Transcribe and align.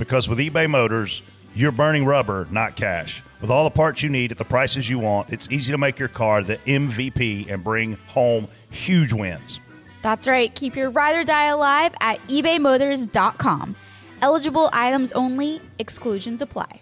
Because 0.00 0.30
with 0.30 0.38
eBay 0.38 0.68
Motors, 0.68 1.20
you're 1.54 1.72
burning 1.72 2.06
rubber, 2.06 2.48
not 2.50 2.74
cash. 2.74 3.22
With 3.42 3.50
all 3.50 3.64
the 3.64 3.70
parts 3.70 4.02
you 4.02 4.08
need 4.08 4.32
at 4.32 4.38
the 4.38 4.46
prices 4.46 4.88
you 4.88 4.98
want, 4.98 5.30
it's 5.30 5.46
easy 5.50 5.72
to 5.72 5.78
make 5.78 5.98
your 5.98 6.08
car 6.08 6.42
the 6.42 6.56
MVP 6.56 7.50
and 7.50 7.62
bring 7.62 7.98
home 8.08 8.48
huge 8.70 9.12
wins. 9.12 9.60
That's 10.00 10.26
right. 10.26 10.52
Keep 10.54 10.74
your 10.74 10.88
ride 10.88 11.16
or 11.16 11.24
die 11.24 11.48
alive 11.48 11.92
at 12.00 12.18
ebaymotors.com. 12.28 13.76
Eligible 14.22 14.70
items 14.72 15.12
only, 15.12 15.60
exclusions 15.78 16.40
apply. 16.40 16.80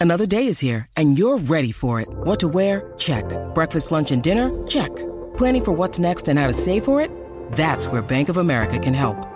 Another 0.00 0.26
day 0.26 0.48
is 0.48 0.58
here, 0.58 0.88
and 0.96 1.16
you're 1.16 1.38
ready 1.38 1.70
for 1.70 2.00
it. 2.00 2.08
What 2.08 2.40
to 2.40 2.48
wear? 2.48 2.92
Check. 2.98 3.24
Breakfast, 3.54 3.92
lunch, 3.92 4.10
and 4.10 4.24
dinner? 4.24 4.50
Check. 4.66 4.94
Planning 5.36 5.64
for 5.64 5.72
what's 5.72 6.00
next 6.00 6.26
and 6.26 6.36
how 6.36 6.48
to 6.48 6.52
save 6.52 6.84
for 6.84 7.00
it? 7.00 7.12
That's 7.52 7.86
where 7.86 8.02
Bank 8.02 8.28
of 8.28 8.36
America 8.36 8.80
can 8.80 8.92
help. 8.92 9.35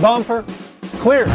bumper, 0.00 0.44
clear. 0.98 1.26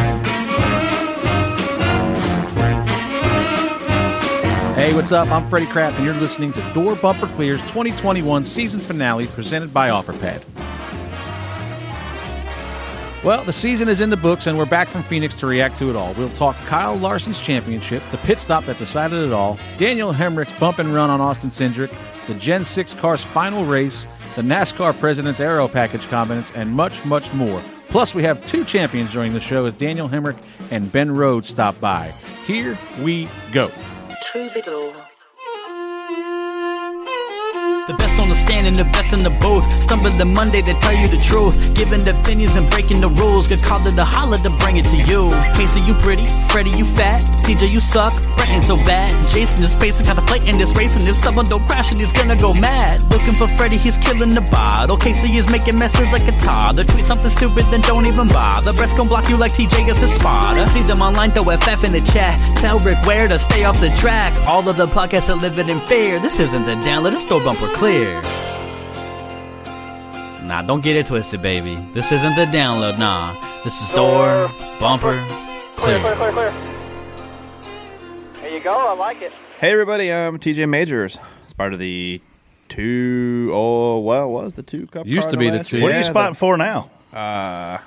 Hey, 4.74 4.94
what's 4.94 5.12
up? 5.12 5.30
I'm 5.30 5.48
Freddie 5.50 5.68
Kraft, 5.68 5.98
and 5.98 6.06
you're 6.06 6.16
listening 6.16 6.52
to 6.54 6.74
Door 6.74 6.96
Bumper 6.96 7.28
Clear's 7.28 7.62
2021 7.62 8.44
season 8.46 8.80
finale 8.80 9.28
presented 9.28 9.74
by 9.74 9.90
OfferPad. 9.90 10.44
Well, 13.24 13.44
the 13.46 13.54
season 13.54 13.88
is 13.88 14.02
in 14.02 14.10
the 14.10 14.18
books, 14.18 14.48
and 14.48 14.58
we're 14.58 14.66
back 14.66 14.90
from 14.90 15.04
Phoenix 15.04 15.40
to 15.40 15.48
react 15.48 15.78
to 15.78 15.90
it 15.90 15.96
all. 15.96 16.14
We'll 16.16 16.30
talk 16.32 16.58
Kyle 16.66 16.96
Larson's 16.96 17.40
championship, 17.40 18.04
the 18.12 18.18
pit 18.18 18.40
stop 18.40 18.66
that 18.66 18.78
decided 18.78 19.26
it 19.26 19.32
all, 19.32 19.58
Daniel 19.78 20.12
Hemric's 20.12 20.58
bump 20.60 20.80
and 20.80 20.94
run 20.94 21.10
on 21.10 21.22
Austin 21.22 21.50
Cindric, 21.50 21.94
the 22.28 22.34
Gen 22.34 22.66
6 22.66 22.94
car's 22.96 23.24
final 23.24 23.64
race, 23.64 24.08
the 24.36 24.42
NASCAR 24.42 24.98
President's 25.00 25.40
Aero 25.40 25.70
Package 25.70 26.08
comments, 26.10 26.52
and 26.56 26.70
much, 26.70 27.06
much 27.06 27.34
more. 27.34 27.62
Plus, 27.94 28.16
we 28.16 28.24
have 28.24 28.44
two 28.48 28.66
champions 28.66 29.12
during 29.12 29.34
the 29.34 29.40
show 29.40 29.66
as 29.66 29.76
Daniel 29.76 30.10
Hemric 30.10 30.36
and 30.72 30.92
Ben 30.92 31.12
Rhodes 31.12 31.48
stop 31.48 31.80
by. 31.80 32.12
Here 32.48 32.76
we 33.04 33.30
go. 33.52 33.70
The 37.86 37.94
best 37.96 38.18
on 38.18 38.30
the 38.30 38.36
stand 38.36 38.66
and 38.66 38.78
the 38.78 38.86
best 38.96 39.12
in 39.12 39.24
the 39.24 39.30
booth. 39.44 39.68
Stumbling 39.78 40.18
the 40.18 40.24
Monday 40.24 40.62
to 40.62 40.74
tell 40.80 40.94
you 40.96 41.06
the 41.06 41.20
truth. 41.20 41.76
Giving 41.76 42.00
the 42.00 42.18
opinions 42.18 42.56
and 42.56 42.70
breaking 42.72 43.02
the 43.02 43.10
rules. 43.10 43.50
Get 43.50 43.62
called 43.62 43.84
to 43.84 43.92
the 43.94 44.06
holler 44.06 44.38
to 44.38 44.50
bring 44.64 44.78
it 44.78 44.88
to 44.96 44.98
you. 45.04 45.28
Casey, 45.52 45.84
you 45.84 45.94
pretty. 46.00 46.24
Freddie, 46.48 46.72
you 46.80 46.86
fat. 46.86 47.24
TJ, 47.44 47.74
you 47.74 47.82
suck. 47.82 48.16
Ain't 48.48 48.64
so 48.64 48.76
bad. 48.84 49.10
Jason 49.32 49.64
is 49.64 49.74
pacing, 49.76 50.06
in 50.48 50.58
this 50.58 50.76
race. 50.78 50.96
And 50.96 51.08
if 51.08 51.16
someone 51.16 51.46
don't 51.46 51.66
crash, 51.66 51.92
and 51.92 52.00
he's 52.00 52.12
gonna 52.12 52.36
go 52.36 52.54
mad. 52.54 53.02
Looking 53.10 53.34
for 53.34 53.48
Freddie, 53.48 53.78
he's 53.78 53.98
killing 53.98 54.34
the 54.34 54.42
bottle. 54.52 54.96
Casey 54.98 55.36
is 55.38 55.50
making 55.50 55.78
messes 55.78 56.12
like 56.12 56.28
a 56.28 56.38
toddler. 56.40 56.84
Tweet 56.84 57.06
something 57.06 57.30
stupid, 57.30 57.66
then 57.72 57.82
don't 57.82 58.06
even 58.06 58.28
bother. 58.28 58.74
Brett's 58.74 58.94
gonna 58.94 59.10
block 59.10 59.30
you 59.30 59.38
like 59.38 59.54
TJ 59.54 59.90
is 59.90 59.98
his 59.98 60.14
spotter. 60.14 60.66
See 60.66 60.84
them 60.84 61.02
online, 61.02 61.32
throw 61.32 61.50
FF 61.50 61.84
in 61.84 61.94
the 61.94 62.02
chat. 62.02 62.38
Tell 62.58 62.80
Rick 62.80 63.06
where 63.06 63.28
to 63.28 63.40
stay 63.40 63.64
off 63.64 63.80
the 63.80 63.90
track. 63.96 64.34
All 64.48 64.68
of 64.68 64.78
the 64.78 64.88
podcasts 64.88 65.30
are 65.30 65.40
living 65.40 65.70
in 65.70 65.80
fear. 65.82 66.20
This 66.20 66.40
isn't 66.40 66.66
the 66.66 66.76
download, 66.76 67.14
it's 67.14 67.24
door 67.24 67.42
bumper 67.42 67.73
clear. 67.74 68.22
Nah, 70.48 70.62
don't 70.62 70.84
get 70.84 70.96
it 70.96 71.06
twisted, 71.06 71.42
baby. 71.42 71.76
This 71.94 72.12
isn't 72.12 72.36
the 72.36 72.46
download, 72.46 73.00
nah. 73.00 73.34
This 73.64 73.82
is 73.82 73.90
door 73.92 74.50
bumper 74.80 75.24
Clear, 75.78 76.00
clear. 76.00 76.16
clear, 76.16 76.16
clear, 76.16 76.32
clear. 76.32 76.54
There 78.42 78.54
you 78.54 78.60
go. 78.64 78.74
I 78.74 78.94
like 78.94 79.22
it. 79.22 79.32
Hey, 79.60 79.72
everybody, 79.72 80.12
I'm 80.12 80.38
TJ 80.40 80.68
Majors. 80.68 81.18
It's 81.44 81.54
part 81.54 81.72
of 81.74 81.80
the 81.80 82.22
two, 82.70 83.52
oh, 83.54 84.00
well, 84.00 84.30
what 84.30 84.44
was 84.44 84.56
the 84.56 84.64
two 84.64 84.88
cup 84.88 85.06
Used 85.08 85.30
to 85.30 85.38
be 85.38 85.50
the 85.50 85.58
last 85.58 85.70
two. 85.70 85.78
year? 85.78 85.84
What 85.84 85.90
are 85.92 85.94
Yeah, 85.94 85.98
you 86.00 86.04
spotting 86.04 86.36
for 86.36 86.58
now? 86.58 86.90
Uh, 87.14 87.78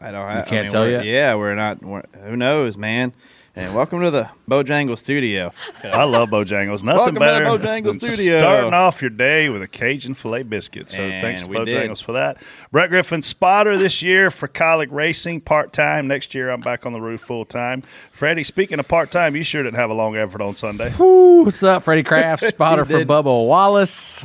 I 0.00 0.10
don't. 0.10 0.14
I, 0.16 0.34
You 0.36 0.40
I 0.40 0.44
can't 0.44 0.64
mean, 0.64 0.70
tell 0.72 0.82
we're- 0.82 0.92
yet? 0.94 1.04
Yeah, 1.04 1.34
we're 1.36 1.54
not. 1.54 1.82
We're, 1.82 2.02
who 2.24 2.34
knows, 2.36 2.76
man? 2.76 3.12
And 3.56 3.72
welcome 3.72 4.00
to 4.02 4.10
the 4.10 4.28
Bojangle 4.50 4.98
Studio. 4.98 5.52
I 5.84 6.02
love 6.02 6.28
Bojangles. 6.30 6.82
Nothing 6.82 6.86
Welcome 6.86 7.14
to 7.14 7.20
the 7.20 7.20
better 7.20 7.44
Bojangle 7.44 7.98
than 7.98 8.00
Studio. 8.00 8.38
starting 8.40 8.74
off 8.74 9.00
your 9.00 9.10
day 9.10 9.48
with 9.48 9.62
a 9.62 9.68
Cajun 9.68 10.14
filet 10.14 10.42
biscuit. 10.42 10.90
So 10.90 10.98
And 10.98 11.22
thanks 11.22 11.42
to 11.42 11.48
we 11.48 11.64
did. 11.64 11.88
Bojangles 11.88 12.02
for 12.02 12.12
that. 12.12 12.42
Brett 12.72 12.90
Griffin, 12.90 13.22
spotter 13.22 13.78
this 13.78 14.02
year 14.02 14.32
for 14.32 14.48
Kaulig 14.48 14.90
Racing, 14.90 15.40
part 15.42 15.72
time. 15.72 16.08
Next 16.08 16.34
year, 16.34 16.50
I'm 16.50 16.62
back 16.62 16.84
on 16.84 16.92
the 16.92 17.00
roof 17.00 17.20
full 17.20 17.44
time. 17.44 17.84
Freddie, 18.10 18.42
speaking 18.42 18.80
of 18.80 18.88
part 18.88 19.12
time, 19.12 19.36
you 19.36 19.44
sure 19.44 19.62
didn't 19.62 19.76
have 19.76 19.90
a 19.90 19.94
long 19.94 20.16
effort 20.16 20.40
on 20.40 20.56
Sunday. 20.56 20.90
What's 20.90 21.62
up, 21.62 21.84
Freddie 21.84 22.02
Kraft, 22.02 22.42
spotter 22.48 22.84
for 22.84 22.98
did. 22.98 23.06
Bubba 23.06 23.46
Wallace, 23.46 24.24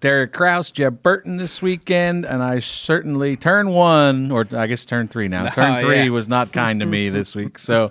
Derek 0.00 0.32
Kraus, 0.32 0.70
Jeb 0.70 1.02
Burton 1.02 1.38
this 1.38 1.60
weekend, 1.60 2.24
and 2.24 2.42
I 2.42 2.60
certainly 2.60 3.36
turn 3.36 3.70
one, 3.70 4.30
or 4.30 4.46
I 4.52 4.66
guess 4.66 4.84
turn 4.84 5.08
three 5.08 5.28
now. 5.28 5.48
Turn 5.50 5.78
Oh, 5.78 5.80
three 5.80 6.04
yeah. 6.04 6.08
was 6.10 6.28
not 6.28 6.52
kind 6.52 6.80
to 6.80 6.86
me 6.86 7.08
this 7.08 7.34
week, 7.34 7.58
so 7.58 7.90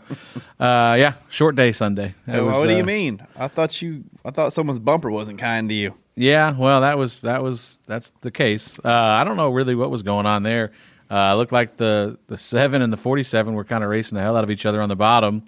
uh, 0.59 0.95
yeah, 0.97 1.13
short 1.29 1.55
day 1.55 1.71
Sunday. 1.73 2.15
Oh, 2.27 2.45
was, 2.45 2.57
what 2.57 2.67
do 2.67 2.73
uh, 2.73 2.77
you 2.77 2.83
mean? 2.83 3.25
I 3.35 3.47
thought 3.47 3.81
you. 3.81 4.03
I 4.23 4.31
thought 4.31 4.53
someone's 4.53 4.79
bumper 4.79 5.11
wasn't 5.11 5.39
kind 5.39 5.67
to 5.69 5.75
you. 5.75 5.93
Yeah, 6.15 6.55
well, 6.57 6.81
that 6.81 6.97
was 6.97 7.21
that 7.21 7.43
was 7.43 7.79
that's 7.85 8.11
the 8.21 8.31
case. 8.31 8.79
Uh, 8.83 8.89
I 8.91 9.23
don't 9.23 9.37
know 9.37 9.49
really 9.49 9.75
what 9.75 9.91
was 9.91 10.01
going 10.01 10.25
on 10.25 10.43
there. 10.43 10.71
Uh, 11.11 11.35
looked 11.35 11.51
like 11.51 11.77
the 11.77 12.17
the 12.27 12.37
seven 12.37 12.81
and 12.81 12.91
the 12.91 12.97
forty 12.97 13.23
seven 13.23 13.53
were 13.53 13.63
kind 13.63 13.83
of 13.83 13.89
racing 13.89 14.15
the 14.15 14.21
hell 14.21 14.35
out 14.35 14.43
of 14.43 14.49
each 14.49 14.65
other 14.65 14.81
on 14.81 14.89
the 14.89 14.95
bottom, 14.95 15.43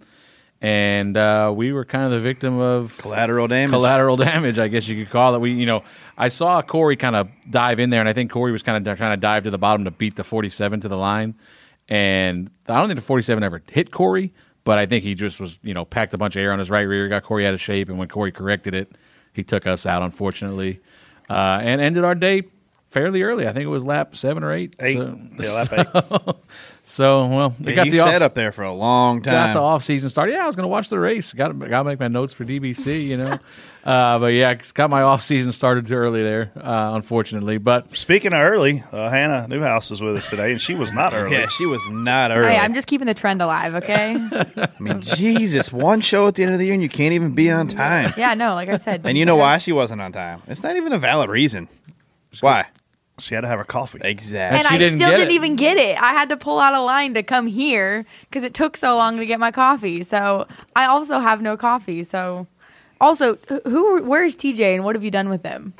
and 0.61 1.15
uh, 1.15 1.51
we 1.55 1.71
were 1.71 1.85
kind 1.85 2.05
of 2.05 2.11
the 2.11 2.19
victim 2.19 2.59
of 2.59 2.97
Collateral 2.97 3.47
damage. 3.47 3.71
collateral 3.71 4.17
damage, 4.17 4.59
I 4.59 4.67
guess 4.67 4.87
you 4.87 5.03
could 5.03 5.11
call 5.11 5.35
it. 5.35 5.39
We, 5.39 5.53
you 5.53 5.65
know, 5.65 5.83
I 6.17 6.27
saw 6.29 6.61
Corey 6.61 6.95
kind 6.97 7.15
of 7.15 7.29
dive 7.49 7.79
in 7.79 7.89
there, 7.89 7.99
and 8.01 8.09
I 8.09 8.13
think 8.13 8.29
Corey 8.31 8.51
was 8.51 8.61
kind 8.63 8.85
of 8.87 8.97
trying 8.97 9.13
to 9.13 9.21
dive 9.21 9.43
to 9.43 9.49
the 9.51 9.57
bottom 9.57 9.85
to 9.85 9.91
beat 9.91 10.15
the 10.17 10.23
47 10.23 10.81
to 10.81 10.87
the 10.89 10.97
line. 10.97 11.35
And 11.87 12.49
I 12.67 12.77
don't 12.77 12.87
think 12.87 12.99
the 12.99 13.05
47 13.05 13.43
ever 13.43 13.61
hit 13.71 13.91
Corey, 13.91 14.33
but 14.63 14.77
I 14.77 14.85
think 14.85 15.03
he 15.03 15.15
just 15.15 15.39
was, 15.39 15.59
you 15.63 15.73
know, 15.73 15.85
packed 15.85 16.13
a 16.13 16.17
bunch 16.17 16.35
of 16.35 16.41
air 16.41 16.51
on 16.51 16.59
his 16.59 16.69
right 16.69 16.81
rear, 16.81 17.07
got 17.07 17.23
Corey 17.23 17.47
out 17.47 17.53
of 17.53 17.61
shape, 17.61 17.89
and 17.89 17.97
when 17.97 18.07
Corey 18.09 18.31
corrected 18.31 18.75
it, 18.75 18.91
he 19.33 19.43
took 19.43 19.65
us 19.65 19.85
out, 19.85 20.01
unfortunately, 20.03 20.81
uh, 21.29 21.59
and 21.63 21.79
ended 21.79 22.03
our 22.03 22.15
day 22.15 22.43
fairly 22.91 23.21
early. 23.23 23.47
I 23.47 23.53
think 23.53 23.63
it 23.63 23.69
was 23.69 23.85
lap 23.85 24.15
seven 24.15 24.43
or 24.43 24.51
eight. 24.51 24.75
Eight. 24.79 24.97
So, 24.97 25.19
Yeah, 25.39 25.51
lap 25.53 25.73
eight. 26.27 26.35
So 26.89 27.27
well, 27.27 27.55
we 27.59 27.67
Yeah, 27.69 27.75
got 27.75 27.85
you 27.85 27.91
the 27.91 27.99
off- 27.99 28.09
sat 28.11 28.21
up 28.23 28.33
there 28.33 28.51
for 28.51 28.63
a 28.63 28.73
long 28.73 29.21
time. 29.21 29.33
got 29.33 29.53
the 29.53 29.61
off 29.61 29.83
season 29.83 30.09
started. 30.09 30.31
Yeah, 30.33 30.43
I 30.43 30.47
was 30.47 30.55
going 30.55 30.63
to 30.63 30.69
watch 30.69 30.89
the 30.89 30.97
race. 30.99 31.31
Got 31.33 31.49
to 31.49 31.53
got 31.53 31.79
to 31.79 31.83
make 31.83 31.99
my 31.99 32.07
notes 32.07 32.33
for 32.33 32.45
DBC, 32.45 33.05
you 33.05 33.15
know. 33.15 33.37
uh, 33.85 34.17
but 34.17 34.27
yeah, 34.33 34.55
got 34.73 34.89
my 34.89 35.03
off 35.03 35.21
season 35.21 35.51
started 35.51 35.85
too 35.85 35.93
early 35.93 36.23
there, 36.23 36.51
uh, 36.57 36.91
unfortunately. 36.95 37.59
But 37.59 37.95
Speaking 37.95 38.33
of 38.33 38.39
early, 38.39 38.83
uh, 38.91 39.09
Hannah 39.11 39.47
Newhouse 39.47 39.91
is 39.91 40.01
with 40.01 40.15
us 40.15 40.27
today, 40.29 40.51
and 40.51 40.59
she 40.59 40.73
was 40.73 40.91
not 40.91 41.13
early. 41.15 41.35
yeah, 41.35 41.47
she 41.47 41.67
was 41.67 41.81
not 41.91 42.31
early. 42.31 42.53
Hey, 42.53 42.57
I'm 42.59 42.73
just 42.73 42.87
keeping 42.87 43.05
the 43.07 43.13
trend 43.13 43.41
alive, 43.41 43.75
okay? 43.75 44.15
I 44.55 44.69
mean, 44.79 45.01
Jesus, 45.01 45.71
one 45.71 46.01
show 46.01 46.25
at 46.27 46.33
the 46.35 46.43
end 46.43 46.53
of 46.53 46.59
the 46.59 46.65
year 46.65 46.73
and 46.73 46.81
you 46.81 46.89
can't 46.89 47.13
even 47.13 47.33
be 47.35 47.51
on 47.51 47.67
time. 47.67 48.13
yeah, 48.17 48.33
no, 48.33 48.55
like 48.55 48.67
I 48.69 48.77
said. 48.77 49.01
And 49.05 49.15
you 49.15 49.25
know 49.25 49.35
why 49.35 49.59
she 49.59 49.71
wasn't 49.71 50.01
on 50.01 50.11
time? 50.11 50.41
It's 50.47 50.63
not 50.63 50.75
even 50.75 50.91
a 50.91 50.97
valid 50.99 51.29
reason. 51.29 51.67
Why? 52.41 52.65
She 53.19 53.35
had 53.35 53.41
to 53.41 53.47
have 53.47 53.59
her 53.59 53.65
coffee. 53.65 53.99
Exactly. 54.01 54.59
And 54.59 54.67
she 54.67 54.75
I 54.75 54.77
didn't 54.77 54.99
still 54.99 55.09
get 55.09 55.17
didn't 55.17 55.31
it. 55.31 55.35
even 55.35 55.55
get 55.55 55.77
it. 55.77 56.01
I 56.01 56.11
had 56.13 56.29
to 56.29 56.37
pull 56.37 56.59
out 56.59 56.73
a 56.73 56.81
line 56.81 57.13
to 57.13 57.23
come 57.23 57.47
here 57.47 58.05
because 58.21 58.43
it 58.43 58.53
took 58.53 58.77
so 58.77 58.95
long 58.95 59.17
to 59.17 59.25
get 59.25 59.39
my 59.39 59.51
coffee. 59.51 60.03
So 60.03 60.47
I 60.75 60.85
also 60.85 61.19
have 61.19 61.41
no 61.41 61.57
coffee. 61.57 62.03
So, 62.03 62.47
also, 63.01 63.35
who? 63.65 64.03
Where's 64.03 64.35
TJ 64.35 64.75
and 64.75 64.83
what 64.83 64.95
have 64.95 65.03
you 65.03 65.11
done 65.11 65.29
with 65.29 65.43
him? 65.43 65.73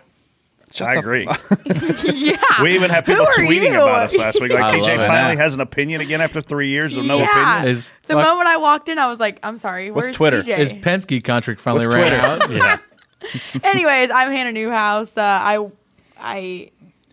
I 0.82 0.96
agree. 0.96 1.24
yeah. 2.06 2.62
We 2.62 2.76
even 2.76 2.92
had 2.92 3.06
people 3.06 3.26
tweeting 3.38 3.72
you? 3.72 3.82
about 3.82 4.04
us 4.04 4.16
last 4.16 4.40
week. 4.40 4.52
Like 4.52 4.66
I 4.66 4.78
TJ 4.78 4.82
love 4.82 5.00
it. 5.00 5.08
finally 5.08 5.36
has 5.38 5.54
an 5.54 5.62
opinion 5.62 6.02
again 6.02 6.22
after 6.22 6.42
three 6.42 6.70
years 6.70 6.96
of 6.96 7.06
no 7.06 7.18
yeah. 7.18 7.56
opinion. 7.58 7.76
Is 7.76 7.88
the 8.08 8.14
fuck- 8.14 8.24
moment 8.24 8.48
I 8.48 8.58
walked 8.58 8.88
in, 8.88 9.00
I 9.00 9.08
was 9.08 9.20
like, 9.20 9.40
I'm 9.42 9.58
sorry. 9.58 9.90
What's 9.92 10.08
Where's 10.08 10.16
Twitter? 10.16 10.42
TJ? 10.42 10.58
His 10.58 10.74
Penske 10.74 11.24
contract 11.24 11.60
finally 11.60 11.88
What's 11.88 11.96
ran 11.96 12.38
Twitter? 12.48 12.56
out. 12.56 12.80
Yeah. 13.22 13.60
Anyways, 13.64 14.12
I'm 14.12 14.32
Hannah 14.32 14.52
Newhouse. 14.52 15.18
Uh, 15.18 15.22
I, 15.22 15.70
I, 16.18 16.72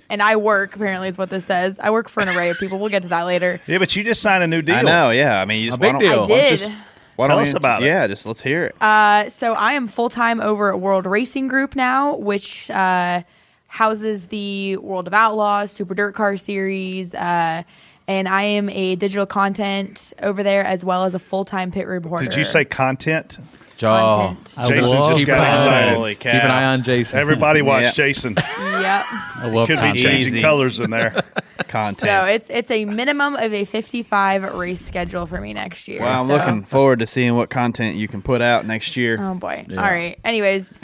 and 0.08 0.22
I 0.22 0.36
work. 0.36 0.74
Apparently, 0.76 1.08
is 1.08 1.18
what 1.18 1.30
this 1.30 1.44
says. 1.46 1.78
I 1.82 1.90
work 1.90 2.08
for 2.08 2.22
an 2.22 2.28
array 2.28 2.50
of 2.50 2.58
people. 2.58 2.78
We'll 2.78 2.88
get 2.90 3.02
to 3.02 3.08
that 3.08 3.22
later. 3.24 3.60
yeah, 3.66 3.78
but 3.78 3.94
you 3.96 4.04
just 4.04 4.22
signed 4.22 4.42
a 4.42 4.46
new 4.46 4.62
deal. 4.62 4.76
I 4.76 4.82
know. 4.82 5.10
Yeah. 5.10 5.40
I 5.40 5.44
mean, 5.44 5.62
you 5.62 5.70
just 5.70 5.78
A 5.78 5.80
big 5.80 5.94
why 5.94 6.00
don't- 6.00 6.00
deal. 6.00 6.12
I 6.12 6.16
why 6.16 6.28
don't 6.28 6.38
did. 6.38 6.50
just- 6.58 6.70
why 7.16 7.28
Tell 7.28 7.36
don't 7.38 7.42
us 7.44 7.50
you 7.52 7.56
about 7.56 7.80
just- 7.80 7.84
it. 7.84 7.86
Yeah, 7.88 8.06
just 8.08 8.26
let's 8.26 8.42
hear 8.42 8.66
it. 8.66 8.76
Uh, 8.80 9.30
so 9.30 9.54
I 9.54 9.72
am 9.72 9.88
full 9.88 10.10
time 10.10 10.38
over 10.40 10.70
at 10.72 10.80
World 10.80 11.06
Racing 11.06 11.48
Group 11.48 11.74
now, 11.74 12.14
which 12.16 12.70
uh, 12.70 13.22
houses 13.68 14.26
the 14.26 14.76
World 14.76 15.06
of 15.06 15.14
Outlaws, 15.14 15.70
Super 15.72 15.94
Dirt 15.94 16.14
Car 16.14 16.36
Series, 16.36 17.14
uh, 17.14 17.62
and 18.06 18.28
I 18.28 18.42
am 18.42 18.68
a 18.68 18.96
digital 18.96 19.24
content 19.24 20.12
over 20.22 20.42
there 20.42 20.62
as 20.64 20.84
well 20.84 21.04
as 21.04 21.14
a 21.14 21.18
full 21.18 21.46
time 21.46 21.70
pit 21.70 21.86
reporter. 21.86 22.26
Did 22.26 22.36
you 22.36 22.44
say 22.44 22.64
content? 22.66 23.38
Content? 23.80 24.54
Oh, 24.58 24.68
Jason 24.68 24.96
love 24.96 25.08
just 25.10 25.18
keep 25.20 25.26
got 25.26 25.38
an 25.38 25.44
eye 25.44 25.48
on- 25.48 25.56
excited. 25.66 25.94
Holy 25.96 26.14
cow. 26.14 26.32
Keep 26.32 26.42
an 26.44 26.50
eye 26.50 26.64
on 26.64 26.82
Jason. 26.82 27.18
Everybody 27.18 27.62
watch 27.62 27.82
Yeah. 27.82 27.90
Jason. 27.92 28.34
yep. 28.36 29.04
I 29.10 29.50
love 29.52 29.66
Could 29.68 29.74
be 29.76 29.80
content. 29.80 29.98
changing 29.98 30.32
Easy. 30.34 30.42
colors 30.42 30.80
in 30.80 30.90
there. 30.90 31.22
Content. 31.68 31.98
So 31.98 32.24
it's 32.32 32.50
it's 32.50 32.70
a 32.70 32.84
minimum 32.84 33.34
of 33.34 33.52
a 33.52 33.64
55 33.64 34.54
race 34.54 34.80
schedule 34.84 35.26
for 35.26 35.40
me 35.40 35.52
next 35.54 35.88
year. 35.88 36.00
well, 36.02 36.20
I'm 36.22 36.28
so- 36.28 36.36
looking 36.36 36.62
forward 36.64 36.98
to 37.00 37.06
seeing 37.06 37.34
what 37.34 37.48
content 37.50 37.96
you 37.96 38.08
can 38.08 38.20
put 38.22 38.40
out 38.42 38.66
next 38.66 38.96
year. 38.96 39.16
Oh 39.20 39.34
boy! 39.34 39.64
Yeah. 39.68 39.82
All 39.82 39.90
right. 39.90 40.18
Anyways, 40.22 40.78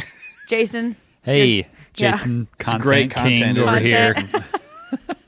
Jason. 0.49 0.97
Hey, 1.23 1.69
Jason, 1.93 2.49
It's 2.59 2.65
content 2.69 2.83
great 2.83 3.15
king 3.15 3.39
content, 3.41 3.59
over 3.59 3.77
isn't 3.79 4.27
here. 4.29 4.45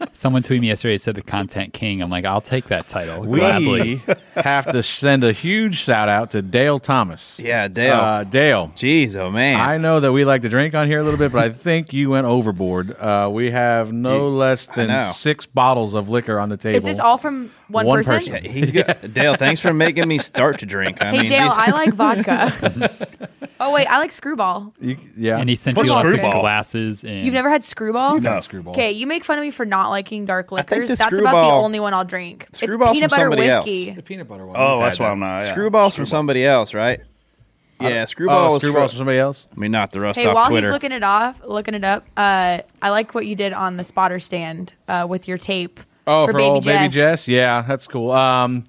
Content. 0.05 0.17
Someone 0.17 0.43
tweeted 0.43 0.61
me 0.61 0.69
yesterday 0.69 0.99
said 0.99 1.15
the 1.15 1.23
content 1.23 1.73
king. 1.73 2.03
I'm 2.03 2.11
like, 2.11 2.25
I'll 2.25 2.41
take 2.41 2.67
that 2.69 2.89
title 2.89 3.23
We 3.25 3.39
gladly. 3.41 4.03
have 4.35 4.71
to 4.73 4.83
send 4.83 5.25
a 5.25 5.33
huge 5.33 5.77
shout 5.77 6.09
out 6.09 6.31
to 6.33 6.43
Dale 6.43 6.79
Thomas. 6.79 7.39
Yeah, 7.39 7.69
Dale. 7.69 7.95
Uh, 7.95 8.25
Dale. 8.25 8.73
Jeez, 8.77 9.17
oh 9.17 9.31
man. 9.31 9.61
I 9.61 9.79
know 9.79 10.01
that 10.01 10.12
we 10.12 10.25
like 10.25 10.43
to 10.43 10.49
drink 10.49 10.75
on 10.75 10.87
here 10.89 11.01
a 11.01 11.03
little 11.03 11.19
bit, 11.19 11.33
but 11.33 11.43
I 11.45 11.51
think 11.51 11.93
you 11.93 12.11
went 12.11 12.27
overboard. 12.27 12.97
Uh, 12.99 13.29
we 13.33 13.51
have 13.51 13.93
no 13.93 14.29
You- 14.29 14.35
less 14.35 14.67
than 14.67 15.06
six 15.12 15.47
bottles 15.47 15.95
of 15.95 16.09
liquor 16.09 16.39
on 16.39 16.49
the 16.49 16.57
table. 16.57 16.77
Is 16.79 16.85
this 16.85 16.99
all 16.99 17.19
from 17.19 17.50
one, 17.69 17.87
One 17.87 18.05
person? 18.05 18.32
person. 18.34 18.50
He's 18.50 18.72
good. 18.72 19.11
Dale, 19.14 19.37
thanks 19.37 19.61
for 19.61 19.72
making 19.72 20.06
me 20.08 20.19
start 20.19 20.58
to 20.58 20.66
drink. 20.66 21.00
I 21.00 21.11
Hey 21.11 21.20
mean, 21.22 21.31
Dale, 21.31 21.44
these- 21.44 21.52
I 21.56 21.70
like 21.70 21.94
vodka. 21.94 23.28
oh 23.61 23.72
wait, 23.72 23.87
I 23.87 23.99
like 23.99 24.12
Screwball. 24.12 24.72
You- 24.81 24.99
yeah. 25.16 25.38
And 25.38 25.49
he 25.49 25.56
sent 25.56 25.76
What's 25.76 25.88
you 25.88 25.94
lots 25.94 26.08
Screwball? 26.08 26.34
of 26.34 26.40
glasses. 26.40 27.05
And 27.05 27.25
You've 27.25 27.34
never 27.34 27.49
had 27.50 27.64
Screwball? 27.64 28.20
No. 28.20 28.38
Screwball. 28.40 28.72
Okay, 28.75 28.93
you 28.93 29.06
make 29.06 29.25
fun 29.25 29.38
of 29.38 29.43
me 29.43 29.50
for 29.50 29.64
not 29.64 29.88
liking 29.90 30.25
dark 30.26 30.50
think 30.50 30.70
liquors. 30.70 30.88
the 30.90 30.96
That's 30.96 31.00
about 31.00 31.11
the 31.11 31.16
Screwball- 31.31 31.64
only 31.64 31.81
one 31.81 31.94
I'll 31.94 32.05
drink. 32.05 32.46
It's 32.49 32.58
Screwball's 32.61 32.93
peanut 32.93 33.11
from 33.11 33.16
butter 33.19 33.31
somebody 33.31 33.49
else. 33.49 33.64
whiskey. 33.64 33.90
The 33.93 34.02
peanut 34.02 34.28
butter 34.28 34.46
one. 34.46 34.56
Oh, 34.58 34.78
We've 34.78 34.87
that's 34.87 34.99
had 34.99 35.05
why 35.05 35.08
that. 35.08 35.12
I'm 35.12 35.20
not. 35.20 35.43
yeah. 35.43 35.52
Screwball's 35.52 35.94
from 35.96 36.06
somebody 36.06 36.44
else, 36.44 36.75
right? 36.75 37.00
Yeah, 37.81 38.05
Screwball 38.06 38.50
Oh, 38.50 38.52
was 38.55 38.62
Screwball's 38.62 38.93
from, 38.93 38.96
from 38.96 38.99
somebody 39.00 39.19
else? 39.19 39.49
I 39.55 39.58
mean, 39.61 39.72
not 39.72 39.90
the 39.93 40.00
rust 40.00 40.19
Hey, 40.19 40.26
off 40.26 40.34
while 40.34 40.49
Twitter. 40.49 40.69
he's 40.69 40.72
looking 40.72 40.93
it 40.93 41.02
off, 41.02 41.40
looking 41.44 41.75
it 41.75 41.84
up, 41.84 42.06
uh, 42.16 42.61
I 42.81 42.90
like 42.90 43.14
what 43.14 43.26
you 43.26 43.34
did 43.34 43.52
on 43.52 43.76
the 43.76 43.84
spotter 43.84 44.19
stand 44.20 44.72
uh, 44.88 45.06
with 45.08 45.26
your 45.28 45.37
tape. 45.38 45.81
Oh, 46.06 46.27
for, 46.27 46.33
baby 46.33 46.45
old 46.45 46.65
Jess. 46.65 46.81
baby 46.81 46.93
Jess. 46.93 47.29
Yeah, 47.29 47.62
that's 47.62 47.87
cool. 47.87 48.11
Um, 48.11 48.65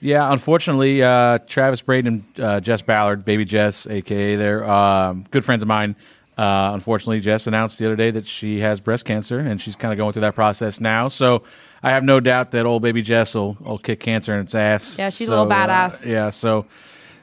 yeah, 0.00 0.32
unfortunately, 0.32 1.02
uh, 1.02 1.38
Travis 1.46 1.82
Braden 1.82 2.24
and 2.36 2.44
uh, 2.44 2.60
Jess 2.60 2.80
Ballard, 2.82 3.24
baby 3.24 3.44
Jess, 3.44 3.86
aka 3.86 4.36
they're 4.36 4.68
um, 4.68 5.24
good 5.30 5.44
friends 5.44 5.62
of 5.62 5.68
mine. 5.68 5.96
Uh, 6.38 6.70
unfortunately, 6.72 7.20
Jess 7.20 7.46
announced 7.46 7.78
the 7.78 7.84
other 7.84 7.96
day 7.96 8.10
that 8.10 8.26
she 8.26 8.60
has 8.60 8.80
breast 8.80 9.04
cancer, 9.04 9.38
and 9.38 9.60
she's 9.60 9.76
kind 9.76 9.92
of 9.92 9.98
going 9.98 10.12
through 10.12 10.22
that 10.22 10.34
process 10.34 10.80
now. 10.80 11.08
So 11.08 11.42
I 11.82 11.90
have 11.90 12.02
no 12.02 12.18
doubt 12.18 12.52
that 12.52 12.64
old 12.64 12.80
baby 12.82 13.02
Jess 13.02 13.34
will, 13.34 13.58
will 13.60 13.76
kick 13.76 14.00
cancer 14.00 14.34
in 14.34 14.40
its 14.40 14.54
ass. 14.54 14.98
Yeah, 14.98 15.10
she's 15.10 15.28
a 15.28 15.32
little 15.32 15.46
badass. 15.46 16.06
Uh, 16.06 16.08
yeah, 16.08 16.30
so 16.30 16.64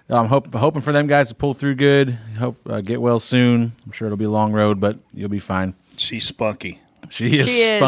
I'm 0.08 0.28
hope, 0.28 0.54
hoping 0.54 0.82
for 0.82 0.94
them 0.94 1.08
guys 1.08 1.30
to 1.30 1.36
pull 1.36 1.56
through 1.56 1.76
good. 1.76 2.12
Hope 2.38 2.58
uh, 2.70 2.82
get 2.82 3.02
well 3.02 3.20
soon. 3.20 3.72
I'm 3.86 3.92
sure 3.92 4.08
it'll 4.08 4.18
be 4.18 4.26
a 4.26 4.30
long 4.30 4.54
road, 4.54 4.80
but 4.80 5.00
you'll 5.14 5.30
be 5.30 5.40
fine. 5.40 5.74
She's 5.96 6.26
spunky. 6.26 6.80
She 7.10 7.38
is 7.38 7.48
She 7.48 7.62
is. 7.62 7.80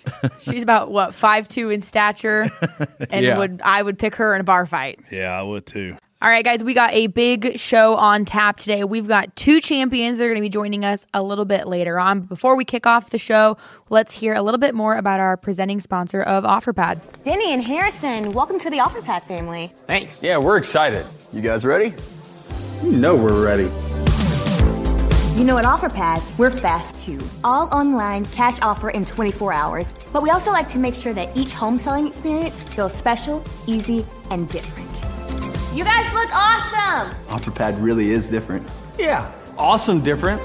Spunky. 0.00 0.34
She's 0.40 0.62
about 0.62 0.90
what 0.90 1.14
five 1.14 1.48
two 1.48 1.70
in 1.70 1.80
stature, 1.80 2.50
and 3.10 3.24
Yeah. 3.24 3.38
would 3.38 3.60
I 3.62 3.82
would 3.82 3.98
pick 3.98 4.14
her 4.16 4.34
in 4.34 4.40
a 4.40 4.44
bar 4.44 4.66
fight. 4.66 4.98
Yeah, 5.10 5.38
I 5.38 5.42
would 5.42 5.66
too. 5.66 5.96
All 6.22 6.28
right, 6.28 6.44
guys, 6.44 6.62
we 6.62 6.74
got 6.74 6.92
a 6.92 7.06
big 7.06 7.58
show 7.58 7.94
on 7.96 8.26
tap 8.26 8.58
today. 8.58 8.84
We've 8.84 9.08
got 9.08 9.34
two 9.36 9.58
champions 9.58 10.18
that 10.18 10.24
are 10.24 10.28
going 10.28 10.36
to 10.36 10.42
be 10.42 10.50
joining 10.50 10.84
us 10.84 11.06
a 11.14 11.22
little 11.22 11.46
bit 11.46 11.66
later 11.66 11.98
on. 11.98 12.20
But 12.20 12.28
before 12.28 12.56
we 12.56 12.66
kick 12.66 12.86
off 12.86 13.08
the 13.08 13.16
show, 13.16 13.56
let's 13.88 14.12
hear 14.12 14.34
a 14.34 14.42
little 14.42 14.58
bit 14.60 14.74
more 14.74 14.96
about 14.96 15.18
our 15.18 15.38
presenting 15.38 15.80
sponsor 15.80 16.20
of 16.20 16.44
OfferPad. 16.44 17.00
Denny 17.24 17.54
and 17.54 17.62
Harrison, 17.62 18.32
welcome 18.32 18.58
to 18.58 18.68
the 18.68 18.76
OfferPad 18.76 19.22
family. 19.22 19.72
Thanks. 19.86 20.22
Yeah, 20.22 20.36
we're 20.36 20.58
excited. 20.58 21.06
You 21.32 21.40
guys 21.40 21.64
ready? 21.64 21.94
You 22.82 22.92
know 22.92 23.16
we're 23.16 23.42
ready. 23.42 23.70
You 25.36 25.44
know, 25.46 25.56
at 25.58 25.64
OfferPad, 25.64 26.38
we're 26.38 26.50
fast 26.50 27.00
too. 27.00 27.18
All 27.44 27.68
online, 27.72 28.26
cash 28.26 28.60
offer 28.60 28.90
in 28.90 29.04
24 29.04 29.52
hours. 29.52 29.86
But 30.12 30.22
we 30.22 30.30
also 30.30 30.50
like 30.50 30.68
to 30.72 30.78
make 30.78 30.94
sure 30.94 31.14
that 31.14 31.34
each 31.36 31.52
home 31.52 31.78
selling 31.78 32.06
experience 32.06 32.60
feels 32.60 32.92
special, 32.92 33.42
easy, 33.66 34.04
and 34.30 34.48
different. 34.50 34.90
You 35.74 35.84
guys 35.84 36.12
look 36.12 36.28
awesome! 36.34 37.16
OfferPad 37.28 37.82
really 37.82 38.10
is 38.10 38.28
different. 38.28 38.68
Yeah, 38.98 39.32
awesome 39.56 40.02
different. 40.02 40.42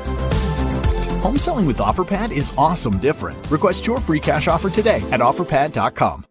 Home 1.23 1.37
selling 1.39 1.65
with 1.65 1.77
OfferPad 1.77 2.31
is 2.31 2.53
awesome 2.57 2.99
different. 2.99 3.37
Request 3.49 3.85
your 3.87 3.99
free 3.99 4.19
cash 4.19 4.47
offer 4.47 4.69
today 4.69 5.01
at 5.11 5.19
offerpad.com. 5.19 6.25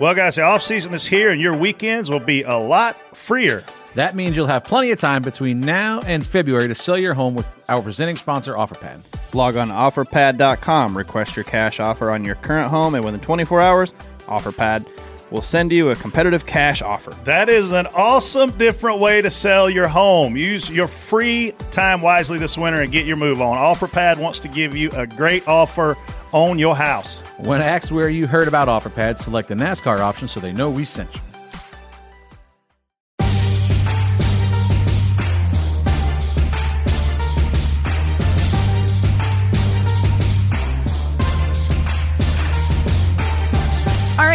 Well, 0.00 0.14
guys, 0.14 0.34
the 0.34 0.42
off 0.42 0.62
season 0.62 0.92
is 0.92 1.06
here, 1.06 1.30
and 1.30 1.40
your 1.40 1.56
weekends 1.56 2.10
will 2.10 2.18
be 2.18 2.42
a 2.42 2.56
lot 2.56 3.16
freer. 3.16 3.64
That 3.94 4.16
means 4.16 4.36
you'll 4.36 4.46
have 4.46 4.64
plenty 4.64 4.90
of 4.90 4.98
time 4.98 5.22
between 5.22 5.60
now 5.60 6.00
and 6.00 6.24
February 6.26 6.68
to 6.68 6.74
sell 6.74 6.98
your 6.98 7.14
home 7.14 7.34
with 7.34 7.48
our 7.68 7.80
presenting 7.80 8.16
sponsor, 8.16 8.54
OfferPad. 8.54 9.02
Log 9.34 9.56
on 9.56 9.68
to 9.68 9.74
offerpad.com, 9.74 10.96
request 10.96 11.36
your 11.36 11.44
cash 11.44 11.80
offer 11.80 12.10
on 12.10 12.24
your 12.24 12.34
current 12.36 12.70
home, 12.70 12.94
and 12.94 13.04
within 13.04 13.20
24 13.20 13.60
hours, 13.60 13.94
OfferPad 14.26 14.88
will 15.30 15.42
send 15.42 15.72
you 15.72 15.90
a 15.90 15.96
competitive 15.96 16.46
cash 16.46 16.82
offer. 16.82 17.10
That 17.24 17.48
is 17.48 17.72
an 17.72 17.86
awesome, 17.88 18.50
different 18.52 19.00
way 19.00 19.22
to 19.22 19.30
sell 19.30 19.70
your 19.70 19.88
home. 19.88 20.36
Use 20.36 20.70
your 20.70 20.86
free 20.86 21.52
time 21.70 22.02
wisely 22.02 22.38
this 22.38 22.56
winter 22.56 22.80
and 22.80 22.92
get 22.92 23.06
your 23.06 23.16
move 23.16 23.40
on. 23.40 23.56
OfferPad 23.56 24.18
wants 24.18 24.40
to 24.40 24.48
give 24.48 24.76
you 24.76 24.90
a 24.90 25.06
great 25.06 25.46
offer 25.48 25.96
on 26.32 26.58
your 26.58 26.76
house. 26.76 27.22
When 27.38 27.62
asked 27.62 27.90
where 27.90 28.08
you 28.08 28.26
heard 28.26 28.48
about 28.48 28.68
OfferPad, 28.68 29.18
select 29.18 29.48
the 29.48 29.54
NASCAR 29.54 30.00
option 30.00 30.28
so 30.28 30.40
they 30.40 30.52
know 30.52 30.70
we 30.70 30.84
sent 30.84 31.14
you. 31.14 31.20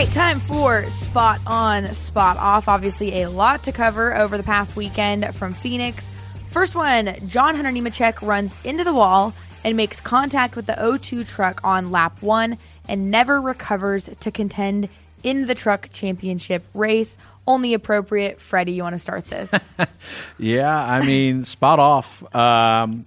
Right, 0.05 0.13
time 0.13 0.39
for 0.39 0.85
spot 0.85 1.41
on, 1.45 1.85
spot 1.87 2.37
off. 2.37 2.69
Obviously, 2.69 3.21
a 3.21 3.29
lot 3.29 3.63
to 3.63 3.73
cover 3.73 4.15
over 4.15 4.37
the 4.37 4.43
past 4.43 4.77
weekend 4.77 5.35
from 5.35 5.53
Phoenix. 5.53 6.07
First 6.51 6.73
one 6.73 7.17
John 7.27 7.53
Hunter 7.53 7.69
Nemechek 7.69 8.25
runs 8.25 8.53
into 8.63 8.85
the 8.85 8.93
wall 8.93 9.33
and 9.65 9.75
makes 9.75 9.99
contact 9.99 10.55
with 10.55 10.67
the 10.67 10.73
O2 10.79 11.27
truck 11.27 11.59
on 11.65 11.91
lap 11.91 12.21
one 12.21 12.57
and 12.87 13.11
never 13.11 13.41
recovers 13.41 14.09
to 14.21 14.31
contend 14.31 14.87
in 15.21 15.47
the 15.47 15.55
truck 15.55 15.89
championship 15.91 16.63
race. 16.73 17.17
Only 17.45 17.73
appropriate. 17.73 18.39
Freddie, 18.39 18.71
you 18.71 18.83
want 18.83 18.95
to 18.95 18.99
start 18.99 19.25
this? 19.25 19.51
Yeah, 20.37 20.81
I 20.81 21.05
mean, 21.05 21.43
spot 21.43 21.79
off. 21.79 22.23
Um, 22.33 23.05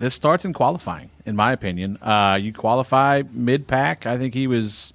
this 0.00 0.14
starts 0.14 0.44
in 0.44 0.54
qualifying, 0.54 1.10
in 1.24 1.36
my 1.36 1.52
opinion. 1.52 1.98
Uh, 2.02 2.36
you 2.40 2.52
qualify 2.52 3.22
mid 3.30 3.68
pack. 3.68 4.06
I 4.06 4.18
think 4.18 4.34
he 4.34 4.48
was 4.48 4.92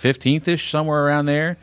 15th 0.00 0.48
ish, 0.48 0.70
somewhere 0.70 1.04
around 1.04 1.26
there. 1.26 1.56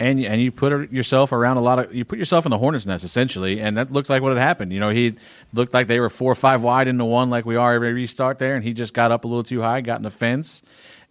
And, 0.00 0.24
and 0.24 0.40
you 0.40 0.52
put 0.52 0.92
yourself 0.92 1.32
around 1.32 1.56
a 1.56 1.60
lot 1.60 1.80
of 1.80 1.92
you 1.92 2.04
put 2.04 2.20
yourself 2.20 2.46
in 2.46 2.50
the 2.50 2.58
hornet's 2.58 2.86
nest 2.86 3.02
essentially, 3.02 3.60
and 3.60 3.76
that 3.76 3.90
looked 3.90 4.08
like 4.08 4.22
what 4.22 4.28
had 4.28 4.40
happened. 4.40 4.72
You 4.72 4.78
know, 4.78 4.90
he 4.90 5.16
looked 5.52 5.74
like 5.74 5.88
they 5.88 5.98
were 5.98 6.08
four 6.08 6.30
or 6.30 6.36
five 6.36 6.62
wide 6.62 6.86
into 6.86 7.04
one, 7.04 7.30
like 7.30 7.44
we 7.44 7.56
are 7.56 7.74
every 7.74 7.92
restart 7.92 8.38
there, 8.38 8.54
and 8.54 8.62
he 8.62 8.72
just 8.72 8.94
got 8.94 9.10
up 9.10 9.24
a 9.24 9.26
little 9.26 9.42
too 9.42 9.60
high, 9.60 9.80
got 9.80 9.96
in 9.96 10.04
the 10.04 10.10
fence, 10.10 10.62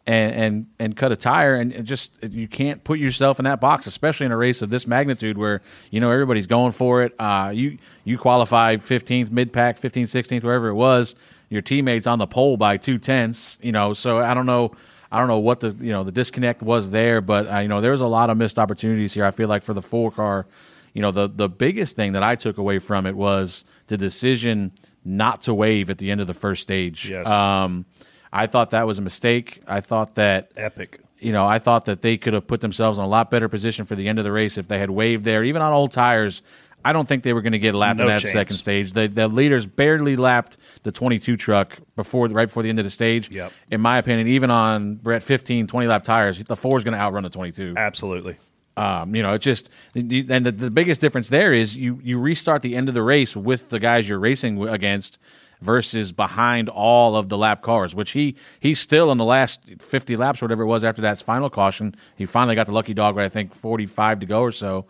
and 0.07 0.34
and 0.34 0.67
and 0.79 0.96
cut 0.96 1.12
a 1.12 1.15
tire 1.15 1.55
and 1.55 1.86
just 1.86 2.12
you 2.24 2.48
can't 2.48 2.84
put 2.86 2.98
yourself 2.98 3.39
in 3.39 3.46
that 3.46 3.60
box 3.60 3.86
especially 3.86 4.25
in 4.25 4.31
a 4.31 4.38
race 4.38 4.62
of 4.62 4.69
this 4.69 4.88
magnitude 4.88 5.38
where 5.38 5.62
you 5.91 6.00
know 6.00 6.10
everybody's 6.10 6.48
going 6.48 6.72
for 6.72 7.03
it 7.03 7.13
uh, 7.19 7.51
you 7.53 7.77
you 8.05 8.17
qualify 8.17 8.77
15th 8.77 9.29
mid 9.29 9.51
pack 9.51 9.79
15th 9.79 10.05
16th 10.05 10.43
wherever 10.43 10.69
it 10.69 10.75
was 10.75 11.13
your 11.50 11.62
teammates 11.62 12.07
on 12.07 12.19
the 12.19 12.27
pole 12.27 12.55
by 12.55 12.77
two 12.77 12.98
tenths 12.98 13.57
you 13.62 13.72
know 13.72 13.93
so 13.93 14.19
i 14.19 14.34
don't 14.34 14.46
know 14.46 14.72
i 15.11 15.19
don't 15.19 15.27
know 15.27 15.39
what 15.39 15.59
the 15.59 15.75
you 15.79 15.91
know 15.91 16.03
the 16.03 16.11
disconnect 16.11 16.61
was 16.61 16.89
there 16.91 17.21
but 17.21 17.51
uh, 17.51 17.59
you 17.59 17.67
know 17.67 17.81
there 17.81 17.91
was 17.91 18.01
a 18.01 18.07
lot 18.07 18.29
of 18.29 18.37
missed 18.37 18.59
opportunities 18.59 19.13
here 19.13 19.25
i 19.25 19.31
feel 19.31 19.47
like 19.47 19.63
for 19.63 19.73
the 19.73 19.81
four 19.81 20.11
car 20.11 20.45
you 20.93 21.01
know 21.01 21.11
the 21.11 21.27
the 21.27 21.49
biggest 21.49 21.95
thing 21.95 22.13
that 22.13 22.23
i 22.23 22.35
took 22.35 22.57
away 22.57 22.79
from 22.79 23.05
it 23.05 23.15
was 23.15 23.65
the 23.87 23.97
decision 23.97 24.71
not 25.07 25.43
to 25.43 25.53
wave 25.53 25.89
at 25.89 25.97
the 25.97 26.11
end 26.11 26.21
of 26.21 26.27
the 26.27 26.33
first 26.33 26.61
stage. 26.61 27.09
Yes. 27.09 27.25
Um, 27.27 27.85
I 28.31 28.45
thought 28.45 28.71
that 28.71 28.85
was 28.85 28.99
a 28.99 29.01
mistake. 29.01 29.61
I 29.67 29.81
thought 29.81 30.15
that 30.15 30.51
epic. 30.57 30.99
You 31.19 31.31
know, 31.31 31.47
I 31.47 31.57
thought 31.57 31.85
that 31.85 32.03
they 32.03 32.17
could 32.17 32.33
have 32.33 32.45
put 32.45 32.61
themselves 32.61 32.99
in 32.99 33.03
a 33.03 33.07
lot 33.07 33.31
better 33.31 33.49
position 33.49 33.85
for 33.85 33.95
the 33.95 34.07
end 34.07 34.19
of 34.19 34.25
the 34.25 34.31
race 34.31 34.57
if 34.57 34.67
they 34.67 34.77
had 34.77 34.91
waved 34.91 35.23
there, 35.23 35.43
even 35.43 35.63
on 35.63 35.73
old 35.73 35.91
tires. 35.91 36.43
I 36.88 36.94
don't 36.94 37.06
think 37.06 37.24
they 37.24 37.34
were 37.34 37.41
going 37.41 37.51
to 37.51 37.60
get 37.60 37.74
lapped 37.75 37.98
No 37.98 38.06
in 38.06 38.08
that 38.08 38.22
chance. 38.22 38.32
second 38.32 38.56
stage. 38.56 38.94
The, 38.94 39.08
the 39.08 39.27
leaders 39.27 39.65
barely 39.65 40.15
lapped 40.15 40.56
the 40.84 40.91
22 40.94 41.36
truck 41.36 41.77
before 41.98 42.29
right 42.29 42.46
before 42.46 42.63
the 42.63 42.70
end 42.70 42.79
of 42.79 42.86
the 42.86 42.91
stage. 42.91 43.29
Yep. 43.29 43.51
In 43.70 43.82
my 43.82 43.98
opinion, 43.98 44.29
even 44.29 44.50
on 44.50 44.96
Brett 44.96 45.22
15, 45.22 45.67
20 45.67 45.86
lap 45.86 46.06
tires, 46.06 46.41
the 46.41 46.56
four 46.56 46.77
is 46.77 46.86
going 46.86 46.94
to 46.94 46.98
outrun 46.98 47.24
the 47.24 47.29
22. 47.29 47.74
Absolutely. 47.75 48.38
Um, 48.77 49.13
you 49.13 49.22
know, 49.22 49.34
it's 49.34 49.44
just, 49.44 49.70
and 49.96 50.46
the, 50.46 50.51
the 50.53 50.72
biggest 50.72 51.01
difference 51.01 51.27
there 51.27 51.51
is 51.51 51.75
you 51.75 52.00
you 52.03 52.20
restart 52.20 52.62
the 52.62 52.77
end 52.77 52.88
of 52.88 52.94
the 52.94 53.03
race 53.03 53.36
with 53.36 53.67
the 53.67 53.79
guys 53.79 54.08
you're 54.08 54.17
racing 54.20 54.65
against 54.65 55.17
versus 55.60 56.13
behind 56.13 56.70
all 56.70 57.17
of 57.17 57.27
the 57.27 57.38
lap 57.38 57.62
cars, 57.63 57.96
which 57.96 58.12
he 58.12 58.36
he's 58.62 58.79
still 58.79 59.12
in 59.12 59.17
the 59.17 59.25
last 59.25 59.60
50 59.79 60.15
laps 60.15 60.41
or 60.41 60.46
whatever 60.46 60.63
it 60.63 60.67
was 60.67 60.86
after 60.86 61.01
that 61.01 61.22
final 61.22 61.50
caution. 61.50 61.96
He 62.15 62.25
finally 62.25 62.56
got 62.56 62.67
the 62.67 62.72
lucky 62.72 62.94
dog 62.94 63.15
with 63.15 63.25
I 63.25 63.29
think 63.29 63.53
45 63.53 64.22
to 64.22 64.25
go 64.25 64.41
or 64.41 64.53
so. 64.53 64.86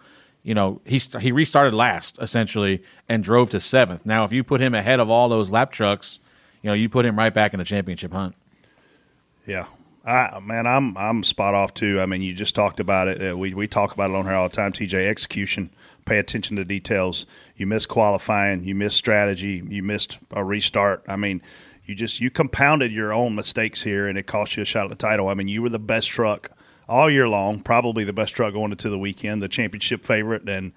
You 0.47 0.53
know, 0.53 0.79
he 0.85 1.01
he 1.19 1.33
restarted 1.33 1.73
last 1.73 2.19
essentially 2.21 2.81
and 3.09 3.21
drove 3.21 3.49
to 3.49 3.59
seventh. 3.59 4.05
Now, 4.05 4.23
if 4.23 4.31
you 4.31 4.45
put 4.45 4.61
him 4.61 4.73
ahead 4.73 5.01
of 5.01 5.09
all 5.09 5.27
those 5.27 5.51
lap 5.51 5.73
trucks, 5.73 6.19
you 6.61 6.69
know, 6.69 6.73
you 6.73 6.87
put 6.87 7.05
him 7.05 7.17
right 7.17 7.33
back 7.33 7.53
in 7.53 7.57
the 7.57 7.65
championship 7.65 8.13
hunt. 8.13 8.33
Yeah. 9.45 9.65
I, 10.05 10.39
man, 10.39 10.65
I'm 10.65 10.97
I'm 10.97 11.25
spot 11.25 11.53
off 11.53 11.73
too. 11.73 11.99
I 11.99 12.05
mean, 12.05 12.21
you 12.21 12.33
just 12.33 12.55
talked 12.55 12.79
about 12.79 13.09
it. 13.09 13.31
Uh, 13.31 13.37
we 13.37 13.53
we 13.53 13.67
talk 13.67 13.93
about 13.93 14.09
it 14.09 14.15
on 14.15 14.23
here 14.23 14.35
all 14.35 14.47
the 14.47 14.55
time. 14.55 14.71
TJ 14.71 15.09
execution, 15.09 15.69
pay 16.05 16.17
attention 16.17 16.55
to 16.55 16.63
details. 16.63 17.25
You 17.57 17.67
missed 17.67 17.89
qualifying, 17.89 18.63
you 18.63 18.73
missed 18.73 18.95
strategy, 18.95 19.61
you 19.67 19.83
missed 19.83 20.17
a 20.31 20.45
restart. 20.45 21.03
I 21.09 21.17
mean, 21.17 21.41
you 21.85 21.93
just 21.93 22.21
you 22.21 22.31
compounded 22.31 22.93
your 22.93 23.11
own 23.11 23.35
mistakes 23.35 23.83
here, 23.83 24.07
and 24.07 24.17
it 24.17 24.27
cost 24.27 24.55
you 24.55 24.63
a 24.63 24.65
shot 24.65 24.85
at 24.85 24.91
the 24.91 24.95
title. 24.95 25.27
I 25.27 25.33
mean, 25.33 25.49
you 25.49 25.61
were 25.61 25.67
the 25.67 25.77
best 25.77 26.07
truck 26.07 26.51
all 26.87 27.09
year 27.09 27.27
long, 27.27 27.59
probably 27.59 28.03
the 28.03 28.13
best 28.13 28.33
truck 28.33 28.53
going 28.53 28.71
into 28.71 28.89
the 28.89 28.97
weekend, 28.97 29.41
the 29.41 29.47
championship 29.47 30.03
favorite, 30.03 30.47
and 30.47 30.71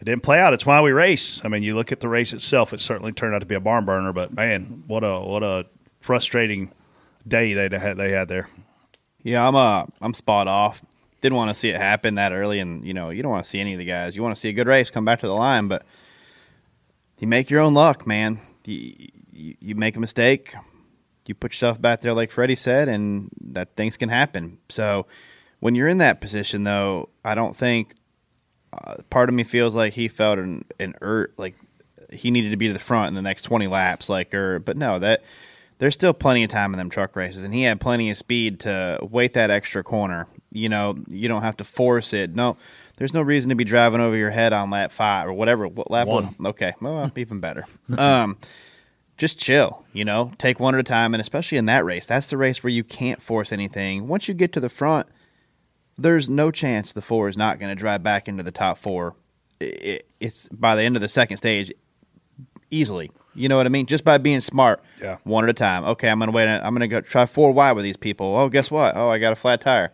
it 0.00 0.04
didn't 0.04 0.22
play 0.22 0.38
out. 0.38 0.54
It's 0.54 0.66
why 0.66 0.80
we 0.80 0.92
race. 0.92 1.44
I 1.44 1.48
mean, 1.48 1.62
you 1.62 1.74
look 1.74 1.90
at 1.90 2.00
the 2.00 2.08
race 2.08 2.32
itself; 2.32 2.72
it 2.72 2.80
certainly 2.80 3.12
turned 3.12 3.34
out 3.34 3.40
to 3.40 3.46
be 3.46 3.54
a 3.54 3.60
barn 3.60 3.84
burner. 3.84 4.12
But 4.12 4.32
man, 4.32 4.84
what 4.86 5.04
a 5.04 5.20
what 5.20 5.42
a 5.42 5.66
frustrating 6.00 6.72
day 7.26 7.52
they 7.54 7.76
had 7.76 7.96
they 7.96 8.12
had 8.12 8.28
there. 8.28 8.48
Yeah, 9.22 9.46
I'm 9.46 9.56
uh 9.56 9.86
I'm 10.00 10.14
spot 10.14 10.46
off. 10.46 10.82
Didn't 11.20 11.36
want 11.36 11.50
to 11.50 11.54
see 11.54 11.70
it 11.70 11.76
happen 11.76 12.14
that 12.14 12.32
early, 12.32 12.60
and 12.60 12.86
you 12.86 12.94
know 12.94 13.10
you 13.10 13.22
don't 13.22 13.32
want 13.32 13.44
to 13.44 13.50
see 13.50 13.60
any 13.60 13.72
of 13.72 13.78
the 13.78 13.84
guys. 13.84 14.14
You 14.14 14.22
want 14.22 14.36
to 14.36 14.40
see 14.40 14.48
a 14.48 14.52
good 14.52 14.68
race 14.68 14.90
come 14.90 15.04
back 15.04 15.20
to 15.20 15.26
the 15.26 15.34
line, 15.34 15.66
but 15.66 15.84
you 17.18 17.26
make 17.26 17.50
your 17.50 17.60
own 17.60 17.74
luck, 17.74 18.06
man. 18.06 18.40
You, 18.64 19.08
you, 19.32 19.56
you 19.60 19.74
make 19.74 19.96
a 19.96 20.00
mistake, 20.00 20.54
you 21.26 21.34
put 21.34 21.52
yourself 21.52 21.80
back 21.80 22.00
there, 22.00 22.12
like 22.12 22.30
Freddie 22.30 22.56
said, 22.56 22.88
and 22.88 23.30
that 23.40 23.76
things 23.76 23.96
can 23.96 24.08
happen. 24.08 24.58
So 24.68 25.06
when 25.60 25.74
you're 25.74 25.88
in 25.88 25.98
that 25.98 26.20
position, 26.20 26.64
though, 26.64 27.08
I 27.24 27.34
don't 27.34 27.56
think 27.56 27.94
uh, 28.72 28.96
part 29.10 29.28
of 29.28 29.34
me 29.34 29.44
feels 29.44 29.74
like 29.74 29.92
he 29.94 30.08
felt 30.08 30.38
an 30.38 30.64
an 30.78 30.94
ur- 31.02 31.30
like 31.36 31.54
he 32.10 32.30
needed 32.30 32.50
to 32.50 32.56
be 32.56 32.68
to 32.68 32.72
the 32.72 32.78
front 32.78 33.08
in 33.08 33.14
the 33.14 33.22
next 33.22 33.42
20 33.44 33.66
laps, 33.66 34.08
like 34.08 34.32
or 34.34 34.58
but 34.58 34.76
no 34.76 34.98
that 34.98 35.22
there's 35.78 35.94
still 35.94 36.12
plenty 36.12 36.42
of 36.42 36.50
time 36.50 36.72
in 36.74 36.78
them 36.78 36.90
truck 36.90 37.14
races, 37.16 37.44
and 37.44 37.54
he 37.54 37.62
had 37.62 37.80
plenty 37.80 38.10
of 38.10 38.16
speed 38.16 38.60
to 38.60 38.98
wait 39.02 39.34
that 39.34 39.50
extra 39.50 39.82
corner. 39.84 40.26
You 40.52 40.68
know, 40.68 40.98
you 41.08 41.28
don't 41.28 41.42
have 41.42 41.56
to 41.58 41.64
force 41.64 42.12
it. 42.12 42.34
No, 42.34 42.56
there's 42.96 43.14
no 43.14 43.22
reason 43.22 43.50
to 43.50 43.54
be 43.54 43.64
driving 43.64 44.00
over 44.00 44.16
your 44.16 44.30
head 44.30 44.52
on 44.52 44.70
lap 44.70 44.90
five 44.92 45.28
or 45.28 45.32
whatever. 45.32 45.68
What 45.68 45.90
lap 45.90 46.06
One. 46.08 46.34
one? 46.36 46.46
Okay, 46.48 46.72
well, 46.80 47.10
even 47.16 47.40
better. 47.40 47.64
um, 47.96 48.36
just 49.16 49.38
chill. 49.38 49.84
You 49.92 50.04
know, 50.04 50.32
take 50.38 50.58
one 50.60 50.74
at 50.74 50.80
a 50.80 50.84
time, 50.84 51.14
and 51.14 51.20
especially 51.20 51.58
in 51.58 51.66
that 51.66 51.84
race, 51.84 52.06
that's 52.06 52.26
the 52.26 52.36
race 52.36 52.62
where 52.62 52.72
you 52.72 52.84
can't 52.84 53.22
force 53.22 53.52
anything. 53.52 54.08
Once 54.08 54.26
you 54.28 54.34
get 54.34 54.52
to 54.54 54.60
the 54.60 54.68
front, 54.68 55.06
there's 55.98 56.30
no 56.30 56.50
chance 56.50 56.92
the 56.92 57.02
four 57.02 57.28
is 57.28 57.36
not 57.36 57.58
going 57.58 57.70
to 57.70 57.74
drive 57.74 58.02
back 58.02 58.28
into 58.28 58.42
the 58.42 58.52
top 58.52 58.78
four. 58.78 59.14
I- 59.60 59.64
I- 59.84 60.00
it's 60.20 60.48
by 60.48 60.74
the 60.76 60.82
end 60.82 60.96
of 60.96 61.02
the 61.02 61.08
second 61.08 61.36
stage, 61.38 61.72
easily. 62.70 63.10
You 63.34 63.48
know 63.48 63.56
what 63.56 63.66
I 63.66 63.68
mean? 63.68 63.86
Just 63.86 64.04
by 64.04 64.18
being 64.18 64.40
smart, 64.40 64.82
Yeah. 65.00 65.18
one 65.24 65.44
at 65.44 65.50
a 65.50 65.54
time. 65.54 65.84
Okay, 65.84 66.08
I'm 66.08 66.18
gonna 66.18 66.32
wait. 66.32 66.48
I'm 66.48 66.74
gonna 66.74 66.88
go 66.88 67.00
try 67.00 67.24
four 67.26 67.52
wide 67.52 67.72
with 67.72 67.84
these 67.84 67.96
people. 67.96 68.36
Oh, 68.36 68.48
guess 68.48 68.70
what? 68.70 68.96
Oh, 68.96 69.08
I 69.08 69.18
got 69.18 69.32
a 69.32 69.36
flat 69.36 69.60
tire. 69.60 69.92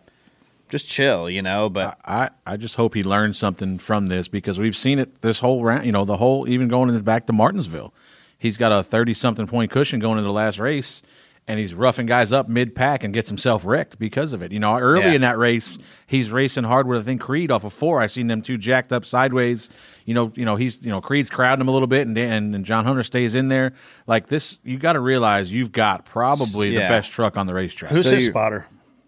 Just 0.70 0.88
chill, 0.88 1.28
you 1.28 1.42
know. 1.42 1.68
But 1.68 1.98
I, 2.06 2.30
I 2.46 2.56
just 2.56 2.76
hope 2.76 2.94
he 2.94 3.02
learned 3.02 3.36
something 3.36 3.78
from 3.78 4.06
this 4.06 4.28
because 4.28 4.58
we've 4.58 4.76
seen 4.76 4.98
it 4.98 5.20
this 5.20 5.40
whole 5.40 5.62
round. 5.62 5.84
You 5.84 5.92
know, 5.92 6.06
the 6.06 6.16
whole 6.16 6.48
even 6.48 6.68
going 6.68 6.88
in 6.88 6.94
the 6.94 7.02
back 7.02 7.26
to 7.26 7.34
Martinsville, 7.34 7.92
he's 8.38 8.56
got 8.56 8.72
a 8.72 8.82
thirty 8.82 9.12
something 9.12 9.46
point 9.46 9.70
cushion 9.70 10.00
going 10.00 10.16
into 10.18 10.26
the 10.26 10.32
last 10.32 10.58
race, 10.58 11.02
and 11.46 11.58
he's 11.60 11.74
roughing 11.74 12.06
guys 12.06 12.32
up 12.32 12.48
mid 12.48 12.74
pack 12.74 13.04
and 13.04 13.12
gets 13.12 13.28
himself 13.28 13.66
wrecked 13.66 13.98
because 13.98 14.32
of 14.32 14.40
it. 14.42 14.50
You 14.50 14.58
know, 14.60 14.78
early 14.78 15.04
Yeah. 15.04 15.12
in 15.12 15.20
that 15.20 15.36
race, 15.36 15.76
he's 16.06 16.30
racing 16.30 16.64
hard 16.64 16.86
with 16.86 17.00
I 17.00 17.04
think 17.04 17.20
Creed 17.20 17.50
off 17.50 17.64
of 17.64 17.72
four. 17.72 18.00
I 18.00 18.06
seen 18.06 18.28
them 18.28 18.40
two 18.42 18.56
jacked 18.56 18.92
up 18.92 19.04
sideways. 19.04 19.68
You 20.06 20.14
know, 20.14 20.32
you 20.34 20.44
know 20.44 20.56
he's 20.56 20.80
you 20.80 20.88
know 20.90 21.00
Creed's 21.00 21.28
crowding 21.30 21.60
him 21.60 21.68
a 21.68 21.72
little 21.72 21.88
bit, 21.88 22.06
and 22.06 22.16
and, 22.16 22.54
and 22.54 22.64
John 22.64 22.84
Hunter 22.86 23.02
stays 23.02 23.34
in 23.34 23.48
there. 23.48 23.72
Like 24.06 24.28
this, 24.28 24.58
you 24.64 24.78
got 24.78 24.94
to 24.94 25.00
realize 25.00 25.52
you've 25.52 25.72
got 25.72 26.04
probably 26.06 26.70
the 26.70 26.80
best 26.80 27.12
truck 27.12 27.36
on 27.36 27.46
the 27.46 27.54
racetrack. 27.54 27.92
Who's 27.92 28.06
So 28.06 28.14
his 28.14 28.24
you- 28.26 28.30
spotter? 28.32 28.66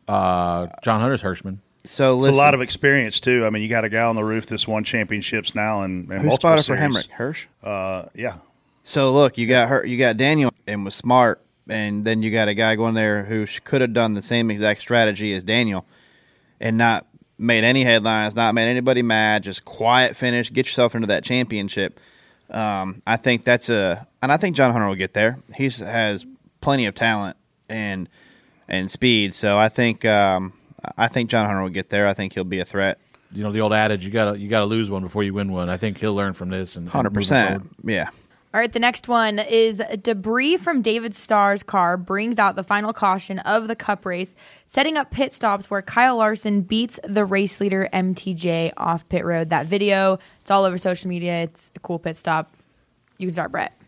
uh, 0.08 0.66
John 0.82 1.00
Hunter's 1.00 1.22
Hirschman. 1.22 1.58
so 1.84 2.18
It's 2.24 2.28
a 2.36 2.38
lot 2.38 2.54
of 2.54 2.60
experience 2.60 3.18
too. 3.20 3.44
I 3.46 3.50
mean, 3.50 3.62
you 3.62 3.68
got 3.68 3.84
a 3.84 3.88
guy 3.88 4.02
on 4.02 4.14
the 4.16 4.24
roof 4.24 4.46
that's 4.46 4.68
won 4.68 4.84
championships 4.84 5.54
now 5.54 5.82
and, 5.82 6.10
and 6.10 6.20
who 6.22 6.28
multiple 6.28 6.36
spotted 6.58 6.62
for 6.66 6.76
series. 6.76 7.06
Hemric? 7.06 7.10
Hirsch. 7.12 7.46
Uh, 7.62 8.04
yeah, 8.14 8.34
So 8.82 9.12
look, 9.12 9.36
you 9.38 9.46
got 9.48 9.68
her, 9.68 9.84
you 9.86 9.96
got 9.98 10.16
Daniel, 10.16 10.52
and 10.66 10.84
was 10.84 10.94
smart, 10.94 11.40
and 11.68 12.04
then 12.04 12.22
you 12.22 12.30
got 12.30 12.48
a 12.48 12.54
guy 12.54 12.76
going 12.76 12.94
there 12.94 13.24
who 13.24 13.46
could 13.64 13.80
have 13.80 13.92
done 13.92 14.14
the 14.14 14.22
same 14.22 14.50
exact 14.50 14.80
strategy 14.80 15.32
as 15.32 15.44
Daniel, 15.44 15.86
and 16.60 16.76
not 16.76 17.06
made 17.38 17.64
any 17.64 17.84
headlines, 17.84 18.34
not 18.34 18.54
made 18.54 18.68
anybody 18.68 19.02
mad, 19.02 19.42
just 19.42 19.64
quiet 19.64 20.16
finish, 20.16 20.50
get 20.52 20.66
yourself 20.66 20.94
into 20.94 21.08
that 21.08 21.22
championship. 21.24 22.00
Um, 22.50 23.02
I 23.06 23.16
think 23.16 23.44
that's 23.44 23.68
a, 23.68 24.06
and 24.22 24.30
I 24.32 24.36
think 24.36 24.56
John 24.56 24.72
Hunter 24.72 24.88
will 24.88 24.94
get 24.94 25.12
there. 25.14 25.38
He 25.54 25.64
has 25.64 26.24
plenty 26.60 26.86
of 26.86 26.94
talent 26.94 27.36
and 27.68 28.08
and 28.68 28.90
speed, 28.90 29.34
so 29.34 29.58
I 29.58 29.68
think 29.68 30.04
um, 30.04 30.52
I 30.96 31.08
think 31.08 31.30
John 31.30 31.46
Hunter 31.46 31.62
will 31.62 31.70
get 31.70 31.90
there. 31.90 32.06
I 32.06 32.14
think 32.14 32.32
he'll 32.34 32.44
be 32.44 32.60
a 32.60 32.64
threat. 32.64 32.98
you 33.32 33.42
know 33.42 33.52
the 33.52 33.60
old 33.60 33.72
adage 33.72 34.04
you 34.04 34.10
gotta 34.10 34.38
you 34.38 34.48
gotta 34.48 34.66
lose 34.66 34.90
one 34.90 35.02
before 35.02 35.22
you 35.24 35.34
win 35.34 35.52
one. 35.52 35.68
I 35.68 35.76
think 35.76 35.98
he'll 35.98 36.14
learn 36.14 36.32
from 36.32 36.48
this 36.48 36.76
and 36.76 36.88
Hundred 36.88 37.12
percent, 37.14 37.68
yeah. 37.84 38.08
All 38.56 38.60
right, 38.60 38.72
the 38.72 38.78
next 38.78 39.06
one 39.06 39.38
is 39.38 39.82
debris 40.00 40.56
from 40.56 40.80
David 40.80 41.14
Starr's 41.14 41.62
car 41.62 41.98
brings 41.98 42.38
out 42.38 42.56
the 42.56 42.62
final 42.62 42.94
caution 42.94 43.38
of 43.40 43.68
the 43.68 43.76
cup 43.76 44.06
race, 44.06 44.34
setting 44.64 44.96
up 44.96 45.10
pit 45.10 45.34
stops 45.34 45.68
where 45.68 45.82
Kyle 45.82 46.16
Larson 46.16 46.62
beats 46.62 46.98
the 47.04 47.26
race 47.26 47.60
leader 47.60 47.86
MTJ 47.92 48.72
off 48.78 49.06
pit 49.10 49.26
road. 49.26 49.50
That 49.50 49.66
video, 49.66 50.18
it's 50.40 50.50
all 50.50 50.64
over 50.64 50.78
social 50.78 51.06
media. 51.10 51.42
It's 51.42 51.70
a 51.76 51.80
cool 51.80 51.98
pit 51.98 52.16
stop. 52.16 52.50
You 53.18 53.26
can 53.26 53.34
start, 53.34 53.52
Brett. 53.52 53.78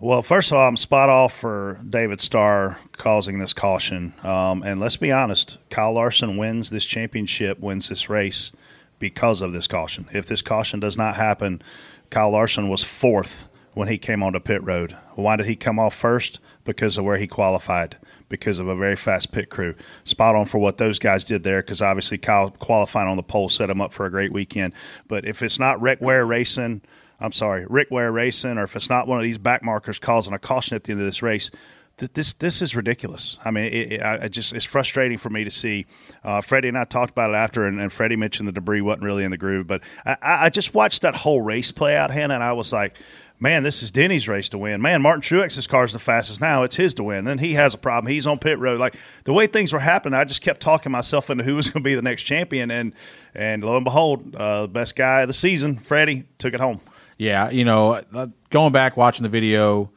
Well, 0.00 0.22
first 0.22 0.50
of 0.50 0.58
all, 0.58 0.66
I'm 0.66 0.76
spot 0.76 1.08
off 1.08 1.32
for 1.32 1.78
David 1.88 2.20
Starr 2.20 2.80
causing 2.94 3.38
this 3.38 3.52
caution. 3.52 4.14
Um, 4.24 4.64
and 4.64 4.80
let's 4.80 4.96
be 4.96 5.12
honest, 5.12 5.58
Kyle 5.70 5.92
Larson 5.92 6.36
wins 6.36 6.70
this 6.70 6.86
championship, 6.86 7.60
wins 7.60 7.88
this 7.88 8.10
race 8.10 8.50
because 8.98 9.40
of 9.40 9.52
this 9.52 9.68
caution. 9.68 10.08
If 10.12 10.26
this 10.26 10.42
caution 10.42 10.80
does 10.80 10.96
not 10.96 11.14
happen, 11.14 11.62
Kyle 12.10 12.30
Larson 12.30 12.68
was 12.68 12.82
fourth 12.82 13.48
when 13.74 13.88
he 13.88 13.98
came 13.98 14.22
onto 14.22 14.40
pit 14.40 14.62
road. 14.64 14.96
Why 15.14 15.36
did 15.36 15.46
he 15.46 15.56
come 15.56 15.78
off 15.78 15.94
first? 15.94 16.40
Because 16.64 16.98
of 16.98 17.04
where 17.04 17.16
he 17.16 17.26
qualified, 17.26 17.96
because 18.28 18.58
of 18.58 18.68
a 18.68 18.76
very 18.76 18.96
fast 18.96 19.32
pit 19.32 19.50
crew. 19.50 19.74
Spot 20.04 20.34
on 20.34 20.46
for 20.46 20.58
what 20.58 20.78
those 20.78 20.98
guys 20.98 21.24
did 21.24 21.42
there, 21.42 21.62
because 21.62 21.82
obviously 21.82 22.18
Kyle 22.18 22.50
qualifying 22.50 23.08
on 23.08 23.16
the 23.16 23.22
pole 23.22 23.48
set 23.48 23.70
him 23.70 23.80
up 23.80 23.92
for 23.92 24.06
a 24.06 24.10
great 24.10 24.32
weekend. 24.32 24.72
But 25.08 25.24
if 25.24 25.42
it's 25.42 25.58
not 25.58 25.80
Rick 25.80 26.00
Ware 26.00 26.24
Racing, 26.24 26.82
I'm 27.18 27.32
sorry, 27.32 27.66
Rick 27.68 27.90
Ware 27.90 28.12
Racing, 28.12 28.58
or 28.58 28.64
if 28.64 28.76
it's 28.76 28.88
not 28.88 29.06
one 29.06 29.18
of 29.18 29.24
these 29.24 29.38
back 29.38 29.62
markers 29.62 29.98
causing 29.98 30.34
a 30.34 30.38
caution 30.38 30.76
at 30.76 30.84
the 30.84 30.92
end 30.92 31.00
of 31.00 31.06
this 31.06 31.22
race, 31.22 31.50
this 31.98 32.32
this 32.32 32.62
is 32.62 32.74
ridiculous. 32.74 33.38
I 33.44 33.50
mean, 33.50 33.66
it, 33.66 33.92
it, 33.92 34.02
I 34.02 34.28
just 34.28 34.52
it's 34.52 34.64
frustrating 34.64 35.18
for 35.18 35.30
me 35.30 35.44
to 35.44 35.50
see. 35.50 35.86
Uh, 36.24 36.40
Freddie 36.40 36.68
and 36.68 36.78
I 36.78 36.84
talked 36.84 37.10
about 37.10 37.30
it 37.30 37.36
after, 37.36 37.64
and, 37.64 37.80
and 37.80 37.92
Freddie 37.92 38.16
mentioned 38.16 38.48
the 38.48 38.52
debris 38.52 38.80
wasn't 38.80 39.04
really 39.04 39.24
in 39.24 39.30
the 39.30 39.36
groove, 39.36 39.66
but 39.66 39.82
I 40.04 40.16
I 40.22 40.48
just 40.48 40.74
watched 40.74 41.02
that 41.02 41.14
whole 41.14 41.42
race 41.42 41.70
play 41.70 41.96
out, 41.96 42.10
Hannah, 42.10 42.34
and 42.34 42.42
I 42.42 42.52
was 42.52 42.72
like. 42.72 42.96
Man, 43.42 43.64
this 43.64 43.82
is 43.82 43.90
Denny's 43.90 44.28
race 44.28 44.48
to 44.50 44.58
win. 44.58 44.80
Man, 44.80 45.02
Martin 45.02 45.20
Truex's 45.20 45.66
car 45.66 45.84
is 45.84 45.92
the 45.92 45.98
fastest 45.98 46.40
now. 46.40 46.62
It's 46.62 46.76
his 46.76 46.94
to 46.94 47.02
win. 47.02 47.24
Then 47.24 47.38
he 47.38 47.54
has 47.54 47.74
a 47.74 47.78
problem. 47.78 48.12
He's 48.12 48.24
on 48.24 48.38
pit 48.38 48.56
road. 48.60 48.78
Like 48.78 48.94
the 49.24 49.32
way 49.32 49.48
things 49.48 49.72
were 49.72 49.80
happening, 49.80 50.16
I 50.16 50.22
just 50.22 50.42
kept 50.42 50.60
talking 50.60 50.92
myself 50.92 51.28
into 51.28 51.42
who 51.42 51.56
was 51.56 51.68
going 51.70 51.82
to 51.82 51.84
be 51.84 51.96
the 51.96 52.02
next 52.02 52.22
champion, 52.22 52.70
and 52.70 52.94
and 53.34 53.64
lo 53.64 53.74
and 53.74 53.82
behold, 53.82 54.36
uh, 54.36 54.62
the 54.62 54.68
best 54.68 54.94
guy 54.94 55.22
of 55.22 55.28
the 55.28 55.34
season, 55.34 55.76
Freddie, 55.76 56.22
took 56.38 56.54
it 56.54 56.60
home. 56.60 56.80
Yeah, 57.18 57.50
you 57.50 57.64
know, 57.64 57.94
uh, 58.14 58.28
going 58.50 58.70
back 58.70 58.96
watching 58.96 59.24
the 59.24 59.28
video, 59.28 59.90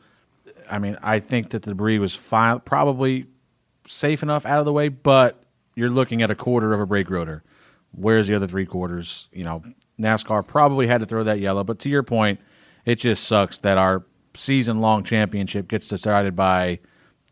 I 0.67 0.79
mean, 0.79 0.97
I 1.03 1.19
think 1.19 1.51
that 1.51 1.61
the 1.61 1.69
debris 1.69 1.99
was 1.99 2.15
fine, 2.15 2.61
probably 2.61 3.27
safe 3.85 4.23
enough 4.23 4.47
out 4.47 4.57
of 4.57 4.65
the 4.65 4.73
way, 4.73 4.89
but 4.89 5.39
you're 5.75 5.91
looking 5.91 6.23
at 6.23 6.31
a 6.31 6.35
quarter 6.35 6.73
of 6.73 6.79
a 6.79 6.87
brake 6.87 7.11
rotor. 7.11 7.43
Where's 7.91 8.25
the 8.25 8.33
other 8.33 8.47
three 8.47 8.65
quarters? 8.65 9.27
You 9.31 9.43
know, 9.43 9.63
NASCAR 9.99 10.47
probably 10.47 10.87
had 10.87 11.01
to 11.01 11.05
throw 11.05 11.23
that 11.25 11.39
yellow, 11.39 11.63
but 11.63 11.77
to 11.81 11.89
your 11.89 12.01
point, 12.01 12.39
it 12.85 12.95
just 12.95 13.25
sucks 13.25 13.59
that 13.59 13.77
our 13.77 14.03
season 14.33 14.81
long 14.81 15.03
championship 15.03 15.67
gets 15.67 15.87
decided 15.87 16.35
by 16.35 16.79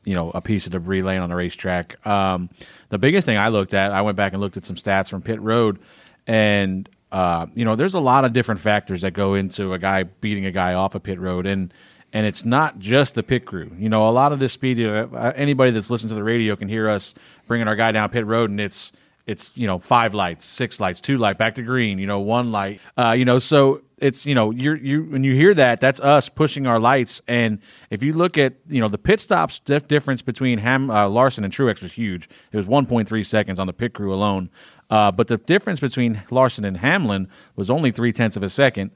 you 0.04 0.14
know 0.14 0.32
a 0.32 0.42
piece 0.42 0.66
of 0.66 0.72
debris 0.72 1.02
laying 1.02 1.22
on 1.22 1.30
the 1.30 1.36
racetrack. 1.36 2.06
Um, 2.06 2.50
the 2.90 2.98
biggest 2.98 3.26
thing 3.26 3.38
I 3.38 3.50
looked 3.50 3.74
at, 3.74 3.92
I 3.92 4.02
went 4.02 4.18
back 4.18 4.34
and 4.34 4.42
looked 4.42 4.58
at 4.58 4.66
some 4.66 4.76
stats 4.76 5.10
from 5.10 5.22
pit 5.22 5.42
road, 5.42 5.80
and 6.28 6.90
uh, 7.12 7.48
you 7.54 7.66
know 7.66 7.76
there's 7.76 7.94
a 7.94 8.00
lot 8.00 8.26
of 8.26 8.34
different 8.34 8.60
factors 8.60 9.02
that 9.02 9.12
go 9.12 9.36
into 9.36 9.74
a 9.74 9.80
guy 9.80 10.04
beating 10.04 10.46
a 10.46 10.52
guy 10.52 10.74
off 10.74 10.96
a 10.96 11.00
pit 11.00 11.20
road, 11.20 11.46
and 11.46 11.74
and 12.12 12.26
it's 12.28 12.46
not 12.46 12.80
just 12.80 13.16
the 13.16 13.24
pit 13.24 13.46
crew. 13.46 13.72
You 13.78 13.90
know, 13.90 14.08
a 14.10 14.12
lot 14.12 14.32
of 14.34 14.40
this 14.40 14.54
speed. 14.54 14.80
Uh, 14.82 15.08
anybody 15.36 15.72
that's 15.72 15.90
listening 15.90 16.10
to 16.10 16.16
the 16.16 16.24
radio 16.24 16.56
can 16.56 16.68
hear 16.68 16.90
us 16.90 17.14
bringing 17.48 17.68
our 17.68 17.76
guy 17.76 17.92
down 17.92 18.10
pit 18.10 18.26
road, 18.26 18.50
and 18.50 18.60
it's 18.60 18.92
it's 19.26 19.56
you 19.56 19.68
know 19.68 19.80
five 19.80 20.14
lights, 20.14 20.46
six 20.46 20.80
lights, 20.80 21.02
two 21.02 21.18
light, 21.18 21.38
back 21.38 21.56
to 21.56 21.62
green. 21.62 21.98
You 22.00 22.08
know, 22.08 22.20
one 22.20 22.52
light. 22.52 22.82
Uh, 22.98 23.12
you 23.12 23.26
know, 23.26 23.40
so 23.40 23.82
it's 24.04 24.26
you 24.26 24.36
know 24.36 24.52
you're 24.52 24.76
you 24.76 25.04
when 25.04 25.24
you 25.24 25.34
hear 25.34 25.54
that, 25.54 25.80
that's 25.80 26.00
us 26.02 26.28
pushing 26.28 26.68
our 26.68 26.78
lights. 26.78 27.22
And 27.28 27.60
if 27.90 28.04
you 28.04 28.14
look 28.14 28.38
at 28.38 28.54
you 28.68 28.82
know 28.82 28.90
the 28.90 28.98
pit 28.98 29.22
stops 29.22 29.60
dif- 29.60 29.88
difference 29.88 30.22
between 30.22 30.60
Ham 30.60 30.92
uh, 30.92 31.08
Larson 31.08 31.44
and 31.46 31.54
Truex 31.54 31.82
was 31.82 31.94
huge. 31.94 32.30
It 32.52 32.58
was 32.58 32.66
1.3 32.66 33.26
seconds 33.26 33.60
on 33.60 33.68
the 33.68 33.74
pit 33.74 33.94
crew 33.94 34.14
alone. 34.14 34.50
Uh, 34.90 35.12
but 35.12 35.28
the 35.28 35.38
difference 35.38 35.80
between 35.80 36.22
Larson 36.30 36.66
and 36.66 36.78
Hamlin 36.78 37.30
was 37.56 37.70
only 37.70 37.92
three 37.92 38.12
tenths 38.12 38.36
of 38.36 38.44
a 38.44 38.50
second. 38.50 38.92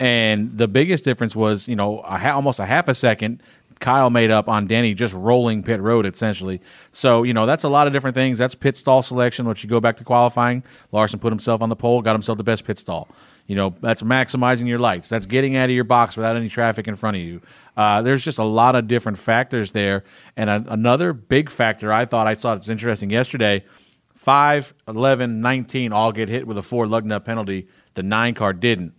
And 0.00 0.58
the 0.58 0.68
biggest 0.68 1.04
difference 1.04 1.34
was, 1.34 1.66
you 1.66 1.74
know, 1.74 2.00
a 2.00 2.18
ha- 2.18 2.34
almost 2.34 2.58
a 2.58 2.66
half 2.66 2.88
a 2.88 2.94
second 2.94 3.42
Kyle 3.80 4.10
made 4.10 4.30
up 4.30 4.48
on 4.48 4.66
Denny 4.66 4.94
just 4.94 5.14
rolling 5.14 5.62
pit 5.62 5.80
road 5.80 6.06
essentially. 6.06 6.60
So 6.92 7.22
you 7.22 7.32
know 7.32 7.46
that's 7.46 7.64
a 7.64 7.68
lot 7.68 7.86
of 7.86 7.92
different 7.92 8.14
things. 8.14 8.38
That's 8.38 8.54
pit 8.54 8.76
stall 8.76 9.02
selection. 9.02 9.46
Once 9.46 9.62
you 9.62 9.70
go 9.70 9.80
back 9.80 9.96
to 9.98 10.04
qualifying, 10.04 10.62
Larson 10.92 11.18
put 11.18 11.32
himself 11.32 11.62
on 11.62 11.68
the 11.68 11.76
pole, 11.76 12.02
got 12.02 12.14
himself 12.14 12.38
the 12.38 12.44
best 12.44 12.64
pit 12.64 12.78
stall. 12.78 13.08
You 13.48 13.56
know 13.56 13.74
that's 13.80 14.02
maximizing 14.02 14.68
your 14.68 14.78
lights. 14.78 15.08
That's 15.08 15.26
getting 15.26 15.56
out 15.56 15.64
of 15.64 15.74
your 15.74 15.84
box 15.84 16.16
without 16.16 16.36
any 16.36 16.48
traffic 16.48 16.86
in 16.86 16.94
front 16.94 17.16
of 17.16 17.22
you. 17.22 17.40
Uh, 17.76 18.02
there's 18.02 18.22
just 18.22 18.38
a 18.38 18.44
lot 18.44 18.76
of 18.76 18.86
different 18.86 19.18
factors 19.18 19.72
there. 19.72 20.04
And 20.36 20.48
a, 20.48 20.64
another 20.68 21.12
big 21.12 21.48
factor 21.50 21.90
I 21.90 22.04
thought 22.04 22.26
I 22.26 22.34
saw 22.34 22.52
it's 22.52 22.68
interesting 22.68 23.10
yesterday. 23.10 23.64
5, 24.14 24.74
11, 24.86 25.40
19 25.40 25.92
all 25.92 26.12
get 26.12 26.28
hit 26.28 26.46
with 26.46 26.58
a 26.58 26.62
four 26.62 26.86
lug 26.86 27.06
nut 27.06 27.24
penalty. 27.24 27.68
The 27.94 28.02
nine 28.02 28.34
car 28.34 28.52
didn't 28.52 28.92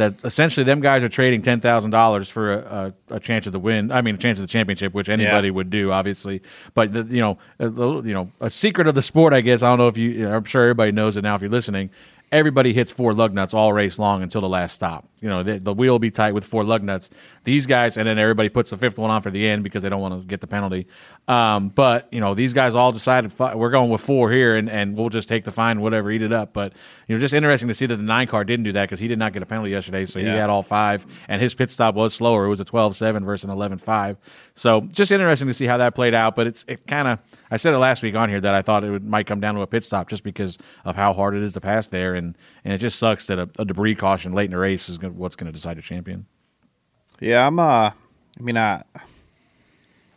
that 0.00 0.24
essentially 0.24 0.64
them 0.64 0.80
guys 0.80 1.02
are 1.02 1.08
trading 1.08 1.42
ten 1.42 1.60
thousand 1.60 1.90
dollars 1.90 2.28
for 2.28 2.52
a, 2.52 2.94
a, 3.10 3.16
a, 3.16 3.20
chance 3.20 3.46
of 3.46 3.52
the 3.52 3.58
win. 3.58 3.92
I 3.92 4.00
mean, 4.00 4.14
a 4.14 4.18
chance 4.18 4.38
of 4.38 4.42
the 4.42 4.50
championship, 4.50 4.94
which 4.94 5.08
anybody 5.08 5.48
yeah. 5.48 5.52
would 5.52 5.68
do, 5.68 5.92
obviously. 5.92 6.42
But 6.72 6.92
the, 6.92 7.02
you 7.04 7.20
know, 7.20 7.38
a, 7.58 7.68
you 7.68 8.14
know, 8.14 8.32
a 8.40 8.48
secret 8.48 8.86
of 8.86 8.94
the 8.94 9.02
sport, 9.02 9.34
I 9.34 9.42
guess. 9.42 9.62
I 9.62 9.68
don't 9.68 9.78
know 9.78 9.88
if 9.88 9.98
you. 9.98 10.10
you 10.10 10.28
I'm 10.28 10.44
sure 10.44 10.62
everybody 10.62 10.92
knows 10.92 11.18
it 11.18 11.22
now. 11.22 11.34
If 11.34 11.42
you're 11.42 11.50
listening, 11.50 11.90
everybody 12.32 12.72
hits 12.72 12.92
four 12.92 13.12
lug 13.12 13.34
nuts 13.34 13.54
all 13.54 13.72
race 13.72 13.98
long 13.98 14.22
until 14.22 14.40
the 14.40 14.48
last 14.48 14.74
stop. 14.74 15.06
You 15.20 15.28
know, 15.28 15.42
the, 15.42 15.58
the, 15.58 15.74
wheel 15.74 15.94
will 15.94 15.98
be 15.98 16.10
tight 16.10 16.32
with 16.32 16.44
four 16.44 16.64
lug 16.64 16.82
nuts. 16.82 17.10
These 17.44 17.66
guys, 17.66 17.98
and 17.98 18.06
then 18.06 18.18
everybody 18.18 18.48
puts 18.48 18.70
the 18.70 18.76
fifth 18.76 18.98
one 18.98 19.10
on 19.10 19.20
for 19.20 19.30
the 19.30 19.46
end 19.46 19.64
because 19.64 19.82
they 19.82 19.88
don't 19.88 20.00
want 20.00 20.18
to 20.18 20.26
get 20.26 20.40
the 20.40 20.46
penalty. 20.46 20.86
Um, 21.28 21.68
but 21.68 22.08
you 22.10 22.20
know, 22.20 22.34
these 22.34 22.54
guys 22.54 22.74
all 22.74 22.92
decided 22.92 23.36
we're 23.38 23.70
going 23.70 23.90
with 23.90 24.00
four 24.00 24.30
here, 24.30 24.56
and, 24.56 24.70
and 24.70 24.96
we'll 24.96 25.10
just 25.10 25.28
take 25.28 25.44
the 25.44 25.50
fine, 25.50 25.80
whatever, 25.80 26.10
eat 26.10 26.22
it 26.22 26.32
up. 26.32 26.52
But 26.52 26.72
you 27.06 27.14
know, 27.14 27.20
just 27.20 27.34
interesting 27.34 27.68
to 27.68 27.74
see 27.74 27.86
that 27.86 27.96
the 27.96 28.02
nine 28.02 28.28
car 28.28 28.44
didn't 28.44 28.64
do 28.64 28.72
that 28.72 28.84
because 28.84 29.00
he 29.00 29.08
did 29.08 29.18
not 29.18 29.32
get 29.32 29.42
a 29.42 29.46
penalty 29.46 29.70
yesterday, 29.70 30.06
so 30.06 30.18
yeah. 30.18 30.32
he 30.32 30.38
had 30.38 30.48
all 30.48 30.62
five, 30.62 31.04
and 31.28 31.42
his 31.42 31.54
pit 31.54 31.68
stop 31.68 31.94
was 31.94 32.14
slower. 32.14 32.46
It 32.46 32.48
was 32.48 32.60
a 32.60 32.64
12-7 32.64 33.24
versus 33.24 33.44
an 33.44 33.50
11-5. 33.50 34.16
So 34.54 34.82
just 34.82 35.10
interesting 35.10 35.48
to 35.48 35.54
see 35.54 35.66
how 35.66 35.78
that 35.78 35.94
played 35.94 36.14
out. 36.14 36.34
But 36.34 36.46
it's 36.46 36.64
it 36.66 36.86
kind 36.86 37.08
of 37.08 37.18
I 37.50 37.56
said 37.56 37.74
it 37.74 37.78
last 37.78 38.02
week 38.02 38.14
on 38.14 38.28
here 38.28 38.40
that 38.40 38.54
I 38.54 38.62
thought 38.62 38.84
it 38.84 38.90
would, 38.90 39.04
might 39.04 39.26
come 39.26 39.40
down 39.40 39.54
to 39.56 39.62
a 39.62 39.66
pit 39.66 39.84
stop 39.84 40.08
just 40.08 40.22
because 40.22 40.56
of 40.84 40.94
how 40.94 41.12
hard 41.12 41.34
it 41.34 41.42
is 41.42 41.54
to 41.54 41.60
pass 41.60 41.88
there, 41.88 42.14
and 42.14 42.36
and 42.64 42.72
it 42.72 42.78
just 42.78 42.98
sucks 42.98 43.26
that 43.26 43.38
a, 43.38 43.48
a 43.58 43.64
debris 43.64 43.96
caution 43.96 44.32
late 44.32 44.46
in 44.46 44.50
the 44.52 44.58
race 44.58 44.88
is 44.88 44.98
gonna, 44.98 45.14
what's 45.14 45.36
going 45.36 45.46
to 45.46 45.52
decide 45.52 45.78
a 45.78 45.82
champion. 45.82 46.26
Yeah, 47.20 47.46
I'm. 47.46 47.58
Uh, 47.58 47.90
I 47.90 48.42
mean, 48.42 48.56
I. 48.56 48.84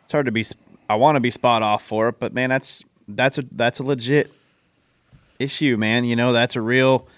It's 0.04 0.12
hard 0.12 0.26
to 0.26 0.32
be. 0.32 0.44
I 0.88 0.96
want 0.96 1.16
to 1.16 1.20
be 1.20 1.30
spot 1.30 1.62
off 1.62 1.84
for 1.84 2.08
it, 2.08 2.20
but 2.20 2.32
man, 2.32 2.50
that's 2.50 2.84
that's 3.08 3.38
a 3.38 3.44
that's 3.52 3.80
a 3.80 3.82
legit 3.82 4.32
issue, 5.38 5.76
man. 5.76 6.04
You 6.04 6.16
know, 6.16 6.32
that's 6.32 6.56
a 6.56 6.60
real 6.60 7.08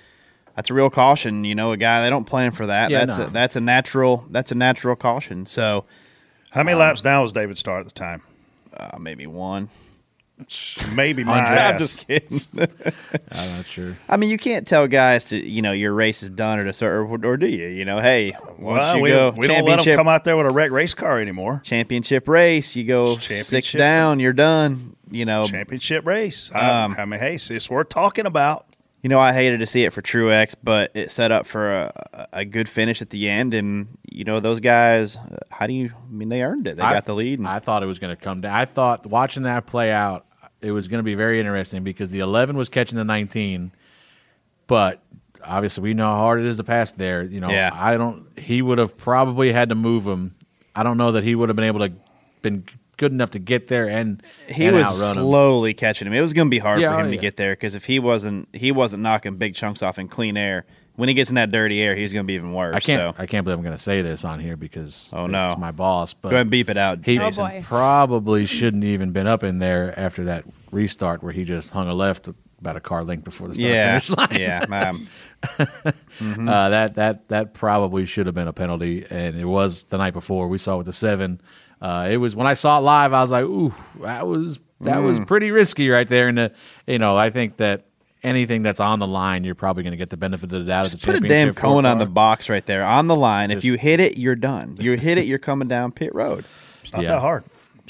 that's 0.55 0.71
a 0.71 0.75
real 0.75 0.91
caution. 0.91 1.45
You 1.45 1.55
know, 1.55 1.73
a 1.73 1.77
guy 1.77 2.03
they 2.03 2.11
don't 2.11 2.25
plan 2.25 2.53
for 2.53 2.67
that. 2.67 2.91
Yeah, 2.91 3.05
that's 3.05 3.19
no. 3.19 3.27
a, 3.27 3.31
that's 3.31 3.57
a 3.57 3.61
natural 3.61 4.27
that's 4.31 4.53
a 4.53 4.55
natural 4.55 4.97
caution. 4.97 5.47
So, 5.47 5.85
how 6.51 6.63
many 6.63 6.75
um, 6.75 6.81
laps 6.81 7.03
down 7.03 7.23
was 7.23 7.33
David 7.33 7.59
Starr 7.59 7.81
at 7.81 7.87
the 7.87 7.93
time? 7.93 8.23
Uh, 8.75 8.99
maybe 8.99 9.27
one. 9.27 9.69
Maybe 10.95 11.25
my 11.25 11.39
I'm 11.39 11.79
just 11.79 12.07
kidding. 12.07 12.39
I'm 13.33 13.57
not 13.57 13.67
sure. 13.67 13.97
I 14.09 14.17
mean, 14.17 14.31
you 14.31 14.37
can't 14.37 14.67
tell 14.67 14.87
guys 14.87 15.25
to 15.31 15.37
you 15.39 15.63
know 15.63 15.73
your 15.73 15.93
race 15.93 16.23
is 16.23 16.31
done 16.31 16.59
or 16.59 16.71
to 16.71 16.87
or, 16.87 17.07
or 17.07 17.37
do 17.37 17.49
you? 17.49 17.69
You 17.69 17.85
know, 17.85 18.01
hey, 18.01 18.37
once 18.59 18.81
well, 18.81 18.97
you 18.97 19.03
we, 19.03 19.11
go 19.11 19.31
we 19.31 19.47
don't 19.47 19.65
let 19.65 19.85
them 19.85 19.97
come 19.97 20.09
out 20.09 20.25
there 20.25 20.37
with 20.37 20.47
a 20.47 20.51
wreck 20.51 20.71
race 20.71 20.95
car 20.95 21.21
anymore. 21.21 21.63
Championship 21.65 22.29
race, 22.29 22.77
you 22.77 22.85
go 22.85 23.17
six 23.17 23.73
down, 23.73 24.21
you're 24.21 24.33
done. 24.33 24.97
You 25.11 25.25
know, 25.25 25.45
championship 25.45 26.05
race. 26.05 26.51
Um, 26.55 26.97
I, 26.99 27.03
I 27.03 27.05
mean, 27.05 27.21
hey, 27.21 27.37
it's 27.37 27.71
worth 27.71 27.89
talking 27.89 28.27
about. 28.27 28.67
You 29.03 29.09
know, 29.09 29.21
I 29.21 29.33
hated 29.33 29.61
to 29.61 29.67
see 29.67 29.85
it 29.85 29.93
for 29.93 30.03
Truex, 30.03 30.57
but 30.65 30.91
it 30.97 31.13
set 31.13 31.31
up 31.31 31.47
for 31.47 31.73
a, 31.73 32.29
a 32.33 32.45
good 32.45 32.69
finish 32.69 33.01
at 33.03 33.11
the 33.11 33.29
end. 33.29 33.55
And 33.55 33.99
you 34.11 34.25
know, 34.25 34.41
those 34.41 34.59
guys, 34.59 35.17
how 35.49 35.69
do 35.69 35.75
you? 35.75 35.93
I 35.95 36.13
mean, 36.13 36.29
they 36.29 36.43
earned 36.43 36.67
it. 36.67 36.77
They 36.77 36.83
I, 36.83 36.93
got 36.93 37.05
the 37.05 37.15
lead. 37.15 37.39
And, 37.39 37.47
I 37.47 37.61
thought 37.61 37.85
it 37.85 37.87
was 37.87 38.01
going 38.01 38.17
to 38.17 38.21
come 38.21 38.41
down. 38.41 38.53
I 38.53 38.65
thought 38.65 39.07
watching 39.07 39.45
that 39.45 39.67
play 39.67 39.93
out, 39.93 40.26
it 40.61 40.73
was 40.73 40.89
going 40.89 40.99
to 40.99 41.05
be 41.05 41.15
very 41.15 41.41
interesting 41.41 41.85
because 41.85 42.11
the 42.11 42.21
11 42.21 42.57
was 42.57 42.69
catching 42.69 42.97
the 42.97 43.05
19, 43.05 43.73
but 44.67 45.03
obviously 45.45 45.83
we 45.83 45.95
know 45.95 46.07
how 46.07 46.17
hard 46.17 46.41
it 46.41 46.47
is 46.47 46.57
to 46.57 46.65
pass 46.65 46.93
there. 46.93 47.23
You 47.23 47.41
know, 47.41 47.51
yeah. 47.51 47.71
I 47.73 47.97
don't. 47.97 48.27
He 48.39 48.63
would 48.63 48.79
have 48.79 48.97
probably 48.97 49.53
had 49.53 49.69
to 49.69 49.75
move 49.75 50.07
him. 50.07 50.35
I 50.75 50.83
don't 50.83 50.99
know 50.99 51.13
that 51.13 51.25
he 51.25 51.35
would 51.35 51.49
have 51.49 51.57
been 51.57 51.65
able 51.65 51.81
to 51.81 51.93
been 52.43 52.65
good 52.97 53.13
enough 53.13 53.31
to 53.31 53.39
get 53.39 53.67
there 53.67 53.89
and 53.89 54.23
he 54.49 54.67
and 54.67 54.77
was 54.77 55.13
slowly 55.13 55.71
him. 55.71 55.77
catching 55.77 56.07
him. 56.07 56.15
It 56.15 56.21
was 56.21 56.33
going 56.33 56.49
to 56.49 56.51
be 56.51 56.59
hard 56.59 56.81
yeah, 56.81 56.93
for 56.93 57.01
him 57.01 57.07
oh, 57.07 57.11
to 57.11 57.17
yeah. 57.17 57.21
get 57.21 57.37
there 57.37 57.53
because 57.53 57.75
if 57.75 57.85
he 57.85 57.99
wasn't 57.99 58.49
he 58.55 58.73
wasn't 58.73 59.03
knocking 59.03 59.37
big 59.37 59.55
chunks 59.55 59.83
off 59.83 59.99
in 59.99 60.09
clean 60.09 60.37
air. 60.37 60.67
When 60.97 61.09
he 61.09 61.15
gets 61.15 61.31
in 61.31 61.37
that 61.37 61.51
dirty 61.51 61.81
air, 61.81 61.95
he's 61.95 62.13
going 62.13 62.25
to 62.25 62.27
be 62.27 62.35
even 62.35 62.53
worse. 62.53 62.75
I 62.75 62.81
can't. 62.81 63.17
So. 63.17 63.23
I 63.23 63.27
can't 63.27 63.45
believe 63.45 63.59
I'm 63.59 63.65
going 63.65 63.77
to 63.77 63.83
say 63.83 64.03
this 64.03 64.25
on 64.25 64.41
here 64.41 64.57
because 64.57 65.11
oh 65.13 65.27
no, 65.27 65.49
it's 65.49 65.61
my 65.61 65.73
boss. 65.73 66.15
But 66.15 66.31
go 66.31 66.37
ahead 66.37 66.43
and 66.43 66.51
beep 66.51 66.71
it 66.71 66.79
out. 66.79 67.05
He 67.05 67.19
oh 67.21 67.31
probably 67.63 68.47
shouldn't 68.47 68.85
even 68.85 69.13
been 69.13 69.27
up 69.27 69.45
in 69.45 69.59
there 69.59 69.99
after 69.99 70.25
that 70.25 70.45
restart 70.73 71.23
where 71.23 71.33
he 71.33 71.45
just 71.45 71.71
hung 71.71 71.89
a 71.89 71.95
left 71.95 72.29
about 72.61 72.77
a 72.77 72.81
car 72.81 73.05
length 73.05 73.25
before 73.25 73.49
the 73.49 73.55
start 73.55 73.69
yeah, 73.69 73.99
finish 73.99 74.11
line. 74.11 74.41
Yeah, 74.41 74.61
um, 74.89 75.09
mm-hmm. 75.43 76.49
uh, 76.49 76.69
that 76.71 76.95
that 76.95 77.29
that 77.29 77.55
probably 77.55 78.07
should 78.07 78.27
have 78.27 78.35
been 78.35 78.49
a 78.49 78.53
penalty, 78.53 79.07
and 79.09 79.37
it 79.37 79.45
was 79.45 79.85
the 79.85 79.99
night 79.99 80.13
before. 80.13 80.49
We 80.49 80.59
saw 80.59 80.79
with 80.79 80.87
the 80.87 80.93
seven. 80.93 81.41
Uh, 81.81 82.09
it 82.11 82.17
was 82.17 82.35
when 82.35 82.47
I 82.47 82.55
saw 82.55 82.79
it 82.79 82.83
live, 82.83 83.13
I 83.13 83.21
was 83.21 83.31
like, 83.31 83.45
"Ooh, 83.45 83.75
that 84.01 84.27
was 84.27 84.59
that 84.81 84.97
mm. 84.97 85.07
was 85.07 85.21
pretty 85.21 85.51
risky 85.51 85.89
right 85.91 86.09
there." 86.09 86.29
And 86.29 86.51
you 86.87 86.99
know, 86.99 87.17
I 87.17 87.31
think 87.31 87.59
that 87.59 87.85
anything 88.27 88.63
that's 88.63 88.81
on 88.81 88.99
the 88.99 89.07
line, 89.07 89.45
you're 89.45 89.55
probably 89.55 89.83
going 89.83 89.93
to 89.93 89.97
get 89.97 90.11
the 90.11 90.17
benefit 90.17 90.45
of 90.45 90.51
the 90.51 90.65
doubt. 90.65 90.85
Just 90.85 91.01
the 91.01 91.07
put 91.07 91.25
a 91.25 91.27
damn 91.27 91.55
cone 91.55 91.87
on 91.87 91.99
the 91.99 92.07
box 92.07 92.49
right 92.49 92.65
there 92.67 92.85
on 92.85 93.07
the 93.07 93.17
line. 93.17 93.51
Just, 93.51 93.59
if 93.59 93.65
you 93.65 93.75
hit 93.75 94.01
it, 94.01 94.19
you're 94.19 94.37
done. 94.37 94.77
You 94.79 94.93
hit 94.93 95.19
it, 95.19 95.27
you're 95.27 95.39
coming 95.39 95.69
down 95.69 95.93
pit 95.93 96.15
road. 96.15 96.45
It's 96.83 96.93
not 96.93 97.03
yeah. 97.03 97.13
that 97.13 97.21
hard. 97.21 97.45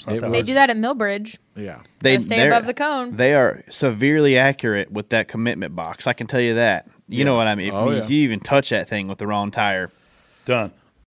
Not 0.07 0.21
that 0.21 0.31
they 0.31 0.43
do 0.43 0.55
that 0.55 0.69
at 0.69 0.77
Millbridge. 0.77 1.39
Yeah, 1.55 1.81
they 2.01 2.21
stay 2.21 2.47
above 2.47 2.67
the 2.67 2.75
cone. 2.75 3.17
They 3.17 3.35
are 3.35 3.65
severely 3.71 4.37
accurate 4.37 4.93
with 4.93 5.09
that 5.09 5.27
commitment 5.27 5.75
box. 5.75 6.07
I 6.07 6.13
can 6.13 6.27
tell 6.27 6.41
you 6.41 6.55
that. 6.55 6.87
You 7.09 7.19
yeah. 7.19 7.25
know 7.25 7.35
what 7.35 7.47
I 7.47 7.55
mean? 7.55 7.69
If, 7.69 7.75
oh, 7.75 7.91
you, 7.91 7.97
yeah. 7.97 8.03
if 8.03 8.11
you 8.11 8.19
even 8.25 8.41
touch 8.41 8.69
that 8.71 8.91
thing 8.91 9.09
with 9.09 9.19
the 9.19 9.27
wrong 9.27 9.51
tire, 9.51 9.91
done. 10.45 10.73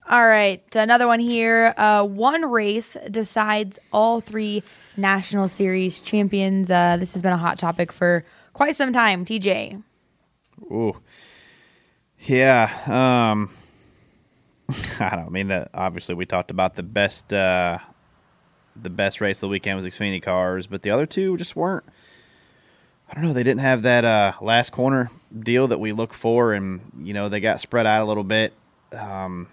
All 0.10 0.28
right, 0.28 0.62
another 0.76 1.08
one 1.08 1.22
here. 1.22 1.74
Uh, 1.78 2.04
one 2.04 2.44
race 2.52 2.98
decides 3.10 3.80
all 3.94 4.20
three 4.20 4.64
national 4.98 5.48
series 5.48 6.02
champions. 6.02 6.70
Uh, 6.70 6.98
this 7.00 7.14
has 7.14 7.22
been 7.22 7.32
a 7.32 7.38
hot 7.38 7.58
topic 7.58 7.94
for 7.94 8.26
quite 8.54 8.76
some 8.76 8.94
time. 8.94 9.26
TJ. 9.26 9.84
Ooh, 10.72 11.00
yeah. 12.20 12.70
Um, 12.86 13.50
I 15.00 15.16
don't 15.16 15.32
mean 15.32 15.48
that. 15.50 15.70
Obviously, 15.74 16.16
we 16.16 16.26
talked 16.26 16.52
about 16.52 16.76
the 16.76 16.84
best, 16.84 17.34
uh, 17.34 17.80
the 18.76 18.90
best 18.90 19.22
race 19.22 19.38
of 19.38 19.42
the 19.42 19.48
weekend 19.50 19.78
was 19.78 19.86
Xfinity 19.86 20.22
cars, 20.22 20.68
but 20.68 20.82
the 20.82 20.92
other 20.92 21.06
two 21.06 21.38
just 21.38 21.56
weren't. 21.56 21.84
I 23.10 23.16
don't 23.16 23.26
know. 23.26 23.34
They 23.34 23.44
didn't 23.44 23.62
have 23.62 23.84
that 23.84 24.06
uh, 24.06 24.34
last 24.42 24.72
corner 24.72 25.12
deal 25.38 25.68
that 25.68 25.80
we 25.80 25.92
look 25.92 26.14
for, 26.14 26.54
and 26.54 26.82
you 27.00 27.14
know 27.14 27.30
they 27.30 27.40
got 27.40 27.62
spread 27.62 27.86
out 27.86 28.02
a 28.02 28.06
little 28.06 28.24
bit. 28.24 28.54
Um, 28.92 29.48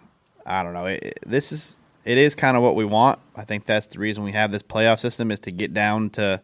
I 0.47 0.63
don't 0.63 0.73
know. 0.73 0.87
It, 0.87 1.03
it, 1.03 1.19
this 1.27 1.53
is 1.53 1.77
it 2.05 2.17
is 2.17 2.35
kind 2.35 2.57
of 2.57 2.63
what 2.63 2.75
we 2.75 2.85
want. 2.85 3.19
I 3.37 3.45
think 3.45 3.65
that's 3.65 3.87
the 3.89 3.99
reason 3.99 4.25
we 4.25 4.33
have 4.33 4.51
this 4.51 4.63
playoff 4.63 4.99
system 5.01 5.31
is 5.31 5.41
to 5.41 5.51
get 5.51 5.75
down 5.75 6.11
to 6.11 6.41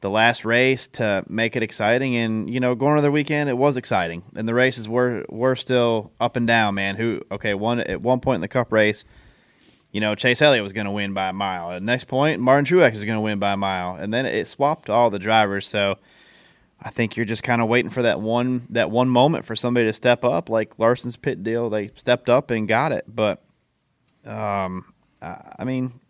the 0.00 0.10
last 0.10 0.44
race 0.44 0.88
to 0.88 1.24
make 1.28 1.56
it 1.56 1.62
exciting. 1.62 2.16
And 2.16 2.52
you 2.52 2.60
know, 2.60 2.74
going 2.74 2.96
to 2.96 3.02
the 3.02 3.10
weekend, 3.10 3.50
it 3.50 3.58
was 3.58 3.76
exciting, 3.76 4.22
and 4.34 4.48
the 4.48 4.54
races 4.54 4.88
were 4.88 5.24
were 5.28 5.56
still 5.56 6.12
up 6.20 6.36
and 6.36 6.46
down. 6.46 6.74
Man, 6.74 6.96
who 6.96 7.22
okay? 7.30 7.54
One 7.54 7.80
at 7.80 8.00
one 8.00 8.20
point 8.20 8.36
in 8.36 8.40
the 8.40 8.48
Cup 8.48 8.72
race, 8.72 9.04
you 9.92 10.00
know, 10.00 10.14
Chase 10.14 10.42
Elliott 10.42 10.62
was 10.62 10.72
going 10.72 10.86
to 10.86 10.90
win 10.90 11.12
by 11.12 11.28
a 11.28 11.32
mile. 11.32 11.72
At 11.72 11.82
next 11.82 12.04
point, 12.04 12.40
Martin 12.40 12.64
Truex 12.64 12.94
is 12.94 13.04
going 13.04 13.16
to 13.16 13.22
win 13.22 13.38
by 13.38 13.52
a 13.52 13.56
mile, 13.56 13.96
and 13.96 14.12
then 14.12 14.26
it 14.26 14.48
swapped 14.48 14.90
all 14.90 15.10
the 15.10 15.18
drivers. 15.18 15.68
So. 15.68 15.98
I 16.82 16.88
think 16.88 17.14
you're 17.14 17.26
just 17.26 17.42
kind 17.42 17.60
of 17.60 17.68
waiting 17.68 17.90
for 17.90 18.00
that 18.00 18.22
one 18.22 18.66
that 18.70 18.90
one 18.90 19.10
moment 19.10 19.44
for 19.44 19.54
somebody 19.54 19.84
to 19.84 19.92
step 19.92 20.24
up, 20.24 20.48
like 20.48 20.78
Larson's 20.78 21.18
pit 21.18 21.42
deal. 21.44 21.68
They 21.68 21.90
stepped 21.94 22.30
up 22.30 22.50
and 22.50 22.66
got 22.66 22.90
it, 22.90 23.04
but 23.06 23.42
Um, 24.24 24.92
I 25.20 25.64
mean, 25.64 26.00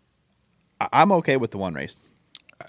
I'm 0.79 1.11
okay 1.13 1.37
with 1.37 1.51
the 1.51 1.57
one 1.57 1.73
race. 1.73 1.95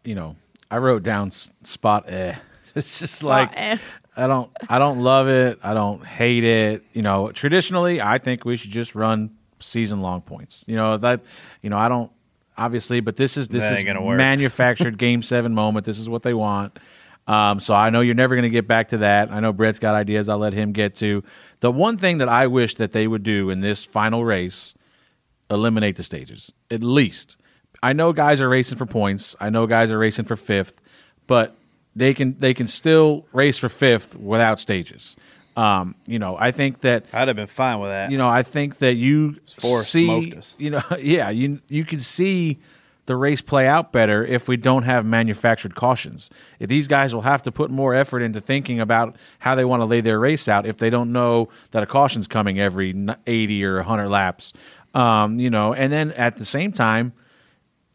you 0.05 0.15
know, 0.15 0.37
I 0.73 0.79
wrote 0.79 1.03
down 1.03 1.31
spot 1.31 2.05
eh. 2.09 2.35
It's 2.75 2.99
just 2.99 3.23
like 3.23 3.51
eh. 3.55 3.77
I 4.17 4.27
don't 4.27 4.51
I 4.69 4.79
don't 4.79 5.03
love 5.03 5.29
it. 5.29 5.59
I 5.63 5.75
don't 5.75 6.05
hate 6.05 6.45
it. 6.45 6.83
You 6.95 7.03
know, 7.03 7.31
traditionally 7.31 8.01
I 8.01 8.17
think 8.17 8.47
we 8.47 8.57
should 8.57 8.71
just 8.71 8.95
run 8.95 9.37
season 9.61 10.01
long 10.01 10.23
points. 10.23 10.65
You 10.67 10.77
know, 10.77 10.97
that 10.97 11.25
you 11.61 11.69
know, 11.69 11.77
I 11.77 11.89
don't 11.89 12.11
obviously, 12.57 13.01
but 13.01 13.17
this 13.17 13.37
is 13.37 13.49
this 13.49 13.65
is 13.65 13.79
ain't 13.79 13.87
gonna 13.87 14.03
work. 14.03 14.17
manufactured 14.17 14.97
game 15.07 15.21
7 15.21 15.55
moment. 15.55 15.85
This 15.85 15.99
is 15.99 16.09
what 16.09 16.23
they 16.23 16.33
want. 16.33 16.79
Um, 17.27 17.61
so 17.61 17.75
I 17.75 17.91
know 17.91 18.01
you're 18.01 18.15
never 18.17 18.35
going 18.35 18.43
to 18.43 18.51
get 18.51 18.67
back 18.67 18.89
to 18.89 18.99
that. 18.99 19.31
I 19.31 19.39
know 19.39 19.53
Brett's 19.53 19.79
got 19.79 19.95
ideas. 19.95 20.29
I'll 20.29 20.39
let 20.39 20.53
him 20.55 20.73
get 20.73 20.97
to. 20.97 21.23
The 21.61 21.71
one 21.71 21.97
thing 21.97 22.19
that 22.19 22.29
I 22.29 22.49
wish 22.49 22.75
that 22.77 22.91
they 22.91 23.07
would 23.07 23.23
do 23.23 23.49
in 23.51 23.61
this 23.61 23.85
final 23.85 24.25
race 24.25 24.75
eliminate 25.49 25.97
the 25.97 26.03
stages 26.03 26.53
at 26.71 26.83
least. 26.83 27.37
I 27.83 27.93
know 27.93 28.13
guys 28.13 28.41
are 28.41 28.49
racing 28.49 28.79
for 28.79 28.87
points. 28.87 29.35
I 29.41 29.51
know 29.51 29.67
guys 29.67 29.91
are 29.91 29.99
racing 29.99 30.25
for 30.27 30.37
fifth, 30.37 30.81
but 31.27 31.57
they 31.97 32.15
can 32.15 32.37
they 32.39 32.55
can 32.55 32.67
still 32.67 33.27
race 33.33 33.59
for 33.59 33.69
fifth 33.69 34.17
without 34.17 34.61
stages. 34.61 35.17
Um, 35.57 35.97
you 36.07 36.19
know, 36.19 36.37
I 36.39 36.51
think 36.51 36.81
that 36.81 37.05
I'd 37.13 37.29
have 37.29 37.37
been 37.37 37.47
fine 37.47 37.79
with 37.81 37.91
that. 37.91 38.11
you 38.11 38.17
know, 38.17 38.29
I 38.29 38.43
think 38.43 38.79
that 38.79 38.95
you 38.95 39.37
Forrest 39.59 39.91
see, 39.91 40.07
smoked 40.07 40.35
us. 40.35 40.55
you 40.59 40.71
know, 40.71 40.83
yeah, 41.01 41.29
you 41.31 41.61
you 41.69 41.85
can 41.85 42.01
see 42.01 42.59
the 43.07 43.17
race 43.17 43.41
play 43.41 43.67
out 43.67 43.93
better 43.93 44.25
if 44.25 44.49
we 44.49 44.57
don't 44.57 44.85
have 44.85 45.05
manufactured 45.05 45.75
cautions. 45.75 46.31
If 46.61 46.69
these 46.69 46.87
guys 46.87 47.13
will 47.13 47.23
have 47.23 47.43
to 47.43 47.53
put 47.53 47.71
more 47.71 47.95
effort 47.95 48.23
into 48.23 48.41
thinking 48.41 48.81
about 48.81 49.17
how 49.41 49.55
they 49.55 49.65
want 49.65 49.81
to 49.81 49.87
lay 49.87 50.01
their 50.01 50.21
race 50.21 50.47
out 50.47 50.67
if 50.67 50.77
they 50.79 50.89
don't 50.89 51.13
know 51.13 51.49
that 51.73 51.83
a 51.83 51.87
caution's 51.87 52.29
coming 52.29 52.61
every 52.61 52.95
80 53.27 53.65
or 53.65 53.77
100 53.79 54.09
laps. 54.09 54.53
Um, 54.95 55.41
you 55.41 55.51
know, 55.51 55.75
and 55.75 55.93
then 55.93 56.13
at 56.13 56.37
the 56.37 56.45
same 56.45 56.71
time, 56.71 57.13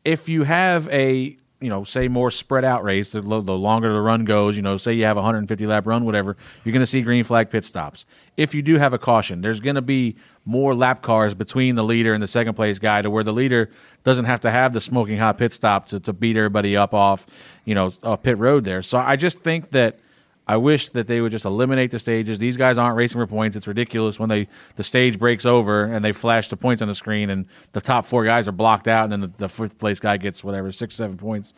if 0.08 0.30
you 0.30 0.44
have 0.44 0.88
a 0.88 1.36
you 1.60 1.70
know 1.70 1.84
say 1.84 2.08
more 2.08 2.32
spread 2.32 2.64
out 2.64 2.82
race 2.82 3.12
the, 3.12 3.22
the 3.22 3.28
longer 3.30 3.92
the 3.92 4.00
run 4.00 4.24
goes 4.24 4.56
you 4.56 4.62
know 4.62 4.78
say 4.78 4.94
you 4.94 5.04
have 5.04 5.18
a 5.18 5.20
150 5.20 5.68
lap 5.68 5.86
run 5.86 6.06
whatever 6.06 6.38
you're 6.64 6.72
going 6.72 6.82
to 6.82 6.88
see 6.88 7.02
green 7.02 7.24
flag 7.24 7.50
pit 7.50 7.66
stops. 7.66 8.06
If 8.38 8.54
you 8.56 8.62
do 8.62 8.78
have 8.78 8.94
a 8.94 8.98
caution 8.98 9.42
there's 9.42 9.60
going 9.60 9.76
to 9.76 9.82
be 9.82 10.16
more 10.46 10.74
lap 10.74 11.02
cars 11.02 11.34
between 11.34 11.76
the 11.76 11.84
leader 11.84 12.14
and 12.14 12.24
the 12.24 12.28
second 12.28 12.54
place 12.54 12.80
guy 12.80 13.02
to 13.02 13.10
where 13.10 13.24
the 13.24 13.34
leader 13.34 13.70
doesn't 14.04 14.26
have 14.26 14.40
to 14.42 14.52
have 14.52 14.72
the 14.72 14.80
smoking 14.80 15.18
hot 15.18 15.38
pit 15.38 15.52
stop 15.52 15.88
to, 15.88 16.00
to 16.00 16.14
beat 16.14 16.38
everybody 16.38 16.78
up 16.78 16.94
off 16.94 17.26
you 17.66 17.76
know 17.76 17.92
off 18.02 18.24
pit 18.24 18.38
road 18.38 18.64
there. 18.64 18.82
So 18.82 18.98
i 18.98 19.18
just 19.18 19.40
think 19.40 19.72
that 19.72 20.00
I 20.48 20.58
wish 20.58 20.90
that 20.90 21.08
they 21.08 21.20
would 21.20 21.32
just 21.32 21.46
eliminate 21.46 21.92
the 21.92 22.00
stages. 22.00 22.40
These 22.40 22.56
guys 22.56 22.78
aren't 22.78 22.96
racing 22.96 23.20
for 23.20 23.28
points. 23.28 23.56
It's 23.58 23.68
ridiculous 23.68 24.20
when 24.20 24.30
they 24.30 24.48
the 24.78 24.84
stage 24.84 25.20
breaks 25.20 25.46
over 25.46 25.84
and 25.84 26.04
they 26.04 26.14
flash 26.14 26.50
the 26.50 26.58
points 26.58 26.82
on 26.82 26.88
the 26.88 26.96
screen 26.96 27.30
and 27.30 27.46
the 27.74 27.82
top 27.82 28.06
four 28.06 28.24
guys 28.24 28.48
are 28.48 28.54
blocked 28.54 28.88
out 28.88 29.04
and 29.04 29.12
then 29.12 29.22
the, 29.22 29.32
the 29.38 29.50
fifth 29.50 29.78
place 29.78 30.00
guy 30.00 30.18
gets 30.18 30.44
whatever 30.44 30.72
six 30.72 30.96
seven 30.96 31.18
points. 31.18 31.54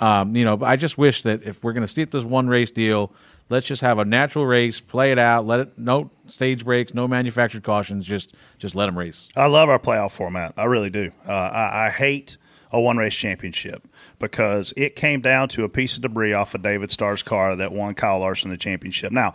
Um, 0.00 0.36
you 0.36 0.44
know, 0.44 0.58
I 0.62 0.76
just 0.76 0.98
wish 0.98 1.22
that 1.22 1.42
if 1.44 1.62
we're 1.62 1.72
going 1.72 1.82
to 1.82 1.88
steep 1.88 2.10
this 2.10 2.24
one 2.24 2.48
race 2.48 2.70
deal, 2.70 3.12
let's 3.48 3.66
just 3.66 3.80
have 3.80 3.98
a 3.98 4.04
natural 4.04 4.44
race, 4.44 4.80
play 4.80 5.12
it 5.12 5.18
out, 5.18 5.46
let 5.46 5.60
it 5.60 5.78
no 5.78 6.10
stage 6.26 6.64
breaks, 6.64 6.92
no 6.92 7.06
manufactured 7.08 7.62
cautions, 7.62 8.04
just 8.04 8.34
just 8.58 8.74
let 8.74 8.86
them 8.86 8.98
race. 8.98 9.28
I 9.36 9.46
love 9.46 9.68
our 9.68 9.78
playoff 9.78 10.12
format. 10.12 10.52
I 10.56 10.64
really 10.64 10.90
do. 10.90 11.12
Uh, 11.26 11.32
I, 11.32 11.86
I 11.86 11.90
hate 11.90 12.36
a 12.74 12.80
one 12.80 12.96
race 12.96 13.14
championship 13.14 13.86
because 14.18 14.74
it 14.76 14.96
came 14.96 15.20
down 15.20 15.48
to 15.48 15.62
a 15.62 15.68
piece 15.68 15.94
of 15.96 16.02
debris 16.02 16.32
off 16.32 16.54
of 16.54 16.62
David 16.62 16.90
Starr's 16.90 17.22
car 17.22 17.54
that 17.54 17.72
won 17.72 17.94
Kyle 17.94 18.18
Larson 18.18 18.50
the 18.50 18.56
championship. 18.56 19.12
Now, 19.12 19.32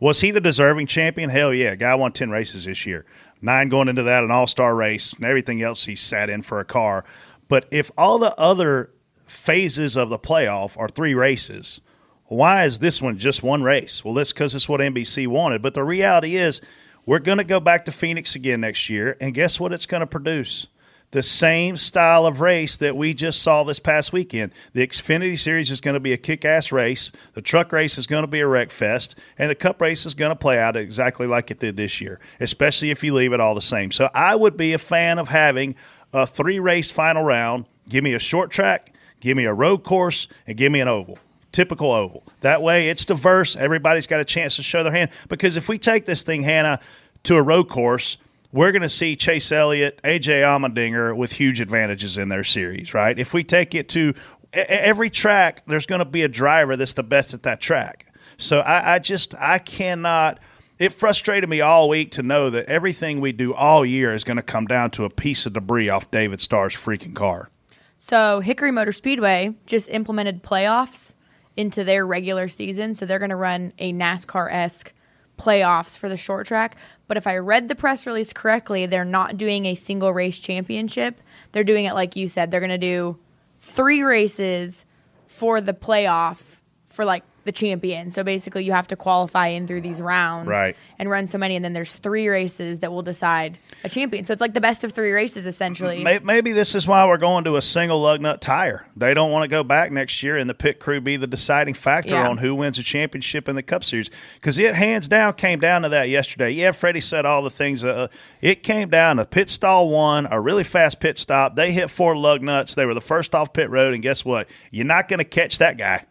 was 0.00 0.20
he 0.20 0.32
the 0.32 0.40
deserving 0.40 0.88
champion? 0.88 1.30
Hell 1.30 1.54
yeah. 1.54 1.76
Guy 1.76 1.94
won 1.94 2.10
10 2.10 2.30
races 2.30 2.64
this 2.64 2.84
year. 2.84 3.06
Nine 3.40 3.68
going 3.68 3.88
into 3.88 4.02
that, 4.02 4.24
an 4.24 4.32
all 4.32 4.48
star 4.48 4.74
race, 4.74 5.12
and 5.12 5.24
everything 5.24 5.62
else 5.62 5.84
he 5.84 5.94
sat 5.94 6.28
in 6.28 6.42
for 6.42 6.58
a 6.58 6.64
car. 6.64 7.04
But 7.48 7.66
if 7.70 7.92
all 7.96 8.18
the 8.18 8.36
other 8.36 8.90
phases 9.26 9.96
of 9.96 10.08
the 10.08 10.18
playoff 10.18 10.76
are 10.76 10.88
three 10.88 11.14
races, 11.14 11.80
why 12.26 12.64
is 12.64 12.80
this 12.80 13.00
one 13.00 13.18
just 13.18 13.42
one 13.42 13.62
race? 13.62 14.04
Well, 14.04 14.14
that's 14.14 14.32
because 14.32 14.54
it's 14.54 14.68
what 14.68 14.80
NBC 14.80 15.28
wanted. 15.28 15.62
But 15.62 15.74
the 15.74 15.84
reality 15.84 16.36
is, 16.36 16.60
we're 17.06 17.20
going 17.20 17.38
to 17.38 17.44
go 17.44 17.60
back 17.60 17.84
to 17.84 17.92
Phoenix 17.92 18.34
again 18.34 18.60
next 18.60 18.90
year, 18.90 19.16
and 19.20 19.32
guess 19.32 19.60
what 19.60 19.72
it's 19.72 19.86
going 19.86 20.00
to 20.00 20.06
produce? 20.06 20.66
The 21.12 21.22
same 21.24 21.76
style 21.76 22.24
of 22.24 22.40
race 22.40 22.76
that 22.76 22.96
we 22.96 23.14
just 23.14 23.42
saw 23.42 23.64
this 23.64 23.80
past 23.80 24.12
weekend. 24.12 24.52
The 24.74 24.86
Xfinity 24.86 25.36
Series 25.36 25.70
is 25.72 25.80
going 25.80 25.94
to 25.94 26.00
be 26.00 26.12
a 26.12 26.16
kick 26.16 26.44
ass 26.44 26.70
race. 26.70 27.10
The 27.34 27.42
truck 27.42 27.72
race 27.72 27.98
is 27.98 28.06
going 28.06 28.22
to 28.22 28.28
be 28.28 28.38
a 28.38 28.46
wreck 28.46 28.70
fest. 28.70 29.16
And 29.36 29.50
the 29.50 29.56
cup 29.56 29.80
race 29.80 30.06
is 30.06 30.14
going 30.14 30.30
to 30.30 30.36
play 30.36 30.58
out 30.58 30.76
exactly 30.76 31.26
like 31.26 31.50
it 31.50 31.58
did 31.58 31.76
this 31.76 32.00
year, 32.00 32.20
especially 32.38 32.90
if 32.90 33.02
you 33.02 33.12
leave 33.12 33.32
it 33.32 33.40
all 33.40 33.56
the 33.56 33.60
same. 33.60 33.90
So 33.90 34.08
I 34.14 34.36
would 34.36 34.56
be 34.56 34.72
a 34.72 34.78
fan 34.78 35.18
of 35.18 35.28
having 35.28 35.74
a 36.12 36.28
three 36.28 36.60
race 36.60 36.92
final 36.92 37.24
round. 37.24 37.64
Give 37.88 38.04
me 38.04 38.14
a 38.14 38.20
short 38.20 38.52
track, 38.52 38.94
give 39.18 39.36
me 39.36 39.46
a 39.46 39.52
road 39.52 39.82
course, 39.82 40.28
and 40.46 40.56
give 40.56 40.70
me 40.70 40.80
an 40.80 40.88
oval 40.88 41.18
typical 41.52 41.90
oval. 41.90 42.22
That 42.42 42.62
way 42.62 42.90
it's 42.90 43.04
diverse. 43.04 43.56
Everybody's 43.56 44.06
got 44.06 44.20
a 44.20 44.24
chance 44.24 44.54
to 44.56 44.62
show 44.62 44.84
their 44.84 44.92
hand. 44.92 45.10
Because 45.28 45.56
if 45.56 45.68
we 45.68 45.78
take 45.78 46.06
this 46.06 46.22
thing, 46.22 46.42
Hannah, 46.42 46.78
to 47.24 47.34
a 47.34 47.42
road 47.42 47.68
course, 47.68 48.18
we're 48.52 48.72
going 48.72 48.82
to 48.82 48.88
see 48.88 49.16
Chase 49.16 49.52
Elliott, 49.52 50.00
AJ 50.02 50.42
Allmendinger 50.42 51.16
with 51.16 51.32
huge 51.32 51.60
advantages 51.60 52.18
in 52.18 52.28
their 52.28 52.44
series, 52.44 52.92
right? 52.94 53.18
If 53.18 53.32
we 53.32 53.44
take 53.44 53.74
it 53.74 53.88
to 53.90 54.14
every 54.52 55.10
track, 55.10 55.62
there's 55.66 55.86
going 55.86 56.00
to 56.00 56.04
be 56.04 56.22
a 56.22 56.28
driver 56.28 56.76
that's 56.76 56.94
the 56.94 57.02
best 57.02 57.34
at 57.34 57.44
that 57.44 57.60
track. 57.60 58.06
So 58.36 58.60
I, 58.60 58.94
I 58.94 58.98
just, 58.98 59.34
I 59.36 59.58
cannot. 59.58 60.40
It 60.78 60.92
frustrated 60.92 61.48
me 61.48 61.60
all 61.60 61.88
week 61.88 62.12
to 62.12 62.22
know 62.22 62.48
that 62.50 62.66
everything 62.66 63.20
we 63.20 63.32
do 63.32 63.52
all 63.52 63.84
year 63.84 64.14
is 64.14 64.24
going 64.24 64.38
to 64.38 64.42
come 64.42 64.66
down 64.66 64.90
to 64.92 65.04
a 65.04 65.10
piece 65.10 65.44
of 65.44 65.52
debris 65.52 65.90
off 65.90 66.10
David 66.10 66.40
Starr's 66.40 66.74
freaking 66.74 67.14
car. 67.14 67.50
So 67.98 68.40
Hickory 68.40 68.70
Motor 68.70 68.92
Speedway 68.92 69.54
just 69.66 69.90
implemented 69.90 70.42
playoffs 70.42 71.14
into 71.54 71.84
their 71.84 72.06
regular 72.06 72.48
season, 72.48 72.94
so 72.94 73.04
they're 73.04 73.18
going 73.18 73.28
to 73.28 73.36
run 73.36 73.74
a 73.78 73.92
NASCAR 73.92 74.50
esque 74.50 74.94
playoffs 75.40 75.96
for 75.96 76.08
the 76.08 76.16
short 76.16 76.46
track. 76.46 76.76
But 77.08 77.16
if 77.16 77.26
I 77.26 77.38
read 77.38 77.68
the 77.68 77.74
press 77.74 78.06
release 78.06 78.32
correctly, 78.32 78.86
they're 78.86 79.04
not 79.04 79.36
doing 79.36 79.66
a 79.66 79.74
single 79.74 80.12
race 80.12 80.38
championship. 80.38 81.20
They're 81.52 81.64
doing 81.64 81.86
it 81.86 81.94
like 81.94 82.14
you 82.14 82.28
said. 82.28 82.50
They're 82.50 82.60
going 82.60 82.70
to 82.70 82.78
do 82.78 83.18
three 83.60 84.02
races 84.02 84.84
for 85.26 85.60
the 85.60 85.72
playoff 85.72 86.38
for 86.86 87.04
like 87.04 87.24
the 87.50 87.58
champion. 87.58 88.10
So 88.12 88.22
basically, 88.22 88.64
you 88.64 88.72
have 88.72 88.86
to 88.88 88.96
qualify 88.96 89.48
in 89.48 89.66
through 89.66 89.80
these 89.80 90.00
rounds, 90.00 90.46
Right. 90.46 90.76
And 90.98 91.10
run 91.10 91.26
so 91.26 91.36
many, 91.38 91.56
and 91.56 91.64
then 91.64 91.72
there's 91.72 91.96
three 91.96 92.28
races 92.28 92.78
that 92.80 92.92
will 92.92 93.02
decide 93.02 93.58
a 93.82 93.88
champion. 93.88 94.24
So 94.24 94.32
it's 94.32 94.40
like 94.40 94.54
the 94.54 94.60
best 94.60 94.84
of 94.84 94.92
three 94.92 95.10
races 95.10 95.46
essentially. 95.46 96.04
Maybe 96.04 96.52
this 96.52 96.74
is 96.74 96.86
why 96.86 97.06
we're 97.06 97.16
going 97.16 97.44
to 97.44 97.56
a 97.56 97.62
single 97.62 98.00
lug 98.00 98.20
nut 98.20 98.40
tire. 98.40 98.86
They 98.96 99.14
don't 99.14 99.32
want 99.32 99.42
to 99.44 99.48
go 99.48 99.62
back 99.64 99.90
next 99.90 100.22
year 100.22 100.36
and 100.36 100.48
the 100.48 100.54
pit 100.54 100.78
crew 100.78 101.00
be 101.00 101.16
the 101.16 101.26
deciding 101.26 101.74
factor 101.74 102.10
Yeah. 102.10 102.28
on 102.28 102.38
who 102.38 102.54
wins 102.54 102.78
a 102.78 102.82
championship 102.82 103.48
in 103.48 103.56
the 103.56 103.62
Cup 103.62 103.82
Series. 103.82 104.10
Because 104.34 104.58
it 104.58 104.74
hands 104.74 105.08
down 105.08 105.32
came 105.34 105.58
down 105.58 105.82
to 105.82 105.88
that 105.88 106.08
yesterday. 106.08 106.50
Yeah, 106.50 106.72
Freddie 106.72 107.00
said 107.00 107.24
all 107.26 107.42
the 107.42 107.50
things. 107.50 107.82
Uh, 107.82 108.08
it 108.42 108.62
came 108.62 108.90
down 108.90 109.16
to 109.16 109.24
pit 109.24 109.48
stall 109.50 109.88
one, 109.88 110.28
a 110.30 110.38
really 110.40 110.64
fast 110.64 111.00
pit 111.00 111.16
stop. 111.18 111.56
They 111.56 111.72
hit 111.72 111.90
four 111.90 112.16
lug 112.16 112.42
nuts. 112.42 112.74
They 112.74 112.84
were 112.86 112.94
the 112.94 113.00
first 113.00 113.34
off 113.34 113.52
pit 113.54 113.70
road, 113.70 113.94
and 113.94 114.02
guess 114.02 114.24
what? 114.24 114.48
You're 114.70 114.84
not 114.86 115.08
going 115.08 115.18
to 115.18 115.24
catch 115.24 115.58
that 115.58 115.78
guy. 115.78 116.04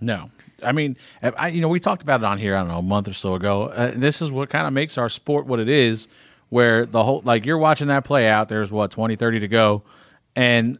No. 0.00 0.30
I 0.62 0.72
mean, 0.72 0.96
I, 1.22 1.48
you 1.48 1.60
know, 1.60 1.68
we 1.68 1.80
talked 1.80 2.02
about 2.02 2.20
it 2.20 2.24
on 2.24 2.38
here, 2.38 2.56
I 2.56 2.60
don't 2.60 2.68
know, 2.68 2.78
a 2.78 2.82
month 2.82 3.08
or 3.08 3.14
so 3.14 3.34
ago. 3.34 3.64
Uh, 3.64 3.92
this 3.94 4.20
is 4.20 4.30
what 4.30 4.50
kind 4.50 4.66
of 4.66 4.72
makes 4.72 4.98
our 4.98 5.08
sport 5.08 5.46
what 5.46 5.60
it 5.60 5.68
is, 5.68 6.08
where 6.48 6.84
the 6.86 7.04
whole, 7.04 7.22
like, 7.24 7.46
you're 7.46 7.58
watching 7.58 7.88
that 7.88 8.04
play 8.04 8.26
out. 8.28 8.48
There's 8.48 8.72
what, 8.72 8.90
20, 8.90 9.16
30 9.16 9.40
to 9.40 9.48
go. 9.48 9.82
And 10.34 10.78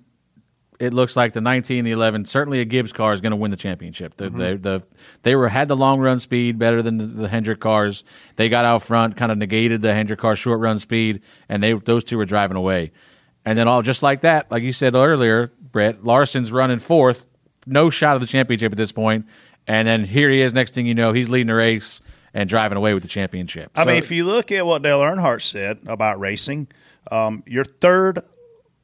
it 0.80 0.92
looks 0.92 1.16
like 1.16 1.32
the 1.32 1.40
19, 1.40 1.84
the 1.84 1.90
11, 1.90 2.24
certainly 2.24 2.60
a 2.60 2.64
Gibbs 2.64 2.92
car 2.92 3.12
is 3.12 3.20
going 3.20 3.30
to 3.32 3.36
win 3.36 3.50
the 3.50 3.56
championship. 3.56 4.16
The, 4.16 4.30
Mm-hmm. 4.30 4.38
the, 4.38 4.56
the, 4.56 4.82
they 5.22 5.34
were 5.34 5.48
had 5.48 5.68
the 5.68 5.76
long 5.76 6.00
run 6.00 6.18
speed 6.20 6.58
better 6.58 6.82
than 6.82 6.98
the, 6.98 7.06
the 7.06 7.28
Hendrick 7.28 7.60
cars. 7.60 8.04
They 8.36 8.48
got 8.48 8.64
out 8.64 8.82
front, 8.82 9.16
kind 9.16 9.32
of 9.32 9.38
negated 9.38 9.82
the 9.82 9.92
Hendrick 9.94 10.20
car 10.20 10.36
short 10.36 10.60
run 10.60 10.78
speed, 10.78 11.22
and 11.48 11.62
they 11.62 11.72
those 11.72 12.04
two 12.04 12.16
were 12.16 12.24
driving 12.24 12.56
away. 12.56 12.92
And 13.44 13.58
then 13.58 13.66
all 13.66 13.82
just 13.82 14.02
like 14.02 14.20
that, 14.20 14.50
like 14.50 14.62
you 14.62 14.72
said 14.72 14.94
earlier, 14.94 15.52
Brett 15.72 16.04
Larson's 16.04 16.52
running 16.52 16.78
fourth, 16.78 17.26
no 17.66 17.90
shot 17.90 18.14
of 18.14 18.20
the 18.20 18.26
championship 18.26 18.70
at 18.72 18.78
this 18.78 18.92
point. 18.92 19.26
And 19.68 19.86
then 19.86 20.04
here 20.04 20.30
he 20.30 20.40
is. 20.40 20.52
Next 20.54 20.74
thing 20.74 20.86
you 20.86 20.94
know, 20.94 21.12
he's 21.12 21.28
leading 21.28 21.46
the 21.48 21.54
race 21.54 22.00
and 22.34 22.48
driving 22.48 22.76
away 22.78 22.94
with 22.94 23.02
the 23.02 23.08
championship. 23.08 23.70
I 23.76 23.82
So- 23.84 23.88
mean, 23.90 23.96
if 23.98 24.10
you 24.10 24.24
look 24.24 24.50
at 24.50 24.66
what 24.66 24.82
Dale 24.82 25.00
Earnhardt 25.00 25.42
said 25.42 25.78
about 25.86 26.18
racing, 26.18 26.68
um, 27.10 27.42
your 27.46 27.64
third 27.64 28.20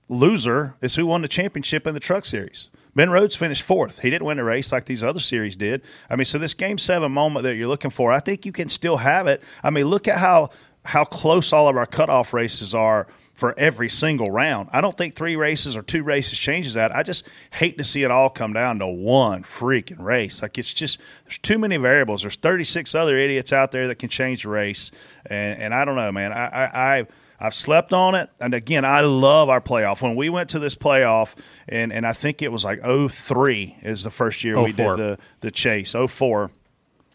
loser 0.08 0.74
is 0.80 0.94
who 0.94 1.06
won 1.06 1.22
the 1.22 1.28
championship 1.28 1.86
in 1.86 1.94
the 1.94 2.00
Truck 2.00 2.24
Series. 2.24 2.68
Ben 2.94 3.10
Rhodes 3.10 3.34
finished 3.34 3.62
fourth. 3.62 4.00
He 4.00 4.10
didn't 4.10 4.24
win 4.26 4.36
the 4.36 4.44
race 4.44 4.70
like 4.70 4.84
these 4.86 5.02
other 5.02 5.18
series 5.18 5.56
did. 5.56 5.82
I 6.08 6.14
mean, 6.16 6.26
so 6.26 6.38
this 6.38 6.54
Game 6.54 6.78
Seven 6.78 7.10
moment 7.10 7.42
that 7.44 7.56
you're 7.56 7.66
looking 7.68 7.90
for, 7.90 8.12
I 8.12 8.20
think 8.20 8.46
you 8.46 8.52
can 8.52 8.68
still 8.68 8.98
have 8.98 9.26
it. 9.26 9.42
I 9.64 9.70
mean, 9.70 9.86
look 9.86 10.06
at 10.06 10.18
how 10.18 10.50
how 10.84 11.04
close 11.04 11.52
all 11.52 11.66
of 11.66 11.76
our 11.78 11.86
cutoff 11.86 12.34
races 12.34 12.74
are 12.74 13.06
for 13.34 13.58
every 13.58 13.88
single 13.88 14.30
round. 14.30 14.68
I 14.72 14.80
don't 14.80 14.96
think 14.96 15.14
three 15.14 15.34
races 15.34 15.76
or 15.76 15.82
two 15.82 16.04
races 16.04 16.38
changes 16.38 16.74
that. 16.74 16.94
I 16.94 17.02
just 17.02 17.24
hate 17.50 17.76
to 17.78 17.84
see 17.84 18.04
it 18.04 18.10
all 18.10 18.30
come 18.30 18.52
down 18.52 18.78
to 18.78 18.86
one 18.86 19.42
freaking 19.42 20.00
race. 20.00 20.40
Like 20.40 20.56
it's 20.56 20.72
just 20.72 20.98
there's 21.24 21.38
too 21.38 21.58
many 21.58 21.76
variables. 21.76 22.22
There's 22.22 22.36
36 22.36 22.94
other 22.94 23.18
idiots 23.18 23.52
out 23.52 23.72
there 23.72 23.88
that 23.88 23.96
can 23.96 24.08
change 24.08 24.44
the 24.44 24.50
race, 24.50 24.92
and 25.26 25.60
and 25.60 25.74
I 25.74 25.84
don't 25.84 25.96
know, 25.96 26.12
man. 26.12 26.32
I 26.32 26.46
I 26.46 26.98
I, 26.98 27.06
I've 27.40 27.54
slept 27.54 27.92
on 27.92 28.14
it, 28.14 28.30
and 28.40 28.54
again, 28.54 28.84
I 28.84 29.00
love 29.00 29.48
our 29.48 29.60
playoff. 29.60 30.00
When 30.00 30.14
we 30.14 30.28
went 30.28 30.50
to 30.50 30.60
this 30.60 30.76
playoff, 30.76 31.34
and 31.68 31.92
and 31.92 32.06
I 32.06 32.12
think 32.12 32.40
it 32.40 32.52
was 32.52 32.64
like 32.64 32.82
03 32.82 33.78
is 33.82 34.04
the 34.04 34.10
first 34.10 34.44
year 34.44 34.62
we 34.62 34.70
did 34.70 34.96
the 34.96 35.18
the 35.40 35.50
chase. 35.50 35.94
04. 36.08 36.52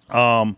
Um, 0.09 0.57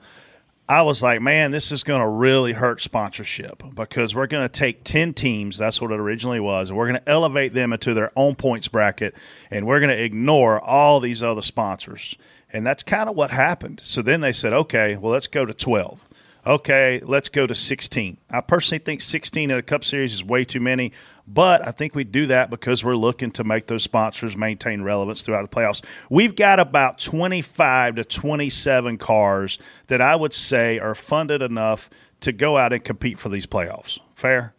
I 0.71 0.84
was 0.84 1.03
like, 1.03 1.21
man, 1.21 1.51
this 1.51 1.69
is 1.73 1.84
going 1.84 1.99
to 1.99 2.07
really 2.07 2.53
hurt 2.53 2.79
sponsorship 2.79 3.62
because 3.75 4.15
we're 4.15 4.25
going 4.25 4.47
to 4.47 4.60
take 4.60 4.86
10 4.86 5.13
teams, 5.13 5.57
that's 5.57 5.81
what 5.81 5.91
it 5.91 5.99
originally 5.99 6.39
was, 6.39 6.69
and 6.69 6.77
we're 6.77 6.88
going 6.88 7.01
to 7.01 7.10
elevate 7.10 7.53
them 7.53 7.73
into 7.73 7.93
their 7.93 8.13
own 8.15 8.36
points 8.36 8.69
bracket, 8.69 9.13
and 9.49 9.67
we're 9.67 9.81
going 9.81 9.89
to 9.89 10.01
ignore 10.01 10.62
all 10.62 11.01
these 11.01 11.21
other 11.21 11.41
sponsors. 11.41 12.15
And 12.53 12.65
that's 12.65 12.84
kind 12.84 13.10
of 13.10 13.17
what 13.17 13.31
happened. 13.31 13.81
So 13.84 14.01
then 14.01 14.21
they 14.21 14.31
said, 14.31 14.53
okay, 14.53 14.95
well, 14.95 15.12
let's 15.12 15.27
go 15.27 15.45
to 15.45 15.53
12. 15.53 16.07
Okay, 16.45 16.99
let's 17.04 17.30
go 17.30 17.45
to 17.45 17.54
16. 17.54 18.17
I 18.32 18.41
personally 18.41 18.80
think 18.80 19.01
16 19.01 19.51
in 19.51 19.58
a 19.58 19.62
Cup 19.62 19.84
Series 19.84 20.13
is 20.13 20.23
way 20.23 20.43
too 20.43 20.60
many, 20.60 20.91
but 21.27 21.67
I 21.67 21.71
think 21.71 21.93
we 21.93 22.04
do 22.04 22.25
that 22.27 22.49
because 22.49 22.84
we're 22.84 22.95
looking 22.95 23.30
to 23.34 23.43
make 23.43 23.67
those 23.67 23.84
sponsors 23.84 24.36
maintain 24.36 24.82
relevance 24.82 25.21
throughout 25.21 25.47
the 25.49 25.56
playoffs. 25.56 25.86
We've 26.10 26.36
got 26.36 26.60
about 26.60 26.97
25 26.97 27.95
to 27.95 28.04
27 28.04 28.97
cars 28.97 29.60
that 29.86 30.01
I 30.01 30.15
would 30.15 30.34
say 30.34 30.80
are 30.80 30.95
funded 30.95 31.43
enough 31.43 31.91
to 32.21 32.32
go 32.32 32.58
out 32.58 32.73
and 32.73 32.84
compete 32.84 33.19
for 33.19 33.30
these 33.30 33.45
playoffs. 33.45 33.99
Fair? 34.15 34.56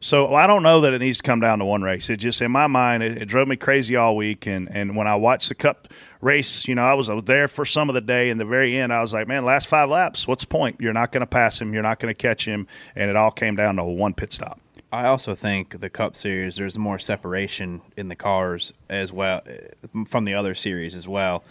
So 0.00 0.34
I 0.34 0.46
don't 0.46 0.62
know 0.62 0.82
that 0.82 0.92
it 0.92 1.00
needs 1.00 1.18
to 1.18 1.24
come 1.24 1.40
down 1.40 1.58
to 1.58 1.64
one 1.64 1.82
race. 1.82 2.08
It 2.08 2.18
just 2.18 2.40
in 2.40 2.52
my 2.52 2.68
mind, 2.68 3.02
it, 3.02 3.22
it 3.22 3.26
drove 3.26 3.48
me 3.48 3.56
crazy 3.56 3.96
all 3.96 4.16
week. 4.16 4.46
And, 4.46 4.68
and 4.70 4.94
when 4.96 5.08
I 5.08 5.16
watched 5.16 5.48
the 5.48 5.56
Cup 5.56 5.88
race, 6.20 6.66
you 6.66 6.74
know, 6.74 6.84
I 6.84 6.94
was, 6.94 7.08
I 7.08 7.14
was 7.14 7.24
there 7.24 7.48
for 7.48 7.64
some 7.64 7.88
of 7.88 7.94
the 7.94 8.00
day. 8.00 8.30
In 8.30 8.38
the 8.38 8.44
very 8.44 8.78
end, 8.78 8.92
I 8.92 9.00
was 9.00 9.12
like, 9.12 9.28
man, 9.28 9.44
last 9.44 9.66
five 9.66 9.88
laps, 9.88 10.26
what's 10.26 10.44
the 10.44 10.48
point? 10.48 10.80
You're 10.80 10.92
not 10.92 11.12
going 11.12 11.20
to 11.20 11.26
pass 11.26 11.60
him. 11.60 11.72
You're 11.72 11.82
not 11.82 12.00
going 12.00 12.12
to 12.12 12.20
catch 12.20 12.44
him. 12.44 12.66
And 12.96 13.10
it 13.10 13.16
all 13.16 13.30
came 13.30 13.56
down 13.56 13.76
to 13.76 13.84
one 13.84 14.14
pit 14.14 14.32
stop. 14.32 14.60
I 14.90 15.06
also 15.06 15.34
think 15.34 15.80
the 15.80 15.90
Cup 15.90 16.16
Series, 16.16 16.56
there's 16.56 16.78
more 16.78 16.98
separation 16.98 17.82
in 17.96 18.08
the 18.08 18.16
cars 18.16 18.72
as 18.88 19.12
well 19.12 19.42
uh, 19.46 20.04
from 20.06 20.24
the 20.24 20.34
other 20.34 20.54
series 20.54 20.94
as 20.94 21.06
well. 21.06 21.44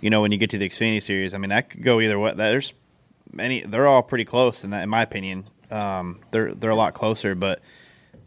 You 0.00 0.10
know, 0.10 0.20
when 0.20 0.32
you 0.32 0.38
get 0.38 0.50
to 0.50 0.58
the 0.58 0.68
Xfinity 0.68 1.02
Series, 1.02 1.34
I 1.34 1.38
mean, 1.38 1.50
that 1.50 1.70
could 1.70 1.82
go 1.82 2.00
either 2.00 2.18
way. 2.18 2.34
There's 2.34 2.72
many; 3.32 3.62
they're 3.62 3.88
all 3.88 4.02
pretty 4.02 4.24
close 4.24 4.62
in 4.62 4.70
that, 4.70 4.82
in 4.82 4.90
my 4.90 5.02
opinion. 5.02 5.48
Um, 5.70 6.20
they're 6.30 6.54
they're 6.54 6.70
a 6.70 6.76
lot 6.76 6.94
closer, 6.94 7.34
but 7.34 7.60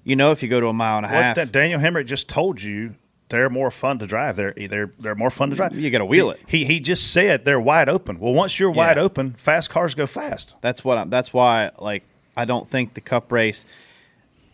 you 0.04 0.16
know, 0.16 0.32
if 0.32 0.44
you 0.44 0.50
go 0.50 0.60
to 0.60 0.68
a 0.68 0.74
mile 0.74 0.98
and 0.98 1.06
a 1.06 1.10
What 1.10 1.38
half, 1.38 1.52
Daniel 1.52 1.80
Hemric 1.80 2.08
just 2.08 2.28
told 2.28 2.62
you, 2.62 2.96
they're 3.30 3.50
more 3.50 3.72
fun 3.72 4.00
to 4.00 4.08
drive. 4.08 4.36
They're 4.38 4.54
they're 4.56 4.92
they're 5.00 5.16
more 5.16 5.30
fun 5.30 5.50
to 5.50 5.56
drive. 5.56 5.76
You 5.78 5.90
gotta 5.90 6.06
wheel 6.06 6.30
it. 6.32 6.40
He 6.48 6.66
he 6.66 6.80
just 6.80 7.12
said 7.12 7.44
they're 7.46 7.60
wide 7.60 7.90
open. 7.90 8.20
Well, 8.20 8.34
once 8.34 8.60
you're 8.60 8.72
wide 8.72 8.98
Yeah. 8.98 9.04
open, 9.04 9.34
fast 9.38 9.70
cars 9.70 9.96
go 9.96 10.08
fast. 10.08 10.56
That's 10.62 10.84
what. 10.84 10.98
I'm, 10.98 11.10
that's 11.10 11.34
why. 11.34 11.72
Like, 11.80 12.04
I 12.36 12.46
don't 12.46 12.70
think 12.70 12.94
the 12.94 13.02
Cup 13.02 13.32
race. 13.32 13.66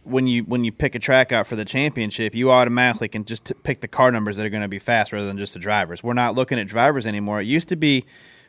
When 0.05 0.27
you 0.27 0.43
when 0.43 0.65
you 0.65 0.71
pick 0.73 0.95
a 0.95 0.99
track 0.99 1.31
out 1.31 1.47
for 1.47 1.55
the 1.55 1.63
championship, 1.63 2.35
you 2.35 2.51
automatically 2.51 3.07
can 3.07 3.23
just 3.23 3.45
t- 3.45 3.53
pick 3.63 3.79
the 3.79 3.87
car 3.87 4.11
numbers 4.11 4.35
that 4.35 4.45
are 4.45 4.49
going 4.49 4.61
to 4.63 4.67
be 4.67 4.79
fast 4.79 5.13
rather 5.13 5.25
than 5.25 5.37
just 5.37 5.53
the 5.53 5.59
drivers. 5.59 6.03
We're 6.03 6.13
not 6.13 6.35
looking 6.35 6.59
at 6.59 6.67
drivers 6.67 7.07
anymore. 7.07 7.39
It 7.39 7.47
used 7.47 7.69
to 7.69 7.77
be 7.77 8.03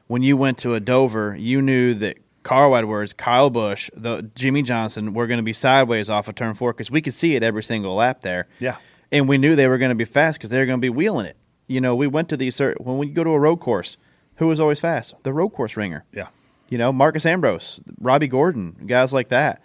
when 0.09 0.23
you 0.23 0.37
went 0.37 0.59
to 0.59 0.75
a 0.75 0.81
Dover, 0.81 1.37
you 1.39 1.63
knew 1.63 1.95
that 1.95 2.17
Carl 2.43 2.75
Edwards, 2.75 3.13
Kyle 3.13 3.51
Busch, 3.51 3.89
the 3.95 4.29
Jimmie 4.35 4.63
Johnson 4.63 5.15
were 5.15 5.29
going 5.29 5.39
to 5.39 5.45
be 5.45 5.53
sideways 5.53 6.11
off 6.11 6.27
of 6.27 6.35
turn 6.35 6.55
four 6.55 6.73
because 6.73 6.91
we 6.91 7.01
could 7.01 7.15
see 7.15 7.37
it 7.37 7.45
every 7.45 7.63
single 7.63 7.95
lap 7.95 8.23
there. 8.23 8.49
Yeah. 8.59 8.77
And 9.15 9.29
we 9.29 9.39
knew 9.39 9.55
they 9.55 9.69
were 9.69 9.79
going 9.79 9.91
to 9.91 9.95
be 9.95 10.05
fast 10.05 10.39
because 10.39 10.51
they 10.51 10.59
were 10.59 10.67
going 10.67 10.79
to 10.79 10.85
be 10.85 10.91
wheeling 10.91 11.25
it. 11.25 11.37
You 11.69 11.81
know, 11.81 11.95
we 11.95 12.09
went 12.09 12.29
to 12.31 12.37
these 12.37 12.59
when 12.59 12.99
we 12.99 13.07
go 13.07 13.23
to 13.23 13.31
a 13.31 13.39
road 13.39 13.59
course. 13.61 13.97
Who 14.37 14.49
was 14.49 14.59
always 14.59 14.81
fast? 14.81 15.15
The 15.23 15.33
road 15.33 15.51
course 15.51 15.77
ringer. 15.77 16.05
Yeah. 16.13 16.29
You 16.69 16.79
know, 16.79 16.93
Marcos 16.93 17.25
Ambrose, 17.25 17.81
Robby 18.01 18.27
Gordon, 18.27 18.77
guys 18.87 19.13
like 19.13 19.29
that. 19.29 19.63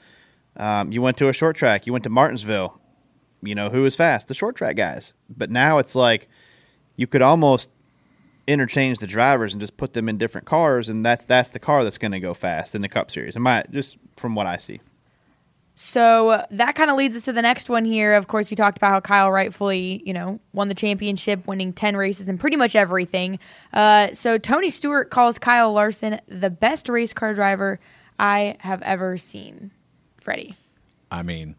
Um, 0.56 0.92
you 0.92 1.02
went 1.02 1.18
to 1.18 1.30
a 1.30 1.34
short 1.34 1.56
track. 1.56 1.88
You 1.88 1.94
went 1.94 2.04
to 2.04 2.10
Martinsville. 2.12 2.80
You 3.42 3.56
know 3.56 3.70
who 3.70 3.82
was 3.82 3.96
fast? 3.96 4.28
The 4.28 4.36
short 4.36 4.56
track 4.56 4.76
guys. 4.76 5.14
But 5.30 5.50
now 5.50 5.80
it's 5.80 5.96
like 5.96 6.30
you 6.96 7.08
could 7.08 7.24
almost 7.24 7.72
interchange 8.46 9.00
the 9.00 9.08
drivers 9.08 9.54
and 9.54 9.62
just 9.62 9.78
put 9.78 9.94
them 9.94 10.10
in 10.10 10.18
different 10.18 10.46
cars, 10.46 10.90
and 10.90 11.06
that's 11.06 11.26
that's 11.26 11.50
the 11.50 11.60
car 11.60 11.84
that's 11.84 11.98
going 11.98 12.12
to 12.12 12.20
go 12.20 12.34
fast 12.34 12.76
in 12.76 12.82
the 12.82 12.90
Cup 12.90 13.10
Series. 13.10 13.36
Am 13.36 13.48
I 13.48 13.64
just 13.72 13.98
from 14.16 14.36
what 14.36 14.46
I 14.46 14.58
see? 14.58 14.82
So 15.82 16.46
that 16.52 16.76
kind 16.76 16.92
of 16.92 16.98
leads 16.98 17.16
us 17.16 17.24
to 17.24 17.32
the 17.32 17.42
next 17.42 17.70
one 17.70 17.86
here. 17.86 18.12
Of 18.14 18.28
course, 18.28 18.52
you 18.52 18.58
talked 18.58 18.78
about 18.78 18.90
how 18.90 19.00
Kyle 19.00 19.32
rightfully, 19.32 20.04
you 20.06 20.12
know, 20.12 20.42
won 20.52 20.68
the 20.68 20.76
championship, 20.76 21.48
winning 21.48 21.72
10 21.72 21.96
races 21.96 22.28
and 22.28 22.38
pretty 22.38 22.58
much 22.58 22.76
everything. 22.76 23.40
Uh, 23.72 24.14
so 24.14 24.38
Tony 24.38 24.72
Stewart 24.72 25.10
calls 25.10 25.40
Kyle 25.40 25.72
Larson 25.72 26.20
the 26.28 26.50
best 26.50 26.90
race 26.90 27.14
car 27.14 27.34
driver 27.34 27.80
I 28.20 28.58
have 28.60 28.82
ever 28.82 29.16
seen. 29.16 29.72
Freddie. 30.20 30.54
I 31.10 31.24
mean, 31.24 31.56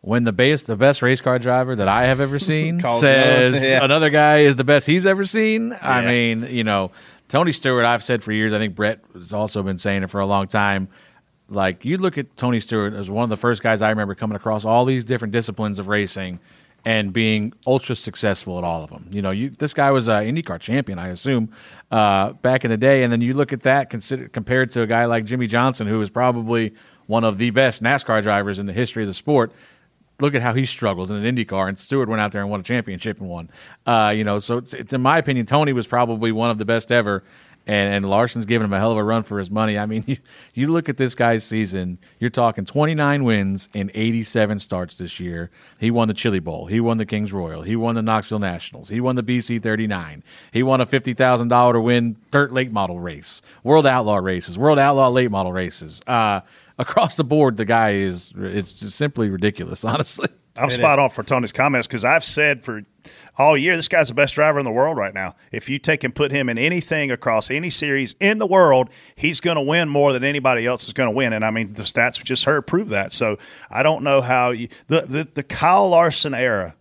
when 0.00 0.24
the 0.24 0.32
base, 0.32 0.64
the 0.64 0.74
best 0.74 1.00
race 1.00 1.20
car 1.20 1.38
driver 1.38 1.76
that 1.76 1.86
I 1.86 2.06
have 2.06 2.18
ever 2.18 2.38
seen 2.40 2.80
says 2.80 3.02
another- 3.54 3.58
yeah. 3.68 3.84
another 3.84 4.10
guy 4.10 4.38
is 4.38 4.56
the 4.56 4.64
best 4.64 4.88
he's 4.88 5.06
ever 5.06 5.24
seen, 5.24 5.72
I 5.80 6.04
mean, 6.04 6.48
you 6.50 6.64
know, 6.64 6.90
Tony 7.28 7.52
Stewart, 7.52 7.84
I've 7.84 8.02
said 8.02 8.24
for 8.24 8.32
years, 8.32 8.52
I 8.52 8.58
think 8.58 8.74
Brett 8.74 8.98
has 9.14 9.32
also 9.32 9.62
been 9.62 9.78
saying 9.78 10.02
it 10.02 10.10
for 10.10 10.20
a 10.20 10.26
long 10.26 10.48
time. 10.48 10.88
Like, 11.52 11.84
you 11.84 11.98
look 11.98 12.18
at 12.18 12.36
Tony 12.36 12.60
Stewart 12.60 12.94
as 12.94 13.10
one 13.10 13.24
of 13.24 13.30
the 13.30 13.36
first 13.36 13.62
guys 13.62 13.82
I 13.82 13.90
remember 13.90 14.14
coming 14.14 14.36
across 14.36 14.64
all 14.64 14.84
these 14.84 15.04
different 15.04 15.32
disciplines 15.32 15.78
of 15.78 15.88
racing 15.88 16.40
and 16.84 17.12
being 17.12 17.52
ultra 17.66 17.94
successful 17.94 18.58
at 18.58 18.64
all 18.64 18.82
of 18.82 18.90
them. 18.90 19.08
You 19.12 19.22
know, 19.22 19.30
you 19.30 19.50
this 19.50 19.72
guy 19.72 19.90
was 19.90 20.08
an 20.08 20.24
IndyCar 20.24 20.58
champion, 20.58 20.98
I 20.98 21.08
assume, 21.08 21.52
uh, 21.90 22.32
back 22.32 22.64
in 22.64 22.70
the 22.70 22.76
day. 22.76 23.04
And 23.04 23.12
then 23.12 23.20
you 23.20 23.34
look 23.34 23.52
at 23.52 23.62
that 23.62 23.90
consider, 23.90 24.28
compared 24.28 24.70
to 24.72 24.82
a 24.82 24.86
guy 24.86 25.04
like 25.04 25.24
Jimmie 25.24 25.46
Johnson, 25.46 25.86
who 25.86 26.00
is 26.02 26.10
probably 26.10 26.74
one 27.06 27.22
of 27.22 27.38
the 27.38 27.50
best 27.50 27.82
NASCAR 27.82 28.22
drivers 28.22 28.58
in 28.58 28.66
the 28.66 28.72
history 28.72 29.04
of 29.04 29.08
the 29.08 29.14
sport. 29.14 29.52
Look 30.20 30.34
at 30.34 30.42
how 30.42 30.54
he 30.54 30.66
struggles 30.66 31.10
in 31.10 31.16
an 31.16 31.36
IndyCar, 31.36 31.68
and 31.68 31.78
Stewart 31.78 32.08
went 32.08 32.20
out 32.20 32.32
there 32.32 32.42
and 32.42 32.50
won 32.50 32.60
a 32.60 32.62
championship 32.62 33.20
and 33.20 33.28
won. 33.28 33.50
Uh, 33.86 34.12
you 34.14 34.24
know, 34.24 34.38
so 34.38 34.62
in 34.90 35.00
my 35.00 35.18
opinion, 35.18 35.46
Tony 35.46 35.72
was 35.72 35.86
probably 35.86 36.32
one 36.32 36.50
of 36.50 36.58
the 36.58 36.64
best 36.64 36.92
ever, 36.92 37.24
and, 37.66 37.94
and 37.94 38.08
Larson's 38.08 38.46
giving 38.46 38.64
him 38.64 38.72
a 38.72 38.78
hell 38.78 38.92
of 38.92 38.98
a 38.98 39.04
run 39.04 39.22
for 39.22 39.38
his 39.38 39.50
money. 39.50 39.78
I 39.78 39.86
mean, 39.86 40.04
you, 40.06 40.16
you 40.54 40.66
look 40.72 40.88
at 40.88 40.96
this 40.96 41.14
guy's 41.14 41.44
season, 41.44 41.98
you're 42.18 42.30
talking 42.30 42.64
29 42.64 43.24
wins 43.24 43.68
in 43.72 43.90
87 43.94 44.58
starts 44.58 44.98
this 44.98 45.20
year. 45.20 45.50
He 45.78 45.90
won 45.90 46.08
the 46.08 46.14
Chili 46.14 46.40
Bowl, 46.40 46.66
he 46.66 46.80
won 46.80 46.98
the 46.98 47.06
Kings 47.06 47.32
Royal, 47.32 47.62
he 47.62 47.76
won 47.76 47.94
the 47.94 48.02
Knoxville 48.02 48.38
Nationals, 48.38 48.88
he 48.88 49.00
won 49.00 49.16
the 49.16 49.22
BC 49.22 49.62
39, 49.62 50.22
he 50.52 50.62
won 50.62 50.80
a 50.80 50.86
$50,000 50.86 51.72
to 51.72 51.80
win 51.80 52.16
dirt 52.30 52.52
late 52.52 52.72
model 52.72 53.00
race, 53.00 53.42
World 53.62 53.86
Outlaw 53.86 54.16
races, 54.16 54.58
World 54.58 54.78
Outlaw 54.78 55.08
late 55.10 55.30
model 55.30 55.52
races. 55.52 56.02
Uh, 56.06 56.40
across 56.78 57.16
the 57.16 57.24
board, 57.24 57.56
the 57.56 57.64
guy 57.64 57.94
is 57.94 58.32
it's 58.36 58.94
simply 58.94 59.28
ridiculous, 59.28 59.84
honestly. 59.84 60.28
I'm 60.56 60.70
spot 60.70 60.98
on 60.98 61.10
for 61.10 61.22
Tony's 61.22 61.52
comments 61.52 61.86
because 61.86 62.04
I've 62.04 62.24
said 62.24 62.62
for 62.64 62.82
all 63.38 63.56
year 63.56 63.74
this 63.74 63.88
guy's 63.88 64.08
the 64.08 64.14
best 64.14 64.34
driver 64.34 64.58
in 64.58 64.64
the 64.64 64.70
world 64.70 64.96
right 64.98 65.14
now. 65.14 65.34
If 65.50 65.68
you 65.68 65.78
take 65.78 66.04
and 66.04 66.14
put 66.14 66.30
him 66.30 66.48
in 66.48 66.58
anything 66.58 67.10
across 67.10 67.50
any 67.50 67.70
series 67.70 68.14
in 68.20 68.38
the 68.38 68.46
world, 68.46 68.90
he's 69.16 69.40
going 69.40 69.56
to 69.56 69.62
win 69.62 69.88
more 69.88 70.12
than 70.12 70.24
anybody 70.24 70.66
else 70.66 70.86
is 70.86 70.92
going 70.92 71.08
to 71.08 71.14
win. 71.16 71.32
And 71.32 71.44
I 71.44 71.50
mean, 71.50 71.72
the 71.72 71.84
stats 71.84 72.18
we 72.18 72.24
just 72.24 72.44
heard 72.44 72.66
prove 72.66 72.90
that. 72.90 73.12
So 73.12 73.38
I 73.70 73.82
don't 73.82 74.04
know 74.04 74.20
how 74.20 74.50
you, 74.50 74.68
the, 74.88 75.02
the 75.02 75.28
the 75.34 75.42
Kyle 75.42 75.88
Larson 75.88 76.34
era 76.34 76.74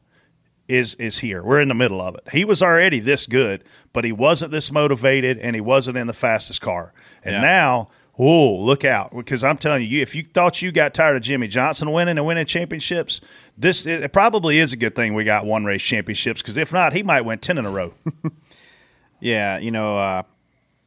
is 0.68 0.96
is 0.96 1.20
here. 1.20 1.42
We're 1.44 1.62
in 1.62 1.68
the 1.70 1.74
middle 1.74 2.02
of 2.02 2.16
it. 2.16 2.28
He 2.32 2.46
was 2.46 2.62
already 2.62 3.00
this 3.00 3.26
good, 3.28 3.64
but 3.94 4.04
he 4.04 4.12
wasn't 4.12 4.52
this 4.52 4.72
motivated, 4.72 5.38
and 5.38 5.56
he 5.56 5.62
wasn't 5.62 5.98
in 5.98 6.08
the 6.08 6.14
fastest 6.14 6.62
car. 6.62 6.94
And 7.24 7.36
Yeah. 7.36 7.42
now, 7.42 7.90
oh, 8.22 8.56
look 8.56 8.86
out! 8.86 9.16
Because 9.16 9.44
I'm 9.44 9.58
telling 9.58 9.84
you, 9.84 10.02
if 10.02 10.16
you 10.16 10.24
thought 10.24 10.62
you 10.62 10.72
got 10.72 10.94
tired 10.94 11.18
of 11.18 11.24
Jimmie 11.24 11.48
Johnson 11.48 11.92
winning 11.92 12.18
and 12.18 12.26
winning 12.26 12.46
championships, 12.46 13.20
this 13.58 13.86
it, 13.86 14.04
it 14.04 14.14
probably 14.14 14.60
is 14.60 14.72
a 14.72 14.78
good 14.78 14.96
thing 14.96 15.14
we 15.14 15.24
got 15.24 15.46
one 15.46 15.66
race 15.66 15.82
championships. 15.82 16.42
Because 16.42 16.58
if 16.58 16.72
not, 16.72 16.94
he 16.94 17.04
might 17.04 17.22
win 17.22 17.40
ten 17.40 17.58
in 17.58 17.66
a 17.66 17.72
row. 17.72 17.94
Yeah, 19.22 19.60
you 19.60 19.72
know, 19.72 19.98
uh, 19.98 20.24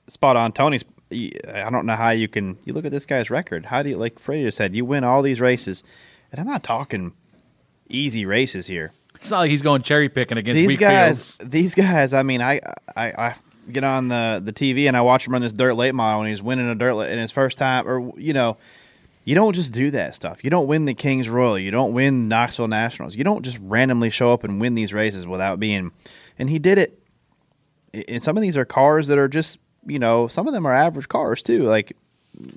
spot 0.09 0.37
on. 0.37 0.53
Tony's. 0.53 0.85
I 1.13 1.71
don't 1.71 1.87
know 1.87 1.95
how 1.95 2.11
you 2.11 2.27
can. 2.29 2.59
You 2.65 2.73
look 2.73 2.85
at 2.85 2.91
this 2.91 3.07
guy's 3.07 3.31
record. 3.31 3.67
How 3.67 3.83
do 3.83 3.89
you 3.89 3.97
like 3.97 4.19
Freddie 4.19 4.43
just 4.43 4.59
said? 4.59 4.75
You 4.75 4.85
win 4.85 5.05
all 5.05 5.23
these 5.23 5.41
races, 5.41 5.85
and 6.33 6.41
I'm 6.41 6.47
not 6.47 6.65
talking 6.65 7.13
easy 7.89 8.27
races 8.27 8.67
here. 8.67 8.93
It's 9.15 9.31
not 9.31 9.39
like 9.39 9.51
he's 9.51 9.63
going 9.63 9.83
cherry 9.83 10.09
picking 10.09 10.37
against 10.37 10.57
these 10.57 10.67
weak 10.69 10.81
guys, 10.81 11.37
fields. 11.37 11.53
these 11.53 11.75
guys. 11.75 12.13
I 12.13 12.25
mean, 12.25 12.43
I, 12.43 12.61
I, 12.97 13.07
I 13.07 13.37
get 13.71 13.85
on 13.85 14.09
the 14.09 14.41
the 14.45 14.53
TV 14.53 14.87
and 14.89 14.97
I 14.97 15.01
watch 15.03 15.27
him 15.27 15.33
run 15.33 15.43
this 15.43 15.53
dirt 15.53 15.75
late 15.75 15.95
mile, 15.95 16.21
and 16.21 16.29
he's 16.29 16.43
winning 16.43 16.69
a 16.69 16.75
dirt 16.75 16.95
late 16.95 17.13
in 17.13 17.19
his 17.19 17.33
first 17.33 17.59
time, 17.59 17.87
or 17.89 18.13
you 18.19 18.33
know, 18.33 18.57
you 19.25 19.35
don't 19.35 19.55
just 19.55 19.73
do 19.73 19.91
that 19.93 20.15
stuff. 20.15 20.45
You 20.45 20.51
don't 20.51 20.67
win 20.67 20.85
the 20.85 20.95
Kings 20.95 21.29
Royal. 21.29 21.59
You 21.59 21.71
don't 21.71 21.93
win 21.93 22.29
Knoxville 22.29 22.69
Nationals. 22.69 23.15
You 23.15 23.25
don't 23.25 23.43
just 23.43 23.59
randomly 23.63 24.11
show 24.11 24.33
up 24.33 24.45
and 24.45 24.61
win 24.61 24.75
these 24.75 24.93
races 24.93 25.27
without 25.27 25.59
being. 25.59 25.93
And 26.39 26.51
he 26.51 26.59
did 26.59 26.79
it. 26.79 26.99
And 28.09 28.23
some 28.23 28.37
of 28.37 28.43
these 28.43 28.57
are 28.57 28.65
cars 28.65 29.07
that 29.09 29.19
are 29.19 29.29
just, 29.29 29.59
you 29.87 29.99
know, 29.99 30.27
some 30.29 30.47
of 30.49 30.53
them 30.53 30.67
are 30.67 30.75
average 30.75 31.09
cars 31.09 31.43
too. 31.43 31.63
Like 31.63 31.97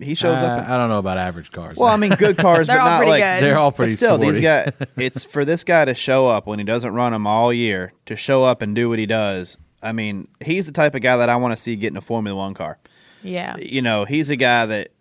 he 0.01 0.15
shows 0.15 0.39
Uh, 0.39 0.45
up. 0.45 0.67
I 0.67 0.75
don't 0.77 0.89
know 0.89 0.97
about 0.97 1.19
average 1.19 1.51
cars. 1.51 1.77
Well, 1.77 1.89
I 1.93 1.97
mean, 1.97 2.15
good 2.15 2.37
cars, 2.39 2.67
but 2.67 2.77
not 2.77 3.05
like 3.05 3.21
good. 3.21 3.43
They're 3.43 3.59
all 3.59 3.69
but 3.69 3.75
pretty 3.77 3.93
still, 3.93 4.17
these 4.17 4.39
guys. 4.39 4.73
It's 4.97 5.23
for 5.23 5.45
this 5.45 5.63
guy 5.63 5.85
to 5.85 5.93
show 5.93 6.27
up 6.27 6.47
when 6.47 6.57
he 6.57 6.65
doesn't 6.65 6.91
run 6.91 7.11
them 7.11 7.27
all 7.27 7.53
year 7.53 7.93
to 8.07 8.15
show 8.15 8.43
up 8.43 8.63
and 8.63 8.75
do 8.75 8.89
what 8.89 8.97
he 8.97 9.05
does. 9.05 9.57
I 9.81 9.91
mean, 9.91 10.27
he's 10.43 10.65
the 10.65 10.71
type 10.71 10.95
of 10.95 11.01
guy 11.01 11.17
that 11.17 11.29
I 11.29 11.35
want 11.35 11.55
to 11.55 11.61
see 11.61 11.75
get 11.75 11.91
in 11.91 11.97
a 11.97 12.01
Formula 12.01 12.37
One 12.37 12.53
car. 12.53 12.77
Yeah. 13.23 13.57
You 13.57 13.81
know, 13.81 14.05
he's 14.05 14.29
a 14.29 14.35
guy 14.35 14.65
that 14.65 14.91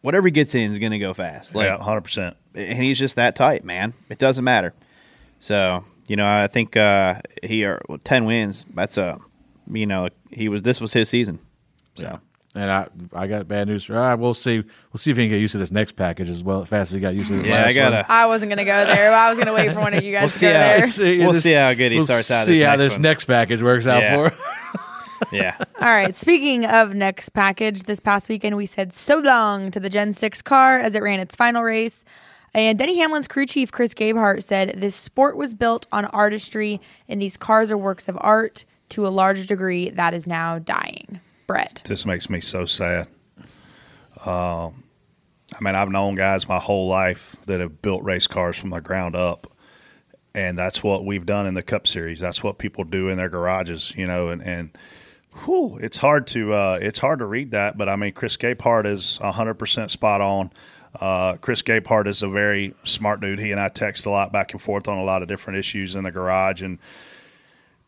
whatever 0.00 0.26
he 0.28 0.32
gets 0.32 0.54
in 0.54 0.70
is 0.70 0.78
going 0.78 0.92
to 0.92 0.98
go 0.98 1.14
fast. 1.14 1.54
Like, 1.54 1.66
yeah, 1.66 1.78
hundred 1.78 2.02
percent. 2.02 2.36
and 2.54 2.82
he's 2.82 2.98
just 2.98 3.16
that 3.16 3.36
type, 3.36 3.64
man. 3.64 3.94
It 4.08 4.18
doesn't 4.18 4.44
matter. 4.44 4.74
So 5.40 5.84
you 6.08 6.16
know, 6.16 6.26
I 6.26 6.46
think 6.46 6.76
uh, 6.76 7.20
he 7.42 7.64
are 7.64 7.80
well, 7.88 7.98
ten 7.98 8.24
wins. 8.24 8.66
That's 8.74 8.96
a 8.96 9.18
you 9.70 9.86
know 9.86 10.08
he 10.30 10.48
was 10.48 10.62
this 10.62 10.80
was 10.80 10.92
his 10.92 11.08
season. 11.08 11.38
So. 11.94 12.20
And 12.54 12.70
I, 12.70 12.88
I 13.12 13.26
got 13.26 13.46
bad 13.46 13.68
news. 13.68 13.84
For, 13.84 13.96
ah, 13.96 14.16
we'll 14.16 14.32
see. 14.34 14.58
We'll 14.58 14.98
see 14.98 15.10
if 15.10 15.16
he 15.16 15.24
can 15.24 15.30
get 15.30 15.40
used 15.40 15.52
to 15.52 15.58
this 15.58 15.70
next 15.70 15.92
package 15.92 16.30
as 16.30 16.42
well 16.42 16.62
as 16.62 16.68
fast 16.68 16.90
as 16.90 16.94
he 16.94 17.00
got 17.00 17.14
used 17.14 17.28
to 17.28 17.36
this. 17.36 17.46
Yeah, 17.46 17.52
last 17.52 17.60
I 17.68 17.72
gotta- 17.74 17.96
one. 17.96 18.04
I 18.08 18.26
wasn't 18.26 18.50
gonna 18.50 18.64
go 18.64 18.84
there, 18.86 19.10
but 19.10 19.18
I 19.18 19.28
was 19.28 19.38
gonna 19.38 19.52
wait 19.52 19.72
for 19.72 19.80
one 19.80 19.92
of 19.94 20.02
you 20.02 20.12
guys 20.12 20.22
We'll 20.22 20.28
to 20.30 20.38
see 20.38 20.46
go 20.46 20.52
how- 20.54 20.58
there. 20.58 20.86
See. 20.86 21.18
We'll 21.18 21.34
see 21.34 21.52
how 21.52 21.74
good 21.74 21.92
he 21.92 21.98
we'll 21.98 22.06
starts 22.06 22.30
out 22.30 22.46
See 22.46 22.58
this 22.58 22.66
how 22.66 22.72
next 22.76 22.84
this 22.84 22.92
one. 22.94 23.02
next 23.02 23.24
package 23.26 23.62
works 23.62 23.86
out 23.86 24.02
Yeah. 24.02 24.14
for. 24.16 24.28
him. 24.30 24.38
Yeah. 25.32 25.56
All 25.80 25.88
right. 25.88 26.14
Speaking 26.14 26.64
of 26.64 26.94
next 26.94 27.30
package, 27.30 27.82
this 27.82 27.98
past 28.00 28.28
weekend 28.28 28.56
we 28.56 28.66
said 28.66 28.92
so 28.92 29.18
long 29.18 29.70
to 29.72 29.80
the 29.80 29.90
Gen 29.90 30.12
6 30.12 30.42
car 30.42 30.78
as 30.78 30.94
it 30.94 31.02
ran 31.02 31.18
its 31.18 31.34
final 31.34 31.62
race. 31.64 32.04
And 32.54 32.78
Denny 32.78 32.96
Hamlin's 32.98 33.26
crew 33.28 33.44
chief, 33.44 33.70
Chris 33.72 33.94
Gabehart, 33.94 34.44
said 34.44 34.74
this 34.78 34.94
sport 34.94 35.36
was 35.36 35.54
built 35.54 35.86
on 35.92 36.04
artistry, 36.06 36.80
and 37.08 37.20
these 37.20 37.36
cars 37.36 37.70
are 37.72 37.76
works 37.76 38.08
of 38.08 38.16
art 38.20 38.64
to 38.90 39.06
a 39.06 39.10
large 39.10 39.48
degree 39.48 39.90
that 39.90 40.14
is 40.14 40.26
now 40.26 40.58
dying. 40.60 41.20
This 41.84 42.04
makes 42.04 42.28
me 42.28 42.40
so 42.40 42.66
sad. 42.66 43.08
Uh, 44.24 44.66
I 44.68 45.60
mean, 45.60 45.74
I've 45.74 45.90
known 45.90 46.14
guys 46.14 46.46
my 46.46 46.58
whole 46.58 46.88
life 46.88 47.36
that 47.46 47.60
have 47.60 47.80
built 47.80 48.02
race 48.04 48.26
cars 48.26 48.56
from 48.56 48.70
the 48.70 48.80
ground 48.80 49.16
up, 49.16 49.50
and 50.34 50.58
that's 50.58 50.82
what 50.82 51.04
we've 51.04 51.24
done 51.24 51.46
in 51.46 51.54
the 51.54 51.62
Cup 51.62 51.86
Series. 51.86 52.20
That's 52.20 52.42
what 52.42 52.58
people 52.58 52.84
do 52.84 53.08
in 53.08 53.16
their 53.16 53.30
garages, 53.30 53.94
you 53.96 54.06
know. 54.06 54.28
And, 54.28 54.42
and 54.42 54.76
whew, 55.44 55.78
it's 55.80 55.96
hard 55.98 56.26
to 56.28 56.52
uh, 56.52 56.78
it's 56.82 56.98
hard 56.98 57.20
to 57.20 57.26
read 57.26 57.52
that, 57.52 57.78
but 57.78 57.88
I 57.88 57.96
mean, 57.96 58.12
Chris 58.12 58.36
Gabehart 58.36 58.86
is 58.86 59.18
hundred 59.22 59.54
percent 59.54 59.90
spot 59.90 60.20
on. 60.20 60.52
Uh, 61.00 61.36
Chris 61.36 61.62
Gabehart 61.62 62.06
is 62.08 62.22
a 62.22 62.28
very 62.28 62.74
smart 62.84 63.20
dude. 63.20 63.38
He 63.38 63.52
and 63.52 63.60
I 63.60 63.68
text 63.68 64.04
a 64.04 64.10
lot 64.10 64.32
back 64.32 64.52
and 64.52 64.60
forth 64.60 64.88
on 64.88 64.98
a 64.98 65.04
lot 65.04 65.22
of 65.22 65.28
different 65.28 65.58
issues 65.58 65.94
in 65.94 66.04
the 66.04 66.10
garage, 66.10 66.60
and 66.60 66.78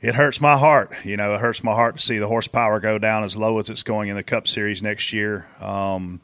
it 0.00 0.14
hurts 0.14 0.40
my 0.40 0.56
heart. 0.56 0.92
You 1.04 1.16
know, 1.16 1.34
it 1.34 1.40
hurts 1.40 1.62
my 1.62 1.74
heart 1.74 1.96
to 1.98 2.02
see 2.02 2.18
the 2.18 2.28
horsepower 2.28 2.80
go 2.80 2.98
down 2.98 3.24
as 3.24 3.36
low 3.36 3.58
as 3.58 3.68
it's 3.70 3.82
going 3.82 4.08
in 4.08 4.16
the 4.16 4.22
Cup 4.22 4.48
Series 4.48 4.82
next 4.82 5.12
year. 5.12 5.46
Um, 5.60 6.20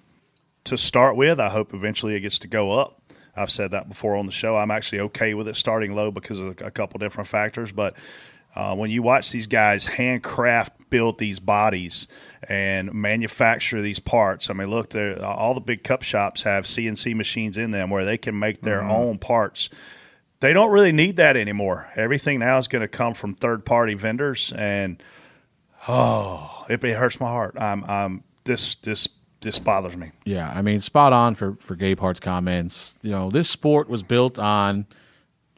to 0.64 0.76
start 0.76 1.16
with, 1.16 1.38
I 1.38 1.48
hope 1.50 1.74
eventually 1.74 2.14
it 2.14 2.20
gets 2.20 2.38
to 2.40 2.48
go 2.48 2.78
up. 2.78 3.00
I've 3.36 3.50
said 3.50 3.72
that 3.72 3.88
before 3.88 4.16
on 4.16 4.26
the 4.26 4.32
show. 4.32 4.56
I'm 4.56 4.70
actually 4.70 5.00
okay 5.00 5.34
with 5.34 5.46
it 5.46 5.56
starting 5.56 5.94
low 5.94 6.10
because 6.10 6.38
of 6.38 6.60
a 6.62 6.70
couple 6.70 6.98
different 6.98 7.28
factors. 7.28 7.70
But 7.70 7.94
uh, 8.54 8.74
when 8.74 8.90
you 8.90 9.02
watch 9.02 9.30
these 9.30 9.46
guys 9.46 9.84
handcraft 9.84 10.72
build 10.88 11.18
these 11.18 11.38
bodies 11.38 12.08
and 12.48 12.94
manufacture 12.94 13.82
these 13.82 13.98
parts, 13.98 14.48
I 14.48 14.54
mean, 14.54 14.68
look, 14.70 14.94
all 14.94 15.52
the 15.52 15.60
big 15.60 15.84
cup 15.84 16.02
shops 16.02 16.44
have 16.44 16.64
CNC 16.64 17.14
machines 17.14 17.58
in 17.58 17.72
them 17.72 17.90
where 17.90 18.06
they 18.06 18.16
can 18.16 18.38
make 18.38 18.62
their 18.62 18.80
Mhm. 18.80 18.90
own 18.90 19.18
parts 19.18 19.68
they 20.40 20.52
don't 20.52 20.70
really 20.70 20.92
need 20.92 21.16
that 21.16 21.36
anymore. 21.36 21.90
Everything 21.96 22.40
now 22.40 22.58
is 22.58 22.68
going 22.68 22.82
to 22.82 22.88
come 22.88 23.14
from 23.14 23.34
third 23.34 23.64
party 23.64 23.94
vendors, 23.94 24.52
and 24.56 25.02
oh, 25.88 26.66
it, 26.68 26.82
it 26.84 26.96
hurts 26.96 27.20
my 27.20 27.28
heart. 27.28 27.56
I'm, 27.58 27.84
I'm 27.84 28.24
this 28.44 28.74
this 28.76 29.08
this 29.40 29.58
bothers 29.58 29.96
me. 29.96 30.12
Yeah, 30.24 30.50
I 30.50 30.62
mean, 30.62 30.80
spot 30.80 31.12
on 31.12 31.34
for 31.34 31.54
for 31.60 31.74
Gabe 31.74 31.98
Gabehart's 31.98 32.20
comments. 32.20 32.96
You 33.02 33.10
know, 33.10 33.30
this 33.30 33.48
sport 33.48 33.88
was 33.88 34.02
built 34.02 34.38
on, 34.38 34.86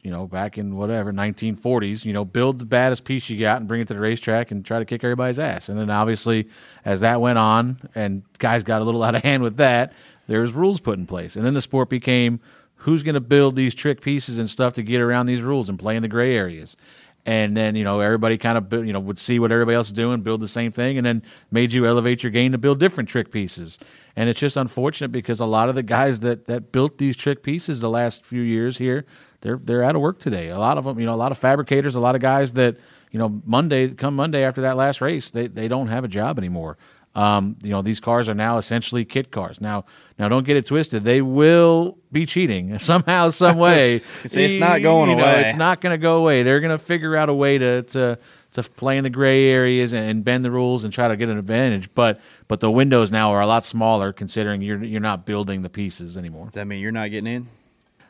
you 0.01 0.11
know, 0.11 0.27
back 0.27 0.57
in 0.57 0.75
whatever 0.75 1.11
1940s. 1.11 2.05
You 2.05 2.13
know, 2.13 2.23
build 2.23 2.59
the 2.59 2.65
baddest 2.65 3.03
piece 3.03 3.29
you 3.29 3.39
got 3.39 3.57
and 3.57 3.67
bring 3.67 3.81
it 3.81 3.87
to 3.89 3.93
the 3.93 3.99
racetrack 3.99 4.51
and 4.51 4.65
try 4.65 4.79
to 4.79 4.85
kick 4.85 5.03
everybody's 5.03 5.39
ass. 5.39 5.67
And 5.69 5.77
then 5.77 5.89
obviously, 5.89 6.47
as 6.85 7.01
that 7.01 7.19
went 7.19 7.37
on, 7.37 7.79
and 7.95 8.23
guys 8.37 8.63
got 8.63 8.81
a 8.81 8.85
little 8.85 9.03
out 9.05 9.15
of 9.15 9.23
hand 9.23 9.43
with 9.43 9.57
that, 9.57 9.93
there 10.27 10.41
was 10.41 10.51
rules 10.53 10.79
put 10.79 10.97
in 10.97 11.05
place, 11.05 11.35
and 11.35 11.45
then 11.45 11.53
the 11.53 11.61
sport 11.61 11.89
became 11.89 12.39
who's 12.79 13.03
going 13.03 13.15
to 13.15 13.21
build 13.21 13.55
these 13.55 13.75
trick 13.75 14.01
pieces 14.01 14.37
and 14.37 14.49
stuff 14.49 14.73
to 14.73 14.83
get 14.83 15.01
around 15.01 15.25
these 15.25 15.41
rules 15.41 15.69
and 15.69 15.77
play 15.77 15.95
in 15.95 16.01
the 16.01 16.07
gray 16.07 16.35
areas. 16.35 16.77
And 17.25 17.55
then 17.55 17.75
you 17.75 17.83
know 17.83 17.99
everybody 17.99 18.37
kind 18.37 18.57
of 18.57 18.71
you 18.85 18.93
know 18.93 18.99
would 18.99 19.17
see 19.17 19.39
what 19.39 19.51
everybody 19.51 19.75
else 19.75 19.87
is 19.87 19.93
doing, 19.93 20.21
build 20.21 20.39
the 20.39 20.47
same 20.47 20.71
thing, 20.71 20.97
and 20.97 21.05
then 21.05 21.21
made 21.51 21.73
you 21.73 21.85
elevate 21.85 22.23
your 22.23 22.31
game 22.31 22.53
to 22.53 22.57
build 22.57 22.79
different 22.79 23.09
trick 23.09 23.29
pieces. 23.29 23.77
And 24.15 24.29
it's 24.29 24.39
just 24.39 24.57
unfortunate 24.57 25.11
because 25.11 25.39
a 25.39 25.45
lot 25.45 25.69
of 25.69 25.75
the 25.75 25.83
guys 25.83 26.21
that 26.21 26.45
that 26.45 26.71
built 26.71 26.97
these 26.97 27.17
trick 27.17 27.43
pieces 27.43 27.81
the 27.81 27.89
last 27.89 28.25
few 28.25 28.41
years 28.41 28.77
here, 28.77 29.05
they're 29.41 29.57
they're 29.57 29.83
out 29.83 29.95
of 29.95 30.01
work 30.01 30.19
today. 30.19 30.47
A 30.47 30.57
lot 30.57 30.77
of 30.77 30.85
them, 30.85 30.97
you 30.97 31.05
know, 31.05 31.13
a 31.13 31.15
lot 31.15 31.33
of 31.33 31.37
fabricators, 31.37 31.93
a 31.93 31.99
lot 31.99 32.15
of 32.15 32.21
guys 32.21 32.53
that 32.53 32.77
you 33.11 33.19
know 33.19 33.41
Monday 33.45 33.89
come 33.89 34.15
Monday 34.15 34.43
after 34.43 34.61
that 34.61 34.77
last 34.77 35.01
race, 35.01 35.29
they 35.29 35.47
they 35.47 35.67
don't 35.67 35.87
have 35.87 36.05
a 36.05 36.09
job 36.09 36.37
anymore. 36.37 36.77
Um, 37.15 37.57
you 37.63 37.71
know, 37.71 37.81
these 37.81 37.99
cars 37.99 38.29
are 38.29 38.35
now 38.35 38.57
essentially 38.57 39.03
kit 39.03 39.31
cars. 39.31 39.59
Now, 39.59 39.85
now 40.19 40.29
don't 40.29 40.45
get 40.45 40.57
it 40.57 40.65
twisted. 40.67 41.03
They 41.03 41.21
will 41.21 41.97
be 42.11 42.25
cheating 42.25 42.77
somehow, 42.79 43.31
some 43.31 43.57
way. 43.67 44.01
See, 44.25 44.43
it's 44.43 44.55
not 44.55 44.81
going 44.81 45.09
You 45.09 45.15
know, 45.15 45.23
away. 45.23 45.45
It's 45.45 45.57
not 45.57 45.81
going 45.81 45.91
to 45.91 45.97
go 45.97 46.17
away. 46.17 46.43
They're 46.43 46.59
going 46.59 46.77
to 46.77 46.83
figure 46.83 47.15
out 47.15 47.29
a 47.29 47.33
way 47.33 47.57
to 47.57 47.81
to 47.83 48.19
to 48.51 48.63
play 48.63 48.97
in 48.97 49.03
the 49.03 49.09
gray 49.11 49.47
areas 49.47 49.93
and, 49.93 50.09
and 50.09 50.23
bend 50.25 50.43
the 50.43 50.49
rules 50.51 50.83
and 50.83 50.91
try 50.93 51.07
to 51.07 51.15
get 51.15 51.29
an 51.29 51.37
advantage. 51.37 51.93
But 51.93 52.19
but 52.47 52.59
the 52.59 52.71
windows 52.71 53.11
now 53.11 53.31
are 53.31 53.41
a 53.41 53.47
lot 53.47 53.65
smaller, 53.65 54.13
considering 54.13 54.61
you're 54.61 54.83
you're 54.83 55.01
not 55.01 55.25
building 55.25 55.61
the 55.63 55.69
pieces 55.69 56.15
anymore. 56.15 56.45
Does 56.45 56.55
that 56.55 56.65
mean 56.65 56.79
you're 56.79 56.91
not 56.91 57.09
getting 57.11 57.33
in? 57.33 57.47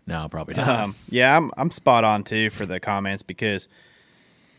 No, 0.06 0.28
probably 0.30 0.54
not. 0.58 0.68
Um, 0.68 0.96
yeah, 1.10 1.36
I'm 1.36 1.52
I'm 1.58 1.72
spot 1.72 2.04
on 2.04 2.24
too 2.24 2.50
for 2.50 2.66
the 2.66 2.80
comments 2.80 3.24
because 3.24 3.70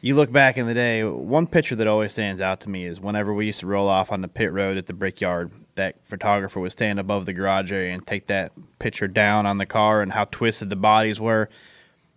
you 0.00 0.14
look 0.14 0.32
back 0.32 0.56
in 0.56 0.66
the 0.66 0.74
day. 0.74 1.04
One 1.04 1.46
picture 1.46 1.76
that 1.76 1.86
always 1.86 2.12
stands 2.12 2.40
out 2.40 2.60
to 2.62 2.70
me 2.70 2.86
is 2.86 3.00
whenever 3.00 3.34
we 3.34 3.46
used 3.46 3.60
to 3.60 3.66
roll 3.66 3.88
off 3.88 4.12
on 4.12 4.22
the 4.22 4.28
pit 4.28 4.52
road 4.52 4.76
at 4.76 4.86
the 4.86 4.92
brickyard. 4.92 5.52
That 5.76 6.04
photographer 6.04 6.60
would 6.60 6.72
stand 6.72 7.00
above 7.00 7.24
the 7.24 7.32
garage 7.32 7.72
area 7.72 7.94
and 7.94 8.06
take 8.06 8.26
that 8.26 8.52
picture 8.78 9.08
down 9.08 9.46
on 9.46 9.56
the 9.56 9.64
car 9.64 10.02
and 10.02 10.12
how 10.12 10.24
twisted 10.24 10.68
the 10.68 10.76
bodies 10.76 11.18
were. 11.18 11.48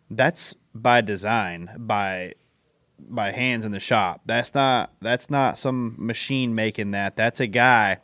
That's 0.09 0.55
by 0.75 1.01
design, 1.01 1.69
by 1.77 2.33
by 2.99 3.31
hands 3.31 3.63
in 3.63 3.71
the 3.71 3.79
shop. 3.79 4.21
That's 4.25 4.53
not 4.53 4.91
that's 5.01 5.29
not 5.29 5.57
some 5.57 5.95
machine 5.97 6.55
making 6.55 6.91
that. 6.91 7.15
That's 7.15 7.39
a 7.39 7.47
guy 7.47 7.99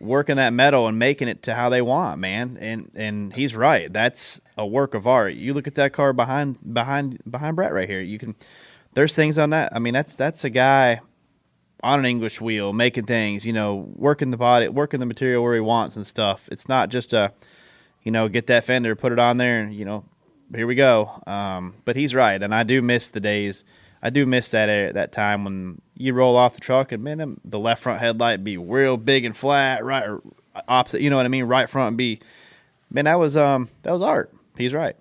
working 0.00 0.36
that 0.36 0.52
metal 0.52 0.86
and 0.86 0.98
making 0.98 1.28
it 1.28 1.42
to 1.44 1.54
how 1.54 1.70
they 1.70 1.82
want, 1.82 2.20
man. 2.20 2.56
And 2.60 2.90
and 2.94 3.32
he's 3.32 3.56
right. 3.56 3.92
That's 3.92 4.40
a 4.56 4.66
work 4.66 4.94
of 4.94 5.06
art. 5.06 5.34
You 5.34 5.54
look 5.54 5.66
at 5.66 5.74
that 5.76 5.92
car 5.92 6.12
behind 6.12 6.58
behind 6.74 7.20
behind 7.28 7.56
Brett 7.56 7.72
right 7.72 7.88
here. 7.88 8.00
You 8.00 8.18
can 8.18 8.36
there's 8.98 9.14
things 9.14 9.38
on 9.38 9.50
that. 9.50 9.72
I 9.72 9.78
mean, 9.78 9.94
that's 9.94 10.16
that's 10.16 10.42
a 10.42 10.50
guy 10.50 11.00
on 11.84 12.00
an 12.00 12.04
English 12.04 12.40
wheel 12.40 12.72
making 12.72 13.04
things, 13.04 13.46
you 13.46 13.52
know, 13.52 13.88
working 13.94 14.32
the 14.32 14.36
body, 14.36 14.66
working 14.66 14.98
the 14.98 15.06
material 15.06 15.40
where 15.40 15.54
he 15.54 15.60
wants 15.60 15.94
and 15.94 16.04
stuff. 16.04 16.48
It's 16.50 16.68
not 16.68 16.88
just 16.88 17.12
a 17.12 17.32
you 18.02 18.10
know, 18.10 18.28
get 18.28 18.48
that 18.48 18.64
fender, 18.64 18.96
put 18.96 19.12
it 19.12 19.20
on 19.20 19.36
there 19.36 19.60
and, 19.60 19.72
you 19.72 19.84
know, 19.84 20.04
here 20.52 20.66
we 20.66 20.74
go. 20.74 21.22
Um, 21.28 21.74
but 21.84 21.94
he's 21.94 22.12
right, 22.12 22.42
and 22.42 22.52
I 22.52 22.64
do 22.64 22.82
miss 22.82 23.06
the 23.08 23.20
days. 23.20 23.62
I 24.02 24.10
do 24.10 24.26
miss 24.26 24.50
that 24.50 24.94
that 24.94 25.12
time 25.12 25.44
when 25.44 25.80
you 25.96 26.12
roll 26.12 26.34
off 26.34 26.54
the 26.54 26.60
truck 26.60 26.90
and 26.90 27.04
man, 27.04 27.40
the 27.44 27.58
left 27.60 27.84
front 27.84 28.00
headlight 28.00 28.42
be 28.42 28.56
real 28.56 28.96
big 28.96 29.24
and 29.24 29.36
flat, 29.36 29.84
right 29.84 30.08
opposite. 30.66 31.02
You 31.02 31.10
know 31.10 31.16
what 31.16 31.24
I 31.24 31.28
mean? 31.28 31.44
Right 31.44 31.70
front 31.70 31.96
be, 31.96 32.18
man, 32.90 33.04
that 33.04 33.20
was 33.20 33.36
um 33.36 33.68
that 33.82 33.92
was 33.92 34.02
art. 34.02 34.34
He's 34.56 34.74
right. 34.74 34.96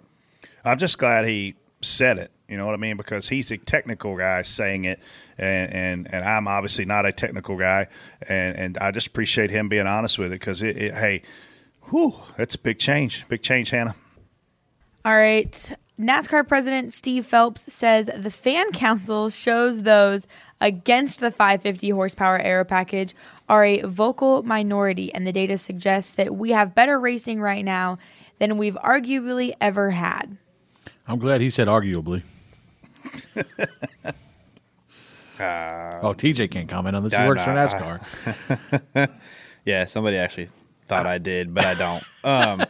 I'm 0.63 0.77
just 0.77 0.99
glad 0.99 1.25
he 1.25 1.55
said 1.81 2.19
it. 2.19 2.31
You 2.47 2.55
know 2.57 2.65
what 2.65 2.73
I 2.73 2.77
mean? 2.77 2.95
Because 2.97 3.27
he's 3.27 3.51
a 3.51 3.57
technical 3.57 4.15
guy 4.15 4.41
saying 4.41 4.85
it, 4.85 4.99
and 5.37 5.73
and, 5.73 6.13
and 6.13 6.25
I'm 6.25 6.47
obviously 6.47 6.85
not 6.85 7.05
a 7.05 7.11
technical 7.11 7.57
guy, 7.57 7.87
and, 8.27 8.55
and 8.55 8.77
I 8.77 8.91
just 8.91 9.07
appreciate 9.07 9.51
him 9.51 9.67
being 9.67 9.87
honest 9.87 10.17
with 10.17 10.31
it. 10.31 10.39
Because 10.39 10.61
it, 10.61 10.77
it, 10.77 10.93
hey, 10.93 11.23
whew, 11.89 12.15
that's 12.37 12.55
a 12.55 12.59
big 12.59 12.79
change, 12.79 13.27
big 13.27 13.43
change, 13.43 13.71
Hannah. 13.71 13.95
All 15.03 15.15
right. 15.15 15.73
NASCAR 15.99 16.47
President 16.47 16.93
Steve 16.93 17.25
Phelps 17.25 17.73
says 17.73 18.07
the 18.15 18.29
fan 18.29 18.71
council 18.71 19.31
shows 19.31 19.81
those 19.81 20.27
against 20.61 21.19
the 21.19 21.31
550 21.31 21.89
horsepower 21.89 22.37
aero 22.37 22.63
package 22.63 23.15
are 23.49 23.65
a 23.65 23.81
vocal 23.81 24.43
minority, 24.43 25.11
and 25.13 25.25
the 25.25 25.31
data 25.31 25.57
suggests 25.57 26.11
that 26.13 26.35
we 26.35 26.51
have 26.51 26.75
better 26.75 26.99
racing 26.99 27.41
right 27.41 27.65
now 27.65 27.97
than 28.39 28.57
we've 28.57 28.75
arguably 28.75 29.53
ever 29.59 29.91
had. 29.91 30.37
I'm 31.07 31.19
glad 31.19 31.41
he 31.41 31.49
said 31.49 31.67
arguably. 31.67 32.23
Uh, 35.39 35.99
oh, 36.01 36.13
TJ 36.13 36.49
can't 36.49 36.67
comment 36.67 36.95
on 36.95 37.03
this. 37.03 37.13
He 37.13 37.17
I- 37.17 37.27
works 37.27 37.43
for 37.43 37.51
NASCAR. 37.51 39.09
yeah, 39.65 39.85
somebody 39.85 40.17
actually 40.17 40.49
thought 40.87 41.05
I 41.05 41.19
did, 41.19 41.53
but 41.53 41.65
I 41.65 41.73
don't. 41.75 42.03
Um, 42.23 42.65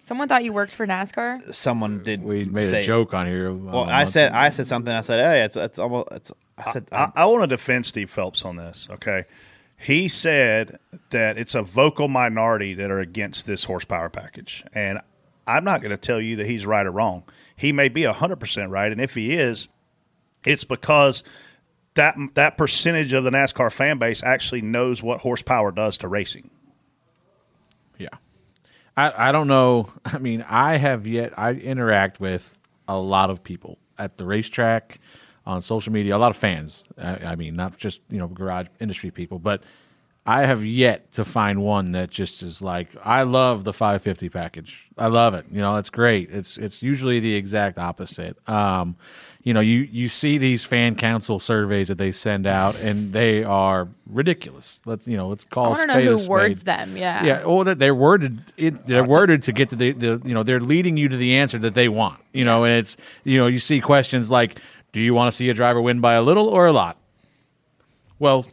Someone 0.00 0.28
thought 0.28 0.44
you 0.44 0.52
worked 0.52 0.74
for 0.74 0.86
NASCAR? 0.86 1.54
someone 1.54 2.02
did. 2.02 2.22
We 2.22 2.44
made 2.44 2.64
say, 2.66 2.82
a 2.82 2.84
joke 2.84 3.14
on 3.14 3.26
here. 3.26 3.52
Well, 3.52 3.84
I 3.84 4.00
month- 4.00 4.10
said 4.10 4.32
I 4.32 4.50
said 4.50 4.66
something. 4.66 4.92
I 4.92 5.00
said, 5.00 5.18
"Hey, 5.18 5.42
it's 5.44 5.56
it's 5.56 5.78
almost 5.78 6.08
it's." 6.12 6.32
I 6.58 6.72
said, 6.72 6.88
I, 6.92 7.10
I 7.16 7.24
want 7.26 7.42
to 7.42 7.46
defend 7.46 7.86
Steve 7.86 8.10
Phelps 8.10 8.44
on 8.44 8.56
this. 8.56 8.86
Okay, 8.90 9.24
he 9.78 10.08
said 10.08 10.78
that 11.10 11.38
it's 11.38 11.54
a 11.54 11.62
vocal 11.62 12.08
minority 12.08 12.74
that 12.74 12.90
are 12.90 13.00
against 13.00 13.46
this 13.46 13.64
horsepower 13.64 14.10
package, 14.10 14.62
and 14.74 15.00
I'm 15.46 15.64
not 15.64 15.80
going 15.80 15.90
to 15.90 15.96
tell 15.96 16.20
you 16.20 16.36
that 16.36 16.46
he's 16.46 16.66
right 16.66 16.84
or 16.84 16.90
wrong. 16.92 17.22
He 17.56 17.72
may 17.72 17.88
be 17.88 18.04
hundred 18.04 18.36
percent 18.36 18.70
right, 18.70 18.90
and 18.90 19.00
if 19.00 19.14
he 19.14 19.32
is, 19.32 19.68
it's 20.44 20.64
because 20.64 21.22
that 21.94 22.16
that 22.34 22.56
percentage 22.56 23.12
of 23.12 23.24
the 23.24 23.30
NASCAR 23.30 23.72
fan 23.72 23.98
base 23.98 24.22
actually 24.22 24.62
knows 24.62 25.02
what 25.02 25.20
horsepower 25.20 25.70
does 25.70 25.98
to 25.98 26.08
racing. 26.08 26.50
Yeah. 27.98 28.08
I, 28.96 29.28
I 29.28 29.32
don't 29.32 29.48
know. 29.48 29.92
I 30.04 30.18
mean, 30.18 30.44
I 30.48 30.76
have 30.76 31.06
yet 31.06 31.38
I 31.38 31.52
interact 31.52 32.20
with 32.20 32.58
a 32.88 32.98
lot 32.98 33.30
of 33.30 33.42
people 33.42 33.78
at 33.98 34.18
the 34.18 34.26
racetrack, 34.26 34.98
on 35.46 35.62
social 35.62 35.92
media, 35.92 36.16
a 36.16 36.18
lot 36.18 36.30
of 36.30 36.36
fans. 36.36 36.84
I, 36.98 37.16
I 37.16 37.36
mean, 37.36 37.56
not 37.56 37.76
just 37.76 38.00
you 38.10 38.18
know 38.18 38.28
garage 38.28 38.66
industry 38.80 39.10
people, 39.10 39.38
but 39.38 39.62
I 40.26 40.46
have 40.46 40.64
yet 40.64 41.12
to 41.12 41.24
find 41.24 41.62
one 41.62 41.92
that 41.92 42.10
just 42.10 42.42
is 42.42 42.62
like, 42.62 42.88
I 43.02 43.24
love 43.24 43.64
the 43.64 43.74
550 43.74 44.30
package. 44.30 44.86
I 44.96 45.08
love 45.08 45.34
it. 45.34 45.44
You 45.50 45.60
know, 45.60 45.76
it's 45.76 45.90
great. 45.90 46.30
It's 46.30 46.56
it's 46.56 46.82
usually 46.82 47.20
the 47.20 47.34
exact 47.34 47.78
opposite. 47.78 48.36
Um, 48.48 48.96
you 49.42 49.52
know, 49.52 49.60
you 49.60 49.80
you 49.80 50.08
see 50.08 50.38
these 50.38 50.64
fan 50.64 50.94
council 50.94 51.38
surveys 51.38 51.88
that 51.88 51.98
they 51.98 52.12
send 52.12 52.46
out, 52.46 52.80
and 52.80 53.12
they 53.12 53.44
are 53.44 53.88
ridiculous. 54.06 54.80
Let's 54.86 55.06
you 55.06 55.18
know, 55.18 55.28
let's 55.28 55.44
call. 55.44 55.72
want 55.72 55.90
to 55.90 55.98
a 55.98 56.04
know 56.04 56.16
who 56.16 56.28
words 56.28 56.62
them. 56.62 56.96
Yeah. 56.96 57.22
Yeah, 57.22 57.42
or 57.42 57.64
that 57.64 57.78
they're 57.78 57.94
worded. 57.94 58.42
It, 58.56 58.86
they're 58.86 59.04
worded 59.04 59.42
to 59.42 59.52
get 59.52 59.68
to 59.68 59.76
the, 59.76 59.92
the. 59.92 60.22
You 60.24 60.32
know, 60.32 60.42
they're 60.42 60.60
leading 60.60 60.96
you 60.96 61.10
to 61.10 61.16
the 61.18 61.34
answer 61.34 61.58
that 61.58 61.74
they 61.74 61.90
want. 61.90 62.20
You 62.32 62.46
know, 62.46 62.64
and 62.64 62.78
it's 62.78 62.96
you 63.24 63.38
know, 63.38 63.46
you 63.46 63.58
see 63.58 63.82
questions 63.82 64.30
like, 64.30 64.58
"Do 64.92 65.02
you 65.02 65.12
want 65.12 65.30
to 65.30 65.36
see 65.36 65.50
a 65.50 65.54
driver 65.54 65.82
win 65.82 66.00
by 66.00 66.14
a 66.14 66.22
little 66.22 66.48
or 66.48 66.64
a 66.64 66.72
lot?" 66.72 66.96
Well, 68.18 68.46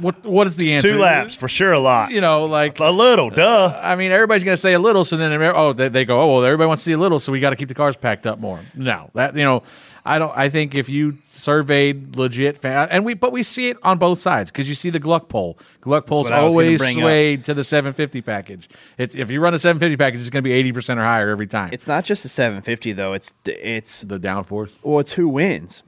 what 0.00 0.24
what 0.24 0.46
is 0.46 0.56
the 0.56 0.72
answer? 0.72 0.90
Two 0.90 0.98
laps 0.98 1.34
for 1.34 1.48
sure. 1.48 1.72
A 1.72 1.78
lot. 1.78 2.10
You 2.10 2.20
know, 2.20 2.44
like 2.46 2.78
a 2.80 2.90
little. 2.90 3.30
Duh. 3.30 3.78
I 3.82 3.96
mean, 3.96 4.12
everybody's 4.12 4.44
going 4.44 4.56
to 4.56 4.60
say 4.60 4.72
a 4.72 4.78
little, 4.78 5.04
so 5.04 5.16
then 5.16 5.32
oh, 5.42 5.72
they, 5.72 5.88
they 5.88 6.04
go, 6.04 6.20
oh, 6.20 6.34
well, 6.34 6.44
everybody 6.44 6.68
wants 6.68 6.82
to 6.84 6.90
see 6.90 6.92
a 6.92 6.98
little, 6.98 7.18
so 7.18 7.32
we 7.32 7.40
got 7.40 7.50
to 7.50 7.56
keep 7.56 7.68
the 7.68 7.74
cars 7.74 7.96
packed 7.96 8.26
up 8.26 8.38
more. 8.38 8.60
No, 8.74 9.10
that 9.14 9.34
you 9.34 9.44
know, 9.44 9.62
I 10.04 10.18
don't. 10.18 10.32
I 10.36 10.48
think 10.48 10.74
if 10.74 10.88
you 10.88 11.18
surveyed 11.24 12.16
legit 12.16 12.56
fan, 12.56 12.88
and 12.90 13.04
we, 13.04 13.14
but 13.14 13.30
we 13.30 13.42
see 13.42 13.68
it 13.68 13.76
on 13.82 13.98
both 13.98 14.18
sides 14.18 14.50
because 14.50 14.68
you 14.68 14.74
see 14.74 14.88
the 14.88 14.98
Gluck 14.98 15.28
poll. 15.28 15.58
Gluck 15.82 16.06
poll's 16.06 16.24
what 16.24 16.32
I 16.32 16.42
was 16.42 16.54
gonna 16.54 16.64
always 16.66 16.78
bring 16.78 17.38
up. 17.38 17.44
to 17.44 17.54
the 17.54 17.64
750 17.64 18.22
package. 18.22 18.70
It's, 18.96 19.14
if 19.14 19.30
you 19.30 19.40
run 19.40 19.52
a 19.52 19.58
750 19.58 19.96
package, 19.96 20.20
it's 20.20 20.30
going 20.30 20.42
to 20.42 20.48
be 20.48 20.54
80 20.54 20.72
percent 20.72 21.00
or 21.00 21.04
higher 21.04 21.28
every 21.28 21.46
time. 21.46 21.70
It's 21.72 21.86
not 21.86 22.04
just 22.04 22.22
the 22.22 22.28
750 22.30 22.92
though. 22.92 23.12
It's 23.12 23.34
it's 23.44 24.02
the 24.02 24.18
downforce. 24.18 24.70
Well, 24.82 25.00
it's 25.00 25.12
who 25.12 25.28
wins. 25.28 25.82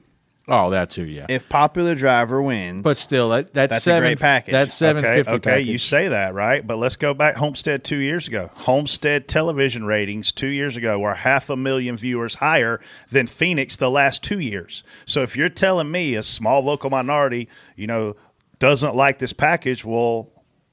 Oh, 0.53 0.71
that 0.71 0.89
too. 0.89 1.05
Yeah. 1.05 1.27
If 1.29 1.47
popular 1.47 1.95
driver 1.95 2.41
wins, 2.41 2.81
But 2.81 2.97
still, 2.97 3.29
that, 3.29 3.53
that 3.53 3.69
that's 3.69 3.85
seven, 3.85 4.03
a 4.03 4.09
great 4.09 4.19
package. 4.19 4.51
That's 4.51 4.73
seven 4.73 5.05
Okay, 5.05 5.15
fifty. 5.23 5.31
okay, 5.35 5.61
you 5.61 5.77
say 5.77 6.09
that 6.09 6.33
right, 6.33 6.65
but 6.65 6.75
let's 6.77 6.97
go 6.97 7.13
back. 7.13 7.37
Homestead 7.37 7.85
two 7.85 7.99
years 7.99 8.27
ago. 8.27 8.49
Homestead 8.53 9.29
television 9.29 9.85
ratings 9.85 10.33
two 10.33 10.49
years 10.49 10.75
ago 10.75 10.99
were 10.99 11.13
half 11.13 11.49
a 11.49 11.55
million 11.55 11.95
viewers 11.95 12.35
higher 12.35 12.81
than 13.09 13.27
Phoenix 13.27 13.77
the 13.77 13.89
last 13.89 14.23
two 14.23 14.39
years. 14.39 14.83
So 15.05 15.21
if 15.23 15.37
you're 15.37 15.47
telling 15.47 15.89
me 15.89 16.15
a 16.15 16.23
small 16.23 16.61
local 16.61 16.89
minority, 16.89 17.47
you 17.77 17.87
know, 17.87 18.17
doesn't 18.59 18.93
like 18.93 19.19
this 19.19 19.31
package, 19.31 19.85
well, 19.85 20.27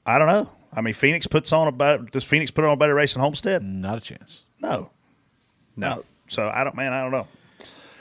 I 0.05 0.19
don't 0.19 0.27
know. 0.27 0.51
I 0.73 0.81
mean, 0.81 0.93
Phoenix 0.93 1.25
puts 1.25 1.53
on 1.53 1.69
a 1.69 1.71
better. 1.71 2.03
Does 2.03 2.25
Phoenix 2.25 2.51
put 2.51 2.65
on 2.65 2.71
a 2.71 2.75
better 2.77 2.93
race 2.95 3.13
than 3.13 3.21
Homestead? 3.21 3.63
Not 3.63 3.97
a 3.97 4.01
chance. 4.01 4.41
No, 4.59 4.91
no. 5.77 6.03
So 6.27 6.49
I 6.49 6.65
don't, 6.65 6.75
man. 6.75 6.91
I 6.91 7.01
don't 7.01 7.11
know. 7.11 7.27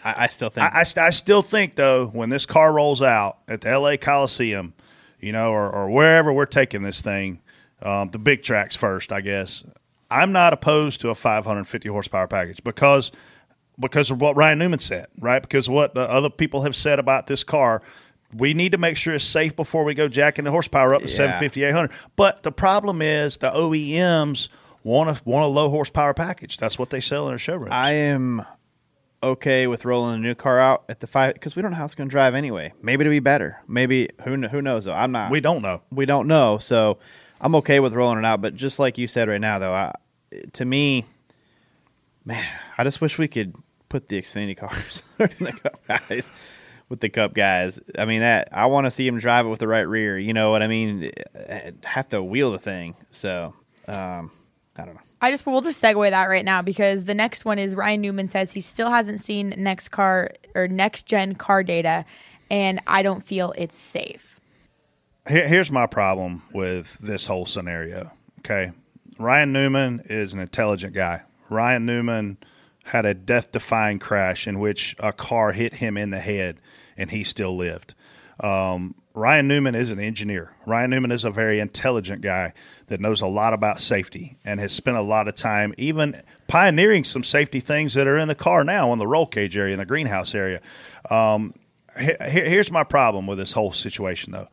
I, 0.05 0.25
I 0.25 0.27
still 0.29 0.51
think 0.51 0.67
I, 0.73 0.81
I, 0.81 1.07
I 1.07 1.11
still 1.11 1.43
think 1.43 1.75
though 1.75 2.07
when 2.07 2.31
this 2.31 2.47
car 2.47 2.73
rolls 2.73 3.03
out 3.03 3.39
at 3.49 3.61
the 3.63 3.71
L.A. 3.71 3.97
Coliseum, 3.99 4.75
you 5.21 5.33
know, 5.33 5.51
or, 5.51 5.71
or 5.71 5.91
wherever 5.91 6.33
we're 6.33 6.47
taking 6.47 6.83
this 6.83 7.01
thing, 7.01 7.41
um, 7.83 8.11
the 8.11 8.19
big 8.19 8.43
tracks 8.43 8.75
first, 8.77 9.13
I 9.13 9.21
guess. 9.21 9.65
I'm 10.11 10.33
not 10.33 10.53
opposed 10.53 11.01
to 11.03 11.11
a 11.11 11.15
550 11.15 11.89
horsepower 11.89 12.27
package 12.29 12.63
because 12.65 13.13
because 13.79 14.11
of 14.11 14.21
what 14.21 14.35
Ryan 14.37 14.59
Newman 14.59 14.79
said, 14.81 15.07
right? 15.21 15.41
Because 15.41 15.69
of 15.69 15.75
what 15.75 15.95
the 15.95 16.01
other 16.01 16.31
people 16.31 16.63
have 16.63 16.75
said 16.75 16.99
about 16.99 17.27
this 17.27 17.45
car. 17.45 17.83
We 18.37 18.53
need 18.53 18.73
to 18.73 18.79
make 18.79 18.97
sure 18.97 19.15
it's 19.15 19.25
safe 19.25 19.57
before 19.57 19.85
we 19.85 19.95
go 19.95 20.07
jacking 20.09 20.45
the 20.45 20.51
horsepower 20.51 20.95
up 20.95 21.01
to 21.01 21.09
Yeah. 21.09 21.15
750, 21.15 21.65
800. 21.65 21.91
But 22.17 22.43
the 22.43 22.53
problem 22.53 23.01
is 23.01 23.39
the 23.39 23.51
OEMs 23.51 24.49
want 24.83 25.09
a 25.11 25.21
want 25.25 25.45
a 25.45 25.49
low 25.49 25.71
horsepower 25.71 26.13
package. 26.13 26.59
That's 26.59 26.79
what 26.79 26.91
they 26.91 27.01
sell 27.01 27.27
in 27.27 27.33
their 27.33 27.39
showrooms. 27.39 27.71
I 27.73 27.93
am 27.93 28.45
okay 29.23 29.67
with 29.67 29.85
rolling 29.85 30.17
a 30.17 30.19
new 30.19 30.35
car 30.35 30.59
out 30.59 30.85
at 30.89 31.01
the 31.01 31.07
five 31.07 31.35
because 31.35 31.57
we 31.57 31.63
don't 31.63 31.73
know 31.73 31.77
how 31.77 31.85
it's 31.85 31.95
going 31.95 32.09
to 32.09 32.13
drive 32.13 32.35
anyway. 32.35 32.73
Maybe 32.83 33.03
it'll 33.03 33.11
be 33.11 33.21
better. 33.21 33.61
Maybe 33.67 34.09
who 34.23 34.37
kn- 34.37 34.51
who 34.51 34.63
knows 34.63 34.85
though. 34.85 34.95
I'm 34.95 35.13
not. 35.13 35.31
we 35.31 35.41
don't 35.41 35.63
know. 35.63 35.83
we 35.91 36.07
don't 36.07 36.27
know. 36.29 36.59
So 36.59 36.99
I'm 37.41 37.55
okay 37.57 37.81
with 37.81 37.95
rolling 37.95 38.19
it 38.19 38.25
out. 38.25 38.41
But 38.41 38.55
just 38.55 38.79
like 38.79 38.99
you 38.99 39.07
said 39.07 39.29
right 39.29 39.41
now, 39.41 39.59
though, 39.59 39.73
I, 39.73 39.93
to 40.55 40.65
me, 40.65 41.05
man, 42.25 42.47
I 42.77 42.85
just 42.85 43.01
wish 43.01 43.19
we 43.19 43.29
could 43.29 43.55
put 43.89 44.09
the 44.09 44.21
Xfinity 44.21 44.57
cars 44.57 45.03
in 45.19 45.45
the 45.47 45.53
Cup 45.53 45.81
guys 45.87 46.31
with 46.89 47.01
the 47.01 47.09
Cup 47.09 47.35
guys. 47.35 47.81
I 47.99 48.05
mean 48.05 48.21
that 48.21 48.49
I 48.53 48.67
want 48.67 48.87
to 48.87 48.91
see 48.91 49.07
him 49.07 49.19
drive 49.19 49.47
it 49.47 49.49
with 49.49 49.61
the 49.61 49.69
right 49.69 49.89
rear. 49.89 50.19
You 50.19 50.33
know 50.33 50.51
what 50.51 50.63
I 50.63 50.67
mean? 50.67 51.11
Have 51.85 52.09
to 52.11 52.23
wheel 52.23 52.53
the 52.53 52.59
thing. 52.59 52.95
So 53.11 53.55
um, 53.87 54.31
I 54.77 54.85
don't 54.85 54.95
know. 54.95 55.01
I 55.21 55.31
just 55.31 55.45
we'll 55.47 55.61
just 55.61 55.83
segue 55.83 56.11
that 56.11 56.27
right 56.27 56.45
now 56.45 56.63
because 56.63 57.05
the 57.05 57.15
next 57.15 57.45
one 57.45 57.59
is 57.59 57.75
Ryan 57.75 58.01
Newman 58.01 58.29
says 58.29 58.53
he 58.53 58.61
still 58.61 58.91
hasn't 58.91 59.21
seen 59.21 59.55
next 59.57 59.89
car 59.89 60.33
or 60.55 60.69
next 60.69 61.07
gen 61.07 61.35
car 61.35 61.63
data, 61.63 62.05
and 62.51 62.81
I 62.87 63.03
don't 63.03 63.25
feel 63.25 63.53
it's 63.59 63.77
safe. 63.77 64.41
Here, 65.29 65.47
here's 65.47 65.71
my 65.71 65.87
problem 65.87 66.43
with 66.53 66.97
this 67.01 67.27
whole 67.27 67.47
scenario. 67.47 68.13
Okay. 68.41 68.73
Ryan 69.19 69.53
Newman 69.53 70.03
is 70.05 70.33
an 70.33 70.39
intelligent 70.39 70.95
guy. 70.95 71.23
Ryan 71.51 71.85
Newman 71.85 72.39
had 72.85 73.05
a 73.05 73.15
death 73.15 73.53
defying 73.53 73.99
crash 73.99 74.47
in 74.47 74.59
which 74.61 74.95
a 74.99 75.13
car 75.13 75.53
hit 75.53 75.75
him 75.75 75.97
in 75.97 76.11
the 76.11 76.21
head 76.21 76.61
and 76.97 77.11
he 77.11 77.25
still 77.25 77.57
lived. 77.57 77.95
Um, 78.41 78.95
Ryan 79.19 79.49
Newman 79.49 79.75
is 79.75 79.91
an 79.91 79.99
engineer. 79.99 80.53
Ryan 80.65 80.91
Newman 80.91 81.11
is 81.11 81.25
a 81.25 81.31
very 81.31 81.59
intelligent 81.59 82.23
guy 82.23 82.53
that 82.87 83.01
knows 83.01 83.21
a 83.21 83.27
lot 83.27 83.53
about 83.53 83.81
safety 83.81 84.39
and 84.45 84.61
has 84.61 84.73
spent 84.73 84.97
a 84.97 85.03
lot 85.03 85.27
of 85.27 85.35
time 85.35 85.75
even 85.77 86.23
pioneering 86.47 87.03
some 87.03 87.25
safety 87.25 87.59
things 87.59 87.95
that 87.95 88.07
are 88.07 88.17
in 88.17 88.29
the 88.29 88.37
car 88.37 88.63
now 88.63 88.93
in 88.93 89.01
the 89.01 89.09
roll 89.09 89.27
cage 89.27 89.57
area, 89.57 89.73
in 89.73 89.81
the 89.81 89.85
greenhouse 89.85 90.37
area. 90.37 90.61
Um, 91.11 91.53
he- 91.99 92.15
he- 92.31 92.49
here's 92.49 92.71
my 92.71 92.85
problem 92.85 93.27
with 93.27 93.39
this 93.39 93.53
whole 93.53 93.73
situation, 93.73 94.33
though 94.33 94.49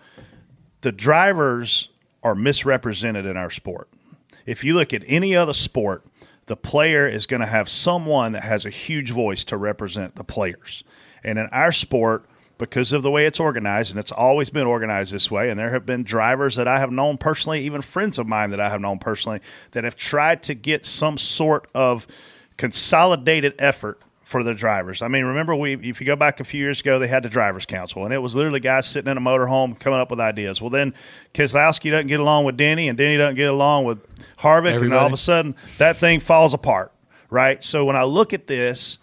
the 0.82 0.92
drivers 0.92 1.90
are 2.24 2.34
misrepresented 2.34 3.28
in 3.28 3.38
our 3.38 3.52
sport. 3.52 3.88
If 4.48 4.64
you 4.64 4.74
look 4.74 4.96
at 4.96 5.04
any 5.06 5.36
other 5.36 5.54
sport, 5.54 6.06
the 6.48 6.58
player 6.58 7.08
is 7.08 7.28
going 7.28 7.42
to 7.42 7.46
have 7.46 7.70
someone 7.70 8.32
that 8.32 8.44
has 8.44 8.66
a 8.66 8.72
huge 8.72 9.12
voice 9.12 9.44
to 9.46 9.58
represent 9.58 10.16
the 10.16 10.24
players. 10.24 10.84
And 11.24 11.38
in 11.38 11.46
our 11.48 11.72
sport, 11.72 12.28
because 12.58 12.94
of 12.94 13.04
the 13.04 13.12
way 13.12 13.26
it's 13.26 13.40
organized, 13.40 13.92
and 13.92 14.00
it's 14.00 14.12
always 14.12 14.50
been 14.50 14.66
organized 14.66 15.12
this 15.12 15.30
way, 15.30 15.50
and 15.50 15.60
there 15.60 15.72
have 15.72 15.86
been 15.86 16.04
drivers 16.04 16.56
that 16.56 16.68
I 16.68 16.80
have 16.80 16.92
known 16.92 17.18
personally, 17.18 17.60
even 17.62 17.82
friends 17.82 18.18
of 18.18 18.28
mine 18.28 18.52
that 18.52 18.60
I 18.60 18.70
have 18.70 18.80
known 18.80 19.00
personally, 19.00 19.42
that 19.72 19.84
have 19.84 19.96
tried 19.96 20.42
to 20.44 20.54
get 20.54 20.86
some 20.86 21.18
sort 21.18 21.68
of 21.76 22.08
consolidated 22.58 23.56
effort 23.60 24.00
for 24.24 24.42
the 24.42 24.54
drivers. 24.54 25.02
I 25.02 25.08
mean, 25.08 25.26
remember 25.26 25.56
we 25.56 25.74
if 25.76 26.00
you 26.00 26.08
go 26.08 26.16
back 26.16 26.40
a 26.40 26.44
few 26.44 26.60
years 26.60 26.80
ago, 26.80 26.98
they 26.98 27.08
had 27.08 27.24
the 27.24 27.30
drivers' 27.30 27.66
council, 27.66 28.06
and 28.06 28.14
it 28.14 28.20
was 28.20 28.36
literally 28.36 28.60
guys 28.60 28.88
sitting 28.88 29.12
in 29.12 29.18
a 29.18 29.22
motorhome 29.22 29.78
coming 29.78 30.00
up 30.00 30.10
with 30.10 30.20
ideas. 30.20 30.62
Well, 30.62 30.72
then 30.72 30.94
Keselowski 31.34 31.92
doesn't 31.92 32.08
get 32.08 32.20
along 32.20 32.46
with 32.46 32.58
Denny, 32.58 32.88
and 32.88 32.98
Denny 32.98 33.18
doesn't 33.18 33.36
get 33.36 33.50
along 33.50 33.84
with 33.84 34.00
Harvick, 34.40 34.82
and 34.82 34.94
all 34.94 35.08
of 35.08 35.14
a 35.14 35.18
sudden 35.18 35.56
that 35.78 35.98
thing 35.98 36.20
falls 36.20 36.54
apart, 36.54 36.92
right? 37.30 37.64
So 37.64 37.86
when 37.86 37.96
I 37.96 38.04
look 38.04 38.34
at 38.34 38.48
this. 38.48 38.98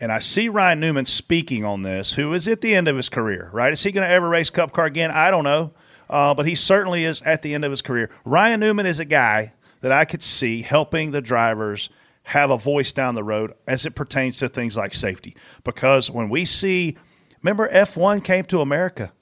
And 0.00 0.12
I 0.12 0.20
see 0.20 0.48
Ryan 0.48 0.80
Newman 0.80 1.06
speaking 1.06 1.64
on 1.64 1.82
this, 1.82 2.12
who 2.12 2.32
is 2.32 2.46
at 2.46 2.60
the 2.60 2.74
end 2.74 2.86
of 2.86 2.96
his 2.96 3.08
career, 3.08 3.50
right? 3.52 3.72
Is 3.72 3.82
he 3.82 3.90
going 3.90 4.06
to 4.06 4.12
ever 4.12 4.28
race 4.28 4.50
Cup 4.50 4.72
car 4.72 4.86
again? 4.86 5.10
I 5.10 5.30
don't 5.30 5.44
know. 5.44 5.72
Uh, 6.08 6.34
but 6.34 6.46
he 6.46 6.54
certainly 6.54 7.04
is 7.04 7.20
at 7.22 7.42
the 7.42 7.54
end 7.54 7.64
of 7.64 7.70
his 7.70 7.82
career. 7.82 8.10
Ryan 8.24 8.60
Newman 8.60 8.86
is 8.86 9.00
a 9.00 9.04
guy 9.04 9.52
that 9.80 9.92
I 9.92 10.04
could 10.04 10.22
see 10.22 10.62
helping 10.62 11.10
the 11.10 11.20
drivers 11.20 11.90
have 12.24 12.50
a 12.50 12.58
voice 12.58 12.92
down 12.92 13.14
the 13.14 13.24
road 13.24 13.54
as 13.66 13.86
it 13.86 13.94
pertains 13.94 14.38
to 14.38 14.48
things 14.48 14.76
like 14.76 14.94
safety. 14.94 15.36
Because 15.64 16.10
when 16.10 16.28
we 16.28 16.44
see, 16.44 16.96
remember 17.42 17.70
F1 17.70 18.22
came 18.24 18.44
to 18.46 18.60
America, 18.60 19.12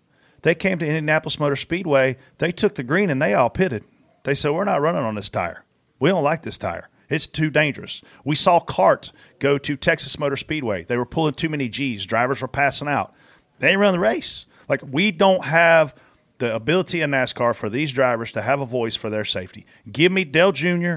they 0.43 0.55
came 0.55 0.79
to 0.79 0.87
Indianapolis 0.87 1.41
Motor 1.41 1.57
Speedway, 1.57 2.17
they 2.39 2.53
took 2.53 2.75
the 2.75 2.83
green 2.83 3.11
and 3.11 3.21
they 3.21 3.35
all 3.35 3.51
pitted. 3.51 3.85
They 4.25 4.35
said, 4.35 4.53
We're 4.53 4.65
not 4.65 4.81
running 4.81 5.03
on 5.03 5.15
this 5.15 5.29
tire. 5.29 5.65
We 5.99 6.11
don't 6.11 6.25
like 6.25 6.43
this 6.43 6.59
tire. 6.59 6.89
It's 7.09 7.27
too 7.27 7.51
dangerous. 7.51 8.03
We 8.25 8.35
saw 8.35 8.59
Cart 8.59 9.13
go 9.39 9.59
to 9.59 9.77
Texas 9.77 10.19
Motor 10.19 10.37
Speedway. 10.37 10.85
They 10.85 10.97
were 10.97 11.07
pulling 11.07 11.35
too 11.35 11.49
many 11.49 11.69
G's. 11.69 12.07
Drivers 12.07 12.43
were 12.43 12.49
passing 12.49 12.89
out. 12.89 13.15
They 13.59 13.69
didn't 13.69 13.81
run 13.81 13.93
the 13.93 13.99
race. 13.99 14.47
Like, 14.69 14.83
we 14.89 15.11
don't 15.11 15.45
have 15.45 15.95
the 16.39 16.55
ability 16.55 17.01
in 17.01 17.11
NASCAR 17.11 17.55
for 17.55 17.71
these 17.71 17.93
drivers 17.93 18.33
to 18.33 18.43
have 18.43 18.61
a 18.61 18.67
voice 18.67 18.97
for 18.97 19.09
their 19.09 19.25
safety. 19.25 19.65
Give 19.91 20.13
me 20.13 20.25
Dale 20.25 20.53
Jr., 20.53 20.97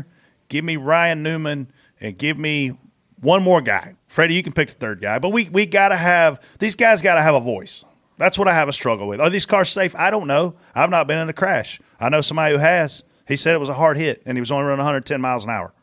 give 0.50 0.66
me 0.66 0.76
Ryan 0.76 1.24
Newman, 1.24 1.72
and 2.02 2.18
give 2.18 2.38
me 2.38 2.78
one 3.22 3.44
more 3.44 3.62
guy. 3.62 3.96
Freddie, 4.08 4.36
you 4.36 4.44
can 4.44 4.54
pick 4.54 4.70
the 4.70 4.76
third 4.76 5.02
guy, 5.02 5.20
but 5.20 5.30
we, 5.30 5.50
we 5.50 5.66
got 5.66 5.90
to 5.90 5.96
have 5.96 6.42
these 6.60 6.76
guys 6.76 7.02
got 7.02 7.16
to 7.16 7.22
have 7.22 7.36
a 7.36 7.40
voice. 7.40 7.86
That's 8.18 8.38
what 8.38 8.48
I 8.48 8.54
have 8.54 8.68
a 8.68 8.74
struggle 8.74 9.08
with. 9.08 9.22
Are 9.22 9.30
these 9.30 9.46
cars 9.46 9.70
safe? 9.70 9.96
I 9.96 10.12
don't 10.12 10.28
know. 10.28 10.56
I've 10.76 10.90
not 10.90 11.08
been 11.08 11.20
in 11.20 11.30
a 11.30 11.34
crash. 11.34 11.80
I 12.00 12.10
know 12.10 12.22
somebody 12.22 12.54
who 12.54 12.60
has. 12.60 13.04
He 13.28 13.36
said 13.36 13.54
it 13.54 13.60
was 13.60 13.70
a 13.70 13.74
hard 13.76 13.98
hit, 13.98 14.22
and 14.26 14.38
he 14.38 14.42
was 14.42 14.52
only 14.52 14.66
running 14.66 14.80
110 14.80 15.22
miles 15.22 15.46
an 15.46 15.52
hour. 15.52 15.74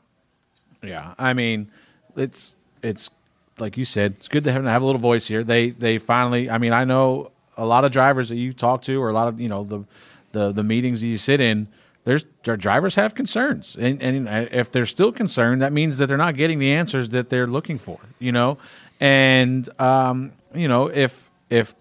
Yeah, 0.82 1.14
I 1.18 1.32
mean, 1.32 1.70
it's 2.16 2.54
it's 2.82 3.10
like 3.58 3.76
you 3.76 3.84
said, 3.84 4.16
it's 4.18 4.28
good 4.28 4.44
to 4.44 4.52
have, 4.52 4.64
have 4.64 4.82
a 4.82 4.84
little 4.84 5.00
voice 5.00 5.26
here. 5.26 5.44
They 5.44 5.70
they 5.70 5.98
finally. 5.98 6.50
I 6.50 6.58
mean, 6.58 6.72
I 6.72 6.84
know 6.84 7.30
a 7.56 7.66
lot 7.66 7.84
of 7.84 7.92
drivers 7.92 8.28
that 8.28 8.36
you 8.36 8.52
talk 8.52 8.82
to, 8.82 9.00
or 9.00 9.08
a 9.08 9.12
lot 9.12 9.28
of 9.28 9.40
you 9.40 9.48
know 9.48 9.64
the 9.64 9.84
the 10.32 10.52
the 10.52 10.62
meetings 10.62 11.00
that 11.00 11.06
you 11.06 11.18
sit 11.18 11.40
in. 11.40 11.68
there's 12.04 12.26
their 12.44 12.56
drivers 12.56 12.94
have 12.96 13.14
concerns, 13.14 13.76
and 13.78 14.02
and 14.02 14.28
if 14.52 14.70
they're 14.70 14.86
still 14.86 15.12
concerned, 15.12 15.62
that 15.62 15.72
means 15.72 15.98
that 15.98 16.06
they're 16.06 16.16
not 16.16 16.36
getting 16.36 16.58
the 16.58 16.72
answers 16.72 17.10
that 17.10 17.30
they're 17.30 17.46
looking 17.46 17.78
for. 17.78 17.98
You 18.18 18.32
know, 18.32 18.58
and 19.00 19.68
um, 19.80 20.32
you 20.54 20.68
know 20.68 20.86
if 20.88 21.30
if 21.50 21.74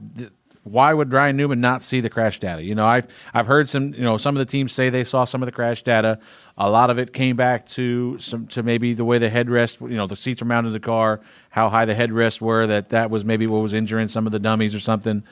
why 0.63 0.91
would 0.93 1.13
Ryan 1.13 1.37
Newman 1.37 1.61
not 1.61 1.83
see 1.83 2.01
the 2.01 2.09
crash 2.09 2.39
data? 2.39 2.63
You 2.63 2.73
know, 2.73 2.85
I've 2.87 3.07
I've 3.33 3.45
heard 3.45 3.69
some 3.69 3.93
you 3.93 4.01
know 4.01 4.17
some 4.17 4.35
of 4.35 4.39
the 4.39 4.49
teams 4.49 4.73
say 4.73 4.89
they 4.89 5.03
saw 5.03 5.25
some 5.25 5.41
of 5.43 5.45
the 5.45 5.51
crash 5.51 5.83
data. 5.83 6.19
A 6.57 6.69
lot 6.69 6.89
of 6.89 6.97
it 6.97 7.11
came 7.11 7.35
back 7.35 7.67
to 7.69 8.17
some 8.19 8.47
to 8.47 8.63
maybe 8.63 8.93
the 8.93 9.03
way 9.03 9.17
the 9.17 9.29
headrest, 9.29 9.81
you 9.81 9.97
know, 9.97 10.07
the 10.07 10.15
seats 10.15 10.41
are 10.41 10.45
mounted 10.45 10.67
in 10.67 10.73
the 10.73 10.79
car, 10.79 11.19
how 11.49 11.67
high 11.67 11.83
the 11.83 11.93
headrests 11.93 12.39
were. 12.39 12.65
That 12.65 12.89
that 12.89 13.09
was 13.09 13.25
maybe 13.25 13.45
what 13.45 13.61
was 13.61 13.73
injuring 13.73 14.07
some 14.07 14.25
of 14.25 14.31
the 14.31 14.39
dummies 14.39 14.73
or 14.73 14.79
something. 14.79 15.23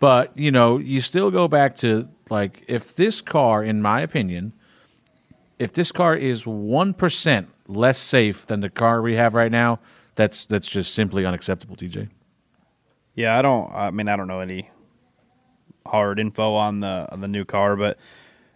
But 0.00 0.36
you 0.36 0.50
know, 0.50 0.78
you 0.78 1.02
still 1.02 1.30
go 1.30 1.46
back 1.46 1.76
to 1.76 2.08
like 2.30 2.64
if 2.68 2.96
this 2.96 3.20
car, 3.20 3.62
in 3.62 3.82
my 3.82 4.00
opinion, 4.00 4.54
if 5.58 5.74
this 5.74 5.92
car 5.92 6.16
is 6.16 6.46
one 6.46 6.94
percent 6.94 7.48
less 7.68 7.98
safe 7.98 8.46
than 8.46 8.60
the 8.60 8.70
car 8.70 9.02
we 9.02 9.14
have 9.16 9.34
right 9.34 9.52
now, 9.52 9.78
that's 10.14 10.46
that's 10.46 10.66
just 10.66 10.94
simply 10.94 11.26
unacceptable, 11.26 11.76
TJ. 11.76 12.08
Yeah, 13.14 13.38
I 13.38 13.42
don't. 13.42 13.70
I 13.74 13.90
mean, 13.90 14.08
I 14.08 14.16
don't 14.16 14.26
know 14.26 14.40
any 14.40 14.70
hard 15.84 16.18
info 16.18 16.54
on 16.54 16.80
the 16.80 17.06
on 17.12 17.20
the 17.20 17.28
new 17.28 17.44
car, 17.44 17.76
but 17.76 17.98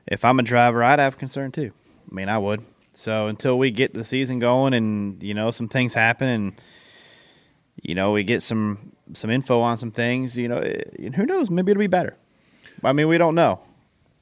if 0.07 0.25
I'm 0.25 0.39
a 0.39 0.43
driver, 0.43 0.83
I'd 0.83 0.99
have 0.99 1.19
concern 1.19 1.53
too. 1.53 1.73
I 2.11 2.15
mean, 2.15 2.29
I 2.29 2.39
would. 2.39 2.63
So 2.95 3.27
until 3.27 3.59
we 3.59 3.71
get 3.71 3.95
the 3.95 4.05
season 4.05 4.39
going, 4.39 4.75
and 4.75 5.23
you 5.23 5.35
know, 5.35 5.51
some 5.51 5.69
things 5.69 5.95
happen, 5.95 6.29
and 6.29 6.61
you 7.83 7.95
know, 7.95 8.13
we 8.13 8.25
get 8.25 8.43
some 8.43 8.93
some 9.13 9.31
info 9.31 9.61
on 9.61 9.77
some 9.77 9.91
things, 9.91 10.37
you 10.37 10.49
know, 10.49 10.59
and 10.59 11.15
who 11.15 11.27
knows? 11.27 11.51
Maybe 11.51 11.73
it'll 11.73 11.81
be 11.81 11.87
better. 11.87 12.17
I 12.83 12.93
mean, 12.93 13.09
we 13.09 13.19
don't 13.19 13.35
know. 13.35 13.61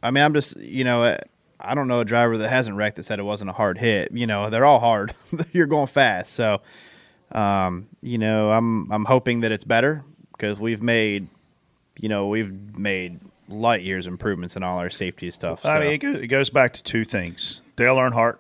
I 0.03 0.11
mean, 0.11 0.22
I'm 0.22 0.35
just, 0.35 0.57
you 0.59 0.85
know, 0.85 1.16
I 1.61 1.74
don't 1.74 1.89
know 1.89 2.01
a 2.01 2.05
driver 2.05 2.37
that 2.39 2.49
hasn't 2.51 2.76
wrecked 2.76 2.97
that 2.97 3.05
said 3.05 3.18
it 3.18 3.22
wasn't 3.22 3.51
a 3.51 3.55
hard 3.55 3.78
hit. 3.78 4.12
You 4.12 4.26
know, 4.26 4.51
they're 4.51 4.64
all 4.64 4.80
hard. 4.80 5.12
You're 5.53 5.66
going 5.66 5.87
fast, 5.87 6.35
so 6.35 6.61
um, 7.32 7.89
you 8.03 8.18
know, 8.18 8.51
I'm 8.51 8.91
I'm 8.93 9.05
hoping 9.05 9.41
that 9.41 9.53
it's 9.53 9.64
better 9.64 10.05
because 10.32 10.61
we've 10.61 10.82
made, 10.82 11.28
you 11.99 12.09
know, 12.09 12.28
we've 12.28 12.53
made 12.76 13.20
light 13.49 13.82
years 13.82 14.07
improvements 14.07 14.57
in 14.57 14.62
all 14.62 14.78
our 14.78 14.91
safety 14.91 15.30
stuff. 15.30 15.64
I 15.64 15.74
so. 15.74 15.80
mean, 15.80 16.22
it 16.22 16.28
goes 16.28 16.51
back 16.51 16.74
to 16.74 16.82
two 16.82 17.05
things: 17.05 17.61
Dale 17.77 17.97
Earnhardt, 17.97 18.39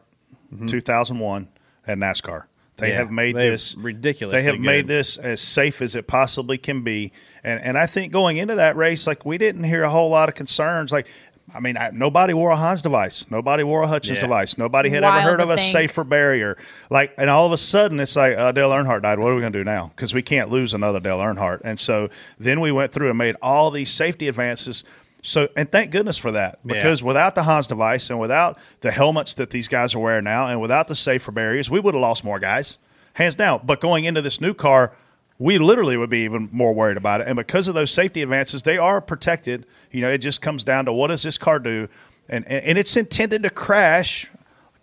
2001, 0.68 1.48
at 1.86 1.98
NASCAR. 1.98 2.44
They 2.76 2.88
Yeah, 2.90 2.94
have 2.96 3.10
made 3.10 3.36
they've 3.36 3.52
this 3.52 3.76
ridiculous. 3.76 4.34
They 4.42 4.50
have 4.50 4.58
made 4.60 4.88
this 4.88 5.16
as 5.16 5.40
safe 5.40 5.80
as 5.80 5.94
it 5.94 6.08
possibly 6.08 6.58
can 6.58 6.82
be, 6.82 7.12
and 7.44 7.60
and 7.60 7.78
I 7.78 7.86
think 7.86 8.12
going 8.12 8.36
into 8.36 8.56
that 8.56 8.76
race, 8.76 9.06
like 9.06 9.24
we 9.24 9.38
didn't 9.38 9.62
hear 9.64 9.84
a 9.84 9.90
whole 9.90 10.10
lot 10.10 10.28
of 10.28 10.34
concerns. 10.34 10.90
Like, 10.90 11.06
I 11.54 11.60
mean, 11.60 11.76
I, 11.76 11.90
nobody 11.92 12.34
wore 12.34 12.50
a 12.50 12.56
Hans 12.56 12.82
device, 12.82 13.26
nobody 13.30 13.62
wore 13.62 13.84
a 13.84 13.86
Hutchens 13.86 14.16
Yeah. 14.16 14.22
device, 14.22 14.58
nobody 14.58 14.90
had 14.90 15.04
Wild 15.04 15.18
ever 15.20 15.30
heard 15.30 15.36
to 15.36 15.42
of 15.44 15.50
a 15.50 15.56
think. 15.56 15.70
safer 15.70 16.02
barrier. 16.02 16.56
Like, 16.90 17.14
and 17.16 17.30
all 17.30 17.46
of 17.46 17.52
a 17.52 17.58
sudden, 17.58 18.00
it's 18.00 18.16
like 18.16 18.36
uh, 18.36 18.50
Dale 18.50 18.70
Earnhardt 18.70 19.02
died. 19.02 19.20
What 19.20 19.30
are 19.30 19.34
we 19.36 19.40
going 19.40 19.52
to 19.52 19.58
do 19.60 19.64
now? 19.64 19.92
Because 19.94 20.12
we 20.12 20.22
can't 20.22 20.50
lose 20.50 20.74
another 20.74 20.98
Dale 20.98 21.18
Earnhardt. 21.20 21.60
And 21.62 21.78
so 21.78 22.08
then 22.40 22.60
we 22.60 22.72
went 22.72 22.90
through 22.92 23.08
and 23.08 23.16
made 23.18 23.36
all 23.40 23.70
these 23.70 23.92
safety 23.92 24.26
advances. 24.26 24.82
So, 25.26 25.48
and 25.56 25.72
thank 25.72 25.90
goodness 25.90 26.18
for 26.18 26.30
that 26.32 26.58
Yeah. 26.64 26.74
because 26.74 27.02
without 27.02 27.34
the 27.34 27.44
Hans 27.44 27.66
device 27.66 28.10
and 28.10 28.20
without 28.20 28.58
the 28.82 28.90
helmets 28.90 29.32
that 29.34 29.48
these 29.50 29.68
guys 29.68 29.94
are 29.94 29.98
wearing 29.98 30.24
now 30.24 30.46
and 30.48 30.60
without 30.60 30.86
the 30.86 30.94
safer 30.94 31.32
barriers, 31.32 31.70
we 31.70 31.80
would 31.80 31.94
have 31.94 32.00
lost 32.02 32.24
more 32.24 32.38
guys, 32.38 32.76
hands 33.14 33.34
down. 33.34 33.62
But 33.64 33.80
going 33.80 34.04
into 34.04 34.20
this 34.20 34.38
new 34.38 34.52
car, 34.52 34.92
we 35.38 35.56
literally 35.56 35.96
would 35.96 36.10
be 36.10 36.18
even 36.24 36.50
more 36.52 36.74
worried 36.74 36.98
about 36.98 37.22
it. 37.22 37.26
And 37.26 37.36
because 37.36 37.68
of 37.68 37.74
those 37.74 37.90
safety 37.90 38.20
advances, 38.22 38.62
they 38.64 38.76
are 38.76 39.00
protected. 39.00 39.64
You 39.90 40.02
know, 40.02 40.10
it 40.10 40.18
just 40.18 40.42
comes 40.42 40.62
down 40.62 40.84
to 40.84 40.92
what 40.92 41.08
does 41.08 41.22
this 41.22 41.38
car 41.38 41.58
do? 41.58 41.88
And, 42.28 42.46
and, 42.46 42.62
and 42.64 42.78
it's 42.78 42.94
intended 42.96 43.42
to 43.44 43.50
crash 43.50 44.30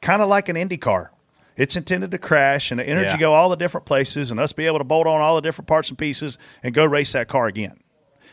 kind 0.02 0.24
of 0.24 0.28
like 0.28 0.50
an 0.50 0.58
Indy 0.58 0.78
car. 0.78 1.12
It's 1.56 1.76
intended 1.76 2.10
to 2.12 2.18
crash 2.18 2.72
and 2.72 2.80
the 2.80 2.84
energy 2.90 3.10
Yeah. 3.12 3.18
go 3.18 3.34
all 3.36 3.50
the 3.50 3.56
different 3.56 3.86
places 3.86 4.32
and 4.32 4.40
us 4.40 4.54
be 4.54 4.66
able 4.66 4.80
to 4.80 4.84
bolt 4.84 5.06
on 5.06 5.22
all 5.22 5.36
the 5.36 5.42
different 5.42 5.68
parts 5.68 5.90
and 5.90 5.98
pieces 5.98 6.40
and 6.64 6.74
go 6.74 6.84
race 6.84 7.12
that 7.12 7.28
car 7.28 7.46
again. 7.46 7.78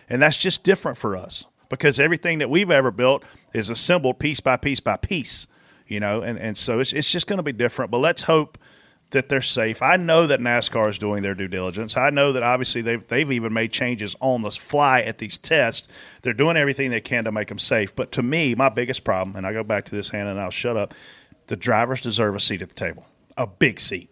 And 0.08 0.22
that's 0.22 0.38
just 0.38 0.64
different 0.64 0.96
for 0.96 1.14
us 1.14 1.44
because 1.68 2.00
everything 2.00 2.38
that 2.38 2.50
we've 2.50 2.70
ever 2.70 2.90
built 2.90 3.24
is 3.52 3.70
assembled 3.70 4.18
piece 4.18 4.40
by 4.40 4.56
piece 4.56 4.80
by 4.80 4.96
piece, 4.96 5.46
you 5.86 6.00
know, 6.00 6.22
and, 6.22 6.38
and 6.38 6.56
so 6.56 6.80
it's, 6.80 6.92
it's 6.92 7.10
just 7.10 7.26
going 7.26 7.38
to 7.38 7.42
be 7.42 7.52
different. 7.52 7.90
But 7.90 7.98
let's 7.98 8.22
hope 8.24 8.58
that 9.10 9.28
they're 9.28 9.40
safe. 9.40 9.80
I 9.80 9.96
know 9.96 10.26
that 10.26 10.40
NASCAR 10.40 10.90
is 10.90 10.98
doing 10.98 11.22
their 11.22 11.34
due 11.34 11.48
diligence. 11.48 11.96
I 11.96 12.10
know 12.10 12.32
that 12.32 12.42
obviously 12.42 12.82
they've, 12.82 13.06
they've 13.08 13.32
even 13.32 13.52
made 13.52 13.72
changes 13.72 14.14
on 14.20 14.42
the 14.42 14.50
fly 14.50 15.00
at 15.00 15.18
these 15.18 15.38
tests. 15.38 15.88
They're 16.22 16.34
doing 16.34 16.56
everything 16.58 16.90
they 16.90 17.00
can 17.00 17.24
to 17.24 17.32
make 17.32 17.48
them 17.48 17.58
safe. 17.58 17.96
But 17.96 18.12
to 18.12 18.22
me, 18.22 18.54
my 18.54 18.68
biggest 18.68 19.04
problem, 19.04 19.36
and 19.36 19.46
I 19.46 19.52
go 19.52 19.64
back 19.64 19.86
to 19.86 19.94
this, 19.94 20.10
Hannah, 20.10 20.32
and 20.32 20.40
I'll 20.40 20.50
shut 20.50 20.76
up, 20.76 20.94
the 21.46 21.56
drivers 21.56 22.02
deserve 22.02 22.34
a 22.34 22.40
seat 22.40 22.60
at 22.60 22.68
the 22.68 22.74
table, 22.74 23.06
a 23.38 23.46
big 23.46 23.80
seat. 23.80 24.10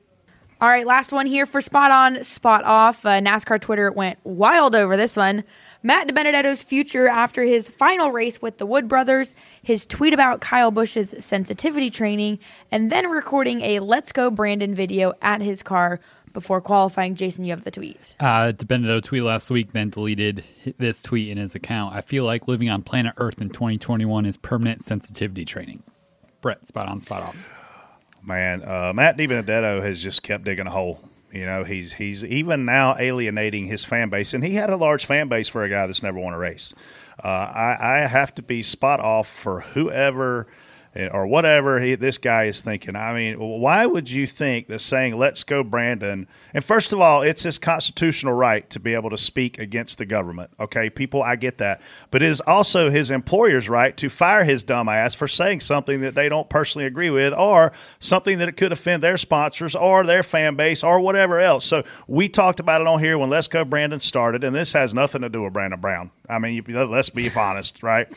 All 0.59 0.71
right, 0.71 0.87
last 0.87 1.13
one 1.13 1.27
here 1.27 1.45
for 1.45 1.61
spot 1.61 1.91
on, 1.91 2.23
spot 2.25 2.65
off. 2.65 3.05
Uh, 3.05 3.21
NASCAR 3.21 3.61
Twitter 3.61 3.93
went 3.93 4.19
wild 4.25 4.75
over 4.75 4.97
this 4.97 5.15
one. 5.15 5.45
Matt 5.87 6.09
DiBenedetto's 6.09 6.65
future 6.65 7.07
after 7.07 7.45
his 7.45 7.71
final 7.71 8.11
race 8.11 8.43
with 8.43 8.59
the 8.59 8.67
Wood 8.67 8.89
Brothers, 8.89 9.37
his 9.63 9.87
tweet 9.87 10.13
about 10.13 10.41
Kyle 10.41 10.73
Busch's 10.73 11.25
sensitivity 11.25 11.91
training, 11.91 12.41
and 12.73 12.91
then 12.91 13.09
recording 13.09 13.61
a 13.61 13.79
Let's 13.79 14.11
Go 14.11 14.29
Brandon 14.29 14.75
video 14.75 15.13
at 15.23 15.43
his 15.43 15.63
car 15.63 16.01
before 16.33 16.61
qualifying. 16.61 17.15
Jason, 17.15 17.45
you 17.45 17.53
have 17.53 17.63
the 17.63 17.71
tweet. 17.71 18.17
Uh, 18.19 18.51
DiBenedetto 18.51 19.01
tweet 19.01 19.23
last 19.23 19.49
week, 19.49 19.75
then 19.75 19.91
deleted 19.91 20.43
this 20.77 21.01
tweet 21.03 21.29
in 21.29 21.39
his 21.39 21.55
account. 21.55 21.95
I 21.95 22.01
feel 22.01 22.25
like 22.25 22.49
living 22.49 22.69
on 22.69 22.83
planet 22.83 23.13
Earth 23.19 23.41
in 23.41 23.51
2021 23.51 24.27
is 24.27 24.37
permanent 24.37 24.83
sensitivity 24.83 25.45
training. 25.45 25.85
Brett, 26.41 26.67
spot 26.67 26.89
on, 26.89 27.01
spot 27.01 27.23
off. 27.23 27.49
Man, 28.25 28.65
uh, 28.65 28.93
Matt 28.93 29.17
DiBenedetto 29.17 29.81
has 29.85 30.03
just 30.03 30.25
kept 30.25 30.43
digging 30.43 30.67
a 30.67 30.71
hole. 30.73 31.01
You 31.33 31.45
know, 31.45 31.65
he's 31.65 31.95
he's 31.95 32.25
even 32.25 32.65
now 32.65 32.97
alienating 32.99 33.67
his 33.67 33.85
fan 33.85 34.09
base, 34.09 34.33
and 34.33 34.45
he 34.45 34.55
had 34.55 34.71
a 34.71 34.77
large 34.77 35.05
fan 35.05 35.29
base 35.29 35.49
for 35.49 35.65
a 35.65 35.69
guy 35.69 35.87
that's 35.87 36.03
never 36.03 36.19
won 36.19 36.33
a 36.33 36.39
race. 36.39 36.73
Uh, 37.23 37.29
I, 37.29 37.77
I 37.81 37.99
have 38.07 38.35
to 38.37 38.43
be 38.43 38.63
spot 38.63 39.01
off 39.01 39.29
for 39.29 39.63
whoever 39.63 40.47
or 40.97 41.27
whatever 41.27 41.81
he, 41.81 41.95
this 41.95 42.19
guy 42.19 42.45
is 42.45 42.61
thinking. 42.61 42.97
I 42.97 43.13
mean, 43.13 43.39
why 43.39 43.87
would 43.87 44.11
you 44.11 44.27
think 44.27 44.69
that 44.69 44.81
saying 44.81 45.17
"Let's 45.17 45.45
go, 45.45 45.63
Brandon"? 45.63 46.27
And 46.55 46.65
first 46.65 46.93
of 46.93 47.01
all, 47.01 47.23
it's 47.23 47.43
his 47.43 47.59
constitutional 47.59 48.33
right 48.33 48.69
to 48.71 48.81
be 48.81 48.95
able 48.95 49.11
to 49.11 49.19
speak 49.19 49.59
against 49.59 49.99
the 49.99 50.07
government. 50.07 50.51
Okay, 50.59 50.89
people, 50.91 51.23
I 51.23 51.37
get 51.37 51.59
that, 51.59 51.83
but 52.11 52.23
it 52.23 52.29
is 52.29 52.41
also 52.41 52.91
his 52.91 53.11
employer's 53.11 53.69
right 53.69 53.97
to 53.99 54.09
fire 54.09 54.45
his 54.45 54.63
dumb 54.63 54.89
ass 54.89 55.15
for 55.15 55.29
saying 55.29 55.61
something 55.61 56.01
that 56.01 56.15
they 56.15 56.29
don't 56.29 56.49
personally 56.49 56.87
agree 56.87 57.11
with, 57.11 57.33
or 57.35 57.73
something 57.99 58.39
that 58.39 58.49
it 58.49 58.57
could 58.57 58.73
offend 58.73 59.03
their 59.03 59.17
sponsors 59.17 59.75
or 59.75 60.05
their 60.05 60.23
fan 60.23 60.57
base 60.57 60.83
or 60.83 61.01
whatever 61.01 61.41
else. 61.41 61.65
So 61.65 61.85
we 62.07 62.29
talked 62.29 62.61
about 62.61 62.81
it 62.81 62.87
on 62.87 63.01
here 63.01 63.19
when 63.19 63.31
Let's 63.31 63.49
Go 63.49 63.65
Brandon 63.65 64.01
started, 64.01 64.45
and 64.45 64.55
this 64.55 64.73
has 64.73 64.95
nothing 64.95 65.23
to 65.23 65.29
do 65.29 65.43
with 65.43 65.53
Brandon 65.53 65.81
Brown. 65.81 66.11
I 66.29 66.39
mean, 66.39 66.65
let's 66.69 67.11
be 67.11 67.31
honest, 67.35 67.83
right? 67.83 68.09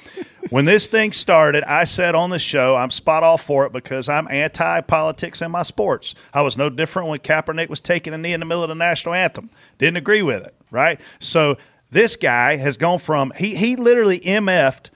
when 0.50 0.66
this 0.66 0.88
thing 0.88 1.12
started, 1.12 1.64
I 1.64 1.84
said 1.84 2.16
on 2.16 2.30
the 2.30 2.40
show, 2.40 2.76
I'm 2.76 2.92
spot 2.92 3.24
off 3.24 3.44
for 3.44 3.66
it 3.66 3.72
because 3.72 4.10
I'm 4.10 4.28
anti 4.30 4.82
politics 4.82 5.42
in 5.42 5.52
my 5.52 5.64
sports. 5.64 6.16
I 6.34 6.42
was 6.42 6.58
no 6.58 6.70
different 6.70 7.10
when 7.10 7.20
Kaepernick 7.20 7.70
was 7.70 7.80
taking 7.80 8.14
a 8.14 8.18
knee 8.18 8.34
in 8.34 8.40
the 8.40 8.46
middle 8.46 8.64
of 8.64 8.70
the 8.70 8.76
national 8.76 9.14
anthem. 9.14 9.50
Didn't 9.78 9.98
agree 9.98 10.22
with 10.22 10.46
it, 10.46 10.56
right? 10.72 11.00
So 11.20 11.58
this 11.92 12.16
guy 12.16 12.58
has 12.58 12.78
gone 12.78 13.00
from, 13.00 13.32
he, 13.38 13.56
he 13.56 13.76
literally 13.76 14.20
MF'd 14.20 14.92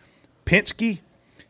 Penske, 0.45 0.99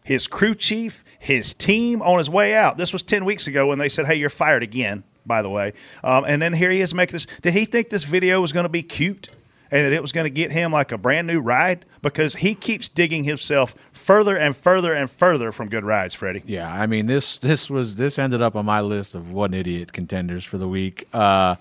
his 0.04 0.28
crew 0.28 0.56
chief, 0.56 1.04
his 1.20 1.54
team 1.54 2.02
on 2.02 2.18
his 2.18 2.30
way 2.30 2.54
out. 2.54 2.78
This 2.78 2.94
was 2.94 3.04
10 3.04 3.26
weeks 3.26 3.48
ago 3.48 3.68
when 3.68 3.80
they 3.80 3.90
said, 3.90 4.06
hey, 4.06 4.16
you're 4.16 4.30
fired 4.30 4.64
again, 4.64 5.04
by 5.26 5.42
the 5.42 5.50
way. 5.50 5.74
Um, 6.04 6.26
and 6.26 6.42
then 6.42 6.54
here 6.54 6.72
he 6.72 6.82
is 6.82 6.94
making 6.94 7.14
this. 7.14 7.28
Did 7.42 7.54
he 7.54 7.66
think 7.66 7.90
this 7.90 8.04
video 8.04 8.42
was 8.42 8.52
going 8.52 8.66
to 8.66 8.70
be 8.70 8.84
cute? 8.84 9.30
And 9.72 9.86
that 9.86 9.94
it 9.94 10.02
was 10.02 10.12
going 10.12 10.26
to 10.26 10.30
get 10.30 10.52
him 10.52 10.72
like 10.72 10.92
a 10.92 10.98
brand 10.98 11.28
new 11.28 11.40
ride 11.40 11.86
because 12.02 12.36
he 12.36 12.56
keeps 12.56 12.90
digging 12.90 13.24
himself 13.24 13.76
further 13.92 14.38
and 14.38 14.56
further 14.56 14.94
and 14.94 15.10
further 15.10 15.52
from 15.52 15.70
good 15.70 15.84
rides, 15.84 16.14
Freddie. 16.14 16.44
Yeah, 16.46 16.72
I 16.72 16.88
mean 16.88 17.08
this 17.08 17.38
this 17.38 17.70
was 17.70 17.96
this 17.96 18.20
ended 18.20 18.42
up 18.42 18.56
on 18.56 18.66
my 18.66 18.82
list 18.82 19.16
of 19.16 19.32
one 19.32 19.54
idiot 19.54 19.94
contenders 19.94 20.44
for 20.44 20.58
the 20.58 20.68
week. 20.68 21.08
Uh, 21.14 21.56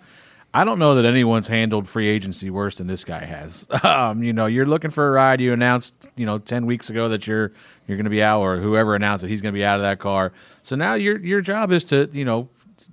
I 0.55 0.65
don't 0.65 0.79
know 0.79 0.97
that 0.97 1.07
anyone's 1.07 1.49
handled 1.49 1.89
free 1.89 2.09
agency 2.09 2.51
worse 2.51 2.75
than 2.75 2.87
this 2.87 3.05
guy 3.05 3.25
has. 3.25 3.67
Um, 3.83 4.23
you 4.23 4.33
know, 4.33 4.47
you're 4.47 4.67
looking 4.67 4.91
for 4.91 5.09
a 5.09 5.11
ride. 5.11 5.41
You 5.41 5.53
announced, 5.53 5.95
you 6.17 6.25
know, 6.25 6.39
ten 6.39 6.67
weeks 6.67 6.89
ago 6.89 7.09
that 7.11 7.27
you're 7.27 7.53
you're 7.87 7.97
going 7.97 8.05
to 8.05 8.11
be 8.11 8.23
out, 8.23 8.41
or 8.41 8.59
whoever 8.59 8.95
announced 8.95 9.23
that 9.23 9.29
he's 9.29 9.41
going 9.41 9.53
to 9.53 9.59
be 9.59 9.65
out 9.65 9.77
of 9.77 9.83
that 9.83 9.99
car. 9.99 10.33
So 10.63 10.77
now 10.77 10.95
your 10.95 11.19
your 11.19 11.41
job 11.41 11.73
is 11.73 11.85
to, 11.87 12.09
you 12.13 12.25
know, 12.25 12.49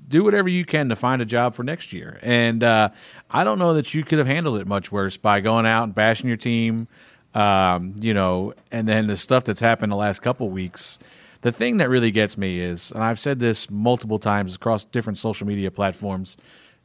do 0.09 0.23
whatever 0.23 0.49
you 0.49 0.65
can 0.65 0.89
to 0.89 0.95
find 0.95 1.21
a 1.21 1.25
job 1.25 1.53
for 1.53 1.63
next 1.63 1.93
year. 1.93 2.19
And 2.21 2.63
uh, 2.63 2.89
I 3.29 3.43
don't 3.43 3.59
know 3.59 3.75
that 3.75 3.93
you 3.93 4.03
could 4.03 4.17
have 4.17 4.27
handled 4.27 4.59
it 4.59 4.67
much 4.67 4.91
worse 4.91 5.15
by 5.15 5.39
going 5.39 5.65
out 5.65 5.83
and 5.83 5.95
bashing 5.95 6.27
your 6.27 6.37
team, 6.37 6.87
um, 7.35 7.95
you 7.99 8.13
know, 8.13 8.53
and 8.71 8.87
then 8.87 9.07
the 9.07 9.17
stuff 9.17 9.43
that's 9.43 9.59
happened 9.59 9.91
the 9.91 9.95
last 9.97 10.21
couple 10.21 10.49
weeks. 10.49 10.99
The 11.41 11.51
thing 11.51 11.77
that 11.77 11.89
really 11.89 12.11
gets 12.11 12.37
me 12.37 12.59
is, 12.59 12.91
and 12.91 13.03
I've 13.03 13.19
said 13.19 13.39
this 13.39 13.69
multiple 13.69 14.19
times 14.19 14.55
across 14.55 14.83
different 14.83 15.19
social 15.19 15.47
media 15.47 15.71
platforms, 15.71 16.35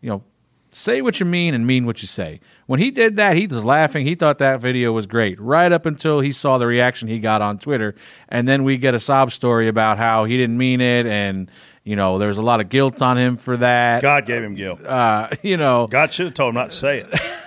you 0.01 0.11
know, 0.11 0.23
say 0.71 1.01
what 1.03 1.19
you 1.19 1.27
mean 1.27 1.55
and 1.55 1.67
mean 1.67 1.87
what 1.87 2.03
you 2.03 2.09
say. 2.09 2.41
When 2.67 2.79
he 2.79 2.91
did 2.91 3.17
that, 3.17 3.37
he 3.37 3.47
was 3.47 3.65
laughing. 3.65 4.07
He 4.07 4.15
thought 4.15 4.39
that 4.39 4.61
video 4.61 4.93
was 4.93 5.07
great, 5.07 5.41
right 5.41 5.73
up 5.73 5.87
until 5.87 6.21
he 6.21 6.31
saw 6.31 6.59
the 6.59 6.67
reaction 6.67 7.09
he 7.09 7.21
got 7.21 7.43
on 7.43 7.59
Twitter. 7.59 7.95
And 8.29 8.47
then 8.47 8.65
we 8.65 8.77
get 8.77 8.95
a 8.95 9.01
sob 9.01 9.33
story 9.33 9.67
about 9.67 9.99
how 9.99 10.25
he 10.25 10.37
didn't 10.37 10.59
mean 10.59 10.83
it 10.83 11.07
and. 11.07 11.51
You 11.85 11.97
know, 11.97 12.19
there's 12.19 12.39
a 12.39 12.43
lot 12.43 12.61
of 12.61 12.71
guilt 12.71 13.03
on 13.03 13.19
him 13.19 13.37
for 13.37 13.59
that. 13.59 14.01
God 14.03 14.27
gave 14.27 14.43
him 14.43 14.55
guilt. 14.55 14.85
Uh, 14.85 15.29
you 15.43 15.57
know, 15.57 15.87
God 15.87 16.13
should 16.13 16.27
have 16.27 16.35
told 16.35 16.51
him 16.51 16.55
not 16.57 16.71
to 16.71 16.77
say 16.77 17.01
it. 17.01 17.21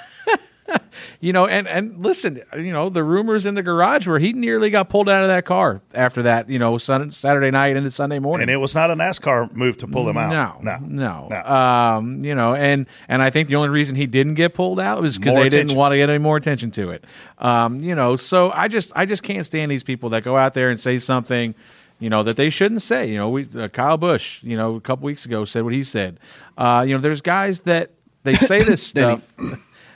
you 1.20 1.34
know, 1.34 1.48
and 1.48 1.68
and 1.68 2.04
listen, 2.04 2.42
you 2.56 2.72
know, 2.72 2.90
the 2.90 3.04
rumors 3.04 3.46
in 3.46 3.56
the 3.56 3.64
garage 3.64 4.08
where 4.08 4.20
he 4.20 4.34
nearly 4.34 4.70
got 4.70 4.90
pulled 4.90 5.10
out 5.10 5.24
of 5.24 5.30
that 5.30 5.46
car 5.46 5.82
after 5.94 6.24
that, 6.24 6.50
you 6.50 6.60
know, 6.60 6.78
Sun, 6.78 7.12
Saturday 7.12 7.52
night 7.52 7.76
into 7.76 7.92
Sunday 7.92 8.20
morning. 8.20 8.44
And 8.44 8.52
it 8.52 8.58
was 8.58 8.76
not 8.76 8.92
a 8.92 8.96
NASCAR 8.96 9.54
move 9.54 9.78
to 9.78 9.88
pull 9.88 10.08
him 10.10 10.18
out. 10.18 10.62
No, 10.64 10.80
no, 10.80 11.28
no. 11.30 11.46
Um, 11.46 12.24
you 12.24 12.36
know, 12.36 12.56
and 12.56 12.88
and 13.08 13.22
I 13.22 13.30
think 13.30 13.50
the 13.50 13.56
only 13.56 13.70
reason 13.70 13.96
he 13.96 14.06
didn't 14.06 14.36
get 14.36 14.54
pulled 14.54 14.80
out 14.80 15.02
was 15.02 15.18
because 15.18 15.34
they 15.34 15.42
attention. 15.42 15.68
didn't 15.68 15.78
want 15.78 15.94
to 15.94 15.98
get 15.98 16.10
any 16.10 16.20
more 16.20 16.38
attention 16.38 16.72
to 16.72 16.92
it. 16.92 17.06
Um, 17.38 17.80
you 17.80 17.96
know, 17.96 18.16
so 18.16 18.52
I 18.52 18.68
just 18.68 18.92
I 18.96 19.06
just 19.06 19.24
can't 19.24 19.46
stand 19.46 19.72
these 19.72 19.84
people 19.84 20.10
that 20.10 20.24
go 20.24 20.38
out 20.38 20.54
there 20.54 20.70
and 20.70 20.80
say 20.80 21.00
something. 21.00 21.56
You 22.00 22.10
know 22.10 22.24
that 22.24 22.38
they 22.38 22.50
shouldn't 22.50 22.82
say. 22.82 23.10
You 23.10 23.18
know, 23.18 23.30
we 23.30 23.48
uh, 23.56 23.68
Kyle 23.70 23.98
Busch. 23.98 24.44
You 24.44 24.56
know, 24.56 24.76
a 24.76 24.82
couple 24.82 25.06
weeks 25.06 25.26
ago 25.26 25.46
said 25.46 25.64
what 25.64 25.74
he 25.74 25.84
said. 25.84 26.20
Uh, 26.58 26.86
you 26.88 26.94
know, 26.94 27.02
there's 27.02 27.22
guys 27.22 27.62
that 27.62 27.92
they 28.24 28.34
say 28.36 28.64
this 28.64 28.84
stuff. 28.84 29.28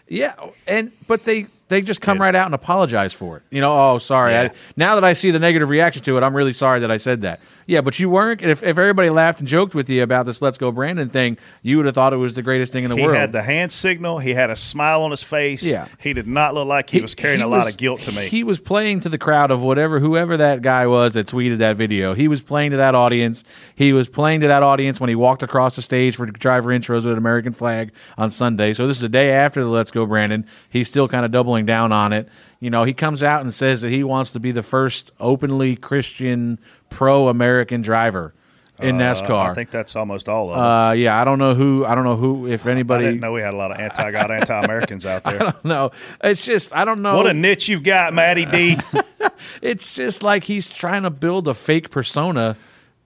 Yeah, 0.08 0.34
and 0.68 0.92
but 1.08 1.24
they 1.26 1.46
they 1.70 1.82
just 1.82 2.02
come 2.02 2.20
right 2.20 2.36
out 2.36 2.48
and 2.48 2.54
apologize 2.56 3.14
for 3.14 3.38
it. 3.38 3.44
You 3.50 3.62
know, 3.62 3.74
oh 3.74 3.98
sorry. 4.00 4.36
I, 4.36 4.52
now 4.76 4.96
that 4.96 5.04
I 5.06 5.14
see 5.14 5.32
the 5.32 5.40
negative 5.40 5.70
reaction 5.70 6.04
to 6.04 6.18
it, 6.18 6.24
I'm 6.24 6.36
really 6.36 6.54
sorry 6.54 6.82
that 6.82 6.92
I 6.92 6.98
said 6.98 7.22
that. 7.22 7.40
Yeah, 7.72 7.80
but 7.80 7.98
you 8.00 8.10
weren't. 8.10 8.42
If 8.42 8.64
if 8.64 8.78
everybody 8.78 9.10
laughed 9.10 9.40
and 9.40 9.48
joked 9.48 9.74
with 9.74 9.90
you 9.90 10.04
about 10.04 10.26
this 10.26 10.42
"Let's 10.42 10.58
Go 10.58 10.74
Brandon" 10.74 11.08
thing, 11.08 11.38
you 11.62 11.78
would 11.78 11.86
have 11.86 11.96
thought 11.96 12.12
it 12.12 12.18
was 12.18 12.34
the 12.34 12.42
greatest 12.42 12.74
thing 12.74 12.84
in 12.84 12.90
the 12.90 12.98
he 12.98 13.02
world. 13.02 13.16
He 13.16 13.22
had 13.22 13.32
the 13.32 13.42
hand 13.42 13.72
signal. 13.72 14.20
He 14.20 14.34
had 14.34 14.50
a 14.50 14.58
smile 14.58 15.04
on 15.04 15.12
his 15.12 15.24
face. 15.24 15.64
Yeah. 15.64 15.88
He 15.98 16.12
did 16.12 16.28
not 16.28 16.54
look 16.54 16.68
like 16.68 16.90
he, 16.90 17.00
was 17.00 17.16
carrying 17.16 17.40
he 17.40 17.46
a 17.46 17.48
lot 17.48 17.70
of 17.70 17.78
guilt 17.78 18.02
to 18.02 18.12
me. 18.12 18.28
He 18.28 18.44
was 18.44 18.60
playing 18.60 19.00
to 19.02 19.10
the 19.10 19.18
crowd 19.18 19.52
of 19.52 19.64
whatever, 19.64 20.02
whoever 20.02 20.36
that 20.36 20.62
guy 20.62 20.86
was 20.86 21.14
that 21.14 21.28
tweeted 21.28 21.60
that 21.60 21.78
video. 21.78 22.14
He 22.14 22.28
was 22.28 22.42
playing 22.42 22.72
to 22.72 22.78
that 22.78 22.94
audience. 22.94 23.46
He 23.74 23.94
was 23.94 24.10
playing 24.10 24.42
to 24.42 24.50
that 24.50 24.64
audience 24.64 25.00
when 25.00 25.08
he 25.08 25.16
walked 25.16 25.42
across 25.42 25.78
the 25.78 25.82
stage 25.82 26.18
for 26.18 26.26
driver 26.26 26.72
intros 26.72 27.06
with 27.06 27.14
an 27.14 27.18
American 27.18 27.54
flag 27.54 27.94
on 28.18 28.32
Sunday. 28.32 28.74
So 28.74 28.86
this 28.86 28.98
is 28.98 29.02
the 29.02 29.08
day 29.08 29.32
after 29.32 29.64
the 29.64 29.70
Let's 29.70 29.92
Go 29.92 30.06
Brandon. 30.06 30.46
He's 30.70 30.90
still 30.90 31.08
kind 31.08 31.24
of 31.24 31.32
doubling 31.32 31.66
down 31.66 31.94
on 31.94 32.12
it. 32.12 32.28
You 32.60 32.70
know, 32.70 32.84
he 32.84 32.94
comes 32.94 33.24
out 33.24 33.42
and 33.42 33.52
says 33.52 33.82
that 33.82 33.90
he 33.90 34.04
wants 34.04 34.32
to 34.34 34.40
be 34.40 34.52
the 34.52 34.62
first 34.62 35.12
openly 35.20 35.76
Christian 35.76 36.60
pro 36.92 37.28
American 37.30 37.82
driver 37.82 38.34
in 38.80 39.00
Uh, 39.02 39.14
NASCAR. 39.14 39.50
I 39.50 39.54
think 39.56 39.72
that's 39.72 39.96
almost 39.96 40.28
all 40.30 40.50
of 40.50 40.56
them. 40.56 40.64
uh, 40.64 40.92
yeah, 40.94 41.20
I 41.20 41.24
don't 41.24 41.40
know 41.40 41.54
who. 41.56 41.86
I 41.86 41.96
don't 41.96 42.04
know 42.04 42.16
who. 42.16 42.48
If 42.48 42.68
I 42.68 42.72
anybody, 42.72 43.06
didn't 43.06 43.20
know 43.22 43.32
we 43.32 43.42
had 43.42 43.54
a 43.54 43.58
lot 43.58 43.72
of 43.72 43.80
anti-God, 43.80 44.30
anti-Americans 44.40 45.06
out 45.06 45.24
there. 45.24 45.36
I 45.36 45.52
don't 45.52 45.66
know. 45.66 45.92
It's 46.24 46.46
just 46.46 46.72
I 46.76 46.86
don't 46.86 47.02
know. 47.02 47.16
What 47.16 47.28
a 47.28 47.34
niche 47.34 47.68
you've 47.70 47.84
got, 47.84 48.14
Matty 48.14 48.46
D. 48.46 48.78
it's 49.62 49.94
just 49.94 50.24
like 50.24 50.44
he's 50.44 50.68
trying 50.68 51.04
to 51.04 51.10
build 51.10 51.48
a 51.48 51.54
fake 51.54 51.90
persona 51.90 52.56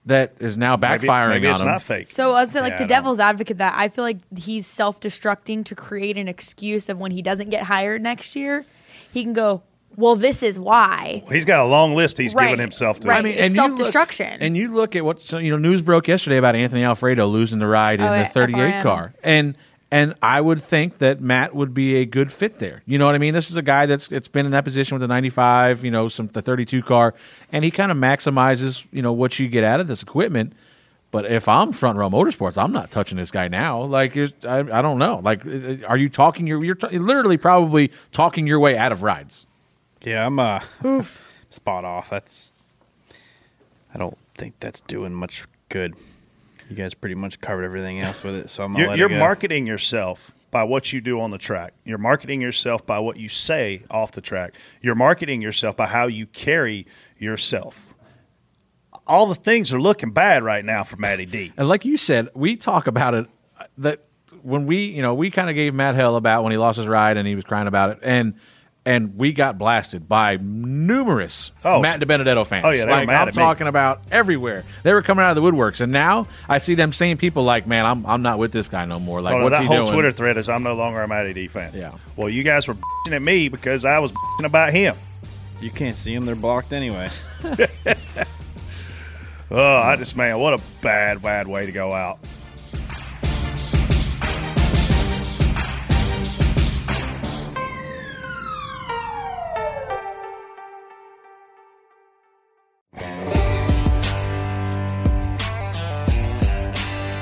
that 0.06 0.34
is 0.38 0.56
now 0.56 0.76
backfiring 0.76 1.30
maybe 1.30 1.48
on 1.48 1.52
it's 1.52 1.60
him. 1.60 1.66
not 1.66 1.82
fake. 1.82 2.06
So 2.06 2.30
I 2.32 2.42
was 2.42 2.54
like 2.54 2.72
Yeah, 2.72 2.78
the 2.78 2.86
devil's 2.86 3.18
advocate 3.18 3.58
that 3.58 3.74
I 3.76 3.88
feel 3.88 4.04
like 4.04 4.18
he's 4.38 4.64
self-destructing 4.66 5.64
to 5.64 5.74
create 5.74 6.16
an 6.16 6.28
excuse 6.28 6.88
of 6.88 6.98
when 6.98 7.10
he 7.10 7.22
doesn't 7.22 7.50
get 7.50 7.64
hired 7.64 8.02
next 8.02 8.36
year, 8.36 8.64
he 9.12 9.24
can 9.24 9.32
go, 9.32 9.62
"Well, 9.96 10.16
this 10.16 10.42
is 10.42 10.58
why." 10.58 11.22
He's 11.30 11.44
got 11.44 11.60
a 11.60 11.68
long 11.68 11.94
list 11.94 12.18
he's 12.18 12.34
Right, 12.34 12.46
given 12.46 12.60
himself 12.60 13.00
to. 13.00 13.08
right. 13.08 13.24
It's 13.24 13.54
you 13.54 13.62
look- 13.62 13.68
self-destruction. 13.70 14.38
And 14.40 14.56
you 14.56 14.72
look 14.72 14.96
at 14.96 15.04
what 15.04 15.20
so, 15.20 15.38
you 15.38 15.50
know. 15.50 15.58
News 15.58 15.82
broke 15.82 16.08
yesterday 16.08 16.36
about 16.36 16.56
Anthony 16.56 16.82
Alfredo 16.84 17.26
losing 17.26 17.58
the 17.58 17.66
ride 17.66 18.00
in 18.00 18.06
Oh, 18.06 18.10
the 18.10 18.16
at 18.18 18.32
38 18.34 18.58
FRM. 18.74 18.82
car, 18.82 19.12
and 19.22 19.56
and 19.92 20.14
I 20.20 20.40
would 20.40 20.60
think 20.62 20.98
that 20.98 21.20
Matt 21.20 21.54
would 21.54 21.72
be 21.72 21.96
a 21.96 22.04
good 22.04 22.32
fit 22.32 22.58
there. 22.58 22.82
You 22.86 22.98
know 22.98 23.06
what 23.06 23.14
I 23.14 23.18
mean? 23.18 23.34
This 23.34 23.50
is 23.50 23.56
a 23.56 23.62
guy 23.62 23.86
that's 23.86 24.10
it's 24.10 24.26
been 24.28 24.44
in 24.44 24.50
that 24.52 24.64
position 24.64 24.96
with 24.96 25.00
the 25.00 25.06
95, 25.08 25.84
you 25.84 25.90
know, 25.92 26.08
some 26.08 26.26
the 26.26 26.42
32 26.42 26.82
car, 26.82 27.14
and 27.52 27.64
he 27.64 27.70
kind 27.70 27.92
of 27.92 27.96
maximizes 27.96 28.86
you 28.92 29.00
know 29.00 29.12
what 29.12 29.38
you 29.38 29.46
get 29.48 29.62
out 29.64 29.78
of 29.80 29.86
this 29.86 30.02
equipment. 30.02 30.52
But 31.12 31.24
if 31.26 31.48
I'm 31.48 31.72
front 31.72 31.96
row 31.98 32.10
motorsports, 32.10 32.60
I'm 32.62 32.72
not 32.72 32.90
touching 32.90 33.16
this 33.16 33.30
guy 33.30 33.46
now. 33.46 33.80
Like, 33.82 34.16
it's- 34.16 34.44
I, 34.44 34.58
I 34.78 34.82
don't 34.82 34.98
know. 34.98 35.20
Like, 35.22 35.46
uh, 35.46 35.76
are 35.86 35.96
you 35.96 36.08
talking? 36.08 36.48
Your, 36.48 36.62
you're 36.64 36.74
t- 36.74 36.98
literally 36.98 37.36
probably 37.38 37.92
talking 38.10 38.44
your 38.46 38.58
way 38.58 38.76
out 38.76 38.90
of 38.90 39.04
rides. 39.04 39.46
Yeah, 40.06 40.24
I'm 40.24 40.38
uh, 40.38 40.60
spot 41.50 41.84
off. 41.84 42.08
That's. 42.08 42.54
I 43.92 43.98
don't 43.98 44.16
think 44.34 44.54
that's 44.60 44.80
doing 44.82 45.12
much 45.12 45.44
good. 45.68 45.96
You 46.70 46.76
guys 46.76 46.94
pretty 46.94 47.16
much 47.16 47.40
covered 47.40 47.64
everything 47.64 48.00
else 48.00 48.22
with 48.22 48.36
it, 48.36 48.50
so 48.50 48.62
I'm 48.64 48.76
You're, 48.76 48.88
let 48.88 48.98
you're 48.98 49.08
it 49.08 49.14
go. 49.14 49.18
marketing 49.18 49.66
yourself 49.66 50.32
by 50.52 50.62
what 50.62 50.92
you 50.92 51.00
do 51.00 51.20
on 51.20 51.30
the 51.30 51.38
track. 51.38 51.74
You're 51.84 51.98
marketing 51.98 52.40
yourself 52.40 52.86
by 52.86 53.00
what 53.00 53.16
you 53.16 53.28
say 53.28 53.82
off 53.90 54.12
the 54.12 54.20
track. 54.20 54.54
You're 54.80 54.94
marketing 54.94 55.42
yourself 55.42 55.76
by 55.76 55.86
how 55.86 56.06
you 56.06 56.26
carry 56.26 56.86
yourself. 57.18 57.94
All 59.08 59.26
the 59.26 59.34
things 59.34 59.72
are 59.72 59.80
looking 59.80 60.10
bad 60.12 60.44
right 60.44 60.64
now 60.64 60.84
for 60.84 60.96
Matty 60.96 61.26
D. 61.26 61.52
And 61.56 61.68
like 61.68 61.84
you 61.84 61.96
said, 61.96 62.28
we 62.34 62.56
talk 62.56 62.86
about 62.86 63.14
it 63.14 63.26
uh, 63.58 63.64
that 63.78 64.04
when 64.42 64.66
we, 64.66 64.84
you 64.84 65.02
know, 65.02 65.14
we 65.14 65.30
kind 65.30 65.50
of 65.50 65.56
gave 65.56 65.74
Matt 65.74 65.96
hell 65.96 66.14
about 66.16 66.44
when 66.44 66.52
he 66.52 66.58
lost 66.58 66.76
his 66.76 66.86
ride 66.86 67.16
and 67.16 67.26
he 67.26 67.34
was 67.34 67.44
crying 67.44 67.66
about 67.66 67.90
it, 67.90 67.98
and 68.02 68.34
and 68.86 69.16
we 69.18 69.32
got 69.32 69.58
blasted 69.58 70.08
by 70.08 70.38
numerous 70.40 71.50
Oh, 71.64 71.80
Matt 71.82 72.00
DiBenedetto 72.00 72.46
fans. 72.46 72.64
oh, 72.64 72.70
yeah, 72.70 72.84
they 72.84 72.84
were 72.86 72.90
like 72.92 73.06
mad 73.08 73.22
I'm 73.22 73.28
at 73.28 73.36
me. 73.36 73.42
talking 73.42 73.66
about 73.66 74.00
everywhere. 74.10 74.64
They 74.84 74.92
were 74.94 75.02
coming 75.02 75.24
out 75.24 75.36
of 75.36 75.42
the 75.42 75.42
woodworks, 75.42 75.80
and 75.82 75.92
now 75.92 76.28
I 76.48 76.58
see 76.58 76.74
them 76.76 76.92
same 76.94 77.18
people 77.18 77.42
like, 77.44 77.66
man, 77.66 77.84
I'm 77.84 78.06
I'm 78.06 78.22
not 78.22 78.38
with 78.38 78.52
this 78.52 78.68
guy 78.68 78.84
no 78.86 78.98
more. 78.98 79.20
Like, 79.20 79.34
Oh, 79.34 79.38
no, 79.38 79.44
what's 79.44 79.56
that 79.56 79.62
he 79.62 79.66
whole 79.66 79.84
doing? 79.84 79.92
Twitter 79.92 80.12
thread 80.12 80.36
is 80.38 80.48
I'm 80.48 80.62
no 80.62 80.74
longer 80.74 81.02
a 81.02 81.08
Matty 81.08 81.34
D 81.34 81.48
fan. 81.48 81.72
Yeah. 81.74 81.92
Well, 82.16 82.28
you 82.30 82.42
guys 82.44 82.66
were 82.68 82.74
bitching 82.74 83.12
at 83.12 83.22
me 83.22 83.48
because 83.48 83.84
I 83.84 83.98
was 83.98 84.12
bitching 84.12 84.46
about 84.46 84.72
him. 84.72 84.96
You 85.60 85.70
can't 85.70 85.98
see 85.98 86.14
them; 86.14 86.24
they're 86.24 86.34
blocked 86.36 86.72
anyway. 86.72 87.10
Oh, 89.48 89.76
I 89.76 89.94
just 89.94 90.16
man, 90.16 90.40
what 90.40 90.54
a 90.54 90.62
bad, 90.82 91.22
bad 91.22 91.46
way 91.46 91.66
to 91.66 91.72
go 91.72 91.92
out. 91.92 92.18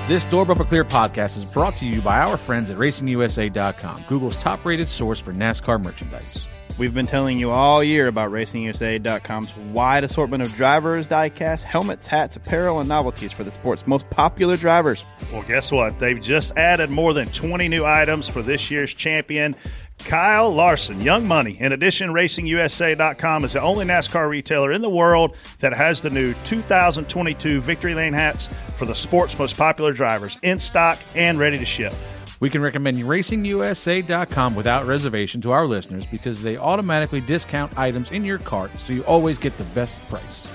This 0.07 0.27
Door 0.27 0.45
Bumper 0.45 0.65
Clear 0.65 0.85
podcast 0.85 1.39
is 1.39 1.51
brought 1.55 1.75
to 1.77 1.87
you 1.87 2.03
by 2.03 2.19
our 2.19 2.37
friends 2.37 2.69
at 2.69 2.77
RacingUSA.com, 2.77 4.05
Google's 4.07 4.37
top-rated 4.37 4.91
source 4.91 5.19
for 5.19 5.33
NASCAR 5.33 5.83
merchandise. 5.83 6.47
We've 6.77 6.93
been 6.93 7.07
telling 7.07 7.39
you 7.39 7.53
all 7.53 7.85
year 7.85 8.09
about 8.09 8.33
RacingUSA.com's 8.33 9.55
wide 9.72 10.03
assortment 10.03 10.43
of 10.43 10.53
drivers, 10.55 11.07
diecast, 11.07 11.62
helmets, 11.62 12.09
hats, 12.09 12.35
apparel, 12.35 12.81
and 12.81 12.89
novelties 12.89 13.33
for 13.33 13.45
the 13.45 13.53
sport's 13.53 13.87
most 13.87 14.11
popular 14.11 14.57
drivers. 14.57 15.05
Well, 15.33 15.43
guess 15.43 15.70
what? 15.70 16.01
They've 16.01 16.20
just 16.20 16.57
added 16.57 16.91
more 16.91 17.12
than 17.12 17.29
20 17.29 17.68
new 17.68 17.85
items 17.85 18.29
for 18.29 18.43
this 18.43 18.72
year's 18.72 18.93
champion, 18.93 19.55
Kyle 20.01 20.53
Larson, 20.53 21.01
Young 21.01 21.29
Money. 21.29 21.57
In 21.61 21.70
addition, 21.70 22.11
RacingUSA.com 22.11 23.45
is 23.45 23.53
the 23.53 23.62
only 23.62 23.85
NASCAR 23.85 24.29
retailer 24.29 24.72
in 24.72 24.83
the 24.83 24.91
world 24.91 25.37
that 25.61 25.72
has 25.72 26.03
the 26.03 26.11
new 26.11 26.35
2022 26.43 27.61
Victory 27.61 27.95
Lane 27.95 28.12
hats 28.12 28.51
for 28.77 28.85
the 28.85 28.97
sport's 28.97 29.39
most 29.39 29.57
popular 29.57 29.93
drivers 29.93 30.37
in 30.43 30.59
stock 30.59 30.99
and 31.14 31.39
ready 31.39 31.57
to 31.57 31.64
ship. 31.64 31.95
We 32.41 32.51
can 32.51 32.62
recommend 32.62 32.99
RacingUSA.com 32.99 34.55
without 34.55 34.87
reservation 34.87 35.41
to 35.43 35.53
our 35.53 35.66
listeners 35.66 36.07
because 36.07 36.43
they 36.43 36.57
automatically 36.57 37.20
discount 37.20 37.76
items 37.78 38.11
in 38.11 38.24
your 38.24 38.39
cart 38.39 38.70
so 38.80 38.93
you 38.93 39.03
always 39.05 39.39
get 39.39 39.57
the 39.57 39.64
best 39.74 40.01
price. 40.09 40.51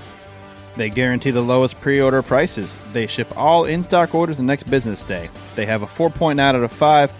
They 0.75 0.89
guarantee 0.89 1.31
the 1.31 1.41
lowest 1.41 1.79
pre 1.81 1.99
order 2.01 2.21
prices. 2.21 2.75
They 2.93 3.07
ship 3.07 3.35
all 3.37 3.65
in 3.65 3.83
stock 3.83 4.13
orders 4.13 4.37
the 4.37 4.43
next 4.43 4.63
business 4.63 5.03
day. 5.03 5.29
They 5.55 5.65
have 5.65 5.81
a 5.81 5.87
4.9 5.87 6.39
out 6.39 6.55
of 6.55 6.71
5 6.71 7.11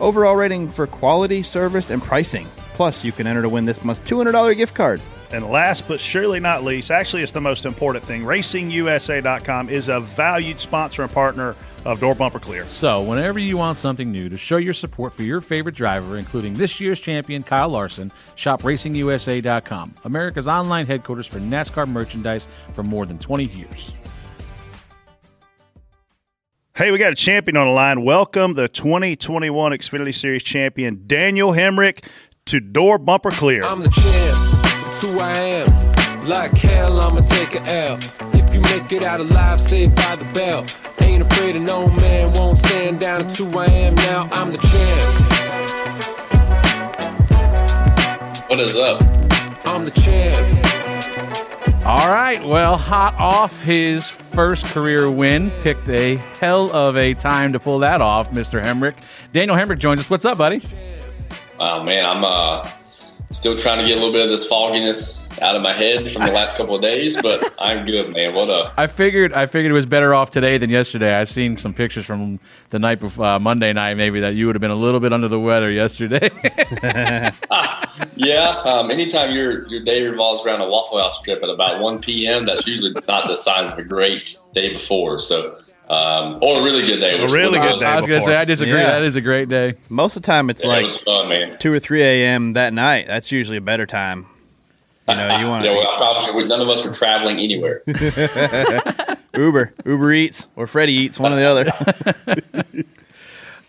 overall 0.00 0.34
rating 0.34 0.70
for 0.70 0.86
quality, 0.86 1.42
service, 1.42 1.90
and 1.90 2.02
pricing. 2.02 2.48
Plus, 2.74 3.04
you 3.04 3.12
can 3.12 3.26
enter 3.26 3.42
to 3.42 3.48
win 3.48 3.66
this 3.66 3.84
month's 3.84 4.08
$200 4.08 4.56
gift 4.56 4.74
card. 4.74 5.00
And 5.32 5.46
last 5.46 5.86
but 5.86 6.00
surely 6.00 6.40
not 6.40 6.64
least, 6.64 6.90
actually, 6.90 7.22
it's 7.22 7.30
the 7.30 7.40
most 7.40 7.64
important 7.64 8.04
thing 8.04 8.22
RacingUSA.com 8.22 9.68
is 9.68 9.88
a 9.88 10.00
valued 10.00 10.60
sponsor 10.60 11.02
and 11.02 11.12
partner 11.12 11.54
of 11.84 12.00
Door 12.00 12.16
Bumper 12.16 12.38
Clear. 12.38 12.66
So, 12.66 13.02
whenever 13.02 13.38
you 13.38 13.56
want 13.56 13.78
something 13.78 14.10
new 14.10 14.28
to 14.28 14.38
show 14.38 14.56
your 14.56 14.74
support 14.74 15.14
for 15.14 15.22
your 15.22 15.40
favorite 15.40 15.74
driver, 15.74 16.16
including 16.16 16.54
this 16.54 16.80
year's 16.80 17.00
champion 17.00 17.42
Kyle 17.42 17.68
Larson, 17.68 18.12
shop 18.34 18.62
RacingUSA.com, 18.62 19.94
America's 20.04 20.48
online 20.48 20.86
headquarters 20.86 21.26
for 21.26 21.38
NASCAR 21.38 21.88
merchandise 21.88 22.48
for 22.74 22.82
more 22.82 23.06
than 23.06 23.18
20 23.18 23.44
years. 23.44 23.94
Hey, 26.74 26.90
we 26.90 26.98
got 26.98 27.12
a 27.12 27.16
champion 27.16 27.56
on 27.56 27.66
the 27.66 27.74
line. 27.74 28.04
Welcome 28.04 28.54
the 28.54 28.68
2021 28.68 29.72
Xfinity 29.72 30.14
Series 30.14 30.42
champion, 30.42 31.04
Daniel 31.06 31.52
Hemric, 31.52 32.06
to 32.46 32.58
Door 32.58 32.98
Bumper 32.98 33.30
Clear. 33.30 33.64
I'm 33.64 33.82
the 33.82 33.90
champ, 33.90 34.86
it's 34.88 35.06
who 35.06 35.20
I 35.20 35.32
am. 35.32 35.89
Like 36.24 36.52
hell, 36.52 37.00
I'ma 37.00 37.20
take 37.22 37.54
a 37.54 37.62
L. 37.62 37.98
If 38.34 38.54
you 38.54 38.60
make 38.60 38.92
it 38.92 39.04
out 39.04 39.20
alive, 39.20 39.60
saved 39.60 39.96
by 39.96 40.16
the 40.16 40.24
bell. 40.26 40.66
Ain't 41.00 41.22
afraid 41.22 41.56
of 41.56 41.62
no 41.62 41.88
man, 41.88 42.32
won't 42.34 42.58
stand 42.58 43.00
down 43.00 43.26
to 43.26 43.36
2 43.36 43.58
a.m. 43.58 43.94
Now 43.94 44.28
I'm 44.32 44.52
the 44.52 44.58
champ. 44.58 45.30
What 48.50 48.60
is 48.60 48.76
up? 48.76 49.00
I'm 49.66 49.84
the 49.84 49.90
champ. 49.92 50.66
All 51.86 52.12
right. 52.12 52.44
Well, 52.44 52.76
hot 52.76 53.14
off 53.14 53.62
his 53.62 54.08
first 54.08 54.66
career 54.66 55.10
win, 55.10 55.50
picked 55.62 55.88
a 55.88 56.16
hell 56.38 56.70
of 56.74 56.96
a 56.96 57.14
time 57.14 57.54
to 57.54 57.58
pull 57.58 57.78
that 57.80 58.00
off, 58.02 58.30
Mr. 58.32 58.62
Hemric. 58.62 59.08
Daniel 59.32 59.56
Hemric 59.56 59.78
joins 59.78 60.00
us. 60.00 60.10
What's 60.10 60.24
up, 60.24 60.36
buddy? 60.38 60.60
Oh 61.58 61.82
man, 61.82 62.04
I'm 62.04 62.24
uh, 62.24 62.70
still 63.32 63.56
trying 63.56 63.78
to 63.78 63.86
get 63.86 63.92
a 63.92 64.00
little 64.00 64.12
bit 64.12 64.24
of 64.24 64.28
this 64.28 64.46
fogginess 64.46 65.26
out 65.40 65.54
of 65.54 65.62
my 65.62 65.72
head 65.72 66.10
from 66.10 66.26
the 66.26 66.32
last 66.32 66.56
couple 66.56 66.74
of 66.74 66.82
days, 66.82 67.20
but 67.20 67.54
I'm 67.58 67.86
good, 67.86 68.12
man. 68.12 68.34
What 68.34 68.50
up? 68.50 68.74
I 68.76 68.86
figured 68.88 69.32
I 69.32 69.46
figured 69.46 69.70
it 69.70 69.74
was 69.74 69.86
better 69.86 70.14
off 70.14 70.30
today 70.30 70.58
than 70.58 70.70
yesterday. 70.70 71.14
I 71.14 71.24
seen 71.24 71.56
some 71.56 71.72
pictures 71.72 72.04
from 72.04 72.40
the 72.70 72.78
night 72.78 73.00
before 73.00 73.24
uh, 73.24 73.38
Monday 73.38 73.72
night, 73.72 73.94
maybe 73.94 74.20
that 74.20 74.34
you 74.34 74.46
would 74.46 74.56
have 74.56 74.60
been 74.60 74.70
a 74.70 74.76
little 74.76 75.00
bit 75.00 75.12
under 75.12 75.28
the 75.28 75.38
weather 75.38 75.70
yesterday. 75.70 76.30
yeah. 78.16 78.62
Um, 78.64 78.90
anytime 78.90 79.32
your 79.34 79.66
your 79.68 79.84
day 79.84 80.06
revolves 80.06 80.44
around 80.44 80.60
a 80.60 80.68
Waffle 80.68 80.98
House 80.98 81.22
trip 81.22 81.42
at 81.42 81.48
about 81.48 81.80
1 81.80 82.00
p.m., 82.00 82.44
that's 82.44 82.66
usually 82.66 82.92
not 83.06 83.26
the 83.28 83.36
signs 83.36 83.70
of 83.70 83.78
a 83.78 83.84
great 83.84 84.36
day 84.54 84.72
before. 84.72 85.18
So. 85.18 85.58
Um, 85.90 86.38
or 86.40 86.60
a 86.60 86.62
really 86.62 86.86
good 86.86 87.00
day. 87.00 87.20
which 87.20 87.32
really 87.32 87.58
was- 87.58 87.72
good 87.72 87.80
day 87.80 87.86
I 87.86 87.96
was 87.96 88.06
gonna 88.06 88.22
say 88.24 88.36
I 88.36 88.44
disagree. 88.44 88.78
Yeah. 88.78 88.86
That 88.92 89.02
is 89.02 89.16
a 89.16 89.20
great 89.20 89.48
day. 89.48 89.74
Most 89.88 90.14
of 90.16 90.22
the 90.22 90.26
time, 90.26 90.48
it's 90.48 90.62
Yeah, 90.64 90.70
like 90.70 90.84
was 90.84 90.96
fun, 90.98 91.56
two 91.58 91.72
or 91.72 91.80
three 91.80 92.02
a.m. 92.04 92.52
that 92.52 92.72
night. 92.72 93.06
That's 93.08 93.32
usually 93.32 93.56
a 93.56 93.60
better 93.60 93.86
time. 93.86 94.26
You 95.08 95.16
know, 95.16 95.38
you 95.40 95.46
want 95.48 95.64
Yeah, 95.64 95.72
well, 95.74 95.88
I 95.92 95.96
promise 95.96 96.26
you, 96.28 96.34
we- 96.36 96.44
none 96.44 96.60
of 96.60 96.68
us 96.68 96.84
were 96.86 96.92
traveling 96.92 97.40
anywhere. 97.40 97.82
Uber, 99.36 99.72
Uber 99.84 100.12
Eats, 100.12 100.46
or 100.54 100.66
Freddie 100.68 100.92
Eats, 100.92 101.18
one 101.18 101.32
or 101.32 101.36
the 101.36 101.44
other. 101.44 102.84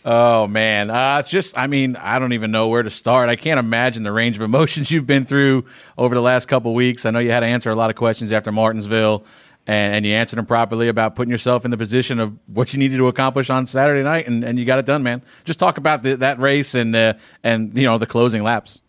Oh 0.03 0.47
man, 0.47 0.89
uh, 0.89 1.19
it's 1.19 1.29
just 1.29 1.55
I 1.55 1.67
mean 1.67 1.95
I 1.95 2.17
don't 2.17 2.33
even 2.33 2.49
know 2.49 2.69
where 2.69 2.81
to 2.81 2.89
start. 2.89 3.29
I 3.29 3.35
can't 3.35 3.59
imagine 3.59 4.01
the 4.01 4.11
range 4.11 4.35
of 4.35 4.41
emotions 4.41 4.89
you've 4.89 5.05
been 5.05 5.25
through 5.25 5.65
over 5.95 6.15
the 6.15 6.21
last 6.21 6.47
couple 6.47 6.73
weeks. 6.73 7.05
I 7.05 7.11
know 7.11 7.19
you 7.19 7.29
had 7.31 7.41
to 7.41 7.45
answer 7.45 7.69
a 7.69 7.75
lot 7.75 7.91
of 7.91 7.95
questions 7.95 8.31
after 8.31 8.51
Martinsville, 8.51 9.23
and, 9.71 9.95
and 9.95 10.05
you 10.05 10.11
answered 10.11 10.35
them 10.35 10.45
properly 10.45 10.89
about 10.89 11.15
putting 11.15 11.31
yourself 11.31 11.63
in 11.63 11.71
the 11.71 11.77
position 11.77 12.19
of 12.19 12.37
what 12.47 12.73
you 12.73 12.79
needed 12.79 12.97
to 12.97 13.07
accomplish 13.07 13.49
on 13.49 13.65
Saturday 13.65 14.03
night, 14.03 14.27
and, 14.27 14.43
and 14.43 14.59
you 14.59 14.65
got 14.65 14.79
it 14.79 14.85
done, 14.85 15.01
man. 15.01 15.23
Just 15.45 15.59
talk 15.59 15.77
about 15.77 16.03
the, 16.03 16.17
that 16.17 16.39
race 16.39 16.75
and 16.75 16.93
uh, 16.93 17.13
and 17.41 17.75
you 17.77 17.83
know 17.83 17.97
the 17.97 18.05
closing 18.05 18.43
laps. 18.43 18.81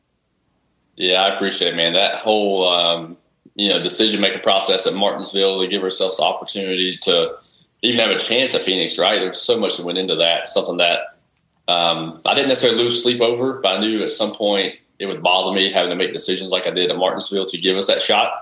Yeah, 0.97 1.23
I 1.23 1.37
appreciate 1.37 1.75
it, 1.75 1.77
man. 1.77 1.93
That 1.93 2.17
whole 2.17 2.69
um, 2.69 3.17
you 3.55 3.69
know 3.69 3.81
decision 3.81 4.21
making 4.21 4.41
process 4.41 4.85
at 4.89 4.95
Martinsville 4.95 5.63
to 5.63 5.69
give 5.69 5.85
ourselves 5.85 6.17
the 6.17 6.25
opportunity 6.25 6.99
to 7.03 7.37
even 7.83 8.01
have 8.01 8.11
a 8.11 8.19
chance 8.19 8.53
at 8.57 8.63
Phoenix, 8.63 8.99
right? 8.99 9.21
There's 9.21 9.41
so 9.41 9.61
much 9.61 9.77
that 9.77 9.87
went 9.87 9.99
into 9.99 10.17
that. 10.17 10.49
Something 10.49 10.79
that 10.79 11.17
um, 11.69 12.21
I 12.27 12.35
didn't 12.35 12.49
necessarily 12.49 12.83
lose 12.83 13.01
sleep 13.01 13.21
over, 13.21 13.61
but 13.61 13.77
I 13.77 13.81
knew 13.81 14.03
at 14.03 14.11
some 14.11 14.33
point 14.33 14.75
it 14.99 15.07
would 15.07 15.23
bother 15.23 15.55
me 15.55 15.71
having 15.71 15.91
to 15.91 15.97
make 15.97 16.13
decisions 16.13 16.51
like 16.51 16.67
I 16.67 16.71
did 16.71 16.91
at 16.91 16.97
Martinsville 16.97 17.47
to 17.47 17.57
give 17.57 17.77
us 17.77 17.87
that 17.87 18.03
shot. 18.03 18.33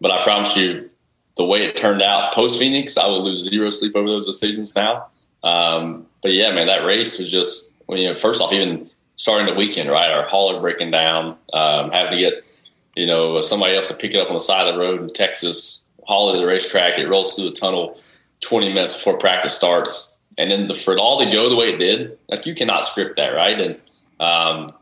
But 0.00 0.12
I 0.12 0.22
promise 0.22 0.56
you, 0.56 0.88
the 1.36 1.44
way 1.44 1.64
it 1.64 1.76
turned 1.76 2.02
out 2.02 2.32
post 2.32 2.58
Phoenix, 2.58 2.96
I 2.96 3.06
will 3.06 3.22
lose 3.22 3.48
zero 3.48 3.70
sleep 3.70 3.96
over 3.96 4.08
those 4.08 4.26
decisions 4.26 4.76
now. 4.76 5.06
Um, 5.42 6.06
but 6.22 6.32
yeah, 6.32 6.52
man, 6.52 6.66
that 6.68 6.84
race 6.84 7.18
was 7.18 7.30
just 7.30 7.72
well, 7.86 7.98
you 7.98 8.08
know, 8.08 8.14
first 8.14 8.40
off, 8.40 8.52
even 8.52 8.88
starting 9.16 9.46
the 9.46 9.54
weekend, 9.54 9.90
right? 9.90 10.10
Our 10.10 10.26
hauler 10.28 10.60
breaking 10.60 10.90
down, 10.90 11.36
um, 11.52 11.90
having 11.90 12.12
to 12.12 12.18
get 12.18 12.44
you 12.96 13.06
know 13.06 13.40
somebody 13.40 13.74
else 13.74 13.88
to 13.88 13.94
pick 13.94 14.14
it 14.14 14.18
up 14.18 14.28
on 14.28 14.34
the 14.34 14.40
side 14.40 14.66
of 14.66 14.74
the 14.74 14.80
road 14.80 15.02
in 15.02 15.08
Texas, 15.08 15.84
haul 16.06 16.30
it 16.30 16.34
to 16.34 16.38
the 16.38 16.46
racetrack. 16.46 16.98
It 16.98 17.08
rolls 17.08 17.34
through 17.34 17.50
the 17.50 17.56
tunnel 17.56 18.00
20 18.40 18.68
minutes 18.68 18.94
before 18.94 19.18
practice 19.18 19.54
starts, 19.54 20.16
and 20.38 20.50
then 20.50 20.68
the, 20.68 20.74
for 20.74 20.94
it 20.94 21.00
all 21.00 21.18
to 21.18 21.30
go 21.30 21.48
the 21.48 21.56
way 21.56 21.70
it 21.72 21.78
did, 21.78 22.18
like 22.28 22.46
you 22.46 22.54
cannot 22.54 22.84
script 22.84 23.16
that, 23.16 23.30
right? 23.30 23.60
And 23.60 23.80
um, 24.20 24.72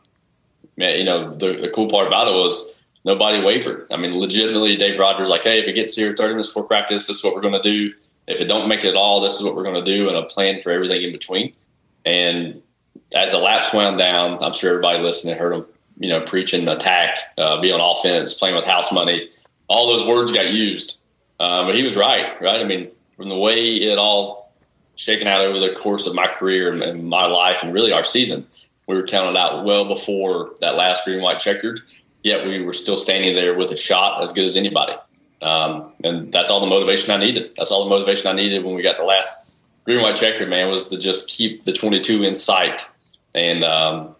man, 0.77 0.99
you 0.99 1.05
know 1.05 1.35
the, 1.35 1.57
the 1.57 1.71
cool 1.71 1.89
part 1.89 2.07
about 2.07 2.29
it 2.29 2.35
was 2.35 2.72
nobody 3.05 3.43
wavered. 3.43 3.87
I 3.91 3.97
mean, 3.97 4.17
legitimately, 4.19 4.77
Dave 4.77 4.99
Rogers 4.99 5.29
like, 5.29 5.45
hey, 5.45 5.61
if 5.61 5.67
it 5.67 5.75
gets 5.75 5.95
here 5.95 6.15
30 6.15 6.35
minutes 6.35 6.49
before 6.49 6.65
practice, 6.65 7.07
this 7.07 7.17
is 7.17 7.25
what 7.25 7.35
we're 7.35 7.41
going 7.41 7.61
to 7.61 7.63
do. 7.63 7.93
If 8.27 8.41
it 8.41 8.45
don't 8.45 8.69
make 8.69 8.85
it 8.85 8.91
at 8.91 8.97
all, 8.97 9.21
this 9.21 9.35
is 9.35 9.43
what 9.43 9.57
we're 9.57 9.65
going 9.65 9.85
to 9.85 9.97
do, 9.97 10.09
and 10.09 10.17
a 10.17 10.23
plan 10.23 10.61
for 10.61 10.71
everything 10.71 11.03
in 11.03 11.13
between. 11.13 11.53
And 12.05 12.63
as 13.15 13.33
the 13.33 13.39
laps 13.39 13.73
wound 13.73 13.99
down, 13.99 14.43
I'm 14.43 14.53
sure 14.53 14.71
everybody 14.71 15.01
listening 15.01 15.37
heard 15.37 15.53
him, 15.53 15.67
you 15.99 16.09
know, 16.09 16.21
preaching 16.21 16.67
attack, 16.69 17.19
uh, 17.39 17.61
be 17.61 17.73
on 17.73 17.81
offense, 17.81 18.35
playing 18.35 18.55
with 18.55 18.65
house 18.65 18.93
money. 18.93 19.29
All 19.69 19.89
those 19.89 20.07
words 20.07 20.33
got 20.33 20.53
used, 20.53 21.01
um, 21.41 21.67
but 21.67 21.75
he 21.75 21.83
was 21.83 21.97
right, 21.97 22.41
right? 22.41 22.61
I 22.61 22.65
mean, 22.65 22.91
from 23.17 23.29
the 23.29 23.37
way 23.37 23.75
it 23.75 23.99
all 23.99 24.53
shaken 24.97 25.27
out 25.27 25.41
over 25.41 25.59
the 25.59 25.75
course 25.75 26.07
of 26.07 26.15
my 26.15 26.27
career 26.27 26.71
and, 26.73 27.09
my 27.09 27.27
life, 27.27 27.63
and 27.63 27.73
really 27.73 27.93
our 27.93 28.05
season, 28.05 28.47
we 28.87 28.95
were 28.95 29.03
counted 29.03 29.39
out 29.39 29.65
well 29.65 29.85
before 29.85 30.51
that 30.61 30.77
last 30.77 31.05
green 31.05 31.23
white 31.23 31.39
checkered. 31.39 31.81
Yet 32.23 32.47
we 32.47 32.63
were 32.63 32.73
still 32.73 32.97
standing 32.97 33.35
there 33.35 33.55
with 33.55 33.73
a 33.73 33.77
shot 33.77 34.23
as 34.23 34.33
good 34.33 34.45
as 34.45 34.57
anybody, 34.57 34.95
um, 35.43 35.93
and 36.05 36.33
that's 36.33 36.51
all 36.51 36.61
the 36.61 36.67
motivation 36.67 37.11
I 37.11 37.17
needed. 37.17 37.53
That's 37.57 37.71
all 37.71 37.85
the 37.85 37.91
motivation 37.91 38.29
I 38.29 38.33
needed 38.33 38.65
when 38.65 38.75
we 38.75 38.83
got 38.83 38.97
the 38.97 39.05
last 39.05 39.51
green 39.85 40.01
white 40.01 40.17
checkered. 40.17 40.49
Man, 40.49 40.69
was 40.69 40.89
to 40.91 40.99
just 40.99 41.29
keep 41.29 41.65
the 41.65 41.73
22 41.73 42.23
in 42.23 42.35
sight 42.35 42.87
and 43.35 43.65
um, 43.65 44.15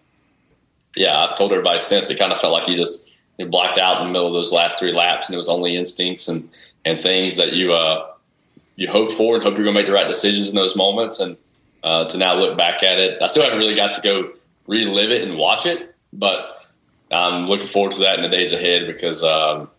yeah, 0.95 1.23
I've 1.23 1.35
told 1.37 1.51
everybody 1.51 1.79
since 1.79 2.09
it 2.09 2.19
kind 2.19 2.31
of 2.31 2.39
felt 2.39 2.53
like 2.53 2.67
you 2.67 2.75
just 2.75 3.11
you 3.37 3.45
blacked 3.45 3.77
out 3.77 4.01
in 4.01 4.07
the 4.07 4.13
middle 4.13 4.27
of 4.27 4.33
those 4.33 4.51
last 4.51 4.79
three 4.79 4.91
laps, 4.91 5.27
and 5.27 5.33
it 5.33 5.37
was 5.37 5.49
only 5.49 5.75
instincts 5.75 6.27
and 6.27 6.49
and 6.85 6.99
things 6.99 7.37
that 7.37 7.53
you 7.53 7.73
uh, 7.73 8.07
you 8.75 8.89
hope 8.89 9.11
for 9.11 9.35
and 9.35 9.43
hope 9.43 9.55
you're 9.55 9.63
going 9.63 9.75
to 9.75 9.79
make 9.79 9.87
the 9.87 9.93
right 9.93 10.07
decisions 10.07 10.49
in 10.49 10.55
those 10.55 10.75
moments. 10.75 11.19
And 11.19 11.37
uh, 11.83 12.05
to 12.05 12.17
now 12.17 12.33
look 12.33 12.57
back 12.57 12.83
at 12.83 12.99
it, 12.99 13.21
I 13.21 13.27
still 13.27 13.43
haven't 13.43 13.59
really 13.59 13.75
got 13.75 13.91
to 13.93 14.01
go 14.01 14.31
relive 14.67 15.11
it 15.11 15.27
and 15.27 15.37
watch 15.37 15.65
it, 15.65 15.95
but 16.13 16.62
I'm 17.13 17.47
looking 17.47 17.67
forward 17.67 17.91
to 17.93 17.99
that 18.01 18.17
in 18.17 18.23
the 18.23 18.29
days 18.29 18.51
ahead 18.51 18.87
because 18.87 19.23
um, 19.23 19.69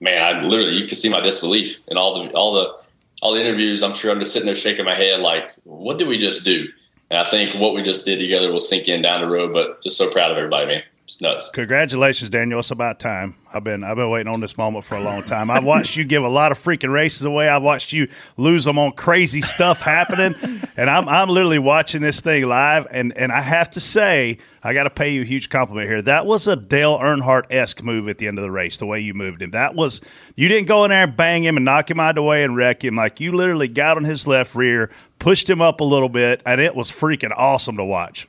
man, 0.00 0.22
I 0.22 0.46
literally 0.46 0.76
you 0.76 0.86
can 0.86 0.96
see 0.96 1.08
my 1.08 1.20
disbelief 1.20 1.80
in 1.88 1.96
all 1.96 2.22
the 2.22 2.30
all 2.32 2.52
the 2.52 2.76
all 3.22 3.32
the 3.32 3.40
interviews. 3.40 3.82
I'm 3.82 3.94
sure 3.94 4.10
I'm 4.10 4.18
just 4.18 4.32
sitting 4.32 4.46
there 4.46 4.56
shaking 4.56 4.84
my 4.84 4.94
head 4.94 5.20
like, 5.20 5.52
what 5.64 5.98
did 5.98 6.08
we 6.08 6.18
just 6.18 6.44
do? 6.44 6.66
And 7.10 7.20
I 7.20 7.24
think 7.24 7.60
what 7.60 7.74
we 7.74 7.82
just 7.82 8.04
did 8.04 8.18
together 8.18 8.52
will 8.52 8.60
sink 8.60 8.88
in 8.88 9.02
down 9.02 9.20
the 9.20 9.28
road. 9.28 9.52
But 9.52 9.82
just 9.82 9.96
so 9.96 10.10
proud 10.10 10.30
of 10.30 10.36
everybody, 10.36 10.66
man. 10.66 10.82
It's 11.06 11.20
nuts. 11.20 11.50
Congratulations, 11.50 12.30
Daniel. 12.30 12.58
It's 12.58 12.72
about 12.72 12.98
time. 12.98 13.36
I've 13.54 13.62
been 13.62 13.84
I've 13.84 13.94
been 13.94 14.10
waiting 14.10 14.26
on 14.26 14.40
this 14.40 14.58
moment 14.58 14.84
for 14.84 14.96
a 14.96 15.00
long 15.00 15.22
time. 15.22 15.52
I've 15.52 15.62
watched 15.62 15.96
you 15.96 16.02
give 16.02 16.24
a 16.24 16.28
lot 16.28 16.50
of 16.50 16.58
freaking 16.58 16.92
races 16.92 17.24
away. 17.24 17.48
I've 17.48 17.62
watched 17.62 17.92
you 17.92 18.08
lose 18.36 18.64
them 18.64 18.76
on 18.76 18.90
crazy 18.90 19.40
stuff 19.40 19.80
happening, 19.80 20.34
and 20.76 20.90
I'm 20.90 21.08
I'm 21.08 21.28
literally 21.28 21.60
watching 21.60 22.02
this 22.02 22.20
thing 22.20 22.46
live. 22.46 22.88
And 22.90 23.16
and 23.16 23.30
I 23.30 23.40
have 23.40 23.70
to 23.70 23.80
say, 23.80 24.38
I 24.64 24.74
got 24.74 24.82
to 24.82 24.90
pay 24.90 25.10
you 25.12 25.22
a 25.22 25.24
huge 25.24 25.48
compliment 25.48 25.88
here. 25.88 26.02
That 26.02 26.26
was 26.26 26.48
a 26.48 26.56
Dale 26.56 26.98
Earnhardt 26.98 27.52
esque 27.52 27.84
move 27.84 28.08
at 28.08 28.18
the 28.18 28.26
end 28.26 28.38
of 28.38 28.42
the 28.42 28.50
race. 28.50 28.76
The 28.76 28.86
way 28.86 28.98
you 28.98 29.14
moved 29.14 29.42
him, 29.42 29.52
that 29.52 29.76
was 29.76 30.00
you 30.34 30.48
didn't 30.48 30.66
go 30.66 30.84
in 30.84 30.90
there 30.90 31.04
and 31.04 31.16
bang 31.16 31.44
him 31.44 31.56
and 31.56 31.64
knock 31.64 31.88
him 31.88 32.00
out 32.00 32.10
of 32.10 32.14
the 32.16 32.22
way 32.24 32.42
and 32.42 32.56
wreck 32.56 32.82
him. 32.82 32.96
Like 32.96 33.20
you 33.20 33.30
literally 33.30 33.68
got 33.68 33.96
on 33.96 34.02
his 34.02 34.26
left 34.26 34.56
rear, 34.56 34.90
pushed 35.20 35.48
him 35.48 35.60
up 35.60 35.78
a 35.78 35.84
little 35.84 36.08
bit, 36.08 36.42
and 36.44 36.60
it 36.60 36.74
was 36.74 36.90
freaking 36.90 37.32
awesome 37.36 37.76
to 37.76 37.84
watch. 37.84 38.26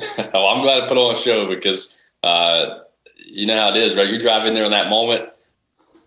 oh, 0.34 0.46
I'm 0.48 0.60
glad 0.62 0.80
to 0.80 0.86
put 0.88 0.96
on 0.96 1.12
a 1.12 1.16
show 1.16 1.46
because 1.46 1.99
uh, 2.22 2.80
you 3.16 3.46
know 3.46 3.58
how 3.58 3.68
it 3.70 3.76
is, 3.76 3.96
right? 3.96 4.08
You 4.08 4.18
drive 4.18 4.46
in 4.46 4.54
there 4.54 4.64
in 4.64 4.70
that 4.72 4.88
moment. 4.90 5.28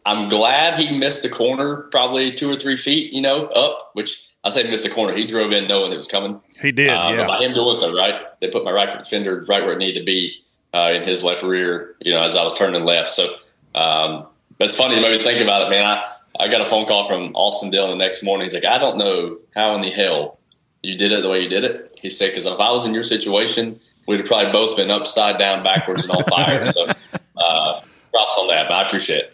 I'm 0.05 0.27
glad 0.27 0.75
he 0.75 0.97
missed 0.97 1.23
the 1.23 1.29
corner, 1.29 1.87
probably 1.91 2.31
two 2.31 2.51
or 2.51 2.57
three 2.57 2.75
feet, 2.75 3.13
you 3.13 3.21
know, 3.21 3.45
up. 3.47 3.91
Which 3.93 4.25
I 4.43 4.49
say 4.49 4.63
missed 4.69 4.83
the 4.83 4.89
corner. 4.89 5.15
He 5.15 5.25
drove 5.25 5.53
in 5.53 5.67
knowing 5.67 5.93
it 5.93 5.95
was 5.95 6.07
coming. 6.07 6.41
He 6.61 6.71
did, 6.71 6.89
Uh, 6.89 7.13
yeah. 7.15 7.27
By 7.27 7.39
him 7.39 7.53
doing 7.53 7.77
so, 7.77 7.95
right, 7.95 8.21
they 8.41 8.49
put 8.49 8.65
my 8.65 8.71
right 8.71 9.07
fender 9.07 9.45
right 9.47 9.63
where 9.63 9.73
it 9.73 9.77
needed 9.77 9.99
to 9.99 10.05
be 10.05 10.33
uh, 10.73 10.91
in 10.93 11.03
his 11.03 11.23
left 11.23 11.43
rear. 11.43 11.95
You 12.01 12.13
know, 12.13 12.21
as 12.21 12.35
I 12.35 12.43
was 12.43 12.53
turning 12.53 12.83
left. 12.83 13.11
So 13.11 13.35
um, 13.75 14.27
it's 14.59 14.75
funny. 14.75 14.97
It 14.97 15.01
made 15.01 15.17
me 15.17 15.23
think 15.23 15.41
about 15.41 15.67
it, 15.67 15.69
man. 15.69 15.85
I 15.85 16.03
I 16.39 16.47
got 16.47 16.61
a 16.61 16.65
phone 16.65 16.85
call 16.87 17.05
from 17.05 17.35
Austin 17.35 17.69
Dillon 17.69 17.91
the 17.91 18.03
next 18.03 18.23
morning. 18.23 18.45
He's 18.45 18.53
like, 18.53 18.65
I 18.65 18.79
don't 18.79 18.97
know 18.97 19.37
how 19.55 19.75
in 19.75 19.81
the 19.81 19.91
hell 19.91 20.39
you 20.83 20.97
did 20.97 21.11
it 21.11 21.23
the 21.23 21.29
way 21.29 21.41
you 21.41 21.49
did 21.49 21.63
it. 21.63 21.97
He 22.01 22.09
said, 22.09 22.31
because 22.31 22.45
if 22.45 22.59
I 22.59 22.71
was 22.71 22.85
in 22.85 22.93
your 22.93 23.03
situation, 23.03 23.79
we'd 24.07 24.19
have 24.19 24.27
probably 24.27 24.51
both 24.51 24.75
been 24.75 24.91
upside 24.91 25.39
down, 25.39 25.63
backwards, 25.63 26.03
and 26.03 26.11
on 26.11 26.23
fire. 26.25 26.71
so, 26.73 26.87
uh, 27.37 27.81
props 28.11 28.37
on 28.37 28.47
that, 28.47 28.71
I 28.71 28.83
appreciate 28.83 29.19
it. 29.19 29.33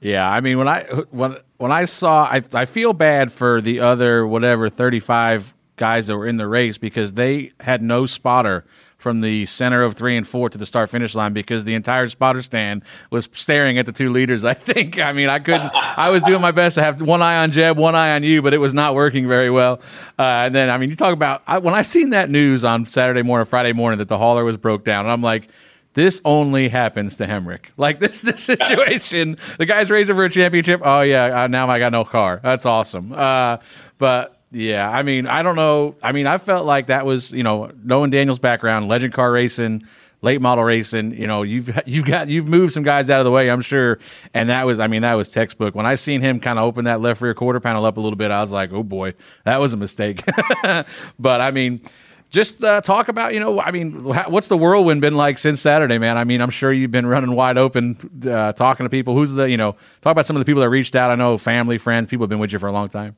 Yeah, 0.00 0.28
I 0.28 0.40
mean 0.40 0.58
when 0.58 0.68
I 0.68 0.84
when 1.10 1.38
when 1.56 1.72
I 1.72 1.86
saw 1.86 2.24
I 2.24 2.42
I 2.52 2.66
feel 2.66 2.92
bad 2.92 3.32
for 3.32 3.60
the 3.60 3.80
other 3.80 4.26
whatever 4.26 4.68
35 4.68 5.54
guys 5.76 6.06
that 6.06 6.16
were 6.16 6.26
in 6.26 6.36
the 6.36 6.48
race 6.48 6.78
because 6.78 7.12
they 7.12 7.52
had 7.60 7.82
no 7.82 8.06
spotter 8.06 8.64
from 8.98 9.20
the 9.20 9.46
center 9.46 9.82
of 9.82 9.94
3 9.94 10.16
and 10.16 10.26
4 10.26 10.50
to 10.50 10.58
the 10.58 10.66
start 10.66 10.88
finish 10.90 11.14
line 11.14 11.32
because 11.32 11.64
the 11.64 11.74
entire 11.74 12.08
spotter 12.08 12.42
stand 12.42 12.82
was 13.10 13.28
staring 13.32 13.78
at 13.78 13.86
the 13.86 13.92
two 13.92 14.10
leaders. 14.10 14.44
I 14.44 14.54
think 14.54 14.98
I 15.00 15.12
mean 15.12 15.28
I 15.28 15.38
couldn't 15.38 15.70
I 15.74 16.10
was 16.10 16.22
doing 16.22 16.40
my 16.40 16.50
best 16.50 16.74
to 16.74 16.82
have 16.82 17.00
one 17.00 17.22
eye 17.22 17.42
on 17.42 17.52
Jeb, 17.52 17.76
one 17.76 17.94
eye 17.94 18.14
on 18.14 18.22
you, 18.22 18.42
but 18.42 18.54
it 18.54 18.58
was 18.58 18.74
not 18.74 18.94
working 18.94 19.28
very 19.28 19.50
well. 19.50 19.80
Uh, 20.18 20.22
and 20.46 20.54
then 20.54 20.70
I 20.70 20.78
mean 20.78 20.90
you 20.90 20.96
talk 20.96 21.12
about 21.12 21.42
I, 21.46 21.58
when 21.58 21.74
I 21.74 21.82
seen 21.82 22.10
that 22.10 22.30
news 22.30 22.64
on 22.64 22.86
Saturday 22.86 23.22
morning, 23.22 23.44
Friday 23.46 23.72
morning 23.72 23.98
that 23.98 24.08
the 24.08 24.18
hauler 24.18 24.44
was 24.44 24.56
broke 24.56 24.84
down 24.84 25.04
and 25.04 25.12
I'm 25.12 25.22
like 25.22 25.48
this 25.96 26.20
only 26.26 26.68
happens 26.68 27.16
to 27.16 27.26
Hemric. 27.26 27.66
Like 27.78 28.00
this, 28.00 28.20
this 28.20 28.42
situation, 28.42 29.38
the 29.58 29.66
guy's 29.66 29.90
racing 29.90 30.14
for 30.14 30.24
a 30.24 30.30
championship. 30.30 30.80
Oh 30.84 31.00
yeah, 31.02 31.44
uh, 31.44 31.46
now 31.46 31.68
I 31.68 31.78
got 31.78 31.92
no 31.92 32.04
car. 32.04 32.40
That's 32.42 32.66
awesome. 32.66 33.12
Uh, 33.12 33.58
but 33.98 34.35
Yeah, 34.56 34.88
I 34.88 35.02
mean, 35.02 35.26
I 35.26 35.42
don't 35.42 35.54
know. 35.54 35.96
I 36.02 36.12
mean, 36.12 36.26
I 36.26 36.38
felt 36.38 36.64
like 36.64 36.86
that 36.86 37.04
was, 37.04 37.30
you 37.30 37.42
know, 37.42 37.70
knowing 37.84 38.08
Daniel's 38.08 38.38
background, 38.38 38.88
legend 38.88 39.12
car 39.12 39.30
racing, 39.30 39.86
late 40.22 40.40
model 40.40 40.64
racing. 40.64 41.12
You 41.12 41.26
know, 41.26 41.42
you've 41.42 41.78
you've 41.86 42.06
got 42.06 42.28
you've 42.28 42.46
moved 42.46 42.72
some 42.72 42.82
guys 42.82 43.10
out 43.10 43.20
of 43.20 43.26
the 43.26 43.30
way, 43.30 43.50
I'm 43.50 43.60
sure. 43.60 43.98
And 44.32 44.48
that 44.48 44.64
was, 44.64 44.80
I 44.80 44.86
mean, 44.86 45.02
that 45.02 45.12
was 45.12 45.28
textbook. 45.28 45.74
When 45.74 45.84
I 45.84 45.96
seen 45.96 46.22
him 46.22 46.40
kind 46.40 46.58
of 46.58 46.64
open 46.64 46.86
that 46.86 47.02
left 47.02 47.20
rear 47.20 47.34
quarter 47.34 47.60
panel 47.60 47.84
up 47.84 47.98
a 47.98 48.00
little 48.00 48.16
bit, 48.16 48.30
I 48.30 48.40
was 48.40 48.50
like, 48.50 48.72
oh 48.72 48.82
boy, 48.82 49.12
that 49.44 49.60
was 49.60 49.74
a 49.74 49.76
mistake. 49.76 50.24
but 51.18 51.42
I 51.42 51.50
mean, 51.50 51.82
just 52.30 52.64
uh, 52.64 52.80
talk 52.80 53.08
about, 53.08 53.34
you 53.34 53.40
know, 53.40 53.60
I 53.60 53.72
mean, 53.72 54.04
what's 54.04 54.48
the 54.48 54.56
whirlwind 54.56 55.02
been 55.02 55.16
like 55.16 55.38
since 55.38 55.60
Saturday, 55.60 55.98
man? 55.98 56.16
I 56.16 56.24
mean, 56.24 56.40
I'm 56.40 56.48
sure 56.48 56.72
you've 56.72 56.90
been 56.90 57.06
running 57.06 57.32
wide 57.32 57.58
open, 57.58 57.98
uh, 58.26 58.54
talking 58.54 58.86
to 58.86 58.90
people. 58.90 59.14
Who's 59.14 59.32
the, 59.32 59.50
you 59.50 59.58
know, 59.58 59.72
talk 60.00 60.12
about 60.12 60.24
some 60.24 60.34
of 60.34 60.40
the 60.40 60.46
people 60.46 60.62
that 60.62 60.70
reached 60.70 60.96
out. 60.96 61.10
I 61.10 61.14
know 61.14 61.36
family, 61.36 61.76
friends, 61.76 62.08
people 62.08 62.24
have 62.24 62.30
been 62.30 62.38
with 62.38 62.54
you 62.54 62.58
for 62.58 62.68
a 62.68 62.72
long 62.72 62.88
time. 62.88 63.16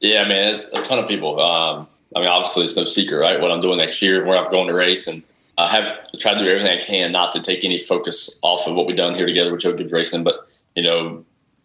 Yeah, 0.00 0.22
I 0.22 0.28
mean, 0.28 0.54
it's 0.54 0.68
a 0.68 0.82
ton 0.82 0.98
of 0.98 1.08
people. 1.08 1.40
Um, 1.40 1.88
I 2.14 2.20
mean, 2.20 2.28
obviously, 2.28 2.64
it's 2.64 2.76
no 2.76 2.84
secret, 2.84 3.18
right? 3.18 3.40
What 3.40 3.50
I'm 3.50 3.60
doing 3.60 3.78
next 3.78 4.02
year, 4.02 4.24
where 4.24 4.38
I'm 4.38 4.50
going 4.50 4.68
to 4.68 4.74
race, 4.74 5.06
and 5.06 5.24
I 5.58 5.68
have 5.68 5.92
tried 6.18 6.34
to 6.34 6.44
do 6.44 6.50
everything 6.50 6.76
I 6.76 6.80
can 6.80 7.10
not 7.10 7.32
to 7.32 7.40
take 7.40 7.64
any 7.64 7.78
focus 7.78 8.38
off 8.42 8.66
of 8.66 8.74
what 8.74 8.86
we've 8.86 8.96
done 8.96 9.14
here 9.14 9.26
together 9.26 9.52
with 9.52 9.62
Joe 9.62 9.72
Gibbs 9.72 9.92
Racing. 9.92 10.24
But 10.24 10.46
you 10.74 10.82
know, 10.82 11.24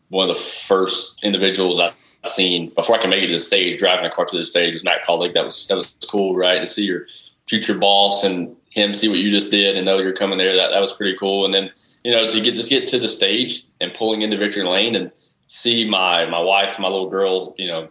one 0.09 0.29
of 0.29 0.35
the 0.35 0.41
first 0.41 1.19
individuals 1.23 1.79
I 1.79 1.93
seen 2.25 2.69
before 2.75 2.95
I 2.95 2.99
can 2.99 3.09
make 3.09 3.23
it 3.23 3.27
to 3.27 3.33
the 3.33 3.39
stage, 3.39 3.79
driving 3.79 4.05
a 4.05 4.09
car 4.09 4.25
to 4.25 4.37
the 4.37 4.45
stage 4.45 4.73
was 4.73 4.83
Matt 4.83 5.05
Kaulig. 5.05 5.33
That 5.33 5.45
was 5.45 5.67
that 5.67 5.75
was 5.75 5.93
cool, 6.09 6.35
right? 6.35 6.59
To 6.59 6.67
see 6.67 6.83
your 6.83 7.05
future 7.47 7.77
boss 7.77 8.23
and 8.23 8.55
him 8.71 8.93
see 8.93 9.09
what 9.09 9.19
you 9.19 9.31
just 9.31 9.51
did 9.51 9.75
and 9.75 9.85
know 9.85 9.99
you're 9.99 10.13
coming 10.13 10.37
there. 10.37 10.55
That 10.55 10.69
that 10.71 10.79
was 10.79 10.93
pretty 10.93 11.17
cool. 11.17 11.45
And 11.45 11.53
then 11.53 11.71
you 12.03 12.11
know 12.11 12.27
to 12.27 12.41
get 12.41 12.55
just 12.55 12.69
get 12.69 12.87
to 12.89 12.99
the 12.99 13.07
stage 13.07 13.65
and 13.81 13.93
pulling 13.93 14.21
into 14.21 14.37
victory 14.37 14.63
lane 14.63 14.95
and 14.95 15.11
see 15.47 15.87
my 15.87 16.25
my 16.25 16.39
wife, 16.39 16.79
my 16.79 16.87
little 16.87 17.09
girl, 17.09 17.55
you 17.57 17.67
know. 17.67 17.89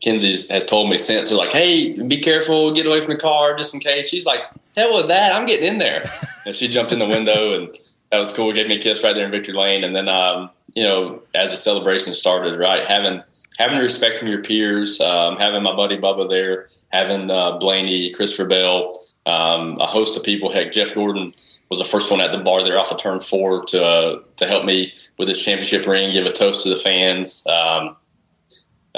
Kenzie 0.00 0.52
has 0.52 0.64
told 0.64 0.88
me 0.88 0.96
since 0.96 1.28
they're 1.28 1.38
like, 1.38 1.52
"Hey, 1.52 1.92
be 1.92 2.18
careful, 2.18 2.72
get 2.72 2.86
away 2.86 3.00
from 3.00 3.12
the 3.14 3.20
car, 3.20 3.54
just 3.54 3.74
in 3.74 3.80
case." 3.80 4.08
She's 4.08 4.26
like, 4.26 4.40
"Hell 4.76 4.96
with 4.96 5.08
that, 5.08 5.32
I'm 5.32 5.46
getting 5.46 5.68
in 5.68 5.78
there." 5.78 6.10
and 6.46 6.54
she 6.54 6.68
jumped 6.68 6.92
in 6.92 6.98
the 6.98 7.06
window, 7.06 7.54
and 7.54 7.76
that 8.10 8.18
was 8.18 8.32
cool. 8.32 8.52
Gave 8.52 8.68
me 8.68 8.76
a 8.76 8.80
kiss 8.80 9.02
right 9.02 9.14
there 9.14 9.26
in 9.26 9.30
victory 9.30 9.54
lane, 9.54 9.84
and 9.84 9.94
then 9.94 10.08
um, 10.08 10.50
you 10.74 10.82
know, 10.82 11.22
as 11.34 11.50
the 11.50 11.56
celebration 11.56 12.14
started, 12.14 12.58
right, 12.58 12.84
having 12.84 13.22
having 13.58 13.78
respect 13.78 14.18
from 14.18 14.28
your 14.28 14.42
peers, 14.42 15.00
um, 15.00 15.36
having 15.36 15.62
my 15.62 15.74
buddy 15.74 15.98
Bubba 15.98 16.28
there, 16.28 16.68
having 16.88 17.30
uh, 17.30 17.58
Blaney, 17.58 18.10
Christopher 18.10 18.46
Bell, 18.46 19.06
um, 19.26 19.78
a 19.80 19.86
host 19.86 20.16
of 20.16 20.24
people. 20.24 20.50
Heck, 20.50 20.72
Jeff 20.72 20.94
Gordon 20.94 21.34
was 21.68 21.78
the 21.78 21.84
first 21.84 22.10
one 22.10 22.20
at 22.20 22.32
the 22.32 22.38
bar 22.38 22.64
there 22.64 22.78
off 22.78 22.90
of 22.90 22.98
turn 22.98 23.20
four 23.20 23.64
to 23.66 23.84
uh, 23.84 24.20
to 24.36 24.46
help 24.46 24.64
me 24.64 24.92
with 25.18 25.28
this 25.28 25.42
championship 25.42 25.86
ring, 25.86 26.12
give 26.12 26.26
a 26.26 26.32
toast 26.32 26.62
to 26.64 26.68
the 26.68 26.76
fans. 26.76 27.46
Um, 27.46 27.96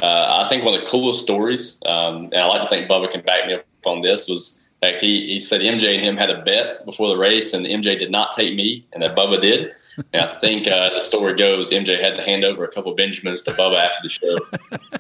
uh, 0.01 0.41
I 0.43 0.49
think 0.49 0.65
one 0.65 0.75
of 0.75 0.81
the 0.81 0.87
coolest 0.87 1.21
stories, 1.21 1.79
um, 1.85 2.25
and 2.25 2.37
I 2.37 2.47
like 2.47 2.63
to 2.63 2.69
think 2.69 2.89
Bubba 2.89 3.11
can 3.11 3.21
back 3.23 3.47
me 3.47 3.55
up 3.55 3.65
on 3.85 4.01
this, 4.01 4.29
was 4.29 4.65
like 4.83 5.01
he, 5.01 5.27
he 5.27 5.41
said 5.41 5.61
MJ 5.61 5.95
and 5.95 6.05
him 6.05 6.17
had 6.17 6.31
a 6.31 6.43
bet 6.43 6.85
before 6.85 7.09
the 7.09 7.17
race, 7.17 7.53
and 7.53 7.67
MJ 7.67 7.99
did 7.99 8.11
not 8.11 8.33
take 8.33 8.55
me, 8.55 8.87
and 8.93 9.03
that 9.03 9.17
Bubba 9.17 9.41
did. 9.41 9.75
And 10.13 10.23
I 10.23 10.27
think 10.27 10.67
uh, 10.67 10.89
the 10.89 11.01
story 11.01 11.35
goes 11.35 11.71
MJ 11.71 12.01
had 12.01 12.17
to 12.17 12.23
hand 12.23 12.45
over 12.45 12.65
a 12.65 12.69
couple 12.69 12.95
Benjamins 12.95 13.43
to 13.43 13.53
Bubba 13.53 13.79
after 13.79 14.03
the 14.03 14.09
show 14.09 14.39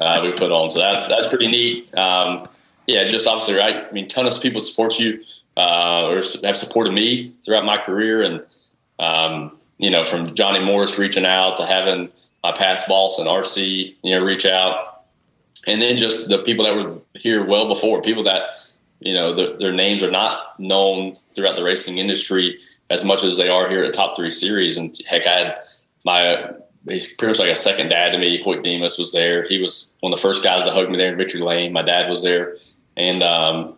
uh, 0.00 0.20
we 0.22 0.32
put 0.32 0.52
on. 0.52 0.68
So 0.68 0.80
that's 0.80 1.08
that's 1.08 1.26
pretty 1.26 1.48
neat. 1.48 1.96
Um, 1.96 2.48
yeah, 2.86 3.06
just 3.06 3.26
obviously 3.26 3.54
right. 3.54 3.86
I 3.88 3.92
mean, 3.92 4.08
ton 4.08 4.26
of 4.26 4.40
people 4.40 4.60
support 4.60 4.98
you 4.98 5.22
uh, 5.56 6.08
or 6.08 6.16
have 6.44 6.56
supported 6.56 6.92
me 6.92 7.32
throughout 7.44 7.64
my 7.64 7.78
career, 7.78 8.22
and 8.22 8.44
um, 8.98 9.58
you 9.78 9.90
know, 9.90 10.02
from 10.02 10.34
Johnny 10.34 10.60
Morris 10.60 10.98
reaching 10.98 11.24
out 11.24 11.56
to 11.56 11.66
having 11.66 12.10
my 12.42 12.52
past 12.52 12.88
boss 12.88 13.18
and 13.18 13.28
RC, 13.28 13.96
you 14.02 14.12
know, 14.12 14.24
reach 14.24 14.46
out, 14.46 15.04
and 15.66 15.80
then 15.80 15.96
just 15.96 16.28
the 16.28 16.38
people 16.38 16.64
that 16.64 16.74
were 16.74 16.98
here 17.14 17.44
well 17.44 17.68
before, 17.68 18.02
people 18.02 18.24
that 18.24 18.42
you 19.00 19.14
know 19.14 19.32
the, 19.32 19.56
their 19.58 19.72
names 19.72 20.02
are 20.02 20.10
not 20.10 20.58
known 20.58 21.14
throughout 21.34 21.56
the 21.56 21.62
racing 21.62 21.98
industry 21.98 22.58
as 22.90 23.04
much 23.04 23.24
as 23.24 23.36
they 23.36 23.48
are 23.48 23.68
here 23.68 23.84
at 23.84 23.92
the 23.92 23.96
Top 23.96 24.16
Three 24.16 24.30
Series. 24.30 24.76
And 24.76 24.96
heck, 25.06 25.26
I 25.26 25.30
had 25.30 25.58
my 26.04 26.50
he's 26.88 27.14
pretty 27.14 27.30
much 27.30 27.38
like 27.38 27.50
a 27.50 27.56
second 27.56 27.88
dad 27.88 28.10
to 28.10 28.18
me. 28.18 28.42
Hoyt 28.42 28.64
Demas 28.64 28.98
was 28.98 29.12
there. 29.12 29.46
He 29.46 29.60
was 29.60 29.92
one 30.00 30.12
of 30.12 30.18
the 30.18 30.22
first 30.22 30.42
guys 30.42 30.64
to 30.64 30.70
hug 30.70 30.90
me 30.90 30.98
there 30.98 31.12
in 31.12 31.18
Victory 31.18 31.40
Lane. 31.40 31.72
My 31.72 31.82
dad 31.82 32.08
was 32.08 32.22
there, 32.22 32.56
and 32.96 33.22
um, 33.22 33.76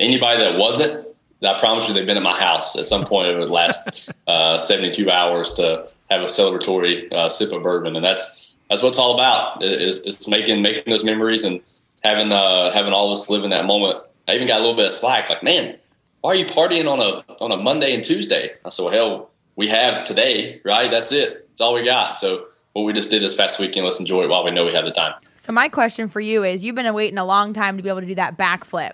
anybody 0.00 0.40
that 0.40 0.58
wasn't, 0.58 1.06
I 1.42 1.58
promise 1.58 1.88
you, 1.88 1.94
they've 1.94 2.06
been 2.06 2.16
at 2.16 2.22
my 2.22 2.38
house 2.38 2.76
at 2.76 2.84
some 2.84 3.04
point 3.04 3.28
over 3.28 3.44
the 3.44 3.52
last 3.52 4.10
uh, 4.26 4.58
72 4.58 5.10
hours 5.10 5.52
to 5.54 5.88
have 6.10 6.22
a 6.22 6.26
celebratory 6.26 7.12
uh, 7.12 7.28
sip 7.28 7.52
of 7.52 7.62
bourbon, 7.62 7.96
and 7.96 8.04
that's 8.04 8.54
that's 8.70 8.82
what 8.82 8.90
it's 8.90 8.98
all 8.98 9.14
about. 9.14 9.62
It's, 9.62 9.98
it's 10.00 10.28
making 10.28 10.62
making 10.62 10.84
those 10.86 11.04
memories 11.04 11.44
and 11.44 11.60
having 12.02 12.32
uh, 12.32 12.70
having 12.70 12.92
all 12.92 13.10
of 13.10 13.18
us 13.18 13.28
live 13.28 13.44
in 13.44 13.50
that 13.50 13.66
moment. 13.66 13.98
I 14.28 14.34
even 14.34 14.46
got 14.46 14.58
a 14.58 14.60
little 14.60 14.76
bit 14.76 14.86
of 14.86 14.92
slack, 14.92 15.30
like, 15.30 15.42
man, 15.42 15.78
why 16.20 16.32
are 16.32 16.34
you 16.34 16.46
partying 16.46 16.90
on 16.90 17.00
a 17.00 17.24
on 17.42 17.52
a 17.52 17.56
Monday 17.56 17.94
and 17.94 18.02
Tuesday? 18.02 18.52
I 18.64 18.68
said, 18.68 18.84
well, 18.84 18.92
hell, 18.92 19.30
we 19.54 19.68
have 19.68 20.04
today, 20.04 20.60
right? 20.64 20.90
That's 20.90 21.12
it. 21.12 21.48
That's 21.48 21.60
all 21.60 21.74
we 21.74 21.84
got. 21.84 22.18
So 22.18 22.46
what 22.72 22.82
we 22.82 22.92
just 22.92 23.10
did 23.10 23.22
this 23.22 23.34
past 23.34 23.58
weekend, 23.58 23.84
let's 23.84 24.00
enjoy 24.00 24.24
it 24.24 24.28
while 24.28 24.44
we 24.44 24.50
know 24.50 24.64
we 24.64 24.72
have 24.72 24.84
the 24.84 24.90
time. 24.90 25.14
So 25.36 25.52
my 25.52 25.68
question 25.68 26.08
for 26.08 26.20
you 26.20 26.44
is: 26.44 26.64
You've 26.64 26.74
been 26.74 26.92
waiting 26.94 27.18
a 27.18 27.24
long 27.24 27.52
time 27.52 27.76
to 27.76 27.82
be 27.82 27.88
able 27.88 28.00
to 28.00 28.06
do 28.06 28.16
that 28.16 28.36
backflip. 28.36 28.92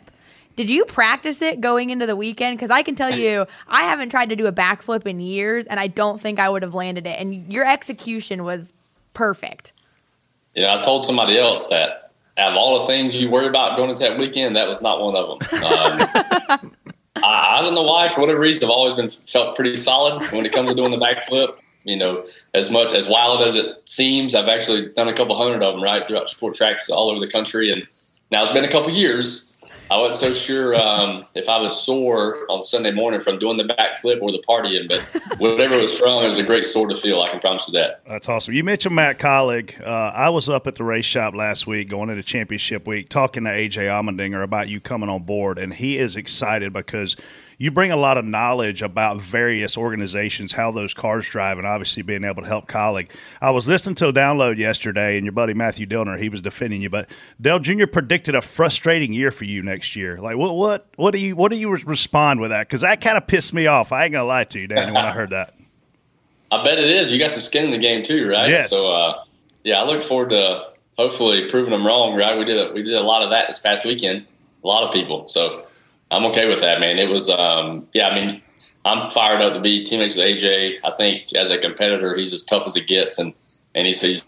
Did 0.56 0.68
you 0.68 0.84
practice 0.84 1.40
it 1.40 1.60
going 1.60 1.90
into 1.90 2.06
the 2.06 2.16
weekend? 2.16 2.56
Because 2.56 2.70
I 2.70 2.82
can 2.82 2.94
tell 2.94 3.10
you, 3.10 3.46
I 3.68 3.84
haven't 3.84 4.10
tried 4.10 4.28
to 4.28 4.36
do 4.36 4.46
a 4.46 4.52
backflip 4.52 5.06
in 5.06 5.20
years, 5.20 5.66
and 5.66 5.80
I 5.80 5.86
don't 5.86 6.20
think 6.20 6.38
I 6.38 6.48
would 6.48 6.62
have 6.62 6.74
landed 6.74 7.06
it. 7.06 7.18
And 7.18 7.50
your 7.52 7.66
execution 7.66 8.44
was 8.44 8.72
perfect. 9.14 9.72
Yeah, 10.54 10.74
I 10.74 10.82
told 10.82 11.04
somebody 11.04 11.38
else 11.38 11.68
that 11.68 12.12
out 12.38 12.52
of 12.52 12.58
all 12.58 12.80
the 12.80 12.86
things 12.86 13.20
you 13.20 13.30
worry 13.30 13.46
about 13.46 13.76
going 13.76 13.90
into 13.90 14.02
that 14.02 14.18
weekend, 14.18 14.56
that 14.56 14.68
was 14.68 14.82
not 14.82 15.00
one 15.00 15.16
of 15.16 15.38
them. 15.38 15.62
Um, 15.62 16.72
I, 17.16 17.56
I, 17.58 17.62
don't 17.62 17.74
know 17.74 17.82
why. 17.82 18.08
For 18.08 18.20
whatever 18.20 18.40
reason, 18.40 18.64
I've 18.64 18.70
always 18.70 18.94
been 18.94 19.08
felt 19.08 19.54
pretty 19.54 19.76
solid 19.76 20.22
when 20.32 20.46
it 20.46 20.52
comes 20.52 20.70
to 20.70 20.74
doing 20.74 20.90
the 20.90 20.98
backflip. 20.98 21.56
You 21.84 21.96
know, 21.96 22.24
as 22.54 22.70
much 22.70 22.94
as 22.94 23.08
wild 23.08 23.42
as 23.42 23.56
it 23.56 23.82
seems, 23.86 24.34
I've 24.34 24.48
actually 24.48 24.88
done 24.90 25.08
a 25.08 25.12
couple 25.12 25.34
hundred 25.34 25.62
of 25.62 25.74
them 25.74 25.82
right 25.82 26.06
throughout 26.06 26.28
sport 26.28 26.54
tracks 26.54 26.88
all 26.88 27.10
over 27.10 27.18
the 27.18 27.30
country. 27.30 27.72
And 27.72 27.86
now 28.30 28.42
it's 28.42 28.52
been 28.52 28.64
a 28.64 28.70
couple 28.70 28.90
years. 28.92 29.51
I 29.92 29.98
wasn't 29.98 30.16
so 30.16 30.32
sure 30.32 30.74
um, 30.74 31.26
if 31.34 31.50
I 31.50 31.60
was 31.60 31.84
sore 31.84 32.46
on 32.48 32.62
Sunday 32.62 32.92
morning 32.92 33.20
from 33.20 33.38
doing 33.38 33.58
the 33.58 33.64
backflip 33.64 34.22
or 34.22 34.32
the 34.32 34.42
partying, 34.48 34.88
but 34.88 35.38
whatever 35.38 35.74
it 35.74 35.82
was 35.82 35.98
from, 35.98 36.24
it 36.24 36.28
was 36.28 36.38
a 36.38 36.42
great 36.42 36.64
sore 36.64 36.88
to 36.88 36.96
feel. 36.96 37.20
I 37.20 37.28
can 37.28 37.40
promise 37.40 37.68
you 37.68 37.78
that. 37.78 38.00
That's 38.08 38.26
awesome. 38.26 38.54
You 38.54 38.64
mentioned 38.64 38.94
Matt 38.94 39.18
Kaulig. 39.18 39.78
Uh, 39.82 39.84
I 39.84 40.30
was 40.30 40.48
up 40.48 40.66
at 40.66 40.76
the 40.76 40.84
race 40.84 41.04
shop 41.04 41.34
last 41.34 41.66
week, 41.66 41.90
going 41.90 42.08
into 42.08 42.22
championship 42.22 42.86
week, 42.86 43.10
talking 43.10 43.44
to 43.44 43.50
AJ 43.50 43.88
Allmendinger 43.88 44.42
about 44.42 44.70
you 44.70 44.80
coming 44.80 45.10
on 45.10 45.24
board, 45.24 45.58
and 45.58 45.74
he 45.74 45.98
is 45.98 46.16
excited 46.16 46.72
because– 46.72 47.14
you 47.62 47.70
bring 47.70 47.92
a 47.92 47.96
lot 47.96 48.18
of 48.18 48.24
knowledge 48.24 48.82
about 48.82 49.22
various 49.22 49.76
organizations, 49.76 50.52
how 50.52 50.72
those 50.72 50.92
cars 50.92 51.28
drive, 51.28 51.58
and 51.58 51.66
obviously 51.66 52.02
being 52.02 52.24
able 52.24 52.42
to 52.42 52.48
help 52.48 52.66
Kaulig. 52.66 53.08
I 53.40 53.52
was 53.52 53.68
listening 53.68 53.94
to 53.96 54.08
a 54.08 54.12
download 54.12 54.58
yesterday, 54.58 55.16
and 55.16 55.24
your 55.24 55.30
buddy 55.30 55.54
Matthew 55.54 55.86
Dillner, 55.86 56.20
he 56.20 56.28
was 56.28 56.40
defending 56.40 56.82
you, 56.82 56.90
but 56.90 57.08
Dale 57.40 57.60
Jr. 57.60 57.86
predicted 57.86 58.34
a 58.34 58.42
frustrating 58.42 59.12
year 59.12 59.30
for 59.30 59.44
you 59.44 59.62
next 59.62 59.94
year. 59.94 60.20
Like, 60.20 60.36
what, 60.36 60.56
what, 60.56 60.88
what 60.96 61.12
do 61.12 61.20
you, 61.20 61.36
what 61.36 61.52
do 61.52 61.56
you 61.56 61.70
respond 61.70 62.40
with 62.40 62.50
that? 62.50 62.66
Because 62.66 62.80
that 62.80 63.00
kind 63.00 63.16
of 63.16 63.28
pissed 63.28 63.54
me 63.54 63.68
off. 63.68 63.92
I 63.92 64.06
ain't 64.06 64.12
gonna 64.12 64.24
lie 64.24 64.42
to 64.42 64.58
you, 64.58 64.66
Danny, 64.66 64.90
when 64.90 65.04
I 65.04 65.12
heard 65.12 65.30
that. 65.30 65.54
I 66.50 66.64
bet 66.64 66.80
it 66.80 66.90
is. 66.90 67.12
You 67.12 67.20
got 67.20 67.30
some 67.30 67.42
skin 67.42 67.66
in 67.66 67.70
the 67.70 67.78
game 67.78 68.02
too, 68.02 68.28
right? 68.28 68.50
Yes. 68.50 68.70
So, 68.70 68.92
uh, 68.92 69.22
yeah, 69.62 69.80
I 69.80 69.84
look 69.84 70.02
forward 70.02 70.30
to 70.30 70.70
hopefully 70.98 71.48
proving 71.48 71.70
them 71.70 71.86
wrong. 71.86 72.16
Right? 72.16 72.36
We 72.36 72.44
did 72.44 72.58
a, 72.58 72.72
we 72.72 72.82
did 72.82 72.94
a 72.94 73.02
lot 73.02 73.22
of 73.22 73.30
that 73.30 73.46
this 73.46 73.60
past 73.60 73.84
weekend. 73.84 74.26
A 74.64 74.66
lot 74.66 74.82
of 74.82 74.92
people. 74.92 75.28
So 75.28 75.66
I'm 76.12 76.26
okay 76.26 76.46
with 76.46 76.60
that, 76.60 76.78
man. 76.78 76.98
It 76.98 77.08
was, 77.08 77.30
um, 77.30 77.88
yeah, 77.92 78.08
I 78.08 78.14
mean, 78.14 78.42
I'm 78.84 79.10
fired 79.10 79.40
up 79.40 79.54
to 79.54 79.60
be 79.60 79.84
teammates 79.84 80.16
with 80.16 80.26
AJ. 80.26 80.78
I 80.84 80.90
think 80.90 81.34
as 81.34 81.50
a 81.50 81.58
competitor, 81.58 82.16
he's 82.16 82.32
as 82.32 82.44
tough 82.44 82.66
as 82.66 82.76
it 82.76 82.86
gets, 82.86 83.18
and 83.18 83.32
and 83.74 83.86
he's 83.86 84.00
he's, 84.00 84.26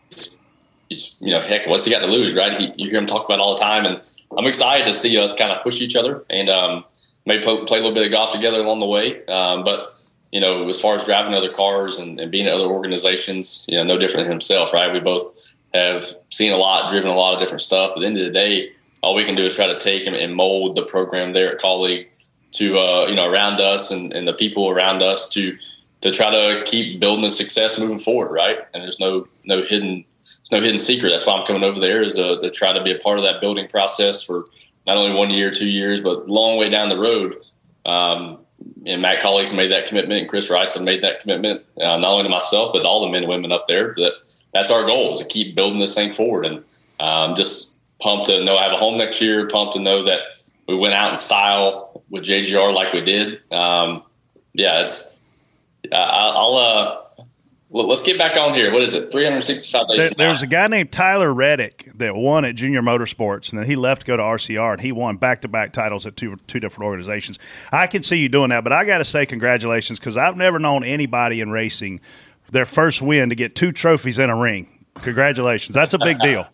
he's 0.88 1.16
you 1.20 1.30
know, 1.30 1.40
heck, 1.40 1.66
what's 1.66 1.84
he 1.84 1.90
got 1.90 2.00
to 2.00 2.06
lose, 2.06 2.34
right? 2.34 2.58
He, 2.58 2.72
you 2.76 2.90
hear 2.90 2.98
him 2.98 3.06
talk 3.06 3.24
about 3.26 3.40
all 3.40 3.54
the 3.54 3.62
time, 3.62 3.84
and 3.84 4.00
I'm 4.36 4.46
excited 4.46 4.86
to 4.86 4.94
see 4.94 5.16
us 5.18 5.36
kind 5.36 5.52
of 5.52 5.62
push 5.62 5.80
each 5.80 5.96
other 5.96 6.24
and 6.30 6.48
um, 6.48 6.84
maybe 7.26 7.42
play, 7.42 7.64
play, 7.64 7.78
a 7.78 7.82
little 7.82 7.94
bit 7.94 8.06
of 8.06 8.12
golf 8.12 8.32
together 8.32 8.60
along 8.60 8.78
the 8.78 8.86
way. 8.86 9.24
Um, 9.26 9.64
but 9.64 9.94
you 10.32 10.40
know, 10.40 10.68
as 10.68 10.80
far 10.80 10.96
as 10.96 11.04
driving 11.04 11.34
other 11.34 11.52
cars 11.52 11.98
and, 11.98 12.18
and 12.18 12.30
being 12.30 12.46
at 12.46 12.54
other 12.54 12.66
organizations, 12.66 13.66
you 13.68 13.76
know, 13.76 13.84
no 13.84 13.98
different 13.98 14.24
than 14.24 14.32
himself, 14.32 14.72
right? 14.72 14.92
We 14.92 15.00
both 15.00 15.22
have 15.74 16.04
seen 16.30 16.52
a 16.52 16.56
lot, 16.56 16.90
driven 16.90 17.10
a 17.10 17.14
lot 17.14 17.34
of 17.34 17.40
different 17.40 17.60
stuff. 17.60 17.92
But 17.94 17.98
at 17.98 18.00
the 18.00 18.06
end 18.06 18.18
of 18.18 18.24
the 18.24 18.32
day, 18.32 18.70
all 19.04 19.14
we 19.14 19.24
can 19.24 19.34
do 19.34 19.44
is 19.44 19.54
try 19.54 19.66
to 19.66 19.78
take 19.78 20.06
and, 20.06 20.16
and 20.16 20.34
mold 20.34 20.76
the 20.76 20.82
program 20.82 21.34
there 21.34 21.52
at 21.52 21.60
Kaulig 21.60 22.08
to 22.52 22.78
uh, 22.78 23.06
you 23.06 23.14
know 23.14 23.28
around 23.28 23.60
us 23.60 23.90
and, 23.90 24.12
and 24.12 24.26
the 24.26 24.32
people 24.32 24.70
around 24.70 25.02
us 25.02 25.28
to 25.30 25.56
to 26.00 26.10
try 26.10 26.30
to 26.30 26.62
keep 26.64 27.00
building 27.00 27.22
the 27.22 27.30
success 27.30 27.78
moving 27.78 27.98
forward, 27.98 28.32
right? 28.32 28.58
And 28.72 28.82
there's 28.82 28.98
no 28.98 29.28
no 29.44 29.62
hidden 29.62 30.04
there's 30.38 30.52
no 30.52 30.60
hidden 30.60 30.78
secret. 30.78 31.10
That's 31.10 31.26
why 31.26 31.34
I'm 31.34 31.46
coming 31.46 31.62
over 31.62 31.78
there 31.78 32.02
is 32.02 32.18
uh, 32.18 32.38
to 32.40 32.50
try 32.50 32.72
to 32.72 32.82
be 32.82 32.92
a 32.92 32.98
part 32.98 33.18
of 33.18 33.24
that 33.24 33.40
building 33.40 33.68
process 33.68 34.22
for 34.22 34.46
not 34.86 34.96
only 34.96 35.16
one 35.16 35.30
year, 35.30 35.50
two 35.50 35.68
years, 35.68 36.00
but 36.00 36.28
long 36.28 36.58
way 36.58 36.68
down 36.68 36.88
the 36.88 36.98
road. 36.98 37.36
Um, 37.86 38.38
and 38.86 39.02
Matt 39.02 39.22
Kaulig's 39.22 39.52
made 39.52 39.72
that 39.72 39.86
commitment, 39.86 40.20
and 40.20 40.28
Chris 40.28 40.50
Rice 40.50 40.74
has 40.74 40.82
made 40.82 41.02
that 41.02 41.20
commitment, 41.20 41.62
uh, 41.78 41.96
not 41.98 42.04
only 42.04 42.22
to 42.24 42.28
myself 42.30 42.72
but 42.72 42.84
all 42.84 43.02
the 43.02 43.10
men 43.10 43.22
and 43.22 43.30
women 43.30 43.52
up 43.52 43.64
there. 43.68 43.92
That 43.96 44.14
that's 44.52 44.70
our 44.70 44.84
goal 44.84 45.12
is 45.12 45.18
to 45.18 45.26
keep 45.26 45.54
building 45.54 45.78
this 45.78 45.94
thing 45.94 46.12
forward, 46.12 46.46
and 46.46 46.64
um, 47.00 47.34
just 47.34 47.73
pumped 48.04 48.26
to 48.26 48.44
know 48.44 48.56
I 48.56 48.62
have 48.64 48.72
a 48.72 48.76
home 48.76 48.96
next 48.96 49.20
year. 49.20 49.48
Pumped 49.48 49.72
to 49.72 49.80
know 49.80 50.04
that 50.04 50.20
we 50.68 50.76
went 50.76 50.94
out 50.94 51.10
in 51.10 51.16
style 51.16 52.02
with 52.10 52.22
JGR 52.22 52.72
like 52.72 52.92
we 52.92 53.00
did. 53.00 53.40
Um, 53.50 54.04
yeah, 54.52 54.82
it's. 54.82 55.12
I'll. 55.92 56.54
Uh, 56.54 57.00
let's 57.70 58.02
get 58.02 58.18
back 58.18 58.36
on 58.36 58.54
here. 58.54 58.72
What 58.72 58.82
is 58.82 58.94
it? 58.94 59.10
365 59.10 59.88
days. 59.88 59.98
There, 59.98 60.08
from 60.08 60.16
there 60.18 60.28
was 60.28 60.42
a 60.42 60.46
guy 60.46 60.68
named 60.68 60.92
Tyler 60.92 61.32
Reddick 61.32 61.90
that 61.96 62.14
won 62.14 62.44
at 62.44 62.54
Junior 62.54 62.82
Motorsports, 62.82 63.50
and 63.50 63.58
then 63.58 63.66
he 63.66 63.74
left 63.74 64.02
to 64.02 64.06
go 64.06 64.16
to 64.16 64.22
RCR, 64.22 64.72
and 64.72 64.80
he 64.82 64.92
won 64.92 65.16
back 65.16 65.40
to 65.40 65.48
back 65.48 65.72
titles 65.72 66.06
at 66.06 66.16
two 66.16 66.36
two 66.46 66.60
different 66.60 66.86
organizations. 66.86 67.38
I 67.72 67.86
can 67.86 68.02
see 68.02 68.18
you 68.18 68.28
doing 68.28 68.50
that, 68.50 68.62
but 68.64 68.72
I 68.72 68.84
got 68.84 68.98
to 68.98 69.04
say 69.04 69.26
congratulations 69.26 69.98
because 69.98 70.16
I've 70.16 70.36
never 70.36 70.58
known 70.58 70.84
anybody 70.84 71.40
in 71.40 71.50
racing 71.50 72.00
their 72.50 72.66
first 72.66 73.02
win 73.02 73.30
to 73.30 73.34
get 73.34 73.56
two 73.56 73.72
trophies 73.72 74.18
in 74.18 74.30
a 74.30 74.36
ring. 74.36 74.68
Congratulations, 74.96 75.74
that's 75.74 75.94
a 75.94 75.98
big 75.98 76.18
deal. 76.22 76.46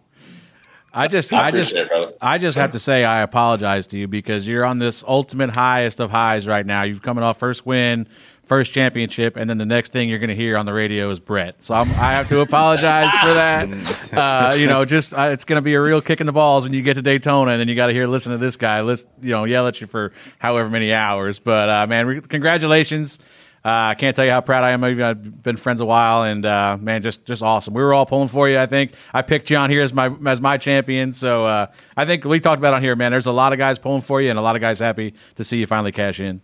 I 0.93 1.09
just, 1.09 1.33
I 1.33 1.47
I, 1.47 1.51
just, 1.51 1.73
it. 1.73 2.19
I 2.21 2.39
just 2.39 2.59
have 2.59 2.73
to 2.73 2.79
say 2.79 3.05
I 3.05 3.23
apologize 3.23 3.87
to 3.89 3.99
you 3.99 4.09
because 4.09 4.47
you're 4.47 4.65
on 4.65 4.79
this 4.79 5.05
ultimate 5.07 5.51
highest 5.51 6.01
of 6.01 6.11
highs 6.11 6.47
right 6.47 6.67
now. 6.67 6.83
You've 6.83 7.03
coming 7.03 7.23
off 7.23 7.39
first 7.39 7.65
win, 7.65 8.09
first 8.43 8.73
championship, 8.73 9.37
and 9.37 9.49
then 9.49 9.59
the 9.59 9.65
next 9.65 9.93
thing 9.93 10.09
you're 10.09 10.19
going 10.19 10.31
to 10.31 10.35
hear 10.35 10.57
on 10.57 10.67
the 10.67 10.73
radio 10.73 11.09
is 11.11 11.21
Brett. 11.21 11.63
So 11.63 11.75
I'm, 11.75 11.89
I 11.91 12.13
have 12.15 12.29
to 12.31 12.41
apologize 12.41 13.13
for 13.15 13.35
that. 13.35 13.69
Uh, 14.11 14.55
you 14.59 14.67
know, 14.67 14.85
just 14.85 15.15
uh, 15.15 15.31
it's 15.33 15.45
going 15.45 15.57
to 15.57 15.63
be 15.63 15.75
a 15.75 15.81
real 15.81 16.01
kick 16.03 16.21
in 16.21 16.27
the 16.27 16.33
balls 16.33 16.65
when 16.65 16.73
you 16.73 16.83
get 16.83 16.95
to 16.95 17.03
Daytona, 17.03 17.53
and 17.53 17.61
then 17.61 17.69
you 17.69 17.77
got 17.77 17.87
to 17.87 17.93
hear 17.93 18.09
listen 18.09 18.33
to 18.33 18.39
this 18.39 18.57
guy, 18.57 18.81
list, 18.81 19.07
you 19.23 19.31
know, 19.31 19.45
yell 19.45 19.69
at 19.69 19.81
you 19.81 19.87
for 19.87 20.13
however 20.41 20.69
many 20.69 20.93
hours. 20.93 21.39
But 21.39 21.69
uh, 21.69 21.87
man, 21.87 22.07
re- 22.09 22.21
congratulations. 22.21 23.21
Uh, 23.63 23.93
I 23.93 23.95
can't 23.95 24.17
tell 24.17 24.25
you 24.25 24.31
how 24.31 24.41
proud 24.41 24.65
I 24.65 24.71
am. 24.71 24.83
of 24.83 24.97
you. 24.97 25.05
I've 25.05 25.43
been 25.43 25.59
friends 25.59 25.83
a 25.83 25.85
while, 25.85 26.23
and 26.23 26.47
uh, 26.47 26.79
man, 26.81 27.03
just 27.03 27.27
just 27.27 27.43
awesome. 27.43 27.75
We 27.75 27.83
were 27.83 27.93
all 27.93 28.07
pulling 28.07 28.29
for 28.29 28.49
you. 28.49 28.59
I 28.59 28.65
think 28.65 28.93
I 29.13 29.21
picked 29.21 29.51
you 29.51 29.59
on 29.59 29.69
here 29.69 29.83
as 29.83 29.93
my 29.93 30.11
as 30.27 30.41
my 30.41 30.57
champion. 30.57 31.13
So 31.13 31.45
uh, 31.45 31.67
I 31.97 32.07
think 32.07 32.25
we 32.25 32.41
talked 32.41 32.59
about 32.59 32.73
on 32.73 32.83
here, 32.83 32.97
man. 32.97 33.11
There's 33.11 33.27
a 33.27 33.33
lot 33.33 33.53
of 33.53 33.59
guys 33.59 33.79
pulling 33.79 34.01
for 34.01 34.23
you, 34.23 34.31
and 34.31 34.39
a 34.39 34.43
lot 34.43 34.57
of 34.57 34.63
guys 34.63 34.79
happy 34.79 35.15
to 35.37 35.45
see 35.45 35.59
you 35.59 35.67
finally 35.67 35.93
cash 35.93 36.21
in. 36.21 36.41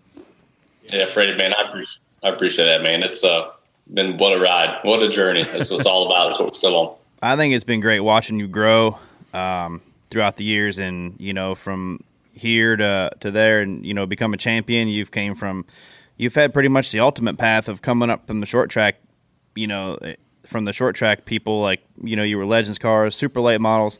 Yeah, 0.84 1.06
Freddie, 1.06 1.36
man, 1.36 1.52
I 1.54 1.68
appreciate, 1.68 2.02
I 2.22 2.28
appreciate 2.28 2.66
that, 2.66 2.82
man. 2.82 3.02
It's 3.02 3.24
uh, 3.24 3.50
been 3.92 4.18
what 4.18 4.36
a 4.36 4.40
ride, 4.40 4.78
what 4.82 5.02
a 5.02 5.08
journey. 5.08 5.42
That's 5.44 5.70
what 5.70 5.78
it's 5.78 5.86
all 5.86 6.06
about. 6.06 6.28
That's 6.28 6.38
what 6.38 6.46
we're 6.48 6.52
still 6.52 6.76
on. 6.76 6.96
I 7.22 7.36
think 7.36 7.54
it's 7.54 7.64
been 7.64 7.80
great 7.80 8.00
watching 8.00 8.38
you 8.38 8.46
grow 8.46 8.98
um, 9.32 9.80
throughout 10.10 10.36
the 10.36 10.44
years, 10.44 10.78
and 10.78 11.16
you 11.18 11.32
know, 11.32 11.54
from 11.54 12.04
here 12.34 12.76
to 12.76 13.10
to 13.20 13.30
there, 13.30 13.62
and 13.62 13.84
you 13.86 13.94
know, 13.94 14.04
become 14.06 14.34
a 14.34 14.36
champion. 14.36 14.88
You've 14.88 15.10
came 15.10 15.34
from, 15.34 15.64
you've 16.16 16.34
had 16.34 16.52
pretty 16.52 16.68
much 16.68 16.92
the 16.92 17.00
ultimate 17.00 17.38
path 17.38 17.68
of 17.68 17.82
coming 17.82 18.10
up 18.10 18.26
from 18.26 18.40
the 18.40 18.46
short 18.46 18.70
track. 18.70 18.96
You 19.54 19.66
know, 19.66 19.94
eh, 20.02 20.14
from 20.46 20.64
the 20.64 20.72
short 20.72 20.94
track 20.96 21.24
people, 21.24 21.60
like 21.60 21.80
you 22.02 22.14
know, 22.16 22.22
you 22.22 22.36
were 22.38 22.44
Legends 22.44 22.78
cars, 22.78 23.16
super 23.16 23.40
late 23.40 23.60
models. 23.60 23.98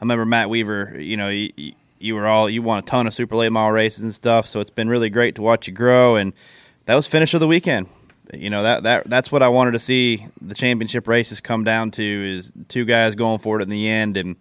I 0.00 0.04
remember 0.04 0.24
Matt 0.26 0.48
Weaver. 0.50 0.96
You 1.00 1.16
know, 1.16 1.28
you, 1.28 1.52
you- 1.56 1.72
you 1.98 2.16
were 2.16 2.26
all 2.26 2.50
you 2.50 2.62
won 2.62 2.80
a 2.80 2.82
ton 2.82 3.06
of 3.06 3.14
super 3.14 3.36
late 3.36 3.52
model 3.52 3.70
races 3.70 4.02
and 4.02 4.12
stuff. 4.12 4.48
So 4.48 4.58
it's 4.58 4.70
been 4.70 4.88
really 4.88 5.08
great 5.08 5.36
to 5.36 5.42
watch 5.42 5.68
you 5.68 5.72
grow, 5.72 6.16
and 6.16 6.32
that 6.86 6.96
was 6.96 7.06
finish 7.06 7.32
of 7.32 7.38
the 7.38 7.46
weekend. 7.46 7.86
You 8.34 8.50
know 8.50 8.64
that 8.64 8.82
that 8.82 9.08
that's 9.08 9.30
what 9.30 9.40
I 9.40 9.48
wanted 9.48 9.70
to 9.72 9.78
see 9.78 10.26
the 10.40 10.54
championship 10.56 11.06
races 11.06 11.40
come 11.40 11.62
down 11.62 11.92
to 11.92 12.02
is 12.02 12.50
two 12.66 12.84
guys 12.84 13.14
going 13.14 13.38
for 13.38 13.60
it 13.60 13.62
in 13.62 13.68
the 13.68 13.88
end 13.88 14.16
and 14.16 14.34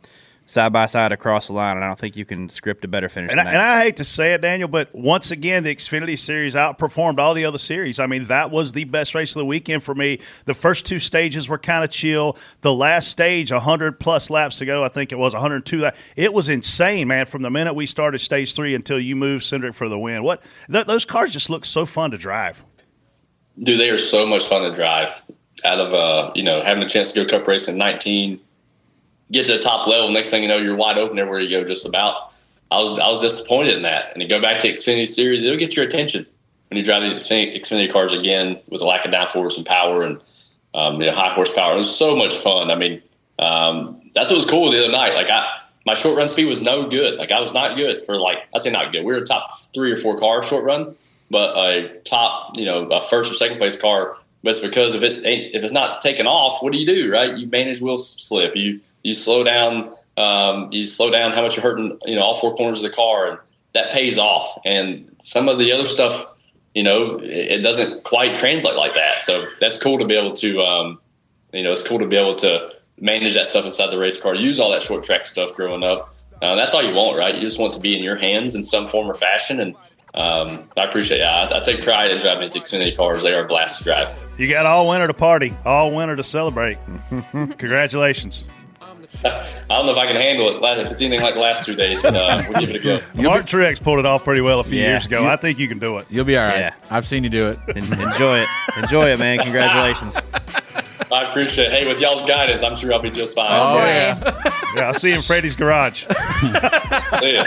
side 0.52 0.74
by 0.74 0.86
side 0.86 1.12
across 1.12 1.47
the 1.47 1.54
line. 1.54 1.78
And 1.78 1.84
I 1.84 1.88
don't 1.88 1.99
think 1.99 2.16
you 2.16 2.26
can 2.26 2.49
script 2.49 2.84
a 2.86 2.88
better 2.88 3.10
finish. 3.10 3.32
And 3.32 3.39
than 3.39 3.47
I, 3.47 3.52
that. 3.52 3.54
and 3.56 3.64
I 3.64 3.82
hate 3.84 3.97
to 3.97 4.04
say 4.04 4.34
it, 4.34 4.41
Daniel, 4.41 4.68
but 4.68 4.93
once 4.93 5.32
again, 5.32 5.64
the 5.64 5.76
Xfinity 5.76 6.18
Series 6.20 6.54
outperformed 6.56 7.20
all 7.20 7.34
the 7.34 7.45
other 7.45 7.58
series. 7.58 7.99
I 7.99 8.06
mean, 8.08 8.26
that 8.26 8.52
was 8.52 8.74
the 8.74 8.84
best 8.84 9.16
race 9.16 9.36
of 9.36 9.39
the 9.39 9.45
weekend 9.45 9.84
for 9.84 9.95
me. 9.95 10.20
The 10.45 10.54
first 10.54 10.86
two 10.86 10.99
stages 10.99 11.47
were 11.49 11.58
kind 11.58 11.84
of 11.84 11.89
chill. 11.89 12.38
The 12.62 12.74
last 12.74 13.08
stage, 13.10 13.52
100 13.52 13.99
plus 13.99 14.30
laps 14.30 14.58
to 14.58 14.66
go, 14.66 14.84
I 14.84 14.89
think 14.89 15.12
it 15.12 15.18
was 15.18 15.34
102. 15.34 15.80
lap- 15.80 15.95
It 16.16 16.34
was 16.34 16.49
insane, 16.49 17.08
man, 17.08 17.26
from 17.26 17.41
the 17.41 17.49
minute 17.49 17.74
we 17.74 17.86
started 17.86 18.20
stage 18.20 18.54
three 18.54 18.76
until 18.76 18.99
you 18.99 19.16
moved 19.16 19.43
Cindric 19.45 19.74
for 19.74 19.88
the 19.89 19.97
win. 19.97 20.24
What 20.24 20.41
th- 20.72 20.86
Those 20.86 21.06
cars 21.06 21.32
just 21.32 21.49
look 21.49 21.66
so 21.66 21.86
fun 21.86 22.12
to 22.12 22.18
drive. 22.18 22.64
Dude, 23.60 23.80
they 23.80 23.89
are 23.89 23.97
so 23.97 24.26
much 24.26 24.45
fun 24.45 24.64
to 24.64 24.72
drive. 24.74 25.24
Out 25.64 25.80
of 25.80 25.93
uh, 25.93 26.32
you 26.34 26.41
know, 26.43 26.62
having 26.62 26.82
a 26.82 26.89
chance 26.89 27.12
to 27.12 27.24
go 27.24 27.38
cup 27.38 27.47
racing 27.47 27.76
in 27.76 27.78
19, 27.80 28.39
get 29.32 29.46
to 29.48 29.54
the 29.54 29.60
top 29.60 29.88
level. 29.88 30.10
Next 30.10 30.30
thing 30.30 30.44
you 30.44 30.50
know, 30.50 30.58
you're 30.58 30.76
wide 30.76 30.98
open 30.98 31.18
everywhere 31.20 31.40
you 31.40 31.50
go. 31.50 31.66
Just 31.66 31.86
about. 31.86 32.34
I 32.70 32.80
was 32.80 32.98
I 33.00 33.10
was 33.10 33.22
disappointed 33.22 33.76
in 33.76 33.84
that. 33.84 34.14
And 34.14 34.22
you 34.22 34.30
go 34.30 34.42
back 34.42 34.60
to 34.60 34.72
Xfinity 34.72 35.08
Series, 35.08 35.44
it'll 35.44 35.58
get 35.58 35.76
your 35.76 35.86
attention 35.86 36.26
when 36.70 36.78
you 36.78 36.84
drive 36.84 37.02
these 37.02 37.14
Xfinity, 37.14 37.60
Xfinity 37.60 37.92
cars 37.92 38.14
again 38.14 38.60
with 38.70 38.82
a 38.82 38.86
lack 38.86 39.04
of 39.06 39.12
downforce 39.12 39.58
and 39.58 39.66
power 39.66 40.04
and 40.04 40.22
um, 40.74 41.02
you 41.02 41.08
know, 41.08 41.12
high 41.12 41.34
horsepower. 41.34 41.74
It 41.74 41.76
was 41.76 41.94
so 41.94 42.16
much 42.16 42.34
fun. 42.34 42.72
I 42.72 42.76
mean, 42.76 43.02
um, 43.40 44.10
that's 44.14 44.30
what 44.30 44.38
was 44.38 44.46
cool 44.46 44.72
the 44.72 44.82
other 44.82 44.92
night. 44.92 45.14
Like 45.16 45.30
I, 45.30 45.46
my 45.86 45.96
short 45.96 46.18
run 46.18 46.30
speed 46.30 46.46
was 46.46 46.62
no 46.62 46.88
good. 46.88 47.20
Like 47.20 47.32
I 47.32 47.42
was 47.42 47.54
not 47.54 47.76
good 47.76 48.02
for 48.02 48.16
like 48.18 48.38
I 48.56 48.60
say 48.60 48.70
not 48.70 48.94
good. 48.94 49.04
We 49.04 49.14
were 49.14 49.22
top 49.22 49.60
three 49.74 49.92
or 49.92 49.98
four 49.98 50.18
car 50.18 50.42
short 50.44 50.64
run, 50.64 50.96
but 51.30 51.58
a 51.58 52.00
top 52.06 52.58
you 52.58 52.66
know 52.66 52.86
a 52.86 53.02
first 53.02 53.32
or 53.32 53.36
second 53.36 53.58
place 53.58 53.76
car. 53.76 54.18
But 54.44 54.52
it's 54.52 54.60
because 54.60 54.96
if 54.96 55.04
it 55.04 55.26
ain't 55.26 55.54
if 55.54 55.64
it's 55.64 55.74
not 55.74 56.02
taken 56.02 56.28
off, 56.28 56.62
what 56.62 56.74
do 56.74 56.80
you 56.80 56.86
do? 56.86 57.12
Right? 57.12 57.38
You 57.38 57.48
manage 57.48 57.82
wheel 57.82 57.98
slip. 57.98 58.56
You 58.56 58.80
you 59.04 59.14
slow 59.14 59.44
down. 59.44 59.96
Um, 60.18 60.72
you 60.72 60.84
slow 60.84 61.10
down 61.10 61.32
how 61.32 61.42
much 61.42 61.56
you're 61.56 61.64
hurting. 61.64 61.98
You 62.06 62.16
know 62.16 62.22
all 62.22 62.36
four 62.36 62.56
corners 62.56 62.80
of 62.80 62.84
the 62.84 62.89
car, 62.89 63.28
and 63.28 63.38
that 63.74 63.92
pays 63.92 64.18
off. 64.18 64.60
And 64.66 65.16
some 65.20 65.48
of 65.48 65.58
the 65.58 65.72
other 65.72 65.86
stuff, 65.86 66.26
you 66.74 66.84
know, 66.84 67.20
it, 67.20 67.52
it 67.52 67.62
doesn't 67.62 68.04
quite 68.04 68.36
translate 68.36 68.76
like 68.76 68.94
that. 68.96 69.22
So 69.22 69.48
that's 69.60 69.78
cool 69.78 69.98
to 69.98 70.06
be 70.06 70.16
able 70.16 70.34
to. 70.34 70.62
Um, 70.62 71.00
you 71.54 71.64
know, 71.64 71.72
it's 71.72 71.86
cool 71.86 72.00
to 72.00 72.08
be 72.08 72.16
able 72.16 72.36
to 72.36 72.72
manage 73.00 73.34
that 73.34 73.48
stuff 73.48 73.66
inside 73.66 73.88
the 73.88 73.98
race 73.98 74.18
car, 74.18 74.36
use 74.36 74.60
all 74.60 74.72
that 74.72 74.84
short 74.84 75.04
track 75.04 75.28
stuff 75.28 75.54
growing 75.56 75.84
up. 75.84 76.14
Uh, 76.42 76.56
that's 76.56 76.74
all 76.74 76.82
you 76.82 76.94
want, 76.94 77.18
right? 77.18 77.36
You 77.36 77.42
just 77.42 77.60
want 77.60 77.74
to 77.74 77.80
be 77.80 77.96
in 77.96 78.04
your 78.04 78.16
hands 78.16 78.56
in 78.56 78.64
some 78.64 78.88
form 78.88 79.10
or 79.10 79.14
fashion. 79.14 79.60
And 79.60 79.76
um, 80.14 80.64
I 80.78 80.84
appreciate 80.84 81.22
it. 81.22 81.24
I, 81.26 81.57
I 81.57 81.59
take 81.62 81.84
pride 81.84 82.12
in 82.12 82.18
driving 82.20 82.43
these 82.49 82.53
Xfinity 82.62 82.95
cars. 82.95 83.24
They 83.24 83.34
are 83.34 83.45
a 83.45 83.47
blast 83.47 83.80
to 83.80 83.84
drive. 83.86 84.14
You 84.38 84.49
got 84.49 84.66
all 84.66 84.88
winter 84.89 85.07
to 85.07 85.14
party, 85.14 85.53
all 85.66 85.91
winter 85.93 86.16
to 86.16 86.24
celebrate. 86.24 86.78
Congratulations. 87.32 88.45
I 89.26 89.45
don't 89.70 89.86
know 89.86 89.91
if 89.91 89.97
I 89.97 90.05
can 90.07 90.16
handle 90.16 90.49
it 90.49 90.80
if 90.80 90.89
it's 90.89 91.01
anything 91.01 91.22
like 91.22 91.34
the 91.34 91.41
last 91.41 91.66
two 91.66 91.76
days, 91.76 92.01
but 92.01 92.16
uh, 92.16 92.41
we'll 92.49 92.62
give 92.62 92.70
it 92.70 92.76
a 92.78 92.80
go. 92.80 93.01
Martin 93.22 93.45
Truex 93.45 93.82
pulled 93.84 93.99
it 93.99 94.05
off 94.05 94.24
pretty 94.24 94.39
well 94.41 94.62
a 94.62 94.64
few 94.64 94.80
Yeah. 94.80 94.91
years 94.91 95.05
ago. 95.05 95.28
I 95.28 95.36
think 95.36 95.59
you 95.59 95.68
can 95.68 95.80
do 95.80 95.97
it. 95.97 96.07
You'll 96.09 96.24
be 96.26 96.38
all 96.38 96.45
right. 96.45 96.57
Yeah. 96.57 96.74
I've 96.89 97.05
seen 97.05 97.24
you 97.26 97.30
do 97.30 97.49
it. 97.49 97.59
Enjoy 97.76 98.39
it, 98.39 98.47
enjoy 98.78 99.12
it, 99.12 99.20
man. 99.20 99.39
Congratulations. 99.39 100.20
I 101.12 101.30
appreciate 101.30 101.74
it. 101.74 101.80
Hey, 101.80 101.88
with 101.88 101.99
y'all's 101.99 102.26
guidance, 102.26 102.64
I'm 102.64 102.74
sure 102.76 102.93
I'll 102.93 103.01
be 103.01 103.09
just 103.12 103.36
fine. 103.36 103.47
Oh, 103.51 103.74
boy. 103.80 103.86
yeah. 103.86 104.51
Yeah, 104.76 104.88
I'll 104.88 104.93
see 104.93 105.09
you 105.09 105.16
in 105.16 105.22
Freddie's 105.22 105.55
garage. 105.55 106.05
See 107.20 107.34
ya. 107.36 107.43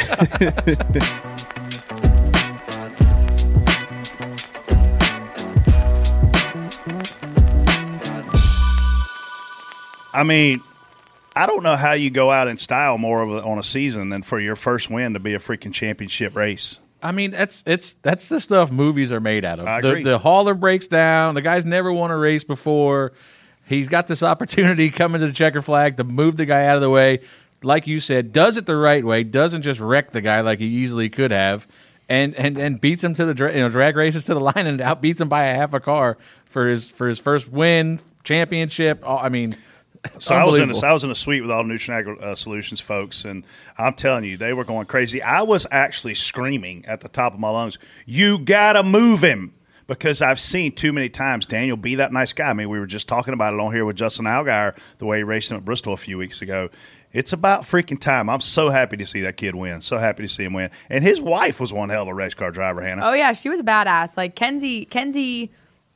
I 10.15 10.23
mean, 10.23 10.61
I 11.37 11.47
don't 11.47 11.63
know 11.63 11.77
how 11.77 11.93
you 11.93 12.11
go 12.11 12.31
out 12.31 12.49
in 12.49 12.57
style 12.57 12.97
more 12.97 13.23
of 13.23 13.31
a, 13.31 13.43
on 13.43 13.59
a 13.59 13.63
season 13.63 14.09
than 14.09 14.23
for 14.23 14.39
your 14.39 14.57
first 14.57 14.89
win 14.89 15.15
to 15.15 15.21
be 15.21 15.35
a 15.35 15.39
freaking 15.39 15.73
championship 15.75 16.37
race. 16.37 16.79
I 17.03 17.13
mean, 17.13 17.33
that's 17.33 17.63
it's 17.67 17.95
that's 17.95 18.29
the 18.29 18.41
stuff 18.41 18.71
movies 18.71 19.13
are 19.13 19.21
made 19.21 19.45
out 19.45 19.59
of. 19.59 19.67
The, 19.83 20.11
the 20.11 20.19
hauler 20.19 20.55
breaks 20.55 20.87
down. 20.87 21.35
The 21.35 21.43
guy's 21.43 21.67
never 21.67 21.93
won 21.93 22.11
a 22.11 22.17
race 22.17 22.45
before. 22.45 23.13
He's 23.67 23.89
got 23.89 24.07
this 24.07 24.23
opportunity 24.23 24.91
coming 24.91 25.21
to 25.21 25.27
the 25.27 25.33
checker 25.33 25.61
flag 25.61 25.97
to 25.99 26.05
move 26.05 26.37
the 26.37 26.47
guy 26.47 26.67
out 26.67 26.77
of 26.77 26.83
the 26.83 26.91
way. 26.91 27.21
Like 27.63 27.87
you 27.87 28.01
said, 28.01 28.33
does 28.33 28.57
it 28.57 28.67
the 28.67 28.77
right 28.77 29.05
way. 29.05 29.23
Doesn't 29.23 29.63
just 29.63 29.81
wreck 29.81 30.13
the 30.13 30.21
guy 30.21 30.41
like 30.41 30.61
he 30.61 30.67
easily 30.67 31.09
could 31.11 31.31
have, 31.31 31.67
and 32.09 32.35
and 32.37 32.57
and 32.57 32.81
beats 32.81 33.03
him 33.03 33.15
to 33.15 33.25
the 33.27 33.35
dra- 33.35 33.55
you 33.55 33.61
know 33.61 33.69
drag 33.69 33.97
races 33.97 34.25
to 34.27 34.35
the 34.35 34.41
line 34.55 34.67
and 34.67 34.81
outbeats 34.81 35.21
him 35.21 35.29
by 35.29 35.45
a 35.45 35.55
half 35.55 35.75
a 35.75 35.81
car 35.81 36.17
for 36.47 36.69
his 36.69 36.89
for 36.89 37.09
his 37.09 37.19
first 37.19 37.51
win 37.51 38.01
championship. 38.23 39.03
I 39.07 39.29
mean, 39.29 39.57
So 40.19 40.35
I 40.35 40.45
was 40.45 40.59
in 40.59 40.71
a, 40.71 40.93
was 40.93 41.05
in 41.05 41.11
a 41.11 41.15
suite 41.15 41.43
with 41.43 41.51
all 41.51 41.63
the 41.63 41.73
Nutrien 41.73 41.95
Agri 41.95 42.19
uh, 42.21 42.35
Solutions 42.35 42.81
folks, 42.81 43.25
and 43.25 43.45
I'm 43.79 43.95
telling 43.95 44.25
you, 44.25 44.37
they 44.37 44.53
were 44.53 44.65
going 44.65 44.87
crazy. 44.87 45.23
I 45.23 45.43
was 45.43 45.67
actually 45.71 46.15
screaming 46.15 46.85
at 46.87 47.01
the 47.01 47.09
top 47.09 47.35
of 47.35 47.41
my 47.41 47.51
lungs, 47.51 47.79
"You 48.07 48.39
gotta 48.39 48.83
move 48.83 49.23
him!" 49.23 49.55
Because 49.87 50.23
I've 50.23 50.41
seen 50.41 50.73
too 50.73 50.95
many 50.95 51.11
times 51.11 51.45
Daniel 51.45 51.77
be 51.77 51.97
that 51.97 52.11
nice 52.11 52.33
guy. 52.33 52.49
I 52.49 52.55
mean, 52.55 52.71
we 52.71 52.79
were 52.79 52.87
just 52.87 53.07
talking 53.07 53.35
about 53.35 53.53
it 53.53 53.61
on 53.61 53.71
here 53.73 53.85
with 53.85 53.97
Justin 53.97 54.25
Allgaier, 54.25 54.75
the 54.97 55.05
way 55.05 55.19
he 55.19 55.25
raced 55.25 55.51
him 55.51 55.59
at 55.59 55.65
Bristol 55.65 55.93
a 55.93 55.99
few 55.99 56.17
weeks 56.17 56.41
ago. 56.41 56.71
It's 57.13 57.33
about 57.33 57.63
freaking 57.63 58.01
time. 58.01 58.29
I'm 58.29 58.41
so 58.41 58.71
happy 58.71 58.97
to 58.97 59.07
see 59.07 59.21
that 59.21 59.37
kid 59.37 59.55
win. 59.55 59.83
So 59.83 59.99
happy 59.99 60.23
to 60.25 60.29
see 60.29 60.43
him 60.43 60.53
win. 60.55 60.71
And 60.89 61.05
his 61.05 61.21
wife 61.21 61.61
was 61.61 61.73
one 61.73 61.91
hell 61.91 62.03
of 62.03 62.09
a 62.09 62.15
race 62.15 62.35
car 62.35 62.51
driver, 62.51 62.81
Hannah. 62.81 63.03
Oh 63.05 63.13
yeah, 63.13 63.35
she 63.35 63.49
was 63.49 63.61
a 63.61 63.63
badass. 63.63 64.17
Like 64.17 64.35
Kenzie, 64.35 64.87
Kenzie 64.87 65.53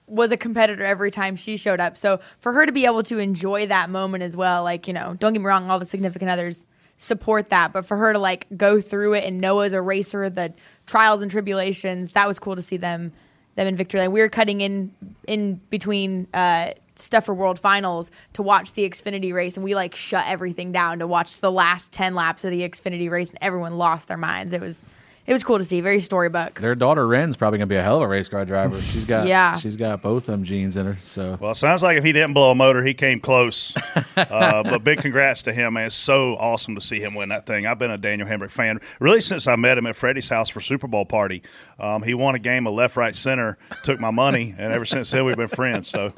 was 0.08 0.32
a 0.32 0.36
competitor 0.36 0.84
every 0.84 1.10
time 1.10 1.36
she 1.36 1.56
showed 1.56 1.80
up. 1.80 1.96
So 1.96 2.20
for 2.40 2.52
her 2.52 2.66
to 2.66 2.72
be 2.72 2.84
able 2.84 3.02
to 3.04 3.18
enjoy 3.18 3.66
that 3.66 3.90
moment 3.90 4.22
as 4.22 4.36
well, 4.36 4.64
like 4.64 4.86
you 4.86 4.94
know, 4.94 5.14
don't 5.18 5.32
get 5.32 5.40
me 5.40 5.46
wrong, 5.46 5.70
all 5.70 5.78
the 5.78 5.86
significant 5.86 6.30
others 6.30 6.64
support 6.96 7.50
that, 7.50 7.72
but 7.72 7.86
for 7.86 7.96
her 7.96 8.12
to 8.12 8.18
like 8.18 8.46
go 8.56 8.80
through 8.80 9.14
it 9.14 9.24
and 9.24 9.40
Noah's 9.40 9.72
a 9.72 9.80
racer 9.80 10.28
the 10.28 10.52
trials 10.86 11.22
and 11.22 11.30
tribulations, 11.30 12.12
that 12.12 12.26
was 12.26 12.38
cool 12.38 12.56
to 12.56 12.62
see 12.62 12.76
them 12.76 13.12
them 13.54 13.66
in 13.66 13.76
victory 13.76 14.00
lane. 14.00 14.12
We 14.12 14.20
were 14.20 14.28
cutting 14.28 14.60
in 14.60 14.92
in 15.26 15.60
between 15.70 16.28
uh, 16.32 16.72
stuff 16.96 17.26
for 17.26 17.34
World 17.34 17.58
Finals 17.58 18.10
to 18.34 18.42
watch 18.42 18.72
the 18.72 18.88
Xfinity 18.88 19.32
race, 19.32 19.56
and 19.56 19.64
we 19.64 19.74
like 19.74 19.94
shut 19.94 20.24
everything 20.26 20.72
down 20.72 21.00
to 21.00 21.06
watch 21.06 21.40
the 21.40 21.52
last 21.52 21.92
ten 21.92 22.14
laps 22.14 22.44
of 22.44 22.50
the 22.50 22.68
Xfinity 22.68 23.10
race, 23.10 23.30
and 23.30 23.38
everyone 23.40 23.74
lost 23.74 24.08
their 24.08 24.16
minds. 24.16 24.52
It 24.52 24.60
was 24.60 24.82
it 25.28 25.32
was 25.34 25.44
cool 25.44 25.58
to 25.58 25.64
see. 25.64 25.82
Very 25.82 26.00
storybook. 26.00 26.58
Their 26.58 26.74
daughter 26.74 27.06
Ren's 27.06 27.36
probably 27.36 27.58
gonna 27.58 27.66
be 27.66 27.76
a 27.76 27.82
hell 27.82 27.96
of 27.98 28.02
a 28.02 28.08
race 28.08 28.30
car 28.30 28.46
driver. 28.46 28.80
She's 28.80 29.04
got 29.04 29.26
Yeah. 29.26 29.56
she's 29.56 29.76
got 29.76 30.00
both 30.00 30.22
of 30.22 30.32
them 30.32 30.42
genes 30.44 30.74
in 30.74 30.86
her. 30.86 30.98
So 31.02 31.36
Well, 31.38 31.50
it 31.50 31.56
sounds 31.56 31.82
like 31.82 31.98
if 31.98 32.04
he 32.04 32.12
didn't 32.12 32.32
blow 32.32 32.50
a 32.50 32.54
motor, 32.54 32.82
he 32.82 32.94
came 32.94 33.20
close. 33.20 33.76
uh, 34.16 34.62
but 34.62 34.82
big 34.82 35.00
congrats 35.02 35.42
to 35.42 35.52
him, 35.52 35.74
man. 35.74 35.86
It's 35.86 35.94
so 35.94 36.34
awesome 36.36 36.74
to 36.74 36.80
see 36.80 36.98
him 36.98 37.14
win 37.14 37.28
that 37.28 37.44
thing. 37.44 37.66
I've 37.66 37.78
been 37.78 37.90
a 37.90 37.98
Daniel 37.98 38.26
Hemric 38.26 38.50
fan 38.50 38.80
really 39.00 39.20
since 39.20 39.46
I 39.46 39.54
met 39.56 39.76
him 39.76 39.86
at 39.86 39.96
Freddie's 39.96 40.30
house 40.30 40.48
for 40.48 40.60
Super 40.62 40.86
Bowl 40.88 41.04
party. 41.04 41.42
Um, 41.78 42.02
he 42.02 42.14
won 42.14 42.34
a 42.34 42.38
game 42.38 42.66
of 42.66 42.72
left, 42.72 42.96
right, 42.96 43.14
center, 43.14 43.58
took 43.82 44.00
my 44.00 44.10
money, 44.10 44.54
and 44.56 44.72
ever 44.72 44.86
since 44.86 45.10
then 45.10 45.26
we've 45.26 45.36
been 45.36 45.48
friends. 45.48 45.88
So, 45.88 46.12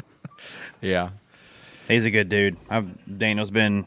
yeah, 0.80 1.10
He's 1.88 2.04
a 2.04 2.10
good 2.12 2.28
dude. 2.28 2.56
I've, 2.70 3.18
Daniel's 3.18 3.50
been 3.50 3.86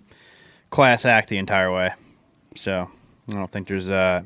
class 0.69 1.05
act 1.05 1.29
the 1.29 1.37
entire 1.37 1.71
way. 1.71 1.93
So 2.55 2.89
I 3.29 3.31
don't 3.31 3.49
think 3.49 3.69
there's, 3.69 3.87
uh, 3.87 4.23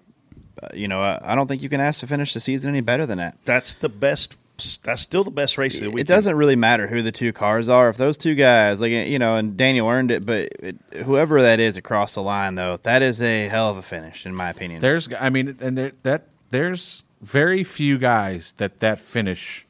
you 0.73 0.87
know, 0.87 1.01
uh, 1.01 1.19
I 1.23 1.35
don't 1.35 1.47
think 1.47 1.61
you 1.61 1.69
can 1.69 1.79
ask 1.81 1.99
to 2.01 2.07
finish 2.07 2.33
the 2.33 2.39
season 2.39 2.69
any 2.69 2.81
better 2.81 3.05
than 3.05 3.17
that. 3.17 3.37
That's 3.45 3.73
the 3.73 3.89
best. 3.89 4.35
That's 4.83 5.03
still 5.03 5.23
the 5.23 5.29
best 5.29 5.59
race 5.59 5.79
of 5.79 5.91
the 5.93 5.99
It 5.99 6.07
doesn't 6.07 6.35
really 6.35 6.55
matter 6.55 6.87
who 6.87 7.03
the 7.03 7.11
two 7.11 7.31
cars 7.31 7.69
are. 7.69 7.89
If 7.89 7.97
those 7.97 8.17
two 8.17 8.33
guys, 8.33 8.81
like 8.81 8.89
you 8.91 9.19
know, 9.19 9.35
and 9.35 9.55
Daniel 9.55 9.87
earned 9.87 10.09
it, 10.09 10.25
but 10.25 10.49
it, 10.59 10.75
whoever 11.05 11.43
that 11.43 11.59
is 11.59 11.77
across 11.77 12.15
the 12.15 12.23
line, 12.23 12.55
though, 12.55 12.79
that 12.81 13.03
is 13.03 13.21
a 13.21 13.47
hell 13.49 13.69
of 13.69 13.77
a 13.77 13.83
finish, 13.83 14.25
in 14.25 14.33
my 14.33 14.49
opinion. 14.49 14.81
there's 14.81 15.09
I 15.13 15.29
mean 15.29 15.55
and 15.61 15.77
there, 15.77 15.91
that 16.01 16.23
there's 16.49 17.03
very 17.21 17.63
few 17.63 17.99
guys 17.99 18.53
that 18.57 18.79
that 18.79 18.97
finish 18.99 19.63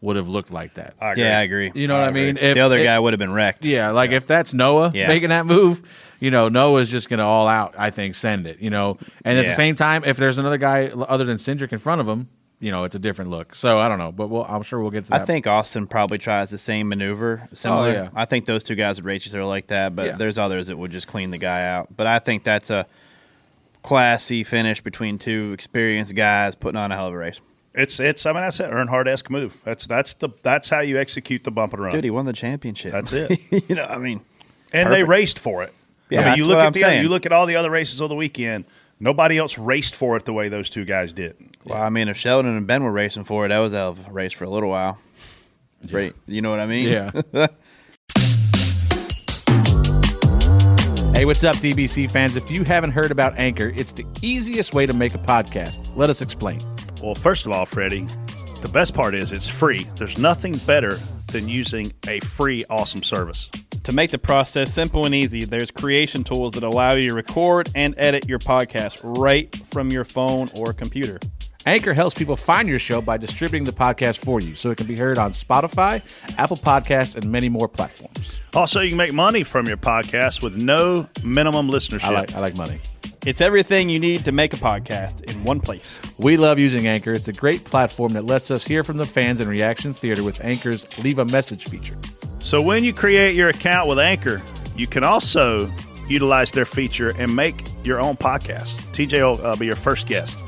would 0.00 0.16
have 0.16 0.28
looked 0.28 0.50
like 0.50 0.74
that. 0.74 0.94
I 1.00 1.12
agree. 1.12 1.22
Yeah, 1.24 1.38
I 1.38 1.42
agree. 1.42 1.72
You 1.74 1.88
know 1.88 1.96
I 1.96 2.00
what 2.00 2.08
agree. 2.10 2.22
I 2.22 2.26
mean? 2.26 2.36
If, 2.38 2.54
The 2.54 2.60
other 2.60 2.82
guy 2.82 2.98
would 2.98 3.12
have 3.14 3.18
been 3.20 3.32
wrecked. 3.32 3.64
Yeah, 3.64 3.90
like 3.90 4.10
if 4.10 4.26
that's 4.26 4.52
Noah 4.54 4.90
Yeah. 4.94 5.08
making 5.08 5.30
that 5.30 5.44
move, 5.46 5.82
you 6.20 6.30
know, 6.30 6.48
Noah's 6.48 6.88
just 6.90 7.08
going 7.08 7.18
to 7.18 7.24
all 7.24 7.46
out, 7.48 7.74
I 7.78 7.90
think, 7.90 8.14
send 8.14 8.46
it, 8.46 8.58
you 8.60 8.70
know. 8.70 8.98
And 9.24 9.38
at 9.38 9.44
Yeah. 9.44 9.50
the 9.50 9.56
same 9.56 9.74
time, 9.74 10.04
if 10.04 10.16
there's 10.16 10.38
another 10.38 10.58
guy 10.58 10.86
other 10.88 11.24
than 11.24 11.36
Cindric 11.38 11.72
in 11.72 11.78
front 11.78 12.00
of 12.00 12.08
him, 12.08 12.28
you 12.60 12.70
know, 12.70 12.84
it's 12.84 12.94
a 12.94 12.98
different 12.98 13.30
look. 13.30 13.54
So 13.54 13.78
I 13.78 13.88
don't 13.88 13.98
know, 13.98 14.12
but 14.12 14.28
we'll, 14.28 14.44
I'm 14.44 14.62
sure 14.62 14.80
we'll 14.80 14.90
get 14.90 15.04
to 15.04 15.10
that. 15.10 15.22
I 15.22 15.24
think 15.26 15.46
Austin 15.46 15.86
probably 15.86 16.16
tries 16.18 16.50
the 16.50 16.56
same 16.58 16.88
maneuver, 16.88 17.48
similar. 17.52 17.88
Oh, 17.88 17.92
yeah. 17.92 18.08
I 18.14 18.24
think 18.24 18.46
those 18.46 18.64
two 18.64 18.74
guys 18.74 18.96
would 18.96 19.04
race 19.04 19.26
each 19.26 19.34
other 19.34 19.44
like 19.44 19.66
that, 19.66 19.94
but 19.94 20.06
Yeah. 20.06 20.16
there's 20.16 20.38
others 20.38 20.68
that 20.68 20.78
would 20.78 20.90
just 20.90 21.06
clean 21.06 21.30
the 21.30 21.38
guy 21.38 21.66
out. 21.66 21.88
But 21.94 22.06
I 22.06 22.20
think 22.20 22.42
that's 22.44 22.70
a 22.70 22.86
classy 23.82 24.44
finish 24.44 24.80
between 24.80 25.18
two 25.18 25.52
experienced 25.52 26.14
guys 26.14 26.54
putting 26.54 26.78
on 26.78 26.90
a 26.92 26.96
hell 26.96 27.08
of 27.08 27.14
a 27.14 27.16
race. 27.18 27.40
It's 27.74 27.98
it's. 27.98 28.24
I 28.24 28.32
mean, 28.32 28.42
that's 28.42 28.60
an 28.60 28.70
Earnhardt 28.70 29.08
esque 29.08 29.28
move. 29.30 29.56
That's 29.64 29.84
that's 29.86 30.14
the 30.14 30.28
that's 30.42 30.70
how 30.70 30.78
you 30.80 30.96
execute 30.98 31.42
the 31.42 31.50
bump 31.50 31.72
and 31.72 31.82
run. 31.82 31.92
Dude, 31.92 32.04
he 32.04 32.10
won 32.10 32.24
the 32.24 32.32
championship. 32.32 32.92
That's 32.92 33.12
it. 33.12 33.40
you 33.68 33.74
know, 33.74 33.84
I 33.84 33.98
mean, 33.98 34.20
and 34.72 34.92
they 34.92 35.02
raced 35.02 35.40
for 35.40 35.64
it. 35.64 35.74
Yeah, 36.10 36.20
I 36.20 36.24
mean, 36.30 36.36
you 36.36 36.46
look 36.46 36.56
what 36.56 36.62
at 36.62 36.66
I'm 36.66 36.72
the 36.72 36.80
saying. 36.80 37.02
you 37.02 37.08
look 37.08 37.26
at 37.26 37.32
all 37.32 37.46
the 37.46 37.56
other 37.56 37.70
races 37.70 38.00
of 38.00 38.08
the 38.08 38.14
weekend. 38.14 38.64
Nobody 39.00 39.38
else 39.38 39.58
raced 39.58 39.94
for 39.96 40.16
it 40.16 40.24
the 40.24 40.32
way 40.32 40.48
those 40.48 40.70
two 40.70 40.84
guys 40.84 41.12
did. 41.12 41.36
Well, 41.64 41.82
I 41.82 41.88
mean, 41.88 42.08
if 42.08 42.16
Sheldon 42.16 42.56
and 42.56 42.66
Ben 42.66 42.84
were 42.84 42.92
racing 42.92 43.24
for 43.24 43.44
it, 43.46 43.48
that 43.48 43.58
was 43.58 43.72
a 43.72 43.94
a 44.06 44.12
race 44.12 44.32
for 44.32 44.44
a 44.44 44.50
little 44.50 44.68
while. 44.70 44.98
Great, 45.88 46.14
you 46.26 46.40
know 46.42 46.50
what 46.50 46.60
I 46.60 46.66
mean? 46.66 46.88
Yeah. 46.88 47.46
Hey, 51.14 51.26
what's 51.26 51.44
up, 51.44 51.54
DBC 51.56 52.10
fans? 52.10 52.34
If 52.34 52.50
you 52.50 52.64
haven't 52.64 52.90
heard 52.90 53.12
about 53.12 53.38
Anchor, 53.38 53.72
it's 53.76 53.92
the 53.92 54.04
easiest 54.20 54.74
way 54.74 54.84
to 54.84 54.92
make 54.92 55.14
a 55.14 55.18
podcast. 55.18 55.96
Let 55.96 56.10
us 56.10 56.20
explain. 56.20 56.58
Well, 57.00 57.14
first 57.14 57.46
of 57.46 57.52
all, 57.52 57.64
Freddie, 57.66 58.08
the 58.62 58.68
best 58.68 58.94
part 58.94 59.14
is 59.14 59.32
it's 59.32 59.48
free. 59.48 59.86
There's 59.94 60.18
nothing 60.18 60.54
better 60.66 60.98
than 61.34 61.48
using 61.48 61.92
a 62.06 62.20
free, 62.20 62.64
awesome 62.70 63.02
service. 63.02 63.50
To 63.82 63.92
make 63.92 64.10
the 64.10 64.18
process 64.18 64.72
simple 64.72 65.04
and 65.04 65.14
easy, 65.14 65.44
there's 65.44 65.70
creation 65.70 66.22
tools 66.22 66.54
that 66.54 66.62
allow 66.62 66.94
you 66.94 67.08
to 67.08 67.14
record 67.14 67.68
and 67.74 67.92
edit 67.98 68.28
your 68.28 68.38
podcast 68.38 69.00
right 69.02 69.54
from 69.66 69.90
your 69.90 70.04
phone 70.04 70.48
or 70.54 70.72
computer. 70.72 71.18
Anchor 71.66 71.92
helps 71.92 72.14
people 72.14 72.36
find 72.36 72.68
your 72.68 72.78
show 72.78 73.00
by 73.00 73.16
distributing 73.16 73.64
the 73.64 73.72
podcast 73.72 74.18
for 74.18 74.40
you 74.40 74.54
so 74.54 74.70
it 74.70 74.76
can 74.76 74.86
be 74.86 74.96
heard 74.96 75.18
on 75.18 75.32
Spotify, 75.32 76.02
Apple 76.38 76.56
Podcasts, 76.56 77.16
and 77.16 77.30
many 77.30 77.48
more 77.48 77.68
platforms. 77.68 78.40
Also, 78.54 78.80
you 78.80 78.90
can 78.90 78.98
make 78.98 79.12
money 79.12 79.42
from 79.42 79.66
your 79.66 79.76
podcast 79.76 80.40
with 80.40 80.56
no 80.56 81.08
minimum 81.24 81.68
listenership. 81.68 82.04
I 82.04 82.10
like, 82.10 82.34
I 82.34 82.40
like 82.40 82.56
money. 82.56 82.80
It's 83.26 83.40
everything 83.40 83.88
you 83.88 83.98
need 83.98 84.26
to 84.26 84.32
make 84.32 84.52
a 84.52 84.58
podcast 84.58 85.30
in 85.30 85.44
one 85.44 85.58
place. 85.58 85.98
We 86.18 86.36
love 86.36 86.58
using 86.58 86.86
Anchor. 86.86 87.10
It's 87.10 87.28
a 87.28 87.32
great 87.32 87.64
platform 87.64 88.12
that 88.12 88.26
lets 88.26 88.50
us 88.50 88.64
hear 88.64 88.84
from 88.84 88.98
the 88.98 89.06
fans 89.06 89.40
in 89.40 89.48
Reaction 89.48 89.94
Theater 89.94 90.22
with 90.22 90.44
Anchor's 90.44 90.86
Leave 91.02 91.18
a 91.18 91.24
Message 91.24 91.64
feature. 91.64 91.96
So 92.40 92.60
when 92.60 92.84
you 92.84 92.92
create 92.92 93.34
your 93.34 93.48
account 93.48 93.88
with 93.88 93.98
Anchor, 93.98 94.42
you 94.76 94.86
can 94.86 95.04
also 95.04 95.72
utilize 96.06 96.50
their 96.50 96.66
feature 96.66 97.14
and 97.16 97.34
make 97.34 97.64
your 97.82 97.98
own 97.98 98.14
podcast. 98.14 98.76
TJ 98.92 99.22
will 99.22 99.46
uh, 99.46 99.56
be 99.56 99.64
your 99.64 99.76
first 99.76 100.06
guest. 100.06 100.40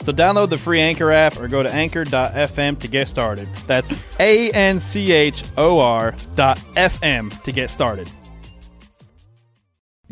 So 0.00 0.12
download 0.12 0.50
the 0.50 0.58
free 0.58 0.80
Anchor 0.80 1.12
app 1.12 1.38
or 1.38 1.46
go 1.46 1.62
to 1.62 1.72
anchor.fm 1.72 2.80
to 2.80 2.88
get 2.88 3.08
started. 3.08 3.46
That's 3.68 3.96
A 4.18 4.50
N 4.50 4.80
C 4.80 5.12
H 5.12 5.44
O 5.56 5.78
R 5.78 6.16
dot 6.34 6.58
FM 6.74 7.40
to 7.44 7.52
get 7.52 7.70
started. 7.70 8.10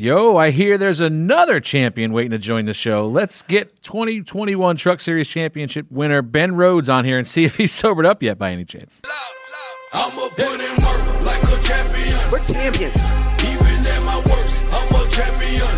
Yo, 0.01 0.39
I 0.39 0.51
hear 0.51 0.79
there's 0.79 1.01
another 1.01 1.61
champion 1.61 2.15
waiting 2.15 2.31
to 2.31 2.39
join 2.39 2.65
the 2.65 2.73
show. 2.73 3.07
Let's 3.07 3.43
get 3.43 3.83
2021 3.83 4.79
Truck 4.79 4.99
Series 4.99 5.29
Championship 5.29 5.85
winner 5.91 6.23
Ben 6.23 6.57
Rhodes 6.57 6.89
on 6.89 7.05
here 7.05 7.19
and 7.19 7.29
see 7.29 7.45
if 7.45 7.57
he's 7.57 7.71
sobered 7.75 8.07
up 8.07 8.23
yet 8.23 8.39
by 8.39 8.51
any 8.51 8.65
chance. 8.65 9.03
I'ma 9.93 10.29
put 10.31 10.41
in 10.41 10.73
work 10.81 11.05
like 11.21 11.43
a 11.43 11.61
champion. 11.61 12.17
We're 12.33 12.41
champions. 12.49 13.05
Even 13.45 13.77
at 13.77 14.03
my 14.09 14.17
worst, 14.25 14.65
I'm 14.73 14.89
a 14.89 15.05
champion. 15.13 15.77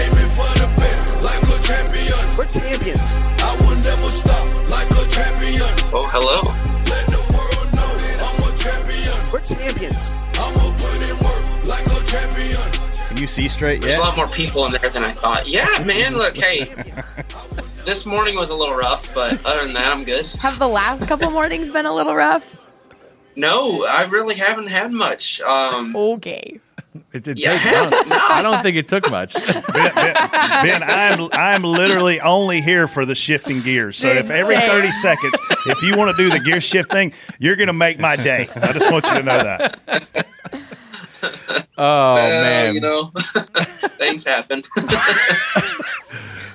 Aiming 0.00 0.32
for 0.32 0.48
the 0.56 0.72
best 0.80 1.22
like 1.22 1.44
a 1.44 1.60
champion. 1.60 2.38
We're 2.38 2.48
champions. 2.48 3.20
I 3.20 3.52
will 3.60 3.76
never 3.84 4.08
stop 4.08 4.70
like 4.70 4.88
a 4.88 5.04
champion. 5.12 5.72
Oh, 5.92 6.08
hello. 6.08 6.40
Let 6.88 7.06
the 7.12 7.20
world 7.36 7.68
know 7.68 7.90
that 8.00 8.18
I'm 8.24 8.48
a 8.48 8.56
champion. 8.56 9.30
We're 9.30 9.44
champions. 9.44 10.24
Can 13.14 13.22
you 13.22 13.28
see 13.28 13.48
straight 13.48 13.80
There's 13.80 13.92
yet? 13.92 14.00
a 14.00 14.02
lot 14.02 14.16
more 14.16 14.26
people 14.26 14.66
in 14.66 14.72
there 14.72 14.90
than 14.90 15.04
I 15.04 15.12
thought. 15.12 15.46
Yeah, 15.48 15.68
man. 15.86 16.14
Look, 16.18 16.36
hey, 16.36 16.74
this 17.84 18.04
morning 18.04 18.34
was 18.34 18.50
a 18.50 18.56
little 18.56 18.74
rough, 18.74 19.14
but 19.14 19.34
other 19.46 19.64
than 19.66 19.74
that, 19.74 19.92
I'm 19.92 20.02
good. 20.02 20.26
Have 20.40 20.58
the 20.58 20.66
last 20.66 21.06
couple 21.06 21.30
mornings 21.30 21.70
been 21.70 21.86
a 21.86 21.94
little 21.94 22.16
rough? 22.16 22.72
No, 23.36 23.84
I 23.84 24.02
really 24.06 24.34
haven't 24.34 24.66
had 24.66 24.90
much. 24.90 25.40
Um, 25.42 25.94
okay. 25.94 26.58
It 27.12 27.22
did 27.22 27.38
Yeah, 27.38 27.56
take, 27.56 27.66
I, 27.72 27.90
don't, 27.90 28.12
I 28.32 28.42
don't 28.42 28.62
think 28.64 28.76
it 28.76 28.88
took 28.88 29.08
much. 29.08 29.34
Ben, 29.72 30.82
I'm 30.82 31.28
I'm 31.32 31.62
literally 31.62 32.20
only 32.20 32.62
here 32.62 32.88
for 32.88 33.06
the 33.06 33.14
shifting 33.14 33.62
gears. 33.62 33.96
So 33.96 34.08
if 34.08 34.28
every 34.28 34.56
Insane. 34.56 34.70
30 34.70 34.90
seconds, 34.90 35.34
if 35.66 35.82
you 35.84 35.96
want 35.96 36.16
to 36.16 36.20
do 36.20 36.30
the 36.30 36.40
gear 36.40 36.60
shift 36.60 36.90
thing, 36.90 37.12
you're 37.38 37.54
going 37.56 37.68
to 37.68 37.72
make 37.72 38.00
my 38.00 38.16
day. 38.16 38.48
I 38.56 38.72
just 38.72 38.90
want 38.90 39.04
you 39.06 39.14
to 39.14 39.22
know 39.22 39.38
that. 39.44 40.26
Oh, 41.76 42.14
man. 42.14 42.74
you 42.74 42.80
know, 42.80 43.12
things 43.98 44.24
happen. 44.24 44.62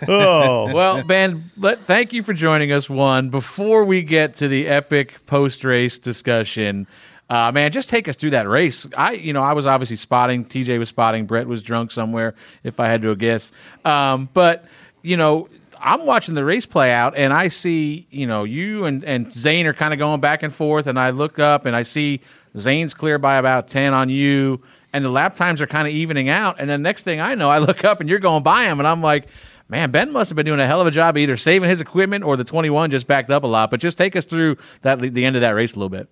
Oh. 0.07 0.73
well, 0.73 1.03
Ben, 1.03 1.51
let, 1.57 1.85
thank 1.85 2.13
you 2.13 2.23
for 2.23 2.33
joining 2.33 2.71
us. 2.71 2.89
One, 2.89 3.29
before 3.29 3.83
we 3.83 4.01
get 4.01 4.33
to 4.35 4.47
the 4.47 4.65
epic 4.65 5.25
post 5.25 5.65
race 5.65 5.99
discussion, 5.99 6.87
uh, 7.29 7.51
man, 7.51 7.71
just 7.71 7.89
take 7.89 8.07
us 8.07 8.15
through 8.15 8.29
that 8.29 8.47
race. 8.47 8.87
I, 8.97 9.11
you 9.13 9.33
know, 9.33 9.43
I 9.43 9.51
was 9.51 9.65
obviously 9.65 9.97
spotting. 9.97 10.45
TJ 10.45 10.79
was 10.79 10.87
spotting. 10.87 11.25
Brett 11.25 11.47
was 11.47 11.61
drunk 11.61 11.91
somewhere, 11.91 12.33
if 12.63 12.79
I 12.79 12.87
had 12.87 13.01
to 13.01 13.15
guess. 13.15 13.51
Um, 13.83 14.29
but 14.33 14.63
you 15.01 15.17
know, 15.17 15.49
I'm 15.79 16.05
watching 16.05 16.35
the 16.35 16.43
race 16.43 16.65
play 16.65 16.91
out, 16.91 17.15
and 17.15 17.33
I 17.33 17.47
see, 17.47 18.07
you 18.09 18.25
know, 18.27 18.43
you 18.43 18.85
and 18.85 19.03
and 19.03 19.33
Zane 19.33 19.65
are 19.65 19.73
kind 19.73 19.93
of 19.93 19.99
going 19.99 20.21
back 20.21 20.43
and 20.43 20.53
forth, 20.53 20.87
and 20.87 20.99
I 20.99 21.11
look 21.11 21.39
up 21.39 21.65
and 21.65 21.75
I 21.75 21.83
see 21.83 22.21
Zane's 22.57 22.93
clear 22.93 23.19
by 23.19 23.37
about 23.37 23.67
ten 23.67 23.93
on 23.93 24.09
you, 24.09 24.61
and 24.93 25.05
the 25.05 25.09
lap 25.09 25.35
times 25.35 25.61
are 25.61 25.67
kind 25.67 25.87
of 25.87 25.93
evening 25.93 26.29
out. 26.29 26.57
And 26.59 26.69
then 26.69 26.81
next 26.81 27.03
thing 27.03 27.19
I 27.19 27.35
know, 27.35 27.49
I 27.49 27.59
look 27.59 27.83
up 27.83 27.99
and 27.99 28.09
you're 28.09 28.19
going 28.19 28.43
by 28.43 28.65
him, 28.65 28.79
and 28.79 28.87
I'm 28.87 29.01
like. 29.01 29.27
Man, 29.71 29.91
Ben 29.91 30.11
must 30.11 30.31
have 30.31 30.35
been 30.35 30.47
doing 30.47 30.59
a 30.59 30.65
hell 30.65 30.81
of 30.81 30.87
a 30.87 30.91
job 30.91 31.15
either 31.15 31.37
saving 31.37 31.69
his 31.69 31.79
equipment 31.79 32.23
or 32.23 32.35
the 32.35 32.43
21 32.43 32.89
just 32.89 33.05
backed 33.05 33.29
up 33.29 33.43
a 33.43 33.47
lot. 33.47 33.69
But 33.69 33.79
just 33.79 33.99
take 33.99 34.15
us 34.15 34.25
through 34.25 34.57
that 34.81 34.99
the 34.99 35.23
end 35.23 35.35
of 35.35 35.43
that 35.43 35.51
race 35.51 35.73
a 35.73 35.75
little 35.75 35.89
bit. 35.89 36.09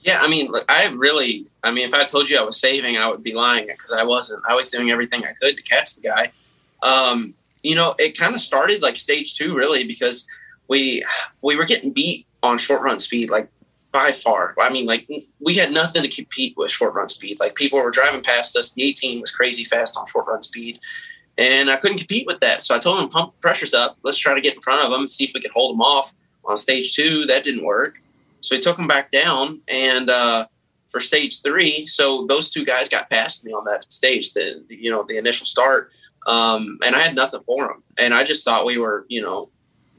Yeah, 0.00 0.18
I 0.20 0.28
mean, 0.28 0.50
look, 0.50 0.64
I 0.68 0.88
really, 0.88 1.46
I 1.62 1.70
mean, 1.70 1.86
if 1.86 1.94
I 1.94 2.04
told 2.04 2.28
you 2.28 2.38
I 2.38 2.42
was 2.42 2.58
saving, 2.58 2.96
I 2.96 3.08
would 3.08 3.22
be 3.22 3.34
lying 3.34 3.66
because 3.66 3.92
I 3.92 4.04
wasn't. 4.04 4.42
I 4.48 4.54
was 4.54 4.70
doing 4.70 4.90
everything 4.90 5.24
I 5.24 5.32
could 5.40 5.56
to 5.56 5.62
catch 5.62 5.94
the 5.94 6.02
guy. 6.02 6.32
Um, 6.82 7.34
you 7.62 7.74
know, 7.74 7.94
it 7.98 8.16
kind 8.16 8.34
of 8.34 8.40
started 8.40 8.82
like 8.82 8.96
stage 8.96 9.34
two, 9.34 9.54
really, 9.54 9.84
because 9.84 10.26
we 10.68 11.04
we 11.42 11.56
were 11.56 11.64
getting 11.64 11.92
beat 11.92 12.26
on 12.42 12.58
short 12.58 12.82
run 12.82 12.98
speed, 12.98 13.30
like 13.30 13.48
by 13.98 14.12
far. 14.12 14.54
I 14.60 14.70
mean, 14.70 14.86
like 14.86 15.08
we 15.40 15.54
had 15.54 15.72
nothing 15.72 16.02
to 16.02 16.08
compete 16.08 16.54
with 16.56 16.70
short 16.70 16.94
run 16.94 17.08
speed. 17.08 17.38
Like 17.40 17.56
people 17.56 17.80
were 17.80 17.90
driving 17.90 18.22
past 18.22 18.56
us. 18.56 18.70
The 18.70 18.84
18 18.84 19.20
was 19.20 19.32
crazy 19.32 19.64
fast 19.64 19.96
on 19.96 20.06
short 20.06 20.26
run 20.26 20.42
speed, 20.42 20.78
and 21.36 21.68
I 21.68 21.76
couldn't 21.76 21.98
compete 21.98 22.26
with 22.26 22.38
that. 22.40 22.62
So 22.62 22.76
I 22.76 22.78
told 22.78 23.00
him, 23.00 23.08
pump 23.08 23.32
the 23.32 23.38
pressures 23.38 23.74
up. 23.74 23.98
Let's 24.04 24.18
try 24.18 24.34
to 24.34 24.40
get 24.40 24.54
in 24.54 24.60
front 24.60 24.84
of 24.84 24.90
them 24.90 25.00
and 25.00 25.10
see 25.10 25.24
if 25.24 25.30
we 25.34 25.40
could 25.40 25.50
hold 25.50 25.74
them 25.74 25.82
off 25.82 26.14
On 26.44 26.56
stage 26.56 26.94
two, 26.94 27.26
that 27.26 27.42
didn't 27.44 27.64
work. 27.64 28.00
So 28.40 28.54
he 28.54 28.60
took 28.60 28.76
them 28.76 28.86
back 28.86 29.10
down. 29.10 29.60
And 29.66 30.08
uh, 30.08 30.46
for 30.88 31.00
stage 31.00 31.42
three, 31.42 31.84
so 31.86 32.26
those 32.26 32.50
two 32.50 32.64
guys 32.64 32.88
got 32.88 33.10
past 33.10 33.44
me 33.44 33.52
on 33.52 33.64
that 33.64 33.90
stage, 33.92 34.32
the, 34.32 34.64
you 34.68 34.90
know, 34.90 35.04
the 35.08 35.16
initial 35.16 35.46
start. 35.46 35.90
Um, 36.28 36.78
and 36.84 36.94
I 36.94 37.00
had 37.00 37.16
nothing 37.16 37.42
for 37.42 37.66
them. 37.66 37.82
And 37.98 38.14
I 38.14 38.22
just 38.22 38.44
thought 38.44 38.64
we 38.64 38.78
were, 38.78 39.06
you 39.08 39.22
know, 39.22 39.50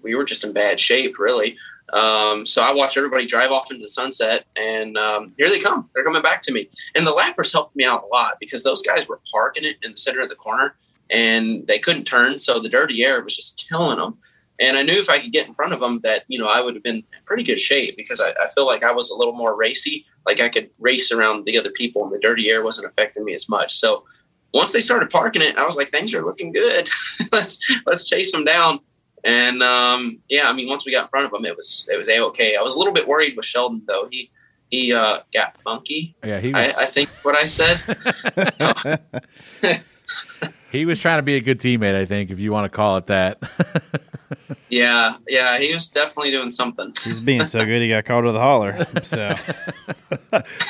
we 0.02 0.16
were 0.16 0.24
just 0.24 0.46
in 0.46 0.54
bad 0.54 0.80
shape, 0.80 1.20
really. 1.20 1.58
Um, 1.94 2.46
so 2.46 2.62
I 2.62 2.74
watched 2.74 2.98
everybody 2.98 3.26
drive 3.26 3.52
off 3.52 3.72
into 3.72 3.82
the 3.82 3.90
sunset, 3.90 4.46
and 4.56 4.98
um, 4.98 5.34
here 5.38 5.50
they 5.50 5.60
come. 5.60 5.90
They're 5.94 6.04
coming 6.04 6.22
back 6.22 6.42
to 6.44 6.52
me. 6.52 6.70
And 6.96 7.06
the 7.06 7.12
lappers 7.12 7.52
helped 7.52 7.76
me 7.76 7.86
out 7.86 8.04
a 8.04 8.08
lot 8.08 8.36
because 8.40 8.64
those 8.64 8.82
guys 8.82 9.08
were 9.08 9.20
parking 9.32 9.64
it 9.66 9.78
in 9.84 9.92
the 9.92 9.98
center 9.98 10.22
of 10.22 10.30
the 10.30 10.36
corner, 10.36 10.76
and 11.10 11.66
they 11.68 11.80
couldn't 11.80 12.06
turn, 12.06 12.38
so 12.38 12.60
the 12.60 12.70
dirty 12.70 13.04
air 13.04 13.24
was 13.24 13.36
just 13.36 13.66
killing 13.70 13.98
them. 13.98 14.18
And 14.60 14.78
I 14.78 14.84
knew 14.84 15.00
if 15.00 15.10
I 15.10 15.20
could 15.20 15.32
get 15.32 15.48
in 15.48 15.54
front 15.54 15.74
of 15.74 15.80
them, 15.80 16.02
that 16.04 16.24
you 16.28 16.38
know 16.38 16.48
I 16.48 16.62
would 16.62 16.76
have 16.76 16.84
been 16.84 16.98
in 16.98 17.04
pretty 17.26 17.44
good 17.44 17.60
shape 17.60 17.96
because 17.96 18.20
I, 18.20 18.30
I 18.42 18.48
feel 18.48 18.66
like 18.66 18.84
I 18.84 18.92
was 18.92 19.10
a 19.10 19.16
little 19.16 19.34
more 19.34 19.56
racy. 19.56 20.06
Like 20.26 20.42
I 20.42 20.50
could 20.50 20.70
race 20.80 21.12
around 21.12 21.46
the 21.46 21.58
other 21.58 21.72
people, 21.72 22.04
and 22.04 22.14
the 22.14 22.20
dirty 22.20 22.50
air 22.50 22.64
wasn't 22.64 22.88
affecting 22.88 23.24
me 23.24 23.34
as 23.34 23.48
much. 23.48 23.74
So 23.74 24.04
once 24.54 24.72
they 24.72 24.82
started 24.82 25.10
parking 25.10 25.42
it, 25.42 25.58
I 25.58 25.66
was 25.66 25.78
like, 25.78 25.90
things 25.90 26.14
are 26.14 26.26
looking 26.26 26.52
good. 26.52 26.90
let's 27.32 27.60
let's 27.86 28.06
chase 28.06 28.32
them 28.32 28.44
down. 28.44 28.80
And 29.24 29.62
um, 29.64 30.20
yeah, 30.30 30.50
I 30.50 30.54
mean, 30.54 30.70
once 30.70 30.86
we 30.86 30.92
got 30.92 31.04
in 31.04 31.10
front 31.10 31.26
of 31.26 31.34
him, 31.34 31.46
it 31.46 31.56
was 31.56 31.88
it 31.92 31.98
was 31.98 32.08
a 32.10 32.20
okay. 32.26 32.56
I 32.56 32.62
was 32.62 32.76
a 32.76 32.78
little 32.78 32.94
bit 32.94 33.08
worried 33.08 33.36
with 33.36 33.46
Sheldon 33.46 33.84
though. 33.88 34.08
He 34.10 34.30
he 34.70 34.94
uh, 34.94 35.20
got 35.34 35.58
funky. 35.58 36.16
Yeah, 36.24 36.40
he 36.40 36.54
was- 36.54 36.76
I, 36.76 36.84
I 36.84 36.86
think 36.86 37.10
what 37.24 37.36
I 37.36 37.46
said. 37.46 39.02
He 40.72 40.86
was 40.86 41.00
trying 41.00 41.18
to 41.18 41.24
be 41.24 41.36
a 41.36 41.42
good 41.42 41.60
teammate, 41.60 41.96
I 41.96 42.06
think, 42.06 42.30
if 42.30 42.40
you 42.40 42.52
want 42.52 42.72
to 42.72 42.76
call 42.76 42.98
it 42.98 43.08
that. 43.08 43.42
yeah, 44.70 45.16
yeah, 45.28 45.58
he 45.58 45.74
was 45.74 45.88
definitely 45.88 46.30
doing 46.30 46.52
something. 46.52 46.94
He's 47.04 47.20
being 47.20 47.46
so 47.46 47.66
good, 47.66 47.82
he 47.82 47.90
got 47.90 48.06
called 48.06 48.26
to 48.26 48.32
the 48.32 48.40
holler. 48.40 48.86
So 49.02 49.34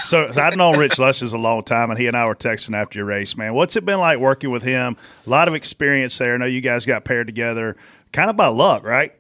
So 0.06 0.32
I've 0.38 0.56
known 0.56 0.78
Rich 0.80 1.00
Lushes 1.00 1.34
a 1.34 1.38
long 1.38 1.64
time, 1.64 1.90
and 1.90 2.00
he 2.00 2.08
and 2.08 2.16
I 2.16 2.26
were 2.26 2.36
texting 2.36 2.76
after 2.76 3.00
your 3.00 3.06
race, 3.06 3.36
man. 3.36 3.54
What's 3.54 3.76
it 3.76 3.84
been 3.86 4.00
like 4.00 4.20
working 4.20 4.52
with 4.52 4.64
him? 4.64 4.96
A 5.28 5.30
lot 5.30 5.50
of 5.50 5.54
experience 5.54 6.18
there. 6.18 6.34
I 6.34 6.38
know 6.38 6.46
you 6.46 6.62
guys 6.62 6.86
got 6.86 7.04
paired 7.04 7.28
together, 7.28 7.76
kind 8.12 8.30
of 8.30 8.38
by 8.38 8.48
luck, 8.48 8.84
right? 8.84 9.14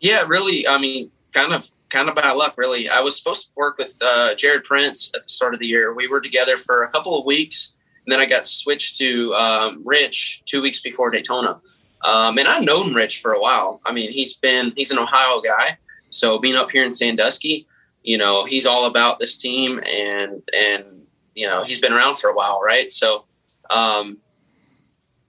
Yeah, 0.00 0.22
really. 0.26 0.66
I 0.66 0.78
mean, 0.78 1.10
kind 1.32 1.52
of 1.52 1.70
kind 1.90 2.08
of 2.08 2.14
by 2.14 2.30
luck, 2.32 2.54
really. 2.56 2.88
I 2.88 3.00
was 3.00 3.16
supposed 3.16 3.46
to 3.46 3.52
work 3.54 3.78
with 3.78 3.98
uh, 4.02 4.34
Jared 4.34 4.64
Prince 4.64 5.12
at 5.14 5.22
the 5.22 5.28
start 5.28 5.54
of 5.54 5.60
the 5.60 5.66
year. 5.66 5.94
We 5.94 6.08
were 6.08 6.20
together 6.20 6.56
for 6.56 6.82
a 6.82 6.90
couple 6.90 7.18
of 7.18 7.24
weeks, 7.24 7.74
and 8.04 8.12
then 8.12 8.20
I 8.20 8.26
got 8.26 8.46
switched 8.46 8.96
to 8.98 9.34
um, 9.34 9.82
Rich 9.84 10.42
two 10.44 10.62
weeks 10.62 10.80
before 10.80 11.10
Daytona. 11.10 11.60
Um, 12.04 12.38
and 12.38 12.48
I've 12.48 12.64
known 12.64 12.94
Rich 12.94 13.20
for 13.20 13.32
a 13.32 13.40
while. 13.40 13.80
I 13.86 13.92
mean, 13.92 14.10
he's 14.10 14.34
been 14.34 14.72
he's 14.76 14.90
an 14.90 14.98
Ohio 14.98 15.40
guy, 15.40 15.78
so 16.10 16.38
being 16.38 16.56
up 16.56 16.70
here 16.70 16.84
in 16.84 16.92
Sandusky, 16.92 17.66
you 18.02 18.18
know, 18.18 18.44
he's 18.44 18.66
all 18.66 18.86
about 18.86 19.18
this 19.18 19.36
team, 19.36 19.80
and 19.86 20.42
and 20.56 20.84
you 21.34 21.46
know, 21.46 21.62
he's 21.62 21.78
been 21.78 21.92
around 21.92 22.16
for 22.16 22.28
a 22.30 22.34
while, 22.34 22.60
right? 22.60 22.90
So. 22.90 23.24
Um, 23.70 24.18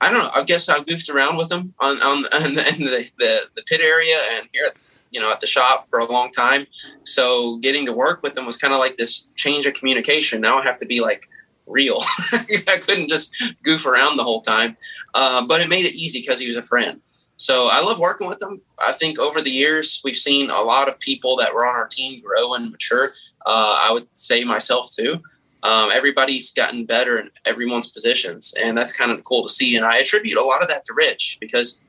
I 0.03 0.11
don't 0.11 0.23
know. 0.23 0.31
I 0.35 0.43
guess 0.43 0.67
I 0.67 0.83
goofed 0.83 1.09
around 1.09 1.37
with 1.37 1.49
them 1.49 1.73
on 1.79 2.01
on, 2.01 2.25
on 2.33 2.55
the, 2.55 2.67
in 2.67 2.83
the, 2.83 3.07
the 3.17 3.41
the 3.55 3.63
pit 3.63 3.81
area 3.81 4.17
and 4.33 4.49
here 4.51 4.65
at 4.65 4.83
you 5.11 5.21
know 5.21 5.31
at 5.31 5.39
the 5.39 5.47
shop 5.47 5.87
for 5.87 5.99
a 5.99 6.11
long 6.11 6.31
time. 6.31 6.67
So 7.03 7.57
getting 7.59 7.85
to 7.85 7.93
work 7.93 8.21
with 8.21 8.33
them 8.33 8.45
was 8.45 8.57
kind 8.57 8.73
of 8.73 8.79
like 8.79 8.97
this 8.97 9.27
change 9.35 9.65
of 9.65 9.73
communication. 9.73 10.41
Now 10.41 10.59
I 10.59 10.63
have 10.63 10.77
to 10.79 10.85
be 10.85 10.99
like 10.99 11.29
real. 11.65 11.99
I 12.33 12.79
couldn't 12.81 13.07
just 13.07 13.33
goof 13.63 13.85
around 13.85 14.17
the 14.17 14.23
whole 14.23 14.41
time, 14.41 14.75
uh, 15.13 15.45
but 15.45 15.61
it 15.61 15.69
made 15.69 15.85
it 15.85 15.95
easy 15.95 16.19
because 16.19 16.39
he 16.39 16.47
was 16.49 16.57
a 16.57 16.63
friend. 16.63 16.99
So 17.37 17.67
I 17.67 17.81
love 17.81 17.97
working 17.97 18.27
with 18.27 18.41
him. 18.41 18.61
I 18.85 18.91
think 18.91 19.19
over 19.19 19.41
the 19.41 19.51
years 19.51 20.01
we've 20.03 20.17
seen 20.17 20.49
a 20.49 20.61
lot 20.61 20.87
of 20.87 20.99
people 20.99 21.35
that 21.37 21.53
were 21.53 21.65
on 21.65 21.75
our 21.75 21.87
team 21.87 22.21
grow 22.21 22.53
and 22.53 22.71
mature. 22.71 23.09
Uh, 23.45 23.75
I 23.79 23.91
would 23.91 24.07
say 24.13 24.43
myself 24.43 24.93
too 24.93 25.21
um, 25.63 25.91
everybody's 25.93 26.51
gotten 26.51 26.85
better 26.85 27.17
in 27.17 27.31
everyone's 27.45 27.89
positions, 27.89 28.53
and 28.61 28.77
that's 28.77 28.91
kind 28.91 29.11
of 29.11 29.23
cool 29.23 29.43
to 29.43 29.49
see. 29.49 29.75
And 29.77 29.85
I 29.85 29.97
attribute 29.97 30.37
a 30.37 30.43
lot 30.43 30.61
of 30.61 30.67
that 30.67 30.83
to 30.85 30.93
Rich 30.93 31.37
because, 31.39 31.79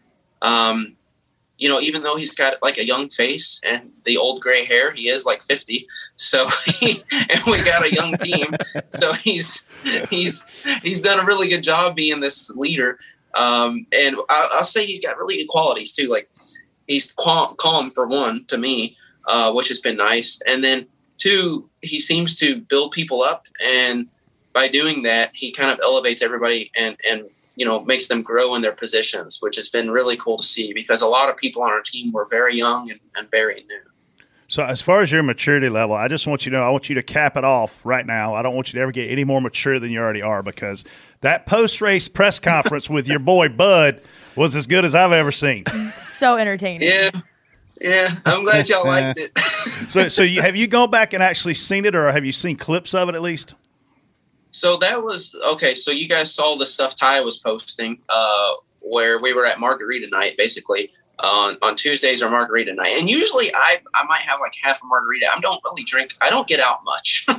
um, 0.42 0.94
you 1.58 1.68
know, 1.68 1.80
even 1.80 2.04
though 2.04 2.16
he's 2.16 2.34
got 2.34 2.54
like 2.62 2.78
a 2.78 2.86
young 2.86 3.08
face 3.08 3.60
and 3.64 3.90
the 4.04 4.16
old 4.16 4.40
gray 4.40 4.64
hair, 4.64 4.92
he 4.92 5.08
is 5.08 5.26
like 5.26 5.42
fifty. 5.42 5.88
So, 6.14 6.44
and 6.82 7.42
we 7.46 7.64
got 7.64 7.84
a 7.84 7.92
young 7.92 8.16
team, 8.16 8.46
so 8.96 9.12
he's 9.14 9.66
he's 10.08 10.46
he's 10.82 11.00
done 11.00 11.18
a 11.18 11.24
really 11.24 11.48
good 11.48 11.64
job 11.64 11.96
being 11.96 12.20
this 12.20 12.48
leader. 12.50 12.98
Um, 13.34 13.88
and 13.92 14.16
I, 14.28 14.50
I'll 14.52 14.64
say 14.64 14.86
he's 14.86 15.00
got 15.00 15.18
really 15.18 15.38
good 15.38 15.48
qualities 15.48 15.92
too. 15.92 16.08
Like 16.08 16.30
he's 16.86 17.12
calm, 17.18 17.56
calm 17.58 17.90
for 17.90 18.06
one 18.06 18.44
to 18.46 18.56
me, 18.56 18.96
uh, 19.26 19.52
which 19.52 19.66
has 19.66 19.80
been 19.80 19.96
nice, 19.96 20.40
and 20.46 20.62
then 20.62 20.86
two, 21.24 21.68
he 21.80 21.98
seems 21.98 22.34
to 22.36 22.60
build 22.60 22.92
people 22.92 23.22
up, 23.22 23.46
and 23.64 24.08
by 24.52 24.68
doing 24.68 25.02
that, 25.02 25.30
he 25.34 25.50
kind 25.50 25.70
of 25.70 25.80
elevates 25.80 26.22
everybody 26.22 26.70
and 26.76 26.96
and 27.08 27.24
you 27.56 27.64
know 27.64 27.82
makes 27.84 28.08
them 28.08 28.20
grow 28.20 28.54
in 28.54 28.62
their 28.62 28.72
positions, 28.72 29.38
which 29.40 29.56
has 29.56 29.68
been 29.68 29.90
really 29.90 30.16
cool 30.16 30.38
to 30.38 30.46
see 30.46 30.72
because 30.74 31.00
a 31.00 31.06
lot 31.06 31.30
of 31.30 31.36
people 31.36 31.62
on 31.62 31.70
our 31.70 31.80
team 31.80 32.12
were 32.12 32.26
very 32.30 32.56
young 32.56 32.90
and, 32.90 33.00
and 33.16 33.30
very 33.30 33.64
new. 33.68 33.80
So, 34.48 34.62
as 34.62 34.82
far 34.82 35.00
as 35.00 35.10
your 35.10 35.22
maturity 35.22 35.70
level, 35.70 35.96
I 35.96 36.08
just 36.08 36.26
want 36.26 36.44
you 36.44 36.50
to 36.50 36.58
know, 36.58 36.62
I 36.62 36.70
want 36.70 36.90
you 36.90 36.94
to 36.96 37.02
cap 37.02 37.36
it 37.38 37.44
off 37.44 37.80
right 37.84 38.04
now. 38.04 38.34
I 38.34 38.42
don't 38.42 38.54
want 38.54 38.68
you 38.68 38.78
to 38.78 38.82
ever 38.82 38.92
get 38.92 39.10
any 39.10 39.24
more 39.24 39.40
mature 39.40 39.80
than 39.80 39.90
you 39.90 39.98
already 39.98 40.22
are 40.22 40.42
because 40.42 40.84
that 41.22 41.46
post 41.46 41.80
race 41.80 42.08
press 42.08 42.38
conference 42.38 42.90
with 42.90 43.08
your 43.08 43.18
boy 43.18 43.48
Bud 43.64 44.02
was 44.36 44.54
as 44.54 44.66
good 44.66 44.84
as 44.84 44.94
I've 44.94 45.12
ever 45.12 45.32
seen. 45.32 45.64
So 45.98 46.36
entertaining. 46.36 46.88
Yeah. 46.88 47.10
Yeah, 47.80 48.14
I'm 48.24 48.44
glad 48.44 48.68
y'all 48.70 48.86
liked 48.86 49.18
it. 49.18 49.32
So, 49.88 50.08
so 50.08 50.22
you, 50.22 50.42
have 50.42 50.56
you 50.56 50.66
gone 50.66 50.90
back 50.90 51.14
and 51.14 51.22
actually 51.22 51.54
seen 51.54 51.84
it, 51.84 51.94
or 51.94 52.10
have 52.12 52.24
you 52.24 52.32
seen 52.32 52.56
clips 52.56 52.94
of 52.94 53.08
it 53.08 53.14
at 53.14 53.22
least? 53.22 53.54
So 54.50 54.76
that 54.78 55.02
was 55.02 55.34
okay. 55.46 55.74
So 55.74 55.90
you 55.90 56.08
guys 56.08 56.32
saw 56.32 56.56
the 56.56 56.66
stuff 56.66 56.94
Ty 56.94 57.20
was 57.20 57.38
posting, 57.38 57.98
uh, 58.08 58.52
where 58.80 59.18
we 59.20 59.32
were 59.32 59.46
at 59.46 59.58
margarita 59.58 60.08
night, 60.10 60.36
basically 60.36 60.92
on 61.18 61.56
on 61.62 61.76
Tuesdays 61.76 62.22
or 62.22 62.30
margarita 62.30 62.74
night. 62.74 62.98
And 62.98 63.08
usually 63.08 63.54
I 63.54 63.80
I 63.94 64.04
might 64.04 64.22
have 64.22 64.38
like 64.40 64.54
half 64.62 64.82
a 64.82 64.86
margarita. 64.86 65.26
I 65.34 65.40
don't 65.40 65.60
really 65.64 65.84
drink. 65.84 66.16
I 66.20 66.30
don't 66.30 66.46
get 66.46 66.60
out 66.60 66.80
much, 66.84 67.24
so 67.28 67.36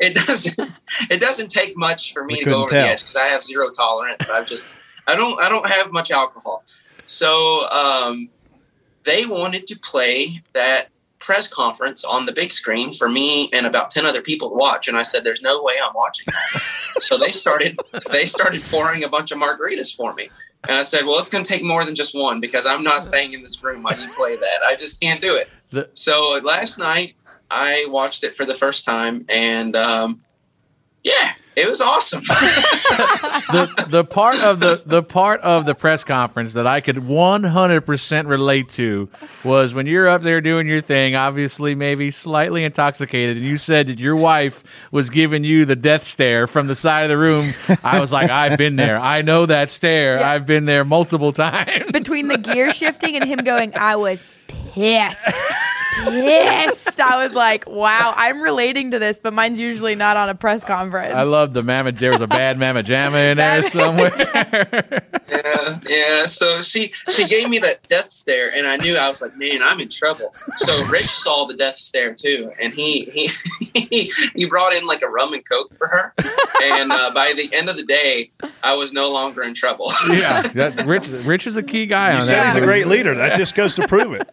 it 0.00 0.14
doesn't 0.14 0.72
it 1.10 1.20
doesn't 1.20 1.48
take 1.50 1.76
much 1.76 2.12
for 2.12 2.24
me 2.24 2.34
We 2.34 2.44
to 2.44 2.50
go 2.50 2.58
over 2.62 2.70
tell. 2.70 2.82
the 2.82 2.92
edge 2.92 3.02
because 3.02 3.16
I 3.16 3.26
have 3.26 3.44
zero 3.44 3.70
tolerance. 3.70 4.30
I've 4.30 4.46
just 4.46 4.68
I 5.06 5.14
don't 5.16 5.40
I 5.40 5.48
don't 5.48 5.68
have 5.68 5.92
much 5.92 6.10
alcohol. 6.10 6.64
So 7.04 7.68
um, 7.70 8.28
they 9.06 9.24
wanted 9.24 9.66
to 9.68 9.78
play 9.78 10.42
that 10.52 10.90
press 11.18 11.48
conference 11.48 12.04
on 12.04 12.26
the 12.26 12.32
big 12.32 12.52
screen 12.52 12.92
for 12.92 13.08
me 13.08 13.48
and 13.52 13.66
about 13.66 13.90
10 13.90 14.04
other 14.04 14.20
people 14.20 14.50
to 14.50 14.54
watch 14.54 14.86
and 14.86 14.98
i 14.98 15.02
said 15.02 15.24
there's 15.24 15.42
no 15.42 15.62
way 15.62 15.74
i'm 15.82 15.94
watching. 15.94 16.26
That 16.26 16.62
so 17.02 17.16
they 17.16 17.32
started 17.32 17.78
they 18.10 18.26
started 18.26 18.62
pouring 18.64 19.02
a 19.02 19.08
bunch 19.08 19.32
of 19.32 19.38
margaritas 19.38 19.96
for 19.96 20.12
me. 20.12 20.28
And 20.68 20.76
i 20.76 20.82
said 20.82 21.06
well 21.06 21.18
it's 21.18 21.30
going 21.30 21.42
to 21.42 21.48
take 21.48 21.64
more 21.64 21.84
than 21.84 21.94
just 21.94 22.14
one 22.14 22.38
because 22.38 22.66
i'm 22.66 22.84
not 22.84 23.02
staying 23.02 23.32
in 23.32 23.42
this 23.42 23.62
room. 23.64 23.82
While 23.82 23.98
you 23.98 24.08
play 24.12 24.36
that. 24.36 24.58
I 24.66 24.76
just 24.76 25.00
can't 25.00 25.22
do 25.22 25.36
it. 25.36 25.96
So 25.96 26.38
last 26.44 26.78
night 26.78 27.14
i 27.50 27.86
watched 27.88 28.22
it 28.22 28.36
for 28.36 28.44
the 28.44 28.54
first 28.54 28.84
time 28.84 29.24
and 29.28 29.74
um, 29.74 30.22
yeah 31.06 31.32
it 31.56 31.66
was 31.66 31.80
awesome 31.80 32.22
the 32.26 33.86
the 33.88 34.04
part 34.04 34.36
of 34.36 34.60
the 34.60 34.82
the 34.84 35.02
part 35.02 35.40
of 35.40 35.64
the 35.64 35.74
press 35.74 36.04
conference 36.04 36.52
that 36.52 36.66
I 36.66 36.80
could 36.80 36.96
100% 36.96 38.26
relate 38.28 38.68
to 38.70 39.08
was 39.44 39.72
when 39.72 39.86
you're 39.86 40.08
up 40.08 40.22
there 40.22 40.40
doing 40.40 40.66
your 40.66 40.80
thing, 40.80 41.14
obviously 41.14 41.74
maybe 41.74 42.10
slightly 42.10 42.64
intoxicated, 42.64 43.36
and 43.38 43.46
you 43.46 43.56
said 43.58 43.86
that 43.86 43.98
your 43.98 44.16
wife 44.16 44.64
was 44.90 45.08
giving 45.10 45.44
you 45.44 45.64
the 45.64 45.76
death 45.76 46.04
stare 46.04 46.46
from 46.46 46.66
the 46.66 46.76
side 46.76 47.04
of 47.04 47.08
the 47.08 47.18
room. 47.18 47.52
I 47.82 48.00
was 48.00 48.12
like, 48.12 48.30
I've 48.30 48.58
been 48.58 48.76
there. 48.76 48.98
I 48.98 49.22
know 49.22 49.46
that 49.46 49.70
stare. 49.70 50.22
I've 50.22 50.44
been 50.46 50.66
there 50.66 50.84
multiple 50.84 51.32
times. 51.46 51.90
Between 51.92 52.28
the 52.28 52.38
gear 52.38 52.72
shifting 52.72 53.16
and 53.16 53.24
him 53.24 53.38
going, 53.38 53.74
I 53.76 53.96
was 53.96 54.24
pissed. 54.48 55.26
Pissed. 56.04 57.00
I 57.00 57.24
was 57.24 57.34
like, 57.34 57.66
wow, 57.66 58.12
I'm 58.16 58.42
relating 58.42 58.90
to 58.92 58.98
this, 58.98 59.18
but 59.22 59.32
mine's 59.32 59.58
usually 59.58 59.94
not 59.94 60.16
on 60.16 60.28
a 60.28 60.34
press 60.34 60.64
conference. 60.64 61.14
I 61.14 61.22
love 61.22 61.52
the 61.54 61.62
mama. 61.62 61.92
There 61.92 62.10
was 62.12 62.20
a 62.20 62.26
bad 62.26 62.58
mama 62.58 62.82
jamma 62.82 63.30
in 63.32 63.38
there 63.38 63.62
somewhere. 63.62 64.12
yeah, 65.28 65.80
yeah. 65.88 66.26
So 66.26 66.60
she 66.60 66.92
she 67.10 67.26
gave 67.26 67.48
me 67.48 67.58
that 67.60 67.86
death 67.88 68.10
stare, 68.10 68.54
and 68.54 68.66
I 68.66 68.76
knew 68.76 68.96
I 68.96 69.08
was 69.08 69.20
like, 69.22 69.36
man, 69.36 69.62
I'm 69.62 69.80
in 69.80 69.88
trouble. 69.88 70.34
So 70.56 70.84
Rich 70.86 71.08
saw 71.08 71.46
the 71.46 71.54
death 71.54 71.78
stare 71.78 72.14
too, 72.14 72.52
and 72.60 72.72
he 72.74 73.04
he 73.06 73.30
he, 73.74 74.12
he 74.34 74.44
brought 74.46 74.72
in 74.72 74.86
like 74.86 75.02
a 75.02 75.08
rum 75.08 75.32
and 75.32 75.48
coke 75.48 75.74
for 75.74 75.86
her, 75.88 76.14
and 76.62 76.92
uh, 76.92 77.10
by 77.12 77.32
the 77.34 77.52
end 77.54 77.68
of 77.68 77.76
the 77.76 77.84
day, 77.84 78.30
I 78.62 78.74
was 78.74 78.92
no 78.92 79.10
longer 79.12 79.42
in 79.42 79.54
trouble. 79.54 79.92
yeah, 80.08 80.42
that, 80.54 80.86
Rich. 80.86 81.08
Rich 81.24 81.46
is 81.46 81.56
a 81.56 81.62
key 81.62 81.86
guy 81.86 82.10
You 82.10 82.16
on 82.16 82.22
said 82.22 82.38
that. 82.38 82.46
he's 82.46 82.56
a 82.56 82.60
great 82.60 82.86
leader. 82.86 83.14
That 83.14 83.36
just 83.36 83.54
goes 83.54 83.74
to 83.76 83.88
prove 83.88 84.12
it. 84.14 84.28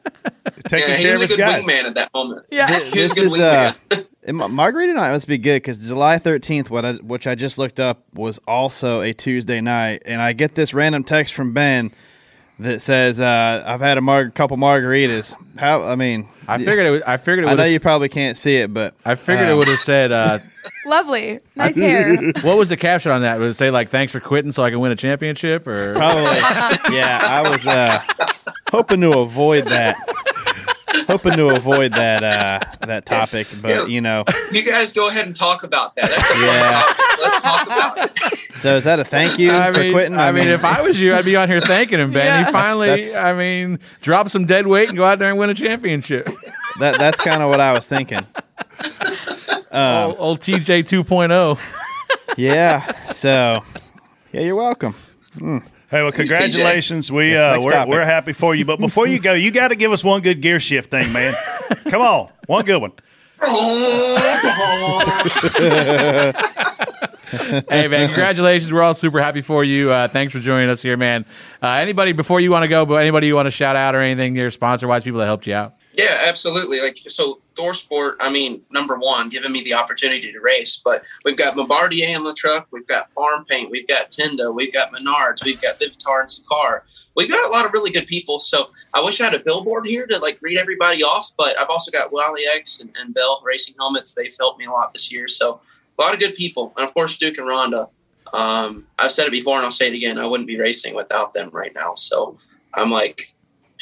Taking 0.68 0.90
yeah, 0.90 0.98
care 1.02 1.14
of 1.16 1.20
a 1.20 1.24
his 1.24 1.32
good 1.32 1.38
guys. 1.54 1.64
wingman 1.66 1.84
at 1.86 1.94
that 1.96 2.14
moment. 2.14 2.48
Yeah, 2.52 2.68
he 2.68 2.74
was 2.76 2.84
a 2.88 2.92
this 2.92 3.14
good 3.14 3.24
is 3.26 3.40
uh, 3.40 3.74
wingman. 3.90 4.08
it- 4.24 4.34
Ma- 4.34 4.48
Margarita 4.48 4.94
night 4.94 5.12
must 5.12 5.28
be 5.28 5.38
good 5.38 5.58
because 5.62 5.86
July 5.86 6.18
thirteenth, 6.20 6.70
what 6.70 6.86
I, 6.86 6.94
which 6.94 7.28
I 7.28 7.36
just 7.36 7.58
looked 7.58 7.80
up, 7.80 8.04
was 8.14 8.40
also 8.48 9.02
a 9.02 9.14
Tuesday 9.14 9.60
night, 9.62 10.04
and 10.06 10.22
I 10.22 10.34
get 10.34 10.56
this 10.56 10.74
random 10.74 11.04
text 11.04 11.34
from 11.34 11.54
Ben 11.54 11.92
that 12.60 12.82
says 12.82 13.20
uh, 13.20 13.64
I've 13.66 13.82
had 13.82 13.98
a 13.98 14.02
mar- 14.02 14.30
couple 14.30 14.56
margaritas. 14.58 15.36
How? 15.58 15.84
I 15.84 15.96
mean, 15.96 16.30
I 16.48 16.58
figured 16.58 16.86
it. 16.86 16.90
Was, 16.92 17.02
I 17.04 17.18
figured 17.18 17.46
it. 17.46 17.50
I 17.50 17.54
know 17.56 17.64
you 17.66 17.80
probably 17.80 18.10
can't 18.10 18.38
see 18.38 18.58
it, 18.58 18.74
but 18.74 18.94
I 19.04 19.16
figured 19.16 19.48
it 19.50 19.52
um, 19.52 19.58
would 19.60 19.68
have 19.68 19.80
said. 19.80 20.12
Uh, 20.12 20.40
Lovely. 20.86 21.40
Nice 21.56 21.76
hair. 21.76 22.16
what 22.42 22.58
was 22.58 22.70
the 22.70 22.78
caption 22.78 23.12
on 23.12 23.22
that? 23.22 23.40
Would 23.40 23.50
it 23.50 23.54
say 23.56 23.72
like 23.72 23.90
"Thanks 23.90 24.12
for 24.12 24.20
quitting 24.20 24.52
so 24.52 24.64
I 24.64 24.70
can 24.70 24.80
win 24.80 24.92
a 24.92 24.96
championship"? 24.96 25.68
Or 25.68 25.94
Probably. 25.96 26.38
yeah, 26.96 27.20
I 27.22 27.50
was 27.50 27.66
uh, 27.68 28.02
hoping 28.70 29.02
to 29.02 29.20
avoid 29.20 29.68
that. 29.68 29.98
Hoping 31.08 31.34
to 31.38 31.50
avoid 31.50 31.92
that 31.94 32.24
uh, 32.24 32.60
that 32.86 33.06
topic, 33.06 33.48
but 33.62 33.90
you 33.90 34.00
know. 34.02 34.24
You 34.52 34.62
guys 34.62 34.94
go 34.94 35.10
ahead 35.10 35.26
and 35.26 35.36
talk 35.36 35.64
about 35.64 35.96
that. 35.96 36.10
That's 36.10 36.32
a 36.32 36.36
Yeah. 36.46 37.28
Let's 37.28 37.42
talk 37.42 37.66
about 37.66 37.98
it. 37.98 38.18
So 38.58 38.76
is 38.78 38.84
that 38.86 39.00
a 39.00 39.04
thank 39.04 39.40
you 39.40 39.52
I 39.52 39.72
for 39.72 39.80
mean, 39.80 39.92
quitting? 39.94 40.18
I 40.18 40.32
mean, 40.32 40.48
if 40.48 40.64
I 40.64 40.82
was 40.82 41.00
you, 41.02 41.14
I'd 41.16 41.26
be 41.26 41.36
on 41.36 41.50
here 41.50 41.60
thanking 41.62 42.00
him, 42.00 42.12
Ben. 42.12 42.26
Yeah. 42.26 42.46
He 42.46 42.52
finally, 42.52 42.88
That's- 42.88 43.14
that's- 43.14 43.34
I 43.36 43.38
mean, 43.38 43.80
drop 44.02 44.30
some 44.30 44.46
dead 44.46 44.68
weight 44.68 44.90
and 44.90 44.98
go 44.98 45.04
out 45.04 45.20
there 45.20 45.30
and 45.30 45.38
win 45.38 45.50
a 45.50 45.54
championship. 45.56 46.30
that 46.80 46.98
that's 47.00 47.20
kind 47.22 47.42
of 47.42 47.50
what 47.50 47.60
I 47.60 47.74
was 47.74 47.88
thinking. 47.88 48.26
Um, 49.72 50.06
old, 50.12 50.16
old 50.20 50.40
TJ 50.42 50.84
2.0. 50.84 51.58
yeah. 52.38 53.12
So, 53.12 53.64
yeah, 54.32 54.42
you're 54.42 54.56
welcome. 54.56 54.94
Mm. 55.38 55.66
Hey, 55.94 56.02
well, 56.02 56.12
Thanks, 56.12 56.32
congratulations. 56.32 57.12
we 57.12 57.38
uh, 57.38 57.62
we're, 57.62 57.70
topic. 57.70 57.92
we're 57.92 58.04
happy 58.04 58.34
for 58.34 58.56
you. 58.56 58.66
But 58.66 58.80
before 58.80 59.06
you 59.06 59.20
go, 59.20 59.34
you 59.34 59.52
got 59.52 59.68
to 59.68 59.76
give 59.76 59.92
us 59.92 60.04
one 60.04 60.24
good 60.24 60.42
gear 60.42 60.60
shift 60.60 60.90
thing, 60.90 61.14
man. 61.14 61.36
Come 61.88 62.02
on, 62.02 62.32
one 62.48 62.66
good 62.66 62.82
one. 62.82 62.94
hey 67.70 67.88
man, 67.88 68.08
congratulations! 68.08 68.74
We're 68.74 68.82
all 68.82 68.96
super 68.96 69.22
happy 69.22 69.42
for 69.42 69.64
you. 69.64 69.92
Uh, 69.92 70.08
thanks 70.08 70.34
for 70.34 70.40
joining 70.40 70.72
us 70.72 70.82
here, 70.82 70.98
man. 70.98 71.26
Uh, 71.62 71.68
anybody 71.68 72.12
before 72.12 72.40
you 72.40 72.50
want 72.50 72.64
to 72.64 72.70
go, 72.70 72.88
but 72.88 72.96
anybody 72.96 73.28
you 73.28 73.36
want 73.36 73.46
to 73.46 73.52
shout 73.52 73.76
out 73.76 73.94
or 73.94 74.00
anything, 74.00 74.36
your 74.36 74.50
sponsor 74.50 74.88
wise, 74.88 75.04
people 75.04 75.20
that 75.20 75.28
helped 75.28 75.46
you 75.46 75.54
out. 75.54 75.76
Yeah, 75.94 76.22
absolutely. 76.26 76.82
Like 76.82 76.98
so, 77.08 77.40
ThorSport. 77.54 78.16
I 78.20 78.32
mean, 78.32 78.62
number 78.72 78.98
one, 78.98 79.30
giving 79.30 79.52
me 79.52 79.64
the 79.64 79.76
opportunity 79.76 80.32
to 80.32 80.40
race. 80.40 80.82
But 80.84 81.04
we've 81.24 81.38
got 81.38 81.56
Bombardier 81.56 82.16
in 82.16 82.24
the 82.24 82.34
truck. 82.34 82.68
We've 82.72 82.88
got 82.88 83.12
Farm 83.12 83.46
Paint. 83.46 83.70
We've 83.70 83.88
got 83.88 84.10
Tenda. 84.10 84.54
We've 84.54 84.74
got 84.74 84.92
Menards. 84.92 85.44
We've 85.46 85.62
got 85.62 85.80
Vivitar 85.80 86.22
and 86.22 86.30
Sakar. 86.30 86.82
We've 87.16 87.30
got 87.30 87.46
a 87.46 87.50
lot 87.50 87.66
of 87.66 87.74
really 87.74 87.92
good 87.92 88.08
people. 88.08 88.40
So 88.40 88.72
I 88.94 89.02
wish 89.02 89.22
I 89.22 89.26
had 89.26 89.36
a 89.36 89.40
billboard 89.40 89.86
here 89.86 90.08
to 90.08 90.18
like 90.18 90.40
read 90.42 90.58
everybody 90.58 91.04
off. 91.04 91.32
But 91.38 91.60
I've 91.60 91.70
also 91.70 91.92
got 91.92 92.12
Wally 92.12 92.42
X 92.52 92.80
and, 92.80 92.90
and 93.00 93.14
Bell 93.14 93.42
Racing 93.46 93.76
Helmets. 93.78 94.16
They've 94.16 94.36
helped 94.38 94.60
me 94.60 94.66
a 94.66 94.72
lot 94.72 94.94
this 94.94 95.12
year. 95.12 95.28
So 95.28 95.62
a 95.98 96.02
lot 96.02 96.14
of 96.14 96.20
good 96.20 96.36
people, 96.36 96.74
and 96.76 96.88
of 96.88 96.94
course 96.94 97.18
Duke 97.18 97.38
and 97.38 97.48
Rhonda. 97.48 97.90
Um, 98.34 98.88
I've 98.98 99.12
said 99.12 99.28
it 99.28 99.32
before 99.32 99.58
and 99.58 99.66
I'll 99.66 99.72
say 99.72 99.88
it 99.90 99.94
again. 99.94 100.18
I 100.18 100.26
wouldn't 100.26 100.48
be 100.48 100.60
racing 100.60 100.96
without 100.96 101.36
them 101.36 101.52
right 101.52 101.74
now. 101.76 101.94
So 101.94 102.40
I'm 102.74 102.90
like 102.90 103.33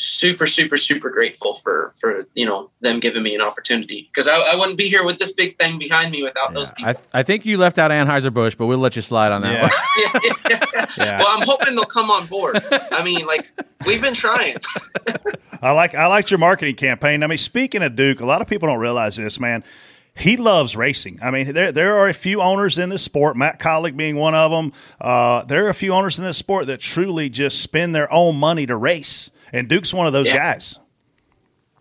super 0.02 0.46
super 0.46 0.78
super 0.78 1.10
grateful 1.10 1.54
for 1.54 1.94
for 2.00 2.26
you 2.34 2.46
know 2.46 2.70
them 2.82 3.00
giving 3.00 3.22
me 3.22 3.36
an 3.36 3.42
opportunity 3.42 4.10
because 4.12 4.28
I, 4.28 4.36
I 4.38 4.56
wouldn't 4.56 4.78
be 4.78 4.88
here 4.90 5.06
with 5.06 5.20
this 5.20 5.32
big 5.32 5.58
thing 5.58 5.78
behind 5.78 6.12
me 6.12 6.24
without 6.24 6.54
those 6.54 6.72
people 6.72 6.94
I, 7.14 7.20
I 7.20 7.24
think 7.24 7.46
you 7.46 7.58
left 7.58 7.78
out 7.78 7.92
Anheuser 7.92 8.34
Busch, 8.34 8.56
but 8.56 8.66
we'll 8.66 8.80
let 8.80 8.96
you 8.96 9.02
slide 9.02 9.32
on 9.32 9.42
that 9.44 9.62
one. 9.62 9.72
yeah. 10.98 11.20
well 11.20 11.38
i'm 11.38 11.46
hoping 11.48 11.76
they'll 11.76 11.86
come 11.86 12.10
on 12.10 12.26
board 12.26 12.64
i 12.92 13.04
mean 13.04 13.26
like 13.26 13.48
we've 13.86 14.02
been 14.02 14.14
trying 14.14 14.56
I 15.62 15.72
like 15.72 15.94
I 15.94 16.08
liked 16.08 16.32
your 16.32 16.40
marketing 16.40 16.76
campaign. 16.76 17.24
I 17.24 17.28
mean, 17.28 17.38
speaking 17.38 17.84
of 17.84 17.96
Duke, 17.96 18.20
a 18.20 18.26
lot 18.26 18.42
of 18.42 18.48
people 18.48 18.68
don't 18.68 18.80
realize 18.80 19.16
this, 19.16 19.40
man. 19.40 19.64
He 20.16 20.36
loves 20.36 20.76
racing. 20.76 21.20
I 21.22 21.32
mean, 21.32 21.54
there 21.54 21.72
there 21.72 21.96
are 21.98 22.10
a 22.10 22.14
few 22.14 22.42
owners 22.42 22.78
in 22.80 22.90
this 22.90 23.04
sport, 23.04 23.38
Matt 23.38 23.60
Kaulig 23.60 23.96
being 23.96 24.16
one 24.16 24.34
of 24.34 24.52
them. 24.52 24.74
Uh, 25.00 25.44
there 25.44 25.66
are 25.66 25.70
a 25.70 25.74
few 25.74 25.94
owners 25.94 26.18
in 26.18 26.26
this 26.26 26.38
sport 26.38 26.68
that 26.68 26.80
truly 26.80 27.30
just 27.30 27.62
spend 27.62 27.94
their 27.94 28.12
own 28.12 28.38
money 28.38 28.66
to 28.66 28.76
race, 28.76 29.30
and 29.54 29.68
Duke's 29.68 29.94
one 29.94 30.08
of 30.08 30.14
those 30.14 30.28
Yeah. 30.28 30.38
guys. 30.38 30.80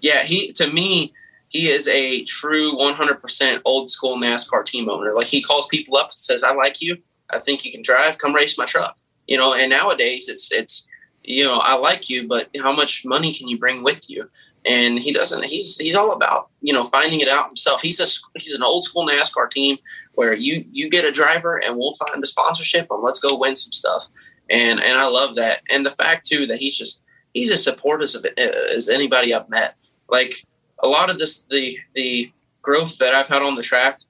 yeah 0.00 0.22
he 0.22 0.52
to 0.52 0.66
me 0.66 1.12
he 1.48 1.68
is 1.68 1.88
a 1.88 2.22
true 2.24 2.76
100% 2.76 3.60
old 3.64 3.90
school 3.90 4.16
nascar 4.16 4.64
team 4.64 4.88
owner. 4.88 5.14
Like 5.16 5.26
he 5.26 5.42
calls 5.42 5.66
people 5.66 5.96
up 5.96 6.06
and 6.06 6.14
says 6.14 6.44
i 6.44 6.54
like 6.54 6.80
you. 6.80 6.96
I 7.28 7.40
think 7.40 7.64
you 7.64 7.72
can 7.72 7.82
drive. 7.82 8.18
Come 8.18 8.34
race 8.34 8.56
my 8.56 8.66
truck. 8.66 8.96
You 9.26 9.36
know 9.36 9.52
and 9.54 9.70
nowadays 9.70 10.28
it's 10.28 10.50
it's 10.52 10.86
you 11.22 11.44
know 11.44 11.58
i 11.58 11.74
like 11.74 12.08
you 12.08 12.26
but 12.26 12.48
how 12.62 12.72
much 12.72 13.04
money 13.04 13.34
can 13.34 13.48
you 13.48 13.58
bring 13.58 13.82
with 13.82 14.08
you? 14.08 14.28
And 14.64 14.98
he 14.98 15.12
doesn't 15.12 15.44
he's 15.44 15.76
he's 15.78 15.94
all 15.94 16.12
about 16.12 16.50
you 16.60 16.72
know 16.72 16.84
finding 16.84 17.20
it 17.20 17.28
out 17.28 17.46
himself. 17.48 17.80
He's 17.82 17.98
a 18.00 18.06
he's 18.38 18.54
an 18.54 18.62
old 18.62 18.84
school 18.84 19.06
nascar 19.08 19.50
team 19.50 19.78
where 20.14 20.34
you 20.34 20.64
you 20.70 20.88
get 20.88 21.04
a 21.04 21.10
driver 21.10 21.56
and 21.56 21.76
we'll 21.76 21.92
find 21.92 22.22
the 22.22 22.26
sponsorship 22.26 22.86
and 22.90 23.02
let's 23.02 23.18
go 23.20 23.36
win 23.36 23.56
some 23.56 23.72
stuff. 23.72 24.06
And 24.50 24.80
and 24.80 24.98
i 24.98 25.06
love 25.08 25.34
that. 25.36 25.62
And 25.70 25.84
the 25.84 25.90
fact 25.90 26.26
too 26.26 26.46
that 26.46 26.58
he's 26.58 26.76
just 26.76 27.02
he's 27.34 27.50
as 27.50 27.62
supportive 27.62 28.14
of 28.14 28.24
it 28.24 28.38
as 28.38 28.88
anybody 28.88 29.34
i've 29.34 29.48
met. 29.48 29.76
Like 30.08 30.34
a 30.78 30.88
lot 30.88 31.10
of 31.10 31.18
this 31.18 31.40
the 31.50 31.78
the 31.94 32.32
growth 32.62 32.98
that 32.98 33.14
i've 33.14 33.28
had 33.28 33.42
on 33.42 33.54
the 33.54 33.62
track 33.62 34.00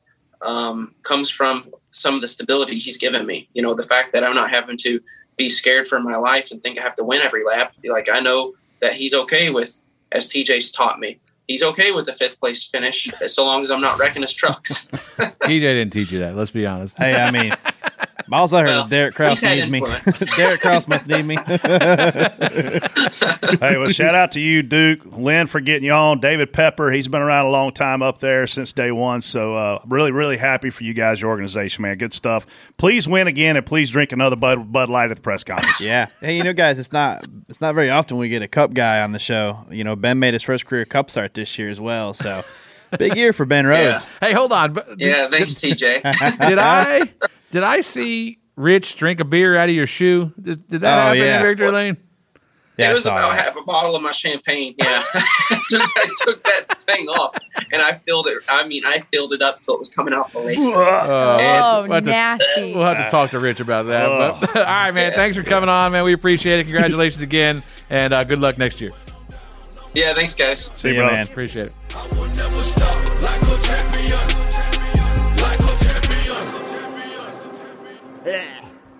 um, 0.43 0.95
comes 1.03 1.31
from 1.31 1.71
some 1.91 2.15
of 2.15 2.23
the 2.23 2.29
stability 2.29 2.79
he's 2.79 2.99
given 2.99 3.27
me. 3.27 3.49
You 3.53 3.63
know 3.63 3.75
the 3.75 3.83
fact 3.83 4.13
that 4.13 4.25
i'm 4.25 4.35
not 4.35 4.51
having 4.51 4.77
to 4.79 5.01
be 5.37 5.49
scared 5.49 5.89
for 5.89 6.01
my 6.01 6.17
life 6.17 6.51
and 6.51 6.63
think 6.63 6.79
i 6.79 6.83
have 6.83 6.97
to 6.97 7.05
win 7.05 7.23
every 7.23 7.45
lap. 7.45 7.75
Like 7.85 8.09
i 8.09 8.21
know 8.21 8.55
that 8.81 8.95
he's 8.95 9.15
okay 9.15 9.51
with 9.51 9.85
as 10.13 10.29
tj's 10.29 10.71
taught 10.71 10.99
me 10.99 11.21
he's 11.51 11.63
okay 11.65 11.91
with 11.91 12.07
the 12.07 12.13
fifth 12.15 12.39
place 12.39 12.65
finish 12.65 13.09
so 13.27 13.45
long 13.45 13.63
as 13.63 13.71
i'm 13.71 13.81
not 13.81 13.99
wrecking 13.99 14.23
his 14.23 14.33
trucks 14.33 14.89
TJ 15.43 15.61
didn't 15.61 15.93
teach 15.93 16.13
you 16.13 16.21
that. 16.21 16.37
Let's 16.37 16.51
be 16.51 16.67
honest. 16.67 16.97
Hey, 16.97 17.15
I 17.15 17.31
mean, 17.31 17.53
Miles, 18.29 18.53
I 18.53 18.61
heard 18.63 18.69
Well, 18.69 18.89
Derek 18.89 19.15
Kraus 19.15 19.41
he's 19.41 19.49
had 19.49 19.71
needs 19.71 19.71
me. 19.71 19.81
Derek 20.37 20.61
Kraus 20.61 20.87
must 20.87 21.09
need 21.09 21.25
me. 21.25 21.37
hey, 23.61 23.77
well, 23.77 23.89
shout 23.89 24.15
out 24.15 24.33
to 24.33 24.41
you, 24.41 24.63
Duke, 24.63 25.01
Lynn, 25.17 25.47
for 25.47 25.61
getting 25.61 25.85
you 25.85 25.93
on. 25.93 26.21
David 26.21 26.53
Pepper, 26.53 26.91
he's 26.93 27.09
been 27.09 27.23
around 27.23 27.47
a 27.47 27.51
long 27.51 27.73
time 27.73 28.03
up 28.03 28.19
there 28.19 28.47
since 28.47 28.73
day 28.73 28.93
one. 28.93 29.23
So, 29.23 29.57
uh, 29.57 29.83
really, 29.87 30.13
really 30.13 30.37
happy 30.37 30.71
for 30.71 30.85
you 30.85 30.95
guys, 30.95 31.21
your 31.21 31.31
organization, 31.31 31.83
man. 31.83 31.99
Good 31.99 32.13
stuff. 32.13 32.47
Please 32.77 33.09
win 33.09 33.27
again, 33.27 33.57
and 33.57 33.67
please 33.67 33.91
drink 33.91 34.13
another 34.13 34.37
Bud, 34.37 34.73
Bud 34.73 34.89
Light 34.89 35.11
at 35.11 35.17
the 35.17 35.23
press 35.23 35.43
conference. 35.43 35.81
Yeah. 35.81 36.07
Hey, 36.21 36.37
you 36.37 36.45
know, 36.45 36.53
guys, 36.53 36.79
it's 36.79 36.93
not 36.93 37.25
it's 37.49 37.61
not 37.61 37.75
very 37.75 37.91
often 37.91 38.17
we 38.17 38.29
get 38.29 38.43
a 38.43 38.49
cup 38.49 38.73
guy 38.73 39.01
on 39.03 39.13
the 39.13 39.19
show. 39.19 39.65
You 39.71 39.85
know, 39.85 39.97
Ben 39.97 40.19
made 40.19 40.35
his 40.35 40.43
first 40.43 40.67
career 40.67 40.85
cup 40.85 41.11
start 41.11 41.35
this 41.41 41.59
year 41.59 41.71
as 41.71 41.81
well. 41.81 42.15
So 42.15 42.45
big 42.99 43.17
year 43.17 43.33
for 43.33 43.45
Ben 43.47 43.67
Rhodes. 43.67 44.07
Hey, 44.21 44.33
hold 44.33 44.53
on. 44.53 44.73
But 44.73 44.99
yeah 44.99 45.27
thanks 45.29 45.55
tj 45.61 45.79
did 46.49 46.59
I 46.59 47.13
did 47.51 47.63
I 47.65 47.81
see 47.81 48.39
Rich 48.57 48.97
drink 48.97 49.21
a 49.21 49.25
beer 49.25 49.57
out 49.57 49.69
of 49.69 49.75
your 49.75 49.87
shoe? 49.87 50.33
Did, 50.41 50.69
did 50.69 50.81
that 50.83 50.99
Oh, 50.99 51.03
happen 51.09 51.19
yeah. 51.19 51.41
in 51.41 51.47
Victory 51.47 51.71
Lane? 51.71 51.97
Yeah, 52.77 52.91
it 52.91 52.93
was 52.95 53.05
about 53.05 53.33
that. 53.37 53.45
half 53.45 53.57
a 53.57 53.63
bottle 53.63 53.95
of 53.95 54.01
my 54.03 54.13
champagne. 54.13 54.75
Yeah, 54.79 55.03
Just- 55.69 55.91
I 55.99 56.09
took 56.25 56.43
that 56.45 56.83
thing 56.83 57.09
off 57.09 57.35
and 57.73 57.83
I 57.83 57.99
filled 58.07 58.27
it. 58.27 58.39
I 58.49 58.67
mean, 58.67 58.83
I 58.87 59.01
filled 59.13 59.35
it 59.35 59.43
up 59.43 59.61
till 59.61 59.75
it 59.75 59.79
was 59.81 59.91
coming 59.95 60.15
out 60.15 60.33
the 60.33 60.41
laces. 60.41 60.73
Oh, 60.75 60.79
Oh, 60.81 61.83
we'll 61.83 61.93
have 61.93 62.05
to- 62.05 62.11
nasty. 62.11 62.75
We'll 62.75 62.85
have 62.87 63.05
to 63.05 63.11
talk 63.11 63.31
to 63.33 63.39
Rich 63.39 63.61
about 63.61 63.85
that. 63.87 64.41
But, 64.41 64.57
all 64.57 64.65
right, 64.65 64.93
man. 64.93 65.13
Thanks 65.13 65.37
for 65.37 65.43
coming 65.43 65.69
on, 65.69 65.93
man. 65.93 66.05
We 66.05 66.15
appreciate 66.15 66.61
it. 66.61 66.65
Congratulations 66.65 67.21
again, 67.23 67.63
and 67.91 68.15
uh, 68.15 68.25
good 68.25 68.39
luck 68.41 68.57
next 68.57 68.81
year. 68.81 68.93
Yeah, 69.95 70.15
thanks, 70.15 70.35
guys. 70.35 70.71
See 70.75 70.91
you, 70.91 70.95
ya, 70.97 71.07
man. 71.07 71.27
Appreciate 71.27 71.67
it. 71.67 71.75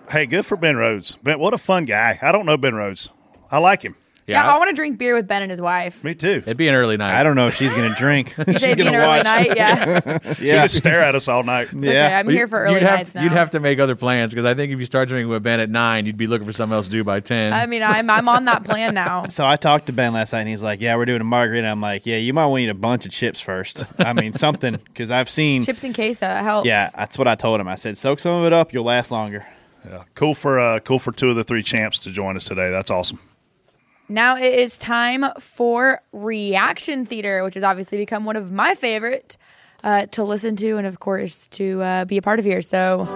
Hey, 0.09 0.25
good 0.25 0.45
for 0.45 0.57
Ben 0.57 0.75
Rhodes. 0.75 1.17
Ben, 1.23 1.39
what 1.39 1.53
a 1.53 1.57
fun 1.57 1.85
guy. 1.85 2.19
I 2.21 2.33
don't 2.33 2.45
know 2.45 2.57
Ben 2.57 2.75
Rhodes. 2.75 3.09
I 3.49 3.59
like 3.59 3.81
him. 3.81 3.95
Yeah, 4.27 4.49
I 4.49 4.57
want 4.57 4.69
to 4.69 4.75
drink 4.75 4.97
beer 4.97 5.15
with 5.15 5.27
Ben 5.27 5.41
and 5.41 5.51
his 5.51 5.59
wife. 5.61 6.03
Me 6.03 6.13
too. 6.13 6.43
It'd 6.45 6.57
be 6.57 6.67
an 6.67 6.75
early 6.75 6.95
night. 6.95 7.19
I 7.19 7.23
don't 7.23 7.35
know 7.35 7.47
if 7.47 7.55
she's 7.55 7.73
going 7.73 7.89
to 7.89 7.95
drink. 7.97 8.33
You 8.51 8.59
said 8.59 8.71
it'd 8.71 8.79
be 8.79 8.87
an 8.87 8.95
early 8.95 9.23
night, 9.23 9.55
yeah. 9.55 10.33
She 10.35 10.47
yeah. 10.47 10.63
just 10.63 10.75
stare 10.75 11.01
at 11.01 11.15
us 11.15 11.27
all 11.27 11.43
night. 11.43 11.69
It's 11.71 11.85
okay. 11.85 12.13
I'm 12.13 12.27
here 12.27 12.47
for 12.47 12.59
early 12.59 12.75
you'd 12.75 12.83
have, 12.83 12.99
nights 12.99 13.15
now. 13.15 13.23
You'd 13.23 13.31
have 13.31 13.51
to 13.51 13.59
make 13.59 13.79
other 13.79 13.95
plans 13.95 14.33
because 14.33 14.45
I 14.45 14.53
think 14.55 14.73
if 14.73 14.79
you 14.79 14.85
start 14.85 15.07
drinking 15.07 15.29
with 15.29 15.41
Ben 15.41 15.59
at 15.59 15.69
nine, 15.69 16.05
you'd 16.05 16.17
be 16.17 16.27
looking 16.27 16.45
for 16.45 16.51
something 16.53 16.75
else 16.75 16.87
to 16.87 16.91
do 16.91 17.03
by 17.03 17.21
ten. 17.21 17.53
I 17.53 17.65
mean, 17.65 17.81
I'm 17.81 18.09
I'm 18.09 18.27
on 18.27 18.45
that 18.45 18.63
plan 18.63 18.93
now. 18.93 19.25
So 19.31 19.45
I 19.45 19.55
talked 19.55 19.85
to 19.85 19.93
Ben 19.93 20.11
last 20.11 20.33
night, 20.33 20.41
and 20.41 20.49
he's 20.49 20.61
like, 20.63 20.81
"Yeah, 20.81 20.95
we're 20.97 21.05
doing 21.05 21.21
a 21.21 21.25
margarita." 21.25 21.65
I'm 21.65 21.79
like, 21.79 22.05
"Yeah, 22.05 22.17
you 22.17 22.33
might 22.33 22.47
want 22.47 22.59
to 22.59 22.63
eat 22.65 22.69
a 22.69 22.73
bunch 22.73 23.05
of 23.05 23.11
chips 23.11 23.39
first. 23.39 23.85
I 23.97 24.11
mean, 24.13 24.33
something 24.33 24.75
because 24.75 25.09
I've 25.09 25.29
seen. 25.29 25.63
Chips 25.63 25.83
and 25.83 25.95
queso 25.95 26.27
helps. 26.27 26.67
Yeah, 26.67 26.89
that's 26.95 27.17
what 27.17 27.27
I 27.27 27.35
told 27.35 27.61
him. 27.61 27.67
I 27.67 27.75
said, 27.75 27.97
"Soak 27.97 28.19
some 28.19 28.33
of 28.41 28.45
it 28.45 28.53
up, 28.53 28.73
you'll 28.73 28.83
last 28.83 29.09
longer." 29.11 29.45
Yeah, 29.89 30.03
cool 30.15 30.35
for 30.35 30.59
uh, 30.59 30.79
cool 30.79 30.99
for 30.99 31.11
two 31.11 31.29
of 31.29 31.35
the 31.35 31.43
three 31.43 31.63
champs 31.63 31.97
to 31.99 32.11
join 32.11 32.35
us 32.35 32.43
today. 32.43 32.69
That's 32.71 32.91
awesome. 32.91 33.19
Now 34.11 34.35
it 34.35 34.59
is 34.59 34.77
time 34.77 35.23
for 35.39 36.01
Reaction 36.11 37.05
Theater, 37.05 37.45
which 37.45 37.53
has 37.53 37.63
obviously 37.63 37.97
become 37.97 38.25
one 38.25 38.35
of 38.35 38.51
my 38.51 38.75
favorite 38.75 39.37
uh, 39.85 40.07
to 40.07 40.25
listen 40.25 40.57
to 40.57 40.77
and, 40.77 40.85
of 40.85 40.99
course, 40.99 41.47
to 41.51 41.81
uh, 41.81 42.03
be 42.03 42.17
a 42.17 42.21
part 42.21 42.37
of 42.37 42.43
here. 42.43 42.61
So, 42.61 43.07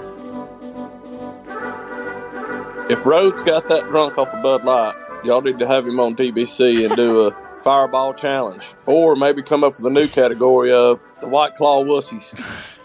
If 2.89 3.05
Rhodes 3.05 3.41
got 3.41 3.67
that 3.67 3.83
drunk 3.89 4.17
off 4.17 4.33
a 4.33 4.41
Bud 4.41 4.63
Light, 4.63 4.95
y'all 5.25 5.41
need 5.41 5.59
to 5.59 5.67
have 5.67 5.85
him 5.85 5.99
on 5.99 6.15
DBC 6.15 6.85
and 6.85 6.95
do 6.95 7.27
a 7.27 7.35
fireball 7.63 8.13
challenge. 8.13 8.73
Or 8.85 9.17
maybe 9.17 9.41
come 9.41 9.65
up 9.65 9.75
with 9.75 9.85
a 9.85 9.89
new 9.89 10.07
category 10.07 10.71
of 10.71 11.01
the 11.19 11.27
White 11.27 11.55
Claw 11.55 11.83
wussies. 11.83 12.81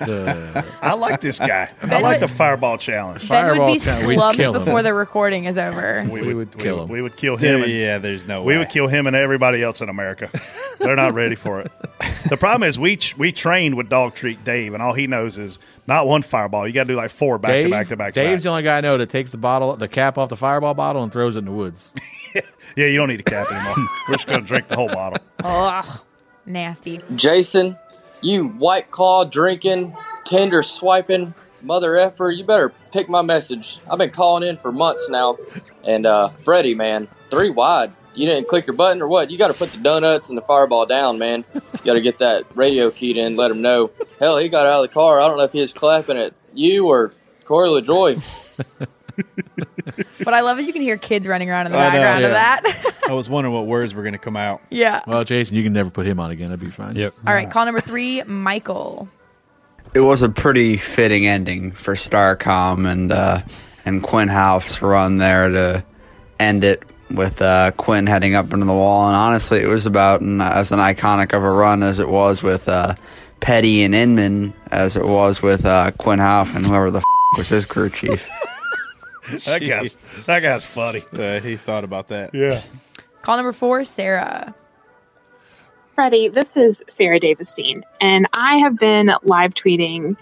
I 0.00 0.94
like 0.94 1.20
this 1.20 1.38
guy. 1.38 1.70
I 1.82 2.00
like 2.00 2.20
would- 2.20 2.28
the 2.28 2.32
fireball 2.32 2.78
challenge. 2.78 3.28
Ben 3.28 3.58
would 3.58 3.66
be 3.66 3.78
slumped 3.78 4.38
before 4.38 4.82
the 4.82 4.94
recording 4.94 5.44
is 5.44 5.56
over. 5.58 6.06
We, 6.10 6.34
would, 6.34 6.56
kill 6.58 6.82
him. 6.84 6.88
We 6.88 7.02
would 7.02 7.16
kill 7.16 7.36
Dude, 7.36 7.50
him. 7.56 7.62
and- 7.64 7.72
yeah, 7.72 7.98
there's 7.98 8.26
no 8.26 8.42
We 8.42 8.54
way. 8.54 8.58
would 8.58 8.68
kill 8.68 8.86
him 8.88 9.06
and 9.06 9.16
everybody 9.16 9.62
else 9.62 9.80
in 9.80 9.88
America. 9.88 10.30
They're 10.78 10.96
not 10.96 11.14
ready 11.14 11.34
for 11.36 11.60
it. 11.60 11.72
The 12.24 12.38
problem 12.38 12.66
is 12.66 12.78
we 12.78 12.98
we 13.18 13.32
trained 13.32 13.74
with 13.76 13.90
Dog 13.90 14.14
Treat 14.14 14.44
Dave, 14.44 14.72
and 14.72 14.82
all 14.82 14.94
he 14.94 15.06
knows 15.06 15.36
is 15.36 15.58
not 15.86 16.06
one 16.06 16.22
fireball. 16.22 16.66
You 16.66 16.72
got 16.72 16.84
to 16.84 16.88
do 16.88 16.96
like 16.96 17.10
four 17.10 17.36
back 17.36 17.50
Dave, 17.50 17.64
to 17.66 17.70
back 17.70 17.88
to 17.88 17.96
back. 17.98 18.14
to 18.14 18.20
Dave's 18.22 18.40
back. 18.40 18.42
the 18.44 18.48
only 18.48 18.62
guy 18.62 18.78
I 18.78 18.80
know 18.80 18.96
that 18.96 19.10
takes 19.10 19.30
the 19.30 19.36
bottle, 19.36 19.76
the 19.76 19.88
cap 19.88 20.16
off 20.16 20.30
the 20.30 20.36
fireball 20.36 20.72
bottle, 20.72 21.02
and 21.02 21.12
throws 21.12 21.36
it 21.36 21.40
in 21.40 21.44
the 21.44 21.50
woods. 21.52 21.92
Yeah, 22.76 22.86
you 22.86 22.96
don't 22.96 23.08
need 23.08 23.20
a 23.20 23.22
cap 23.22 23.52
anymore. 23.52 23.74
We're 24.08 24.14
just 24.16 24.26
going 24.26 24.40
to 24.40 24.46
drink 24.46 24.66
the 24.68 24.74
whole 24.74 24.88
bottle. 24.88 25.18
Ugh, 25.44 26.00
nasty. 26.46 26.98
Jason, 27.14 27.76
you 28.24 28.48
white 28.48 28.90
claw 28.90 29.24
drinking, 29.24 29.94
Tinder 30.24 30.62
swiping, 30.62 31.34
mother 31.62 31.96
effer, 31.96 32.30
you 32.30 32.44
better 32.44 32.72
pick 32.92 33.08
my 33.08 33.22
message. 33.22 33.78
I've 33.90 33.98
been 33.98 34.10
calling 34.10 34.48
in 34.48 34.56
for 34.56 34.72
months 34.72 35.08
now. 35.08 35.36
And 35.84 36.06
uh 36.06 36.28
Freddie, 36.30 36.74
man, 36.74 37.08
three 37.30 37.50
wide. 37.50 37.92
You 38.14 38.26
didn't 38.26 38.48
click 38.48 38.66
your 38.66 38.76
button 38.76 39.02
or 39.02 39.08
what? 39.08 39.30
You 39.30 39.38
got 39.38 39.48
to 39.48 39.58
put 39.58 39.70
the 39.70 39.82
donuts 39.82 40.28
and 40.28 40.38
the 40.38 40.42
fireball 40.42 40.86
down, 40.86 41.18
man. 41.18 41.44
You 41.52 41.60
got 41.84 41.94
to 41.94 42.00
get 42.00 42.20
that 42.20 42.44
radio 42.54 42.90
keyed 42.90 43.16
in, 43.16 43.34
let 43.34 43.50
him 43.50 43.60
know. 43.60 43.90
Hell, 44.20 44.38
he 44.38 44.48
got 44.48 44.66
out 44.66 44.84
of 44.84 44.88
the 44.88 44.94
car. 44.94 45.20
I 45.20 45.26
don't 45.26 45.36
know 45.36 45.42
if 45.42 45.52
he 45.52 45.60
was 45.60 45.72
clapping 45.72 46.16
at 46.16 46.32
you 46.52 46.86
or 46.86 47.12
Corey 47.44 47.68
LaJoie. 47.68 48.86
What 50.22 50.34
I 50.34 50.40
love 50.40 50.58
is 50.58 50.66
you 50.66 50.72
can 50.72 50.82
hear 50.82 50.96
kids 50.96 51.28
running 51.28 51.50
around 51.50 51.66
in 51.66 51.72
the 51.72 51.78
I 51.78 51.84
know, 51.84 51.90
background 51.90 52.24
of 52.24 52.30
yeah. 52.32 52.60
that. 52.60 52.94
I 53.08 53.12
was 53.12 53.28
wondering 53.28 53.54
what 53.54 53.66
words 53.66 53.94
were 53.94 54.02
going 54.02 54.14
to 54.14 54.18
come 54.18 54.36
out. 54.36 54.62
yeah. 54.70 55.02
Well, 55.06 55.22
Jason, 55.24 55.56
you 55.56 55.62
can 55.62 55.72
never 55.72 55.90
put 55.90 56.06
him 56.06 56.18
on 56.18 56.30
again. 56.30 56.48
That'd 56.48 56.64
be 56.64 56.70
fine. 56.70 56.96
Yep. 56.96 57.14
All 57.26 57.34
right, 57.34 57.50
call 57.50 57.64
number 57.66 57.80
three, 57.80 58.22
Michael. 58.22 59.08
It 59.92 60.00
was 60.00 60.22
a 60.22 60.28
pretty 60.28 60.76
fitting 60.78 61.26
ending 61.26 61.72
for 61.72 61.94
Starcom 61.94 62.90
and 62.90 63.12
uh, 63.12 63.42
and 63.84 64.02
Quin 64.02 64.28
Houff 64.28 64.80
run 64.82 65.18
there 65.18 65.48
to 65.50 65.84
end 66.40 66.64
it 66.64 66.82
with 67.10 67.40
uh, 67.42 67.70
Quinn 67.72 68.06
heading 68.06 68.34
up 68.34 68.52
into 68.52 68.64
the 68.66 68.72
wall. 68.72 69.06
And 69.06 69.16
honestly, 69.16 69.60
it 69.60 69.68
was 69.68 69.86
about 69.86 70.22
an, 70.22 70.40
as 70.40 70.72
an 70.72 70.78
iconic 70.80 71.32
of 71.34 71.44
a 71.44 71.50
run 71.50 71.82
as 71.82 71.98
it 71.98 72.08
was 72.08 72.42
with 72.42 72.68
uh, 72.68 72.94
Petty 73.40 73.82
and 73.84 73.94
Inman, 73.94 74.54
as 74.70 74.96
it 74.96 75.04
was 75.04 75.42
with 75.42 75.64
uh, 75.66 75.90
Quin 75.98 76.18
Houff 76.18 76.54
and 76.56 76.66
whoever 76.66 76.90
the 76.90 76.98
f- 76.98 77.04
was 77.36 77.48
his 77.48 77.64
crew 77.66 77.90
chief. 77.90 78.28
that 79.46 79.60
guy's 79.60 79.96
that 80.26 80.40
guy's 80.40 80.64
funny. 80.64 81.02
Uh, 81.12 81.40
he 81.40 81.56
thought 81.56 81.84
about 81.84 82.08
that. 82.08 82.34
Yeah. 82.34 82.62
Call 83.22 83.36
number 83.36 83.52
four, 83.52 83.84
Sarah. 83.84 84.54
Freddie, 85.94 86.28
this 86.28 86.56
is 86.56 86.82
Sarah 86.88 87.20
Davisstein, 87.20 87.82
and 88.00 88.26
I 88.32 88.58
have 88.58 88.78
been 88.78 89.12
live 89.22 89.54
tweeting 89.54 90.16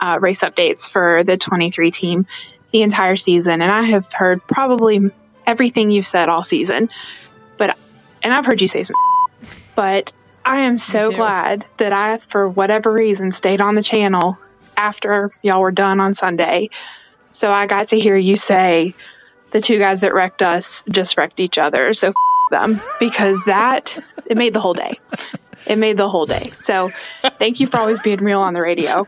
uh, 0.00 0.18
race 0.20 0.42
updates 0.42 0.88
for 0.88 1.24
the 1.24 1.36
23 1.36 1.90
team 1.90 2.26
the 2.72 2.82
entire 2.82 3.16
season, 3.16 3.60
and 3.60 3.72
I 3.72 3.82
have 3.82 4.12
heard 4.12 4.46
probably 4.46 5.10
everything 5.46 5.90
you've 5.90 6.06
said 6.06 6.28
all 6.28 6.44
season. 6.44 6.88
But 7.56 7.76
and 8.22 8.32
I've 8.32 8.46
heard 8.46 8.62
you 8.62 8.68
say 8.68 8.84
some, 8.84 8.96
but 9.74 10.12
I 10.44 10.60
am 10.60 10.78
so 10.78 11.10
glad 11.10 11.66
that 11.78 11.92
I, 11.92 12.18
for 12.18 12.48
whatever 12.48 12.92
reason, 12.92 13.32
stayed 13.32 13.60
on 13.60 13.74
the 13.74 13.82
channel 13.82 14.38
after 14.76 15.30
y'all 15.42 15.60
were 15.60 15.72
done 15.72 16.00
on 16.00 16.14
Sunday, 16.14 16.70
so 17.36 17.52
I 17.52 17.66
got 17.66 17.88
to 17.88 18.00
hear 18.00 18.16
you 18.16 18.36
say 18.36 18.94
the 19.50 19.60
two 19.60 19.78
guys 19.78 20.00
that 20.00 20.14
wrecked 20.14 20.42
us 20.42 20.82
just 20.88 21.16
wrecked 21.18 21.38
each 21.38 21.58
other. 21.58 21.92
So 21.92 22.12
them 22.50 22.80
because 22.98 23.38
that 23.46 24.02
it 24.26 24.36
made 24.36 24.54
the 24.54 24.60
whole 24.60 24.74
day. 24.74 24.98
It 25.66 25.76
made 25.76 25.96
the 25.96 26.08
whole 26.08 26.26
day. 26.26 26.48
So 26.60 26.90
thank 27.38 27.60
you 27.60 27.66
for 27.66 27.78
always 27.78 28.00
being 28.00 28.18
real 28.18 28.40
on 28.40 28.54
the 28.54 28.62
radio. 28.62 29.06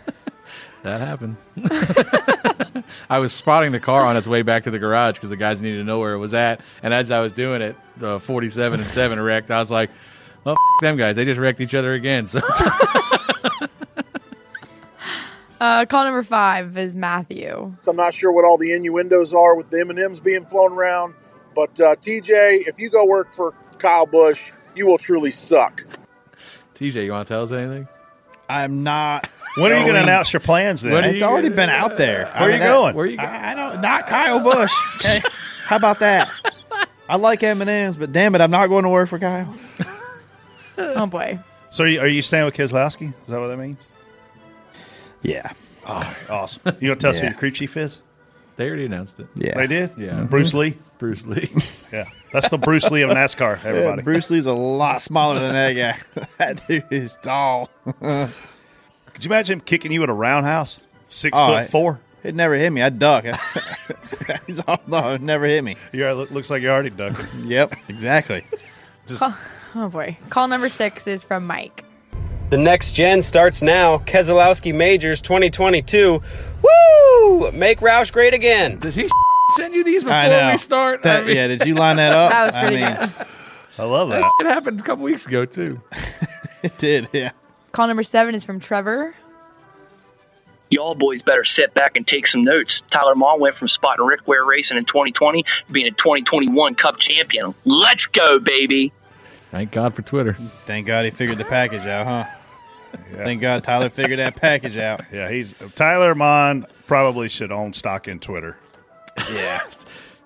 That 0.83 1.01
happened. 1.01 1.37
I 3.11 3.19
was 3.19 3.33
spotting 3.33 3.73
the 3.73 3.81
car 3.81 4.05
on 4.05 4.17
its 4.17 4.29
way 4.29 4.43
back 4.43 4.65
to 4.65 4.71
the 4.71 4.79
garage 4.79 5.17
because 5.17 5.31
the 5.31 5.37
guys 5.37 5.61
needed 5.61 5.79
to 5.79 5.85
know 5.85 5.99
where 5.99 6.13
it 6.13 6.19
was 6.19 6.35
at. 6.35 6.61
And 6.83 6.93
as 6.93 7.11
I 7.11 7.21
was 7.21 7.33
doing 7.33 7.63
it, 7.63 7.77
the 7.97 8.21
47 8.21 8.81
and 8.81 8.89
7 8.89 9.21
wrecked. 9.21 9.51
I 9.51 9.59
was 9.59 9.71
like, 9.71 9.91
well, 10.45 10.55
f- 10.55 10.83
them 10.83 10.97
guys. 10.97 11.17
They 11.17 11.25
just 11.25 11.41
wrecked 11.41 11.61
each 11.61 11.75
other 11.75 11.95
again. 11.95 12.27
So 12.27 12.41
Uh, 15.61 15.85
call 15.87 16.05
number 16.05 16.23
five 16.23 16.77
is 16.79 16.95
Matthew. 16.95 17.75
I'm 17.87 17.97
not 17.97 18.15
sure 18.15 18.33
what 18.33 18.45
all 18.45 18.59
the 18.59 18.73
innuendos 18.73 19.35
are 19.35 19.57
with 19.57 19.71
the 19.71 19.81
M&Ms 19.81 20.21
being 20.21 20.45
flown 20.47 20.73
around, 20.73 21.15
but 21.55 21.81
uh, 21.81 21.97
TJ, 21.97 22.69
if 22.69 22.79
you 22.79 22.91
go 22.91 23.05
work 23.05 23.33
for 23.33 23.55
Kyle 23.79 24.07
Busch, 24.07 24.53
you 24.77 24.87
will 24.87 24.99
truly 24.99 25.33
suck. 25.33 25.85
TJ, 26.77 27.05
you 27.05 27.11
want 27.11 27.27
to 27.27 27.35
tell 27.35 27.43
us 27.43 27.51
anything? 27.53 27.89
I'm 28.49 28.83
not. 28.83 29.29
When 29.57 29.73
are 29.73 29.79
you 29.79 29.83
going 29.83 29.97
to 29.97 30.03
announce 30.03 30.33
your 30.33 30.39
plans 30.39 30.83
then? 30.83 31.03
It's 31.03 31.23
already 31.23 31.49
been 31.49 31.71
out 31.71 31.97
there. 31.97 32.27
Where 32.27 32.37
I 32.37 32.45
are 32.45 32.49
mean, 32.49 32.59
you 32.59 32.65
going? 32.65 32.95
Where 32.95 33.07
are 33.07 33.09
you 33.09 33.19
I, 33.19 33.51
I 33.51 33.55
don't. 33.55 33.81
Not 33.81 34.07
Kyle 34.07 34.39
Busch. 34.39 34.73
Okay, 34.97 35.21
how 35.65 35.75
about 35.75 35.99
that? 35.99 36.31
I 37.09 37.17
like 37.17 37.43
M 37.43 37.61
and 37.61 37.69
M's, 37.69 37.97
but 37.97 38.13
damn 38.13 38.37
it, 38.37 38.41
I'm 38.41 38.53
not 38.53 38.69
going 38.69 38.85
to 38.85 38.91
work 38.91 39.09
for 39.09 39.19
Kyle. 39.19 39.53
Oh 40.77 41.07
boy. 41.07 41.41
So 41.71 41.85
are 41.85 41.87
you, 41.89 42.01
are 42.01 42.07
you 42.07 42.23
staying 42.23 42.45
with 42.45 42.55
Keselowski? 42.55 43.09
Is 43.09 43.15
that 43.27 43.41
what 43.41 43.49
that 43.49 43.57
means? 43.57 43.79
Yeah. 45.23 45.53
Oh, 45.87 46.17
awesome. 46.29 46.63
You 46.81 46.89
going 46.89 46.95
to 46.95 46.97
tell 46.97 47.11
us 47.11 47.19
who 47.19 47.25
Yeah. 47.25 47.31
your 47.31 47.39
crew 47.39 47.51
chief 47.51 47.77
is? 47.77 48.01
They 48.57 48.67
already 48.67 48.87
announced 48.87 49.21
it. 49.21 49.27
Yeah. 49.37 49.55
They 49.57 49.67
did? 49.67 49.91
Yeah. 49.97 50.11
Mm-hmm. 50.11 50.27
Bruce 50.27 50.53
Lee? 50.55 50.77
Bruce 50.99 51.27
Lee. 51.27 51.51
Yeah. 51.93 52.05
That's 52.35 52.51
the 52.51 52.59
Bruce 52.59 52.91
Lee 52.91 53.01
of 53.01 53.09
NASCAR, 53.09 53.63
Yeah, 53.65 53.71
everybody. 53.71 54.03
Bruce 54.03 54.31
Lee's 54.31 54.45
a 54.45 54.53
lot 54.53 55.01
smaller 55.01 55.39
than 55.41 55.53
that 55.53 55.73
guy. 55.73 56.27
that 56.39 56.67
dude 56.69 56.85
is 56.91 57.17
tall. 57.23 57.71
Could 58.03 59.25
you 59.25 59.31
imagine 59.31 59.55
him 59.55 59.61
kicking 59.65 59.91
you 59.91 60.03
at 60.03 60.11
a 60.11 60.13
roundhouse? 60.13 60.81
Six 61.09 61.37
Oh, 61.39 61.47
foot 61.47 61.55
I- 61.57 61.65
four? 61.65 62.01
It 62.25 62.35
never 62.35 62.57
hit 62.57 62.71
me. 62.71 62.83
I 62.83 62.91
duck. 62.91 63.25
He's 64.47 64.61
all, 64.61 64.81
no, 64.89 65.15
it 65.15 65.23
never 65.23 65.47
hit 65.47 65.63
me. 65.65 65.77
Yeah, 65.93 66.13
look, 66.13 66.31
looks 66.33 66.51
like 66.51 66.61
you're 66.61 66.73
already 66.73 66.91
ducking. 66.91 67.45
Yep, 67.47 67.75
exactly. 67.89 68.43
Call, 69.17 69.33
oh 69.77 69.89
boy. 69.89 70.19
Call 70.29 70.49
number 70.49 70.69
six 70.69 71.07
is 71.07 71.25
from 71.25 71.47
Mike. 71.47 71.85
The 72.51 72.57
next 72.57 72.93
gen 72.93 73.21
starts 73.23 73.61
now. 73.61 73.99
Keselowski 73.99 74.75
Majors 74.75 75.21
2022. 75.21 76.23
Woo! 76.63 77.53
Make 77.53 77.81
Roush 77.81 78.11
great 78.13 78.33
again. 78.33 78.79
Did 78.79 78.95
he 78.95 79.09
send 79.57 79.75
you 79.75 79.85
these 79.85 80.03
before 80.03 80.17
I 80.17 80.29
know. 80.29 80.51
we 80.53 80.57
start? 80.57 81.03
That- 81.03 81.27
yeah, 81.27 81.47
did 81.49 81.67
you 81.67 81.75
line 81.75 81.97
that 81.97 82.13
up? 82.15 82.31
That 82.31 82.47
was 82.47 82.55
I 82.55 82.61
pretty 82.63 82.77
mean, 82.85 82.97
good. 82.97 83.27
I 83.79 83.85
love 83.85 84.09
that. 84.09 84.31
It 84.41 84.47
happened 84.47 84.81
a 84.81 84.83
couple 84.83 85.05
weeks 85.05 85.27
ago 85.27 85.45
too. 85.45 85.81
It 86.61 86.77
did, 86.77 87.09
yeah. 87.13 87.31
Call 87.71 87.87
number 87.87 88.03
seven 88.03 88.35
is 88.35 88.45
from 88.45 88.59
Trevor. 88.59 89.15
Y'all 90.71 90.97
boys 90.97 91.23
better 91.23 91.45
sit 91.45 91.73
back 91.73 91.97
and 91.97 92.05
take 92.05 92.27
some 92.27 92.43
notes. 92.43 92.83
Tyler 92.91 93.15
Monn 93.15 93.39
went 93.39 93.55
from 93.55 93.69
spotting 93.69 94.05
Rick 94.05 94.27
Ware 94.27 94.45
racing 94.45 94.77
in 94.77 94.85
2020 94.85 95.45
to 95.45 95.49
being 95.73 95.87
a 95.87 95.93
2021 95.93 96.75
Cup 96.75 96.99
champion. 96.99 97.55
Let's 97.65 98.07
go, 98.07 98.41
baby. 98.41 98.93
Thank 99.53 99.71
God 99.71 99.95
for 99.95 100.03
Twitter. 100.03 100.33
Thank 100.67 100.89
God 100.89 101.05
he 101.05 101.13
figured 101.13 101.39
the 101.39 101.45
package 101.45 101.87
out, 101.87 102.07
huh? 102.07 102.38
Thank 103.13 103.41
God 103.41 103.63
Tyler 103.65 103.91
figured 103.91 104.19
that 104.19 104.37
package 104.37 104.77
out. 104.77 105.03
Yeah, 105.13 105.31
he's 105.31 105.55
Tyler 105.75 106.15
Monn 106.15 106.67
probably 106.87 107.29
should 107.29 107.51
own 107.53 107.73
stock 107.73 108.09
in 108.09 108.19
Twitter. 108.21 108.57
Yeah. 109.33 109.61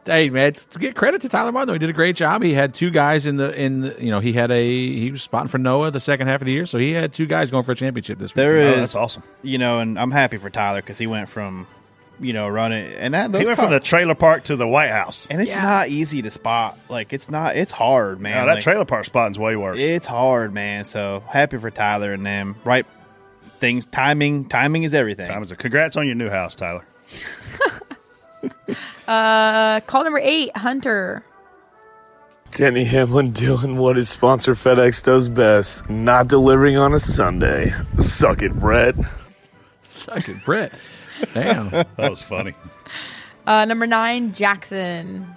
Hey 0.05 0.31
man, 0.31 0.53
to 0.55 0.79
get 0.81 0.97
credit 0.97 1.21
to 1.23 1.29
Tyler 1.29 1.53
Monn 1.53 1.69
though. 1.69 1.73
he 1.75 1.79
did 1.79 1.89
a 1.91 1.93
great 1.95 2.17
job. 2.17 2.43
He 2.43 2.55
had 2.55 2.75
two 2.75 2.91
guys 2.91 3.25
in 3.25 3.37
the 3.37 3.55
in 3.59 3.83
the, 3.83 3.97
you 4.05 4.11
know 4.11 4.19
he 4.19 4.33
had 4.33 4.51
a 4.51 4.65
he 4.69 5.11
was 5.13 5.23
spotting 5.23 5.47
for 5.49 5.59
Noah 5.59 5.93
the 5.93 6.01
second 6.01 6.27
half 6.27 6.41
of 6.41 6.47
the 6.47 6.53
year, 6.53 6.67
so 6.67 6.77
he 6.79 6.93
had 6.93 7.13
two 7.13 7.27
guys 7.27 7.51
going 7.53 7.63
for 7.63 7.71
a 7.73 7.77
championship 7.77 8.19
this 8.19 8.33
There 8.33 8.55
weekend. 8.55 8.69
is, 8.71 8.77
Oh, 8.77 8.81
that's 8.81 8.97
awesome. 8.97 9.23
You 9.43 9.59
know, 9.59 9.79
and 9.79 9.97
I'm 9.99 10.11
happy 10.11 10.39
for 10.39 10.51
Tyler 10.51 10.81
because 10.83 10.99
he 10.99 11.07
went 11.07 11.29
from, 11.29 11.69
you 12.23 12.33
know, 12.33 12.49
running 12.49 12.93
and 12.95 13.15
that 13.15 13.31
He 13.31 13.37
went 13.45 13.49
car- 13.49 13.57
from 13.67 13.71
the 13.71 13.81
trailer 13.81 14.15
park 14.15 14.45
to 14.45 14.57
the 14.57 14.67
White 14.67 14.91
House. 14.91 15.27
and 15.31 15.41
it's 15.43 15.55
Yeah. 15.55 15.63
not 15.63 15.89
easy 15.89 16.23
to 16.23 16.31
spot. 16.31 16.79
Like 16.89 17.13
it's 17.13 17.29
not. 17.31 17.57
It's 17.57 17.73
hard, 17.73 18.21
man. 18.21 18.33
Yeah, 18.33 18.45
that 18.47 18.55
Like, 18.55 18.63
trailer 18.63 18.85
park 18.85 19.05
spotting's 19.05 19.39
way 19.39 19.57
worse. 19.57 19.79
It's 19.79 20.07
hard, 20.07 20.55
man. 20.55 20.85
So 20.85 21.23
happy 21.29 21.59
for 21.59 21.71
Tyler 21.71 22.13
and 22.13 22.25
them. 22.25 22.57
Right 22.65 22.87
things, 23.59 23.87
timing. 23.87 24.47
Timing 24.47 24.83
is 24.85 24.95
everything. 24.95 25.29
Time 25.29 25.43
is 25.43 25.51
a 25.51 25.57
congrats 25.57 25.97
on 25.97 26.07
your 26.07 26.15
new 26.17 26.31
house, 26.31 26.55
Tyler. 26.55 26.85
Uh, 29.07 29.81
call 29.81 30.05
number 30.05 30.21
eight, 30.23 30.57
Hunter. 30.57 31.25
Denny 32.53 32.85
Hamlin 32.85 33.31
doing 33.31 33.77
what 33.77 33.97
his 33.97 34.09
sponsor 34.09 34.55
FedEx 34.55 35.03
does 35.03 35.29
best, 35.29 35.89
not 35.89 36.29
delivering 36.29 36.77
on 36.77 36.93
a 36.93 36.99
Sunday. 36.99 37.73
Suck 37.99 38.43
it, 38.43 38.53
Brett. 38.59 38.95
Suck 39.85 40.29
it, 40.29 40.37
Brett. 40.45 40.73
Damn. 41.35 41.71
that 41.71 42.11
was 42.11 42.23
funny. 42.23 42.55
Uh, 43.47 43.65
number 43.65 43.87
nine, 43.87 44.33
Jackson. 44.33 45.35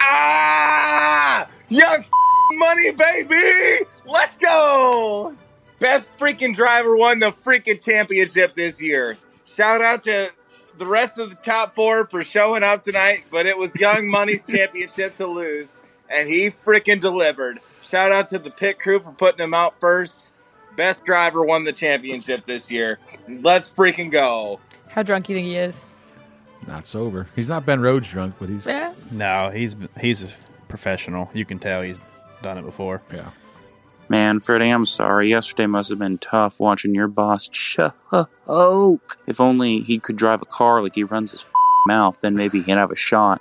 Ah! 0.00 1.46
Young 1.68 2.00
f- 2.00 2.10
money, 2.52 2.92
baby! 2.92 3.84
Let's 4.06 4.36
go! 4.36 5.36
Best 5.78 6.08
freaking 6.18 6.54
driver 6.54 6.96
won 6.96 7.18
the 7.18 7.32
freaking 7.32 7.82
championship 7.82 8.54
this 8.54 8.80
year. 8.80 9.18
Shout 9.44 9.82
out 9.82 10.04
to 10.04 10.30
the 10.78 10.86
rest 10.86 11.18
of 11.18 11.30
the 11.30 11.36
top 11.36 11.74
four 11.74 12.06
for 12.06 12.22
showing 12.22 12.62
up 12.62 12.84
tonight, 12.84 13.24
but 13.30 13.46
it 13.46 13.58
was 13.58 13.74
Young 13.76 14.08
Money's 14.08 14.44
championship 14.44 15.16
to 15.16 15.26
lose, 15.26 15.80
and 16.08 16.28
he 16.28 16.50
freaking 16.50 17.00
delivered. 17.00 17.60
Shout 17.82 18.12
out 18.12 18.28
to 18.28 18.38
the 18.38 18.50
pit 18.50 18.78
crew 18.78 19.00
for 19.00 19.12
putting 19.12 19.44
him 19.44 19.54
out 19.54 19.78
first. 19.80 20.30
Best 20.76 21.04
driver 21.04 21.42
won 21.44 21.64
the 21.64 21.72
championship 21.72 22.46
this 22.46 22.70
year. 22.70 22.98
Let's 23.28 23.70
freaking 23.70 24.10
go. 24.10 24.60
How 24.92 25.02
drunk 25.02 25.26
do 25.26 25.32
you 25.32 25.38
think 25.38 25.48
he 25.48 25.56
is? 25.56 25.84
Not 26.66 26.86
sober. 26.86 27.28
He's 27.34 27.48
not 27.48 27.66
Ben 27.66 27.80
Rhodes 27.80 28.08
drunk, 28.08 28.34
but 28.38 28.48
he's 28.48 28.66
Yeah. 28.66 28.92
No, 29.10 29.50
he's 29.50 29.74
he's 30.00 30.22
a 30.22 30.28
professional. 30.68 31.30
You 31.34 31.44
can 31.44 31.58
tell 31.58 31.82
he's 31.82 32.00
done 32.42 32.58
it 32.58 32.62
before. 32.62 33.02
Yeah. 33.12 33.30
Man, 34.08 34.40
Freddie, 34.40 34.68
I'm 34.68 34.84
sorry. 34.84 35.28
Yesterday 35.30 35.66
must 35.66 35.88
have 35.88 35.98
been 35.98 36.18
tough 36.18 36.60
watching 36.60 36.94
your 36.94 37.08
boss 37.08 37.48
choke. 37.48 37.96
If 39.26 39.40
only 39.40 39.80
he 39.80 39.98
could 39.98 40.16
drive 40.16 40.42
a 40.42 40.46
car 40.46 40.82
like 40.82 40.94
he 40.94 41.04
runs 41.04 41.32
his 41.32 41.40
f- 41.40 41.52
mouth, 41.86 42.20
then 42.20 42.36
maybe 42.36 42.60
he'd 42.62 42.72
have 42.72 42.90
a 42.90 42.96
shot. 42.96 43.40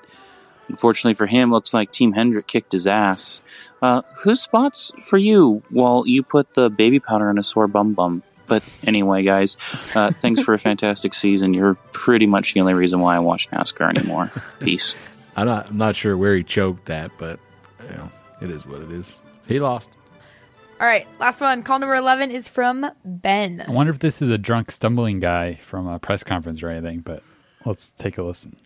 Unfortunately 0.70 1.16
for 1.16 1.26
him, 1.26 1.52
looks 1.52 1.74
like 1.74 1.92
Team 1.92 2.14
Hendrick 2.14 2.48
kicked 2.48 2.72
his 2.72 2.88
ass. 2.88 3.42
Uh, 3.82 4.02
whose 4.16 4.42
spot's 4.42 4.92
for 5.02 5.18
you 5.18 5.62
while 5.70 6.08
you 6.08 6.24
put 6.24 6.54
the 6.54 6.70
baby 6.70 7.00
powder 7.00 7.30
in 7.30 7.38
a 7.38 7.44
sore 7.44 7.68
bum 7.68 7.94
bum? 7.94 8.24
But 8.52 8.64
anyway, 8.86 9.24
guys, 9.24 9.56
uh, 9.96 10.12
thanks 10.12 10.42
for 10.44 10.54
a 10.54 10.60
fantastic 10.70 11.14
season. 11.14 11.54
You're 11.54 11.76
pretty 11.94 12.28
much 12.28 12.54
the 12.54 12.60
only 12.60 12.74
reason 12.74 13.00
why 13.00 13.16
I 13.16 13.20
watch 13.20 13.50
NASCAR 13.50 13.96
anymore. 13.98 14.30
Peace. 14.60 14.94
I'm 15.38 15.48
not. 15.48 15.68
I'm 15.70 15.78
not 15.78 15.96
sure 15.96 16.18
where 16.18 16.36
he 16.36 16.44
choked 16.44 16.88
that, 16.88 17.12
but 17.18 17.40
you 17.90 17.96
know, 17.96 18.12
it 18.42 18.52
is 18.52 18.66
what 18.66 18.82
it 18.82 18.92
is. 18.92 19.22
He 19.48 19.62
lost. 19.62 19.90
All 20.82 20.86
right, 20.86 21.08
last 21.18 21.40
one. 21.40 21.64
Call 21.64 21.80
number 21.80 21.96
11 21.96 22.30
is 22.32 22.50
from 22.50 22.86
Ben. 23.06 23.64
I 23.66 23.72
wonder 23.72 23.94
if 23.94 24.00
this 24.00 24.22
is 24.22 24.28
a 24.28 24.38
drunk 24.38 24.70
stumbling 24.70 25.22
guy 25.22 25.54
from 25.56 25.88
a 25.88 25.98
press 25.98 26.26
conference 26.26 26.62
or 26.62 26.68
anything, 26.70 27.00
but 27.00 27.24
let's 27.66 27.92
take 27.94 28.18
a 28.18 28.24
listen. 28.24 28.58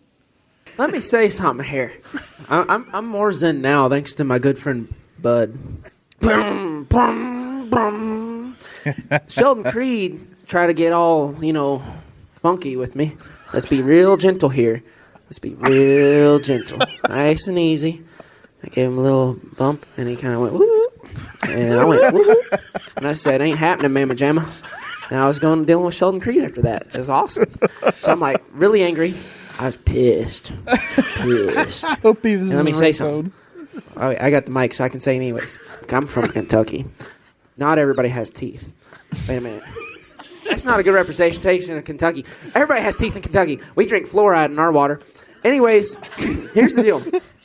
Let 0.78 0.90
me 0.90 0.98
say 0.98 1.28
something 1.28 1.64
here. 1.64 1.92
I- 2.48 2.64
I'm 2.68 2.88
I'm 2.92 3.06
more 3.06 3.30
zen 3.30 3.60
now 3.60 3.88
thanks 3.88 4.14
to 4.16 4.24
my 4.24 4.40
good 4.40 4.58
friend 4.58 4.92
Bud. 5.22 5.56
Brum, 6.18 6.84
brum, 6.88 7.70
brum. 7.70 8.25
Sheldon 9.28 9.64
Creed 9.70 10.26
tried 10.46 10.68
to 10.68 10.74
get 10.74 10.92
all 10.92 11.34
you 11.42 11.52
know 11.52 11.82
funky 12.32 12.76
with 12.76 12.96
me. 12.96 13.16
Let's 13.52 13.66
be 13.66 13.82
real 13.82 14.16
gentle 14.16 14.48
here. 14.48 14.82
Let's 15.24 15.38
be 15.38 15.54
real 15.54 16.38
gentle, 16.38 16.78
nice 17.08 17.48
and 17.48 17.58
easy. 17.58 18.04
I 18.62 18.68
gave 18.68 18.88
him 18.88 18.98
a 18.98 19.00
little 19.00 19.38
bump, 19.56 19.86
and 19.96 20.08
he 20.08 20.16
kind 20.16 20.34
of 20.34 20.40
went 20.40 20.54
woo, 20.54 20.88
and 21.48 21.80
I 21.80 21.84
went 21.84 22.14
woo, 22.14 22.36
and 22.96 23.06
I 23.06 23.12
said, 23.12 23.40
"Ain't 23.40 23.58
happening, 23.58 23.92
Mama 23.92 24.14
Jamma." 24.14 24.48
And 25.10 25.20
I 25.20 25.26
was 25.26 25.38
going 25.38 25.64
dealing 25.64 25.84
with 25.84 25.94
Sheldon 25.94 26.20
Creed 26.20 26.42
after 26.42 26.62
that. 26.62 26.82
It 26.92 26.96
was 26.96 27.08
awesome. 27.08 27.46
So 28.00 28.12
I'm 28.12 28.20
like 28.20 28.42
really 28.52 28.82
angry. 28.82 29.14
I 29.58 29.66
was 29.66 29.78
pissed. 29.78 30.52
Pissed. 30.66 31.84
Hope 32.02 32.24
he 32.24 32.36
was 32.36 32.48
And 32.50 32.56
let 32.56 32.64
me 32.64 32.72
say 32.72 32.92
something. 32.92 33.32
Oh, 33.96 34.14
I 34.20 34.30
got 34.30 34.46
the 34.46 34.50
mic, 34.50 34.74
so 34.74 34.84
I 34.84 34.88
can 34.88 35.00
say 35.00 35.14
it 35.14 35.16
anyways. 35.16 35.58
I'm 35.90 36.06
from 36.06 36.26
Kentucky. 36.28 36.86
Not 37.56 37.78
everybody 37.78 38.08
has 38.08 38.30
teeth. 38.30 38.72
Wait 39.28 39.36
a 39.36 39.40
minute. 39.40 39.62
That's 40.48 40.64
not 40.64 40.78
a 40.78 40.82
good 40.82 40.94
representation 40.94 41.76
of 41.76 41.84
Kentucky. 41.84 42.24
Everybody 42.54 42.82
has 42.82 42.96
teeth 42.96 43.16
in 43.16 43.22
Kentucky. 43.22 43.60
We 43.74 43.86
drink 43.86 44.06
fluoride 44.06 44.46
in 44.46 44.58
our 44.58 44.72
water. 44.72 45.00
Anyways, 45.44 45.94
here's 46.54 46.74
the 46.74 46.82
deal. 46.82 47.02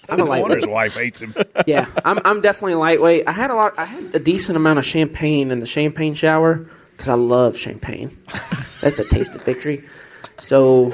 I'm 0.09 0.19
a 0.19 0.25
wonder 0.25 0.57
his 0.57 0.67
wife 0.67 0.95
hates 0.95 1.21
him. 1.21 1.33
Yeah, 1.65 1.85
I'm, 2.03 2.19
I'm 2.25 2.41
definitely 2.41 2.75
lightweight. 2.75 3.27
I 3.27 3.31
had 3.31 3.49
a 3.49 3.55
lot. 3.55 3.73
I 3.77 3.85
had 3.85 4.13
a 4.13 4.19
decent 4.19 4.57
amount 4.57 4.79
of 4.79 4.85
champagne 4.85 5.51
in 5.51 5.61
the 5.61 5.65
champagne 5.65 6.13
shower 6.13 6.65
because 6.91 7.07
I 7.07 7.13
love 7.13 7.57
champagne. 7.57 8.17
That's 8.81 8.95
the 8.95 9.05
taste 9.05 9.35
of 9.35 9.43
victory. 9.43 9.83
So, 10.39 10.91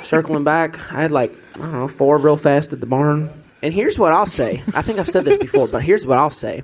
circling 0.00 0.44
back, 0.44 0.78
I 0.92 1.02
had 1.02 1.10
like 1.10 1.36
I 1.56 1.58
don't 1.58 1.72
know 1.72 1.88
four 1.88 2.16
real 2.18 2.36
fast 2.36 2.72
at 2.72 2.80
the 2.80 2.86
barn. 2.86 3.28
And 3.62 3.74
here's 3.74 3.98
what 3.98 4.12
I'll 4.12 4.26
say. 4.26 4.62
I 4.72 4.82
think 4.82 4.98
I've 4.98 5.08
said 5.08 5.24
this 5.24 5.36
before, 5.36 5.66
but 5.66 5.82
here's 5.82 6.06
what 6.06 6.16
I'll 6.16 6.30
say. 6.30 6.62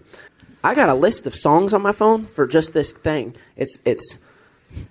I 0.64 0.74
got 0.74 0.88
a 0.88 0.94
list 0.94 1.26
of 1.26 1.34
songs 1.34 1.74
on 1.74 1.82
my 1.82 1.92
phone 1.92 2.24
for 2.24 2.46
just 2.46 2.72
this 2.72 2.90
thing. 2.92 3.36
It's 3.56 3.78
it's 3.84 4.18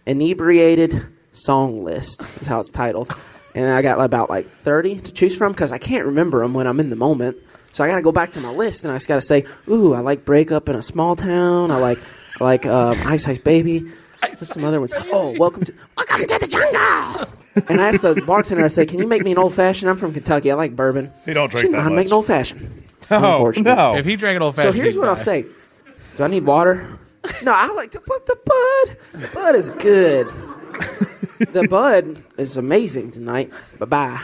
inebriated 0.06 1.04
song 1.32 1.84
list 1.84 2.28
is 2.40 2.48
how 2.48 2.60
it's 2.60 2.70
titled, 2.70 3.10
and 3.56 3.66
I 3.72 3.82
got 3.82 4.00
about 4.00 4.30
like 4.30 4.50
thirty 4.60 5.00
to 5.00 5.12
choose 5.12 5.36
from 5.36 5.52
because 5.52 5.72
I 5.72 5.80
can't 5.80 6.06
remember 6.06 6.42
them 6.42 6.54
when 6.54 6.68
I'm 6.68 6.80
in 6.80 6.90
the 6.92 6.96
moment. 6.96 7.38
So 7.72 7.84
I 7.84 7.88
got 7.88 7.96
to 7.96 8.04
go 8.04 8.12
back 8.12 8.34
to 8.34 8.40
my 8.40 8.52
list, 8.52 8.84
and 8.84 8.92
I 8.92 8.98
just 8.98 9.08
got 9.08 9.16
to 9.16 9.22
say, 9.22 9.46
"Ooh, 9.68 9.94
I 9.94 10.02
like 10.02 10.26
"Break 10.26 10.52
Up 10.52 10.70
in 10.70 10.76
a 10.76 10.82
Small 10.84 11.16
Town." 11.16 11.72
I 11.72 11.78
like 11.78 12.00
I 12.40 12.44
like 12.44 12.66
um, 12.68 12.96
"Ice 13.06 13.28
Ice 13.28 13.40
Baby." 13.40 13.84
What's 14.22 14.48
some 14.48 14.64
other 14.64 14.80
ones? 14.80 14.94
Oh, 15.12 15.36
welcome 15.40 15.64
to 15.66 15.74
welcome 15.98 16.26
to 16.26 16.40
the 16.40 16.48
jungle. 16.48 17.28
And 17.68 17.82
I 17.82 17.90
asked 17.90 18.02
the 18.04 18.16
bartender, 18.26 18.64
I 18.64 18.68
said, 18.68 18.90
"Can 18.90 19.00
you 19.00 19.08
make 19.08 19.24
me 19.24 19.32
an 19.32 19.40
old 19.40 19.56
fashioned? 19.56 19.90
I'm 19.90 19.98
from 19.98 20.14
Kentucky. 20.14 20.52
I 20.52 20.54
like 20.56 20.76
bourbon." 20.76 21.12
He 21.26 21.34
don't 21.34 21.50
drink 21.50 21.62
Shouldn't 21.64 21.78
that 21.84 21.90
know 21.90 21.96
much. 21.96 21.96
make 21.96 22.08
an 22.08 22.14
old 22.14 22.26
fashioned. 22.28 22.80
No, 23.12 23.18
Unfortunately. 23.18 23.76
no. 23.76 23.96
If 23.98 24.06
he 24.06 24.16
drank 24.16 24.38
an 24.38 24.42
old 24.44 24.56
fashioned. 24.56 24.74
So 24.74 24.82
here's 24.82 24.94
he'd 24.94 25.00
what 25.00 25.10
I'll 25.10 25.18
say. 25.18 25.46
Do 26.16 26.24
I 26.24 26.28
need 26.28 26.46
water? 26.46 27.00
No, 27.42 27.54
I 27.54 27.68
like 27.74 27.92
to 27.92 28.00
put 28.02 28.26
the 28.26 28.36
bud. 28.36 29.22
The 29.22 29.28
bud 29.34 29.56
is 29.56 29.70
good. 29.72 30.28
the 31.52 31.68
bud 31.70 32.24
is 32.38 32.58
amazing 32.58 33.12
tonight. 33.12 33.52
Bye 33.80 33.86
bye. 33.86 34.22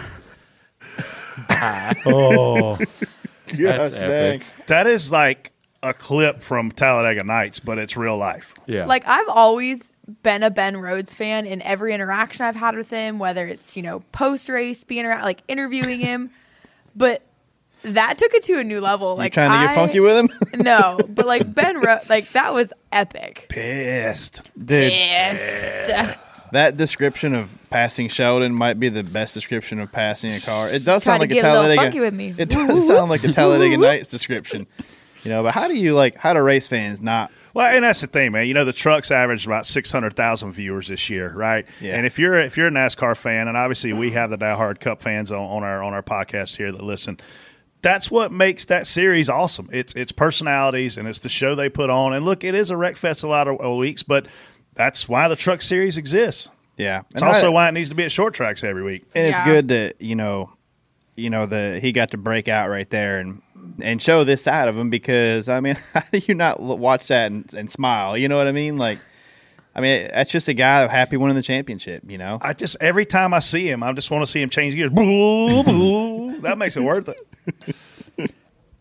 Oh, 2.06 2.78
That's 3.54 3.96
epic. 3.96 4.44
That 4.68 4.88
is 4.88 5.12
like 5.12 5.52
a 5.82 5.94
clip 5.94 6.42
from 6.42 6.72
Talladega 6.72 7.24
Nights, 7.24 7.60
but 7.60 7.78
it's 7.78 7.96
real 7.98 8.18
life. 8.18 8.54
Yeah. 8.66 8.86
Like 8.86 9.08
I've 9.08 9.30
always 9.30 9.92
been 10.24 10.44
a 10.44 10.50
Ben 10.50 10.78
Rhodes 10.78 11.14
fan 11.16 11.46
in 11.46 11.62
every 11.62 11.94
interaction 11.94 12.46
I've 12.46 12.56
had 12.56 12.76
with 12.76 12.90
him, 12.90 13.20
whether 13.20 13.48
it's 13.48 13.76
you 13.78 13.84
know 13.84 14.02
post 14.12 14.50
race, 14.50 14.84
being 14.84 15.06
around, 15.06 15.24
like 15.24 15.42
interviewing 15.48 16.00
him, 16.00 16.30
but 16.96 17.24
that 17.84 18.18
took 18.18 18.34
it 18.34 18.44
to 18.46 18.60
a 18.60 18.64
new 18.64 18.82
level. 18.82 19.16
Like 19.16 19.34
trying 19.34 19.52
to 19.52 19.68
get 19.68 19.76
funky 19.76 20.00
with 20.00 20.18
him? 20.18 20.30
no, 20.64 21.00
but 21.10 21.26
like 21.26 21.54
Ben 21.56 21.80
Rhodes, 21.80 22.10
like 22.10 22.30
that 22.32 22.54
was 22.54 22.74
epic. 22.92 23.46
Pissed. 23.50 24.44
Dude, 24.58 24.92
Pissed. 24.92 26.18
that 26.52 26.78
description 26.78 27.36
of 27.36 27.50
passing 27.70 28.10
Sheldon 28.10 28.54
might 28.54 28.80
be 28.80 28.90
the 28.90 29.04
best 29.04 29.34
description 29.34 29.80
of 29.80 29.92
passing 29.92 30.32
a 30.32 30.40
car. 30.40 30.70
It 30.70 30.84
does 30.86 31.04
sound 31.04 31.20
like 31.20 31.30
to 31.30 31.38
a 31.38 31.42
get 31.42 31.46
a 31.46 31.50
little 31.50 31.64
Talladega. 31.64 31.82
funky 31.82 32.00
with 32.00 32.14
me. 32.14 32.36
It 32.38 32.50
does 32.50 32.88
sound 32.88 33.10
like 33.10 33.24
a 33.24 33.32
Talladega 33.32 33.78
Nights 33.78 34.08
description. 34.08 34.68
You 35.24 35.32
know, 35.32 35.44
but 35.44 35.54
how 35.54 35.68
do 35.68 35.76
you 35.76 35.96
like? 35.96 36.16
How 36.16 36.34
do 36.34 36.42
race 36.42 36.68
fans 36.68 37.02
not? 37.02 37.32
Well, 37.54 37.68
and 37.68 37.84
that's 37.84 38.02
the 38.02 38.08
thing, 38.08 38.32
man. 38.32 38.48
You 38.48 38.54
know, 38.54 38.64
the 38.64 38.74
trucks 38.74 39.12
averaged 39.12 39.46
about 39.46 39.66
six 39.66 39.92
hundred 39.92 40.16
thousand 40.16 40.54
viewers 40.54 40.88
this 40.88 41.10
year, 41.10 41.34
right? 41.36 41.66
Yeah. 41.82 41.98
And 41.98 42.06
if 42.06 42.18
you're 42.18 42.40
if 42.40 42.56
you're 42.56 42.68
a 42.68 42.72
NASCAR 42.72 43.18
fan, 43.18 43.48
and 43.48 43.58
obviously 43.58 43.92
we 43.92 44.12
have 44.12 44.30
the 44.30 44.38
diehard 44.38 44.80
Cup 44.80 45.02
fans 45.02 45.32
on, 45.32 45.40
on 45.40 45.64
our 45.64 45.84
on 45.84 45.94
our 45.94 46.04
podcast 46.04 46.58
here 46.58 46.72
that 46.72 46.84
listen. 46.84 47.20
That's 47.82 48.12
what 48.12 48.32
makes 48.32 48.66
that 48.66 48.88
series 48.88 49.30
awesome. 49.30 49.70
It's 49.72 49.94
it's 49.94 50.12
personalities 50.12 50.98
and 50.98 51.08
it's 51.08 51.20
the 51.20 51.30
show 51.30 51.56
they 51.56 51.70
put 51.70 51.90
on. 51.90 52.14
And 52.14 52.26
look, 52.26 52.44
it 52.44 52.54
is 52.56 52.70
a 52.72 52.78
wreck 52.78 52.98
fest 52.98 53.24
a 53.24 53.28
lot 53.28 53.48
of 53.48 53.60
of 53.62 53.78
weeks, 53.78 54.04
but 54.04 54.28
that's 54.74 55.08
why 55.08 55.28
the 55.28 55.36
Truck 55.36 55.62
Series 55.62 55.98
exists. 55.98 56.50
Yeah, 56.78 57.02
It's 57.12 57.22
And 57.22 57.24
also 57.30 57.48
I- 57.48 57.54
why 57.54 57.68
it 57.70 57.74
needs 57.74 57.90
to 57.90 57.96
be 57.96 58.04
at 58.06 58.12
short 58.12 58.34
tracks 58.34 58.64
every 58.64 58.84
week. 58.84 59.04
And 59.16 59.28
it's 59.28 59.40
good 59.42 59.68
to 59.70 59.94
you 60.00 60.16
know, 60.16 60.52
you 61.16 61.30
know 61.30 61.46
the 61.46 61.80
he 61.82 61.92
got 61.92 62.12
to 62.12 62.18
break 62.18 62.48
out 62.48 62.70
right 62.70 62.90
there 62.90 63.20
and 63.20 63.42
and 63.82 64.02
show 64.02 64.24
this 64.24 64.42
side 64.44 64.68
of 64.68 64.78
him 64.78 64.90
because 64.90 65.48
I 65.50 65.60
mean, 65.62 65.76
how 65.94 66.02
do 66.12 66.22
you 66.28 66.34
not 66.36 66.60
watch 66.62 67.08
that 67.08 67.32
and, 67.32 67.54
and 67.54 67.70
smile? 67.72 68.18
You 68.18 68.28
know 68.28 68.38
what 68.38 68.48
I 68.48 68.52
mean? 68.54 68.78
Like, 68.78 69.00
I 69.76 69.82
mean, 69.82 70.10
that's 70.14 70.32
just 70.32 70.48
a 70.50 70.54
guy 70.54 70.86
happy 70.88 71.16
winning 71.18 71.36
the 71.36 71.44
championship. 71.44 72.04
You 72.08 72.18
know, 72.18 72.40
I 72.42 72.54
just 72.54 72.76
every 72.82 73.06
time 73.06 73.34
I 73.34 73.40
see 73.40 73.70
him, 73.70 73.84
I 73.84 73.92
just 73.94 74.12
want 74.12 74.22
to 74.26 74.28
see 74.32 74.42
him 74.42 74.50
change 74.50 74.76
gears. 74.76 74.92
Boo, 74.92 75.64
boo. 75.64 76.40
that 76.42 76.58
makes 76.58 76.76
it 76.78 76.84
worth 76.84 77.08
it. 77.10 77.20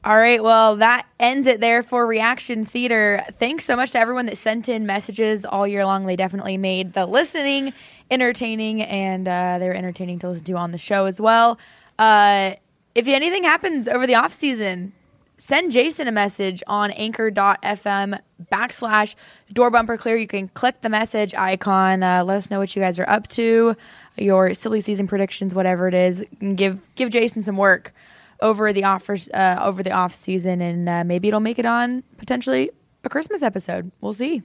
All 0.05 0.17
right, 0.17 0.43
well, 0.43 0.77
that 0.77 1.07
ends 1.19 1.47
it 1.47 1.61
there 1.61 1.83
for 1.83 2.07
Reaction 2.07 2.65
Theater. 2.65 3.23
Thanks 3.33 3.65
so 3.65 3.75
much 3.75 3.93
to 3.93 3.99
everyone 3.99 4.27
that 4.27 4.39
sent 4.39 4.69
in 4.69 4.87
messages 4.87 5.45
all 5.45 5.67
year 5.67 5.85
long. 5.85 6.07
They 6.07 6.17
definitely 6.17 6.57
made 6.57 6.93
the 6.93 7.05
listening 7.05 7.73
entertaining, 8.11 8.81
and 8.81 9.27
uh, 9.27 9.59
they 9.59 9.69
were 9.69 9.75
entertaining 9.75 10.21
to 10.21 10.29
listen 10.29 10.45
to 10.45 10.53
on 10.55 10.71
the 10.73 10.79
show 10.79 11.07
as 11.07 11.21
well. 11.21 11.59
Uh, 11.99 12.55
if 12.95 13.07
anything 13.09 13.43
happens 13.43 13.89
over 13.89 14.07
the 14.07 14.15
off 14.15 14.33
season, 14.33 14.93
send 15.37 15.73
Jason 15.73 16.07
a 16.09 16.13
message 16.13 16.63
on 16.67 16.91
anchor.fm 16.93 18.21
backslash 18.51 19.15
door 19.53 19.71
bumper 19.71 19.97
clear. 19.97 20.17
You 20.17 20.27
can 20.29 20.49
click 20.49 20.81
the 20.81 20.89
message 20.89 21.35
icon. 21.35 22.03
Uh, 22.03 22.25
let 22.25 22.37
us 22.37 22.51
know 22.51 22.61
what 22.61 22.75
you 22.75 22.81
guys 22.81 22.99
are 22.99 23.09
up 23.09 23.27
to, 23.29 23.77
your 24.17 24.55
silly 24.55 24.81
season 24.81 25.07
predictions, 25.07 25.55
whatever 25.55 25.89
it 25.89 25.95
is. 25.95 26.25
Give 26.55 26.81
give 26.95 27.11
Jason 27.11 27.43
some 27.43 27.57
work 27.57 27.93
over 28.41 28.73
the 28.73 28.85
offers 28.85 29.29
uh, 29.29 29.59
over 29.61 29.83
the 29.83 29.93
off 29.93 30.15
season, 30.15 30.61
and 30.61 30.89
uh, 30.89 31.05
maybe 31.05 31.29
it'll 31.29 31.41
make 31.41 31.59
it 31.59 31.67
on 31.67 32.03
potentially 32.17 32.71
a 33.05 33.09
Christmas 33.09 33.43
episode. 33.43 33.91
We'll 34.01 34.13
see. 34.13 34.43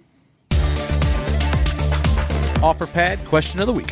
Offerpad 2.62 3.26
question 3.26 3.60
of 3.60 3.68
the 3.68 3.74
week. 3.74 3.92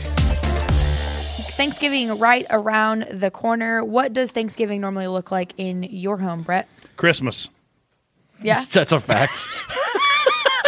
Thanksgiving 1.55 2.17
right 2.17 2.45
around 2.49 3.03
the 3.11 3.29
corner. 3.29 3.83
What 3.83 4.13
does 4.13 4.31
Thanksgiving 4.31 4.81
normally 4.81 5.07
look 5.07 5.29
like 5.31 5.53
in 5.57 5.83
your 5.83 6.17
home, 6.17 6.41
Brett? 6.41 6.67
Christmas. 6.97 7.49
Yeah. 8.41 8.63
That's 8.71 8.91
a 8.91 8.99
fact. 8.99 9.33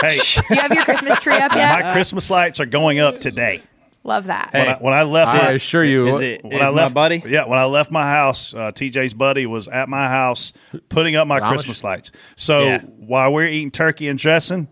Hey, 0.01 0.17
Do 0.17 0.55
you 0.55 0.59
have 0.61 0.73
your 0.73 0.83
Christmas 0.83 1.19
tree 1.21 1.33
up 1.37 1.53
yet? 1.55 1.81
my 1.81 1.93
Christmas 1.93 2.29
lights 2.29 2.59
are 2.59 2.65
going 2.65 2.99
up 2.99 3.19
today. 3.21 3.63
Love 4.05 4.25
that. 4.25 4.49
When, 4.53 4.67
I, 4.67 4.73
when 4.79 4.93
I 4.93 5.03
left, 5.03 5.31
I 5.31 5.51
assure 5.51 5.83
you, 5.83 6.07
Is 6.07 6.19
it- 6.21 6.43
when 6.43 6.53
is 6.53 6.61
I 6.61 6.65
my 6.71 6.75
left, 6.83 6.93
buddy? 6.93 7.23
Yeah, 7.25 7.45
when 7.47 7.57
I 7.57 7.63
left 7.65 7.89
my 7.89 8.03
house, 8.03 8.53
uh, 8.53 8.71
TJ's 8.73 9.13
buddy 9.13 9.45
was 9.45 9.67
at 9.69 9.87
my 9.87 10.07
house 10.09 10.51
putting 10.89 11.15
up 11.15 11.25
my 11.27 11.39
Amish? 11.39 11.49
Christmas 11.49 11.83
lights. 11.85 12.11
So 12.35 12.63
Yeah. 12.65 12.81
while 12.81 13.31
we're 13.31 13.47
eating 13.47 13.71
turkey 13.71 14.07
and 14.09 14.19
dressing, 14.19 14.67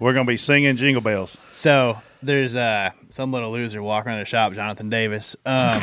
We're 0.00 0.14
going 0.14 0.26
to 0.26 0.30
be 0.32 0.36
singing 0.36 0.76
jingle 0.76 1.00
bells. 1.02 1.36
So 1.52 1.96
there's 2.24 2.56
uh, 2.56 2.90
some 3.10 3.32
little 3.32 3.52
loser 3.52 3.80
walking 3.82 4.10
around 4.10 4.18
the 4.18 4.24
shop, 4.24 4.52
Jonathan 4.52 4.90
Davis. 4.90 5.36
Um, 5.46 5.80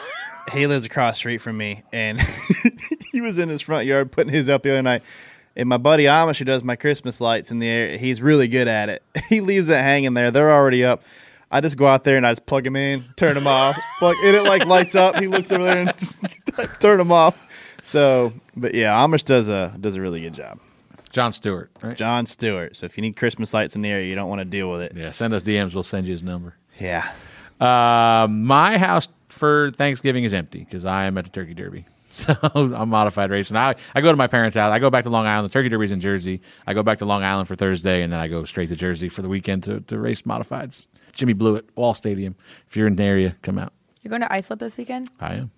he 0.52 0.68
lives 0.68 0.84
across 0.84 1.14
the 1.14 1.18
street 1.18 1.38
from 1.38 1.56
me, 1.56 1.82
and 1.92 2.20
he 3.10 3.20
was 3.20 3.38
in 3.40 3.48
his 3.48 3.62
front 3.62 3.86
yard 3.86 4.12
putting 4.12 4.32
his 4.32 4.48
up 4.48 4.62
the 4.62 4.70
other 4.70 4.82
night. 4.82 5.02
And 5.56 5.68
my 5.68 5.78
buddy 5.78 6.04
Amish, 6.04 6.38
who 6.38 6.44
does 6.44 6.62
my 6.62 6.76
Christmas 6.76 7.20
lights 7.20 7.50
in 7.50 7.58
the 7.58 7.66
air, 7.68 7.96
he's 7.98 8.22
really 8.22 8.46
good 8.46 8.68
at 8.68 8.88
it. 8.88 9.02
He 9.28 9.40
leaves 9.40 9.68
it 9.68 9.78
hanging 9.82 10.14
there; 10.14 10.30
they're 10.30 10.52
already 10.52 10.84
up. 10.84 11.02
I 11.50 11.60
just 11.60 11.76
go 11.76 11.86
out 11.86 12.04
there 12.04 12.16
and 12.16 12.26
I 12.26 12.32
just 12.32 12.46
plug 12.46 12.64
them 12.64 12.76
in, 12.76 13.04
turn 13.16 13.34
them 13.34 13.46
off, 13.46 13.78
plug, 13.98 14.16
and 14.24 14.34
it 14.36 14.42
like 14.42 14.66
lights 14.66 14.94
up. 14.94 15.16
He 15.16 15.28
looks 15.28 15.52
over 15.52 15.62
there 15.64 15.78
and 15.78 15.92
just 15.98 16.24
turn 16.80 16.98
them 16.98 17.12
off. 17.12 17.38
So, 17.84 18.32
but 18.56 18.74
yeah, 18.74 18.92
Amish 18.92 19.24
does 19.24 19.48
a 19.48 19.74
does 19.80 19.94
a 19.94 20.00
really 20.00 20.20
good 20.20 20.34
job. 20.34 20.58
John 21.12 21.32
Stewart, 21.32 21.70
right? 21.82 21.96
John 21.96 22.26
Stewart. 22.26 22.76
So 22.76 22.84
if 22.84 22.98
you 22.98 23.02
need 23.02 23.16
Christmas 23.16 23.54
lights 23.54 23.74
in 23.76 23.82
the 23.82 23.88
area, 23.88 24.06
you 24.06 24.14
don't 24.14 24.28
want 24.28 24.40
to 24.40 24.44
deal 24.44 24.70
with 24.70 24.82
it. 24.82 24.92
Yeah, 24.94 25.12
send 25.12 25.32
us 25.34 25.42
DMs. 25.42 25.72
We'll 25.72 25.82
send 25.82 26.06
you 26.06 26.12
his 26.12 26.22
number. 26.22 26.56
Yeah. 26.78 27.10
Uh, 27.60 28.26
my 28.28 28.76
house 28.76 29.08
for 29.30 29.70
Thanksgiving 29.72 30.24
is 30.24 30.34
empty 30.34 30.58
because 30.58 30.84
I 30.84 31.04
am 31.04 31.16
at 31.16 31.24
the 31.24 31.30
Turkey 31.30 31.54
Derby. 31.54 31.84
So 32.16 32.34
I'm 32.42 32.88
modified 32.88 33.30
racing. 33.30 33.58
I, 33.58 33.74
I 33.94 34.00
go 34.00 34.10
to 34.10 34.16
my 34.16 34.26
parents' 34.26 34.56
house. 34.56 34.72
I 34.72 34.78
go 34.78 34.88
back 34.88 35.04
to 35.04 35.10
Long 35.10 35.26
Island. 35.26 35.50
The 35.50 35.52
Turkey 35.52 35.68
Derby's 35.68 35.92
in 35.92 36.00
Jersey. 36.00 36.40
I 36.66 36.72
go 36.72 36.82
back 36.82 36.96
to 37.00 37.04
Long 37.04 37.22
Island 37.22 37.46
for 37.46 37.56
Thursday, 37.56 38.02
and 38.02 38.10
then 38.10 38.18
I 38.18 38.26
go 38.26 38.44
straight 38.44 38.70
to 38.70 38.76
Jersey 38.76 39.10
for 39.10 39.20
the 39.20 39.28
weekend 39.28 39.64
to, 39.64 39.80
to 39.80 39.98
race 39.98 40.22
modifieds. 40.22 40.86
Jimmy 41.16 41.32
Blewett, 41.32 41.68
Wall 41.76 41.94
Stadium. 41.94 42.36
If 42.68 42.76
you're 42.76 42.86
in 42.86 42.94
the 42.96 43.02
area, 43.02 43.34
come 43.42 43.58
out. 43.58 43.72
You're 44.02 44.10
going 44.10 44.22
to 44.22 44.32
Islip 44.32 44.60
this 44.60 44.76
weekend? 44.76 45.10
I 45.20 45.34
am. 45.34 45.50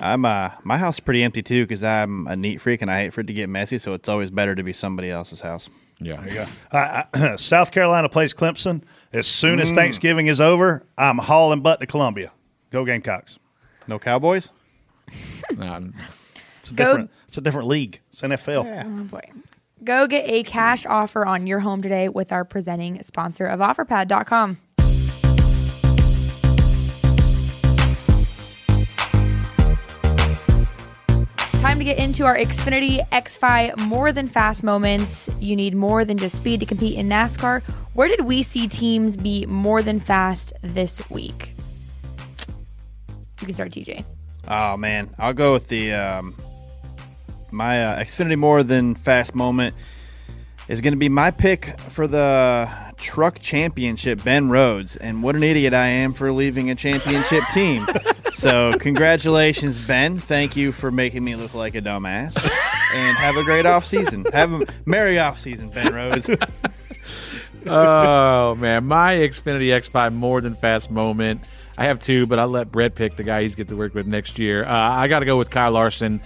I'm 0.00 0.24
uh 0.24 0.50
my 0.62 0.78
house 0.78 0.94
is 0.96 1.00
pretty 1.00 1.24
empty 1.24 1.42
too 1.42 1.64
because 1.64 1.82
I'm 1.82 2.28
a 2.28 2.36
neat 2.36 2.60
freak 2.60 2.82
and 2.82 2.90
I 2.90 3.00
hate 3.00 3.12
for 3.12 3.22
it 3.22 3.26
to 3.26 3.32
get 3.32 3.48
messy. 3.48 3.78
So 3.78 3.94
it's 3.94 4.08
always 4.08 4.30
better 4.30 4.54
to 4.54 4.62
be 4.62 4.72
somebody 4.72 5.10
else's 5.10 5.40
house. 5.40 5.68
Yeah. 5.98 6.20
There 6.20 6.28
you 6.28 6.34
go. 6.34 6.46
I, 6.70 7.04
I, 7.12 7.36
South 7.36 7.72
Carolina 7.72 8.08
plays 8.08 8.32
Clemson. 8.32 8.82
As 9.12 9.26
soon 9.26 9.58
as 9.58 9.72
Mm. 9.72 9.74
Thanksgiving 9.74 10.26
is 10.28 10.40
over, 10.40 10.84
I'm 10.96 11.18
hauling 11.18 11.62
butt 11.62 11.80
to 11.80 11.86
Columbia. 11.86 12.30
Go 12.70 12.84
Gamecocks. 12.84 13.40
No 13.88 13.98
Cowboys. 13.98 14.50
It's 15.50 16.70
a 16.70 16.74
Go- 16.74 16.84
different. 16.84 17.10
It's 17.28 17.38
a 17.38 17.40
different 17.40 17.68
league. 17.68 18.00
It's 18.12 18.20
NFL. 18.20 18.84
Oh 18.84 19.04
boy. 19.04 19.22
Go 19.84 20.06
get 20.06 20.28
a 20.28 20.42
cash 20.42 20.86
offer 20.86 21.24
on 21.24 21.46
your 21.46 21.60
home 21.60 21.82
today 21.82 22.08
with 22.08 22.32
our 22.32 22.44
presenting 22.44 23.02
sponsor 23.02 23.46
of 23.46 23.60
OfferPad.com. 23.60 24.58
Time 31.60 31.78
to 31.78 31.84
get 31.84 31.98
into 31.98 32.24
our 32.24 32.36
Xfinity 32.36 33.06
X5 33.10 33.78
more 33.78 34.10
than 34.10 34.28
fast 34.28 34.62
moments. 34.62 35.28
You 35.38 35.54
need 35.54 35.74
more 35.74 36.04
than 36.04 36.16
just 36.16 36.36
speed 36.36 36.60
to 36.60 36.66
compete 36.66 36.96
in 36.96 37.08
NASCAR. 37.08 37.62
Where 37.94 38.08
did 38.08 38.22
we 38.22 38.42
see 38.42 38.68
teams 38.68 39.16
be 39.16 39.44
more 39.46 39.82
than 39.82 40.00
fast 40.00 40.52
this 40.62 41.08
week? 41.10 41.54
You 43.40 43.46
can 43.46 43.54
start, 43.54 43.72
TJ. 43.72 44.04
Oh 44.48 44.76
man, 44.76 45.10
I'll 45.18 45.34
go 45.34 45.52
with 45.52 45.68
the 45.68 45.92
um, 45.92 46.34
my 47.50 47.82
uh, 47.82 48.00
Xfinity 48.00 48.36
more 48.36 48.62
than 48.62 48.94
fast 48.94 49.34
moment 49.34 49.74
is 50.68 50.80
going 50.80 50.92
to 50.92 50.98
be 50.98 51.08
my 51.08 51.30
pick 51.30 51.78
for 51.80 52.06
the 52.06 52.68
truck 52.96 53.40
championship, 53.40 54.22
Ben 54.22 54.50
Rhodes. 54.50 54.96
And 54.96 55.22
what 55.22 55.34
an 55.34 55.42
idiot 55.42 55.72
I 55.72 55.86
am 55.86 56.12
for 56.12 56.30
leaving 56.30 56.70
a 56.70 56.74
championship 56.74 57.42
team. 57.52 57.86
So 58.30 58.76
congratulations, 58.78 59.78
Ben. 59.78 60.18
Thank 60.18 60.56
you 60.56 60.72
for 60.72 60.90
making 60.90 61.24
me 61.24 61.36
look 61.36 61.54
like 61.54 61.74
a 61.74 61.80
dumbass. 61.80 62.36
And 62.94 63.16
have 63.18 63.36
a 63.36 63.44
great 63.44 63.66
off 63.66 63.84
season. 63.84 64.26
Have 64.32 64.52
a 64.52 64.66
merry 64.84 65.18
off 65.18 65.40
season, 65.40 65.70
Ben 65.70 65.94
Rhodes. 65.94 66.28
oh 67.66 68.54
man, 68.56 68.84
my 68.84 69.14
Xfinity 69.14 69.68
X5 69.68 70.12
more 70.14 70.40
than 70.40 70.54
fast 70.54 70.90
moment. 70.90 71.42
I 71.78 71.84
have 71.84 72.00
two, 72.00 72.26
but 72.26 72.38
I'll 72.38 72.48
let 72.48 72.72
Brett 72.72 72.96
pick 72.96 73.16
the 73.16 73.22
guy 73.22 73.42
he's 73.42 73.54
get 73.54 73.68
to 73.68 73.76
work 73.76 73.94
with 73.94 74.06
next 74.06 74.38
year. 74.38 74.64
Uh, 74.64 74.72
I 74.72 75.06
got 75.06 75.20
to 75.20 75.24
go 75.24 75.38
with 75.38 75.48
Kyle 75.48 75.70
Larson. 75.70 76.20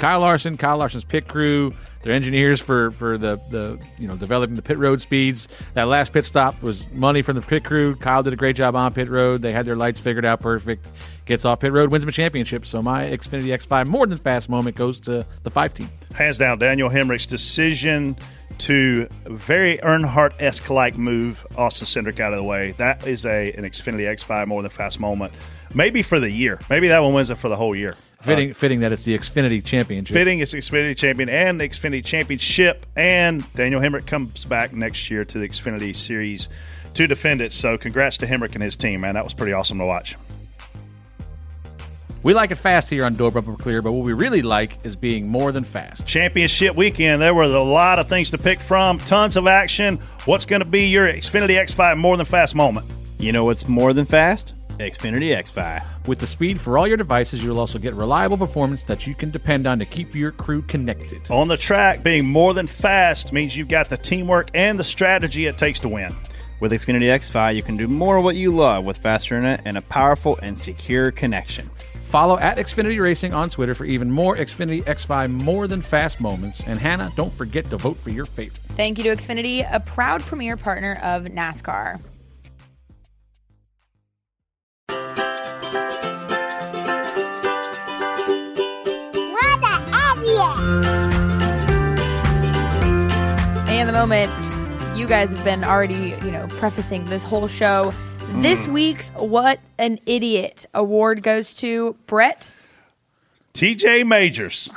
Kyle 0.00 0.20
Larson, 0.20 0.56
Kyle 0.56 0.78
Larson's 0.78 1.04
pit 1.04 1.28
crew, 1.28 1.74
their 2.02 2.14
engineers 2.14 2.58
for 2.58 2.90
for 2.92 3.18
the 3.18 3.36
the 3.50 3.78
you 3.98 4.08
know 4.08 4.16
developing 4.16 4.56
the 4.56 4.62
pit 4.62 4.78
road 4.78 5.02
speeds. 5.02 5.46
That 5.74 5.84
last 5.84 6.14
pit 6.14 6.24
stop 6.24 6.62
was 6.62 6.90
money 6.90 7.20
from 7.20 7.36
the 7.36 7.42
pit 7.42 7.64
crew. 7.64 7.94
Kyle 7.96 8.22
did 8.22 8.32
a 8.32 8.36
great 8.36 8.56
job 8.56 8.74
on 8.74 8.94
pit 8.94 9.08
road. 9.08 9.42
They 9.42 9.52
had 9.52 9.66
their 9.66 9.76
lights 9.76 10.00
figured 10.00 10.24
out 10.24 10.40
perfect. 10.40 10.90
Gets 11.26 11.44
off 11.44 11.60
pit 11.60 11.72
road, 11.72 11.90
wins 11.90 12.06
the 12.06 12.12
championship. 12.12 12.64
So 12.64 12.80
my 12.80 13.04
Xfinity 13.04 13.48
X5 13.48 13.88
more 13.88 14.06
than 14.06 14.16
fast 14.16 14.48
moment 14.48 14.74
goes 14.74 15.00
to 15.00 15.26
the 15.42 15.50
five 15.50 15.74
team. 15.74 15.90
Hands 16.14 16.36
down, 16.36 16.58
Daniel 16.58 16.88
Hemric's 16.88 17.26
decision 17.26 18.16
to 18.60 19.06
very 19.26 19.78
Earnhardt 19.78 20.32
esque 20.38 20.70
like 20.70 20.96
move 20.96 21.46
Austin 21.56 21.86
Cindric 21.86 22.20
out 22.20 22.32
of 22.32 22.38
the 22.38 22.44
way. 22.44 22.72
That 22.72 23.06
is 23.06 23.26
a 23.26 23.52
an 23.52 23.64
Xfinity 23.64 24.08
X5 24.08 24.46
more 24.46 24.62
than 24.62 24.70
fast 24.70 24.98
moment. 24.98 25.34
Maybe 25.74 26.00
for 26.00 26.18
the 26.18 26.30
year. 26.30 26.58
Maybe 26.70 26.88
that 26.88 27.00
one 27.00 27.12
wins 27.12 27.28
it 27.28 27.36
for 27.36 27.50
the 27.50 27.56
whole 27.56 27.76
year. 27.76 27.96
Fitting, 28.22 28.52
fitting 28.52 28.80
that 28.80 28.92
it's 28.92 29.04
the 29.04 29.16
Xfinity 29.16 29.64
Championship. 29.64 30.12
Fitting 30.12 30.40
is 30.40 30.52
Xfinity 30.52 30.94
champion 30.94 31.30
and 31.30 31.58
the 31.58 31.66
Xfinity 31.66 32.04
Championship, 32.04 32.84
and 32.94 33.50
Daniel 33.54 33.80
Hemric 33.80 34.06
comes 34.06 34.44
back 34.44 34.74
next 34.74 35.10
year 35.10 35.24
to 35.24 35.38
the 35.38 35.48
Xfinity 35.48 35.96
Series 35.96 36.48
to 36.92 37.06
defend 37.06 37.40
it. 37.40 37.50
So, 37.50 37.78
congrats 37.78 38.18
to 38.18 38.26
Hemric 38.26 38.52
and 38.52 38.62
his 38.62 38.76
team, 38.76 39.00
man. 39.00 39.14
That 39.14 39.24
was 39.24 39.32
pretty 39.32 39.54
awesome 39.54 39.78
to 39.78 39.86
watch. 39.86 40.16
We 42.22 42.34
like 42.34 42.50
it 42.50 42.56
fast 42.56 42.90
here 42.90 43.06
on 43.06 43.14
Door 43.14 43.30
Bumper 43.30 43.56
Clear, 43.56 43.80
but 43.80 43.92
what 43.92 44.04
we 44.04 44.12
really 44.12 44.42
like 44.42 44.78
is 44.84 44.96
being 44.96 45.26
more 45.26 45.50
than 45.50 45.64
fast. 45.64 46.06
Championship 46.06 46.76
weekend, 46.76 47.22
there 47.22 47.32
was 47.32 47.50
a 47.50 47.58
lot 47.58 47.98
of 47.98 48.10
things 48.10 48.30
to 48.32 48.38
pick 48.38 48.60
from, 48.60 48.98
tons 48.98 49.38
of 49.38 49.46
action. 49.46 49.96
What's 50.26 50.44
going 50.44 50.60
to 50.60 50.66
be 50.66 50.88
your 50.88 51.10
Xfinity 51.10 51.56
X5 51.58 51.96
more 51.96 52.18
than 52.18 52.26
fast 52.26 52.54
moment? 52.54 52.84
You 53.18 53.32
know 53.32 53.46
what's 53.46 53.66
more 53.66 53.94
than 53.94 54.04
fast? 54.04 54.52
Xfinity 54.80 55.36
X5. 55.36 56.06
With 56.06 56.18
the 56.18 56.26
speed 56.26 56.60
for 56.60 56.78
all 56.78 56.86
your 56.86 56.96
devices, 56.96 57.44
you'll 57.44 57.58
also 57.58 57.78
get 57.78 57.94
reliable 57.94 58.36
performance 58.36 58.82
that 58.84 59.06
you 59.06 59.14
can 59.14 59.30
depend 59.30 59.66
on 59.66 59.78
to 59.78 59.84
keep 59.84 60.14
your 60.14 60.32
crew 60.32 60.62
connected. 60.62 61.30
On 61.30 61.48
the 61.48 61.56
track, 61.56 62.02
being 62.02 62.26
more 62.26 62.54
than 62.54 62.66
fast 62.66 63.32
means 63.32 63.56
you've 63.56 63.68
got 63.68 63.88
the 63.88 63.96
teamwork 63.96 64.50
and 64.54 64.78
the 64.78 64.84
strategy 64.84 65.46
it 65.46 65.58
takes 65.58 65.80
to 65.80 65.88
win. 65.88 66.14
With 66.60 66.72
Xfinity 66.72 67.02
X5, 67.02 67.54
you 67.54 67.62
can 67.62 67.76
do 67.76 67.88
more 67.88 68.18
of 68.18 68.24
what 68.24 68.36
you 68.36 68.54
love 68.54 68.84
with 68.84 68.98
faster 68.98 69.36
internet 69.36 69.62
and 69.64 69.78
a 69.78 69.82
powerful 69.82 70.38
and 70.42 70.58
secure 70.58 71.10
connection. 71.10 71.70
Follow 72.10 72.38
at 72.38 72.56
Xfinity 72.56 73.00
Racing 73.00 73.32
on 73.32 73.48
Twitter 73.48 73.74
for 73.74 73.84
even 73.84 74.10
more 74.10 74.36
Xfinity 74.36 74.82
X5 74.84 75.30
more 75.30 75.68
than 75.68 75.80
fast 75.80 76.20
moments. 76.20 76.66
And 76.66 76.78
Hannah, 76.78 77.12
don't 77.16 77.32
forget 77.32 77.70
to 77.70 77.76
vote 77.76 77.96
for 77.98 78.10
your 78.10 78.26
favorite. 78.26 78.58
Thank 78.70 78.98
you 78.98 79.04
to 79.04 79.10
Xfinity, 79.10 79.66
a 79.72 79.78
proud 79.78 80.20
premier 80.22 80.56
partner 80.56 80.98
of 81.02 81.22
NASCAR. 81.22 82.02
And 93.80 93.88
the 93.88 93.94
moment 93.94 94.30
you 94.94 95.06
guys 95.06 95.30
have 95.30 95.42
been 95.42 95.64
already, 95.64 96.14
you 96.22 96.30
know, 96.30 96.46
prefacing 96.48 97.06
this 97.06 97.22
whole 97.22 97.48
show. 97.48 97.92
This 98.34 98.66
Mm. 98.66 98.72
week's 98.74 99.08
What 99.16 99.58
an 99.78 99.98
Idiot 100.04 100.66
award 100.74 101.22
goes 101.22 101.54
to 101.54 101.96
Brett. 102.06 102.52
TJ 103.54 104.04
Majors. 104.04 104.68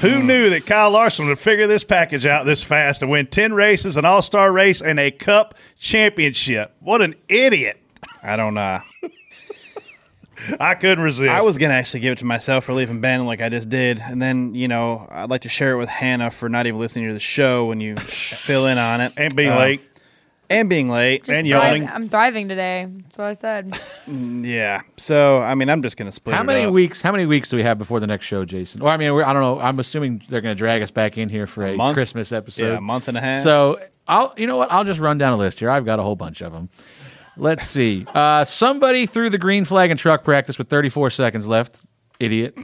Who 0.00 0.20
knew 0.24 0.50
that 0.50 0.66
Kyle 0.66 0.90
Larson 0.90 1.28
would 1.28 1.38
figure 1.38 1.68
this 1.68 1.84
package 1.84 2.26
out 2.26 2.44
this 2.44 2.60
fast 2.62 3.02
and 3.02 3.10
win 3.10 3.26
10 3.28 3.52
races, 3.54 3.96
an 3.96 4.04
all 4.04 4.20
star 4.20 4.50
race, 4.50 4.82
and 4.82 4.98
a 4.98 5.12
cup 5.12 5.54
championship? 5.78 6.72
What 6.80 7.02
an 7.02 7.14
idiot. 7.28 7.80
I 8.20 8.34
don't 8.36 8.58
uh 8.58 8.80
I 10.60 10.74
couldn't 10.74 11.02
resist. 11.04 11.30
I 11.30 11.42
was 11.42 11.58
gonna 11.58 11.74
actually 11.74 12.00
give 12.00 12.12
it 12.12 12.18
to 12.18 12.24
myself 12.24 12.64
for 12.64 12.72
leaving 12.72 13.00
Ben 13.00 13.24
like 13.26 13.40
I 13.40 13.48
just 13.48 13.68
did, 13.68 14.00
and 14.00 14.20
then 14.20 14.54
you 14.54 14.68
know 14.68 15.06
I'd 15.10 15.30
like 15.30 15.42
to 15.42 15.48
share 15.48 15.72
it 15.72 15.76
with 15.78 15.88
Hannah 15.88 16.30
for 16.30 16.48
not 16.48 16.66
even 16.66 16.78
listening 16.80 17.08
to 17.08 17.14
the 17.14 17.20
show 17.20 17.66
when 17.66 17.80
you 17.80 17.96
fill 17.98 18.66
in 18.66 18.78
on 18.78 19.00
it 19.00 19.12
and 19.16 19.34
being 19.34 19.52
Uh, 19.52 19.58
late. 19.58 19.80
and 20.50 20.68
being 20.68 20.88
late 20.90 21.24
Just 21.24 21.46
thrive- 21.48 21.88
I'm 21.92 22.08
thriving 22.08 22.48
today. 22.48 22.86
That's 22.90 23.18
what 23.18 23.26
I 23.28 23.32
said. 23.32 23.70
Mm, 24.06 24.44
Yeah, 24.44 24.82
so 24.98 25.38
I 25.40 25.54
mean 25.54 25.70
I'm 25.70 25.82
just 25.82 25.96
gonna 25.96 26.12
split. 26.12 26.34
How 26.36 26.42
it 26.42 26.44
many 26.44 26.64
up. 26.66 26.72
weeks? 26.72 27.00
How 27.00 27.12
many 27.12 27.24
weeks 27.26 27.48
do 27.48 27.56
we 27.56 27.62
have 27.62 27.78
before 27.78 27.98
the 28.00 28.06
next 28.06 28.26
show, 28.26 28.44
Jason? 28.44 28.82
Or 28.82 28.90
I 28.90 28.96
mean, 28.98 29.14
we're, 29.14 29.24
I 29.24 29.32
don't 29.32 29.42
know. 29.42 29.58
I'm 29.60 29.78
assuming 29.78 30.22
they're 30.28 30.40
going 30.42 30.54
to 30.54 30.58
drag 30.58 30.82
us 30.82 30.90
back 30.90 31.16
in 31.16 31.28
here 31.30 31.46
for 31.46 31.66
a, 31.66 31.74
month? 31.76 31.94
Christmas 31.94 32.30
episode. 32.32 32.66
Yeah, 32.72 32.76
a 32.78 32.80
month 32.82 33.08
and 33.08 33.16
a 33.16 33.20
half. 33.22 33.42
So 33.42 33.80
I'll, 34.06 34.34
you 34.36 34.46
know 34.46 34.58
what? 34.58 34.70
I'll 34.70 34.84
just 34.84 35.00
run 35.00 35.16
down 35.16 35.32
a 35.32 35.36
list 35.38 35.60
here. 35.60 35.70
I've 35.70 35.86
got 35.86 35.98
a 35.98 36.02
whole 36.02 36.16
bunch 36.16 36.42
of 36.42 36.52
them. 36.52 36.68
Let's 37.36 37.66
see. 37.66 38.06
Uh, 38.14 38.44
somebody 38.44 39.06
threw 39.06 39.30
the 39.30 39.38
green 39.38 39.64
flag 39.64 39.90
in 39.90 39.96
truck 39.96 40.24
practice 40.24 40.58
with 40.58 40.68
34 40.68 41.10
seconds 41.10 41.46
left. 41.46 41.80
Idiot. 42.20 42.56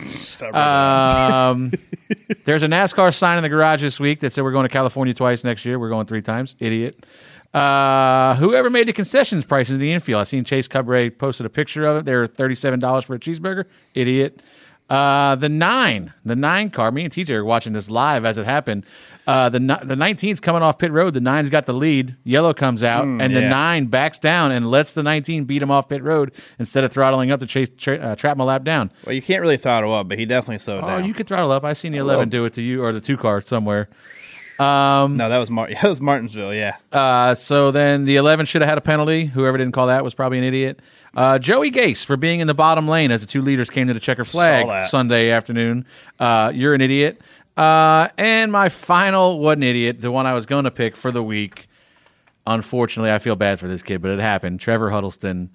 Um, 0.54 1.72
there's 2.44 2.62
a 2.62 2.68
NASCAR 2.68 3.12
sign 3.12 3.36
in 3.36 3.42
the 3.42 3.48
garage 3.48 3.82
this 3.82 3.98
week 3.98 4.20
that 4.20 4.32
said 4.32 4.44
we're 4.44 4.52
going 4.52 4.64
to 4.64 4.68
California 4.68 5.12
twice 5.12 5.42
next 5.42 5.64
year. 5.64 5.78
We're 5.78 5.88
going 5.88 6.06
three 6.06 6.22
times. 6.22 6.54
Idiot. 6.60 7.04
Uh, 7.52 8.36
whoever 8.36 8.70
made 8.70 8.86
the 8.86 8.92
concessions 8.92 9.44
prices 9.44 9.74
in 9.74 9.80
the 9.80 9.90
infield. 9.92 10.20
I 10.20 10.24
seen 10.24 10.44
Chase 10.44 10.68
Cabre 10.68 11.10
posted 11.10 11.46
a 11.46 11.50
picture 11.50 11.84
of 11.84 11.96
it. 11.96 12.04
They're 12.04 12.28
thirty-seven 12.28 12.78
dollars 12.78 13.04
for 13.04 13.14
a 13.14 13.18
cheeseburger. 13.18 13.64
Idiot. 13.92 14.40
Uh, 14.88 15.36
the 15.36 15.48
nine, 15.48 16.12
the 16.24 16.36
nine 16.36 16.70
car. 16.70 16.90
Me 16.90 17.04
and 17.04 17.12
TJ 17.12 17.30
are 17.30 17.44
watching 17.44 17.72
this 17.72 17.90
live 17.90 18.24
as 18.24 18.38
it 18.38 18.44
happened. 18.44 18.84
Uh, 19.26 19.48
the 19.48 19.58
the 19.60 19.94
19's 19.94 20.40
coming 20.40 20.62
off 20.62 20.78
pit 20.78 20.90
road. 20.90 21.14
The 21.14 21.20
nine's 21.20 21.50
got 21.50 21.66
the 21.66 21.72
lead. 21.72 22.16
Yellow 22.24 22.52
comes 22.54 22.82
out, 22.82 23.04
Mm, 23.04 23.22
and 23.22 23.36
the 23.36 23.42
yeah. 23.42 23.48
nine 23.48 23.86
backs 23.86 24.18
down 24.18 24.50
and 24.50 24.70
lets 24.70 24.92
the 24.94 25.02
19 25.02 25.44
beat 25.44 25.62
him 25.62 25.70
off 25.70 25.88
pit 25.88 26.02
road 26.02 26.32
instead 26.58 26.82
of 26.84 26.90
throttling 26.92 27.30
up 27.30 27.38
to 27.40 27.46
chase 27.46 27.68
tra- 27.76 27.98
uh, 27.98 28.16
trap 28.16 28.36
my 28.36 28.44
lap 28.44 28.64
down. 28.64 28.90
Well, 29.04 29.14
you 29.14 29.22
can't 29.22 29.40
really 29.42 29.56
throttle 29.56 29.94
up, 29.94 30.08
but 30.08 30.18
he 30.18 30.24
definitely 30.24 30.58
slowed 30.58 30.82
Oh, 30.84 30.88
down. 30.88 31.04
you 31.04 31.14
could 31.14 31.26
throttle 31.28 31.52
up. 31.52 31.64
I 31.64 31.74
seen 31.74 31.92
the 31.92 31.98
11 31.98 32.28
do 32.28 32.44
it 32.44 32.54
to 32.54 32.62
you 32.62 32.82
or 32.82 32.92
the 32.92 33.00
two 33.00 33.16
car 33.16 33.40
somewhere. 33.40 33.88
Um, 34.58 35.16
no, 35.16 35.28
that 35.30 35.38
was 35.38 35.50
Mar- 35.50 35.68
that 35.82 35.88
was 35.88 36.00
Martinsville. 36.00 36.54
Yeah. 36.54 36.76
Uh, 36.92 37.34
so 37.34 37.70
then 37.70 38.04
the 38.04 38.16
11 38.16 38.46
should 38.46 38.60
have 38.62 38.68
had 38.68 38.78
a 38.78 38.82
penalty. 38.82 39.26
Whoever 39.26 39.56
didn't 39.58 39.72
call 39.72 39.86
that 39.86 40.04
was 40.04 40.14
probably 40.14 40.38
an 40.38 40.44
idiot. 40.44 40.80
Uh, 41.14 41.38
Joey 41.38 41.70
Gase 41.72 42.04
for 42.04 42.16
being 42.16 42.40
in 42.40 42.46
the 42.46 42.54
bottom 42.54 42.86
lane 42.86 43.10
as 43.10 43.20
the 43.20 43.26
two 43.26 43.42
leaders 43.42 43.68
came 43.70 43.88
to 43.88 43.94
the 43.94 43.98
checker 44.00 44.22
flag. 44.24 44.88
Sunday 44.88 45.30
afternoon. 45.30 45.84
Uh, 46.18 46.52
you're 46.54 46.74
an 46.74 46.80
idiot. 46.80 47.20
Uh, 47.60 48.08
and 48.16 48.50
my 48.50 48.70
final, 48.70 49.38
what 49.38 49.58
an 49.58 49.62
idiot, 49.62 50.00
the 50.00 50.10
one 50.10 50.26
I 50.26 50.32
was 50.32 50.46
going 50.46 50.64
to 50.64 50.70
pick 50.70 50.96
for 50.96 51.10
the 51.12 51.22
week. 51.22 51.68
Unfortunately, 52.46 53.12
I 53.12 53.18
feel 53.18 53.36
bad 53.36 53.60
for 53.60 53.68
this 53.68 53.82
kid, 53.82 54.00
but 54.00 54.12
it 54.12 54.18
happened. 54.18 54.60
Trevor 54.60 54.88
Huddleston 54.90 55.50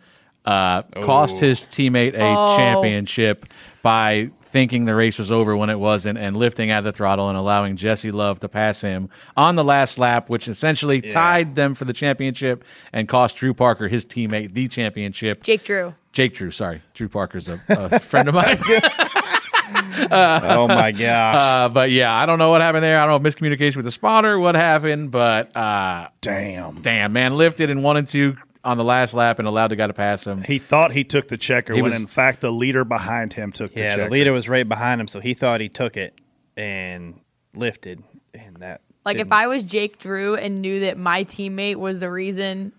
uh, 0.45 0.83
cost 0.83 1.39
his 1.39 1.59
teammate 1.61 2.13
a 2.13 2.21
Oh. 2.21 2.55
championship 2.55 3.47
by 3.81 4.29
thinking 4.43 4.85
the 4.85 4.93
race 4.93 5.17
was 5.17 5.31
over 5.31 5.57
when 5.57 5.71
it 5.71 5.79
wasn't 5.79 6.19
and 6.19 6.37
lifting 6.37 6.69
out 6.69 6.77
of 6.79 6.83
the 6.85 6.91
throttle 6.91 7.27
and 7.27 7.37
allowing 7.37 7.75
Jesse 7.75 8.11
Love 8.11 8.39
to 8.41 8.47
pass 8.47 8.81
him 8.81 9.09
on 9.35 9.55
the 9.55 9.63
last 9.63 9.97
lap, 9.97 10.29
which 10.29 10.47
essentially 10.47 11.01
tied 11.01 11.55
them 11.55 11.73
for 11.73 11.85
the 11.85 11.93
championship 11.93 12.63
and 12.93 13.07
cost 13.09 13.35
Drew 13.37 13.55
Parker, 13.55 13.87
his 13.87 14.05
teammate, 14.05 14.53
the 14.53 14.67
championship. 14.67 15.41
Jake 15.43 15.63
Drew. 15.63 15.95
Jake 16.13 16.35
Drew, 16.35 16.51
sorry. 16.51 16.83
Drew 16.93 17.09
Parker's 17.09 17.49
a, 17.49 17.59
a 17.67 17.99
friend 17.99 18.29
of 18.29 18.35
mine. 18.35 18.57
Uh, 19.73 20.39
Oh, 20.43 20.67
my 20.67 20.91
gosh. 20.91 21.35
Uh, 21.35 21.69
but 21.69 21.89
yeah, 21.91 22.13
I 22.13 22.25
don't 22.25 22.37
know 22.39 22.49
what 22.49 22.61
happened 22.61 22.83
there. 22.83 22.99
I 22.99 23.05
don't 23.05 23.23
know 23.23 23.29
miscommunication 23.29 23.77
with 23.77 23.85
the 23.85 23.91
spotter, 23.91 24.37
what 24.37 24.55
happened, 24.55 25.11
but 25.11 25.55
uh, 25.55 26.09
damn, 26.21 26.81
damn, 26.81 27.13
man, 27.13 27.35
lifted 27.37 27.69
and 27.69 27.83
one 27.83 27.97
and 27.97 28.07
two 28.07 28.35
on 28.63 28.77
the 28.77 28.83
last 28.83 29.13
lap 29.13 29.39
and 29.39 29.47
allowed 29.47 29.67
the 29.69 29.75
guy 29.75 29.87
to 29.87 29.93
pass 29.93 30.25
him. 30.25 30.41
He 30.43 30.57
thought 30.59 30.91
he 30.91 31.03
took 31.03 31.27
the 31.27 31.37
checker 31.37 31.73
He 31.73 31.81
when 31.81 31.91
was- 31.91 32.01
in 32.01 32.07
fact 32.07 32.41
the 32.41 32.51
leader 32.51 32.83
behind 32.83 33.33
him 33.33 33.51
took 33.51 33.73
the 33.73 33.79
Yeah, 33.81 33.89
checker. 33.91 34.03
the 34.05 34.09
leader 34.09 34.33
was 34.33 34.49
right 34.49 34.67
behind 34.67 34.99
him, 35.01 35.07
so 35.07 35.19
he 35.19 35.33
thought 35.33 35.61
he 35.61 35.69
took 35.69 35.97
it 35.97 36.13
and 36.57 37.19
lifted, 37.55 38.03
and 38.33 38.57
that. 38.57 38.81
Like 39.05 39.17
if 39.17 39.31
I 39.31 39.45
was 39.47 39.63
Jake 39.63 39.99
Drew 39.99 40.35
and 40.35 40.61
knew 40.61 40.79
that 40.81 40.97
my 40.97 41.23
teammate 41.25 41.75
was 41.75 41.99
the 41.99 42.09
reason. 42.11 42.73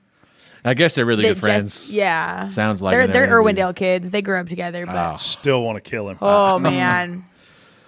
I 0.66 0.74
guess 0.74 0.94
they're 0.96 1.06
really 1.06 1.22
that 1.22 1.28
good 1.28 1.34
just- 1.34 1.42
friends. 1.42 1.92
yeah, 1.92 2.48
Sounds 2.48 2.82
like 2.82 2.92
they're 2.92 3.00
in 3.02 3.12
they're 3.12 3.26
their 3.26 3.38
interview. 3.40 3.62
Irwindale 3.64 3.76
kids. 3.76 4.10
They 4.10 4.20
grew 4.22 4.38
up 4.38 4.48
together, 4.48 4.84
but 4.84 4.96
oh. 5.14 5.16
Still 5.16 5.62
want 5.62 5.82
to 5.82 5.90
kill 5.90 6.08
him. 6.08 6.18
oh 6.20 6.58
man, 6.60 7.24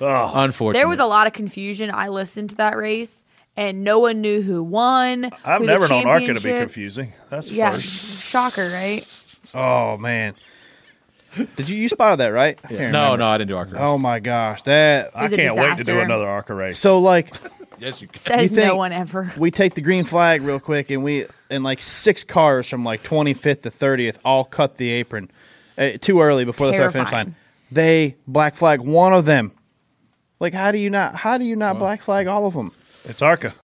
Unfortunately. 0.00 0.78
there 0.78 0.88
was 0.88 1.00
a 1.00 1.06
lot 1.06 1.26
of 1.26 1.32
confusion. 1.32 1.90
I 1.92 2.09
listened 2.09 2.50
to 2.50 2.56
that 2.56 2.76
race, 2.76 3.24
and 3.56 3.82
no 3.82 3.98
one 3.98 4.20
knew 4.20 4.42
who 4.42 4.62
won. 4.62 5.30
I've 5.44 5.60
who 5.60 5.66
the 5.66 5.72
never 5.72 5.88
known 5.88 6.06
ARCA 6.06 6.26
to 6.26 6.34
be 6.34 6.34
championship- 6.40 6.60
confusing. 6.62 7.12
That's 7.30 7.50
yeah, 7.50 7.70
first. 7.72 8.30
shocker, 8.30 8.68
right? 8.72 9.05
Oh 9.55 9.96
man, 9.96 10.34
did 11.56 11.68
you 11.68 11.76
you 11.76 11.88
spotted 11.88 12.18
that 12.20 12.28
right? 12.28 12.59
I 12.64 12.68
can't 12.68 12.92
No, 12.92 13.02
remember. 13.12 13.16
no, 13.18 13.28
I 13.28 13.38
didn't 13.38 13.48
do 13.48 13.56
ARCA 13.56 13.72
race. 13.72 13.80
Oh 13.82 13.98
my 13.98 14.20
gosh, 14.20 14.62
that 14.64 15.14
was 15.14 15.32
a 15.32 15.36
can't 15.36 15.56
wait 15.56 15.70
to 15.70 15.76
do 15.76 15.78
disaster. 15.84 16.00
another 16.00 16.26
ARCA 16.28 16.55
race. 16.55 16.78
So 16.78 17.00
like, 17.00 17.34
yes, 17.78 18.00
you 18.02 18.09
can. 18.09 18.18
Says 18.18 18.42
You 18.42 18.48
think- 18.48 18.68
no 18.68 18.76
one 18.76 18.92
ever. 18.92 19.32
we 19.38 19.50
take 19.50 19.74
the 19.74 19.80
green 19.80 20.05
flag 20.05 20.42
real 20.42 20.60
quick, 20.60 20.90
and 20.90 21.02
we 21.02 21.26
and 21.50 21.64
like 21.64 21.82
six 21.82 22.24
cars 22.24 22.68
from 22.68 22.84
like 22.84 23.02
25th 23.02 23.62
to 23.62 23.70
30th 23.70 24.18
all 24.24 24.44
cut 24.44 24.76
the 24.76 24.90
apron 24.90 25.30
uh, 25.78 25.90
too 26.00 26.20
early 26.20 26.44
before 26.44 26.66
the 26.68 26.74
start 26.74 26.92
finish 26.92 27.09
Terrifying. 27.10 27.26
line. 27.28 27.36
They 27.70 28.16
black 28.26 28.55
flag 28.55 28.80
one 28.80 29.12
of 29.12 29.24
them. 29.24 29.52
Like, 30.40 30.55
how 30.55 30.70
do 30.72 30.78
you 30.78 30.90
not? 30.90 31.14
How 31.16 31.38
do 31.38 31.44
you 31.44 31.56
not 31.56 31.78
black 31.78 32.00
flag 32.02 32.26
all 32.26 32.46
of 32.46 32.55
them? 32.55 32.72
It's 33.05 33.22
ARCA. 33.22 33.55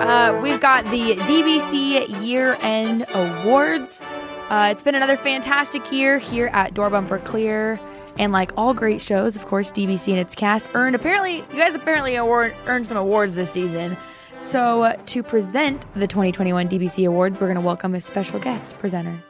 Uh, 0.00 0.38
we've 0.42 0.60
got 0.60 0.84
the 0.86 1.14
DBC 1.16 2.24
Year 2.24 2.56
End 2.62 3.04
Awards. 3.12 4.00
Uh, 4.48 4.68
it's 4.72 4.82
been 4.82 4.94
another 4.94 5.16
fantastic 5.16 5.92
year 5.92 6.18
here 6.18 6.46
at 6.52 6.72
Door 6.74 6.90
Bumper 6.90 7.18
Clear. 7.18 7.78
And 8.18 8.32
like 8.32 8.50
all 8.56 8.74
great 8.74 9.00
shows, 9.00 9.36
of 9.36 9.46
course, 9.46 9.70
DBC 9.70 10.08
and 10.08 10.18
its 10.18 10.34
cast 10.34 10.70
earned 10.74 10.96
apparently, 10.96 11.36
you 11.36 11.56
guys 11.56 11.74
apparently 11.74 12.16
award, 12.16 12.54
earned 12.66 12.86
some 12.86 12.96
awards 12.96 13.34
this 13.36 13.50
season. 13.50 13.96
So 14.38 14.82
uh, 14.82 14.96
to 15.06 15.22
present 15.22 15.82
the 15.94 16.06
2021 16.06 16.68
DBC 16.68 17.06
Awards, 17.06 17.38
we're 17.40 17.46
going 17.48 17.60
to 17.60 17.64
welcome 17.66 17.94
a 17.94 18.00
special 18.00 18.40
guest 18.40 18.76
presenter. 18.78 19.22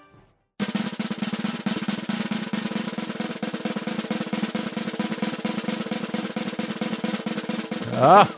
Ah. 8.01 8.31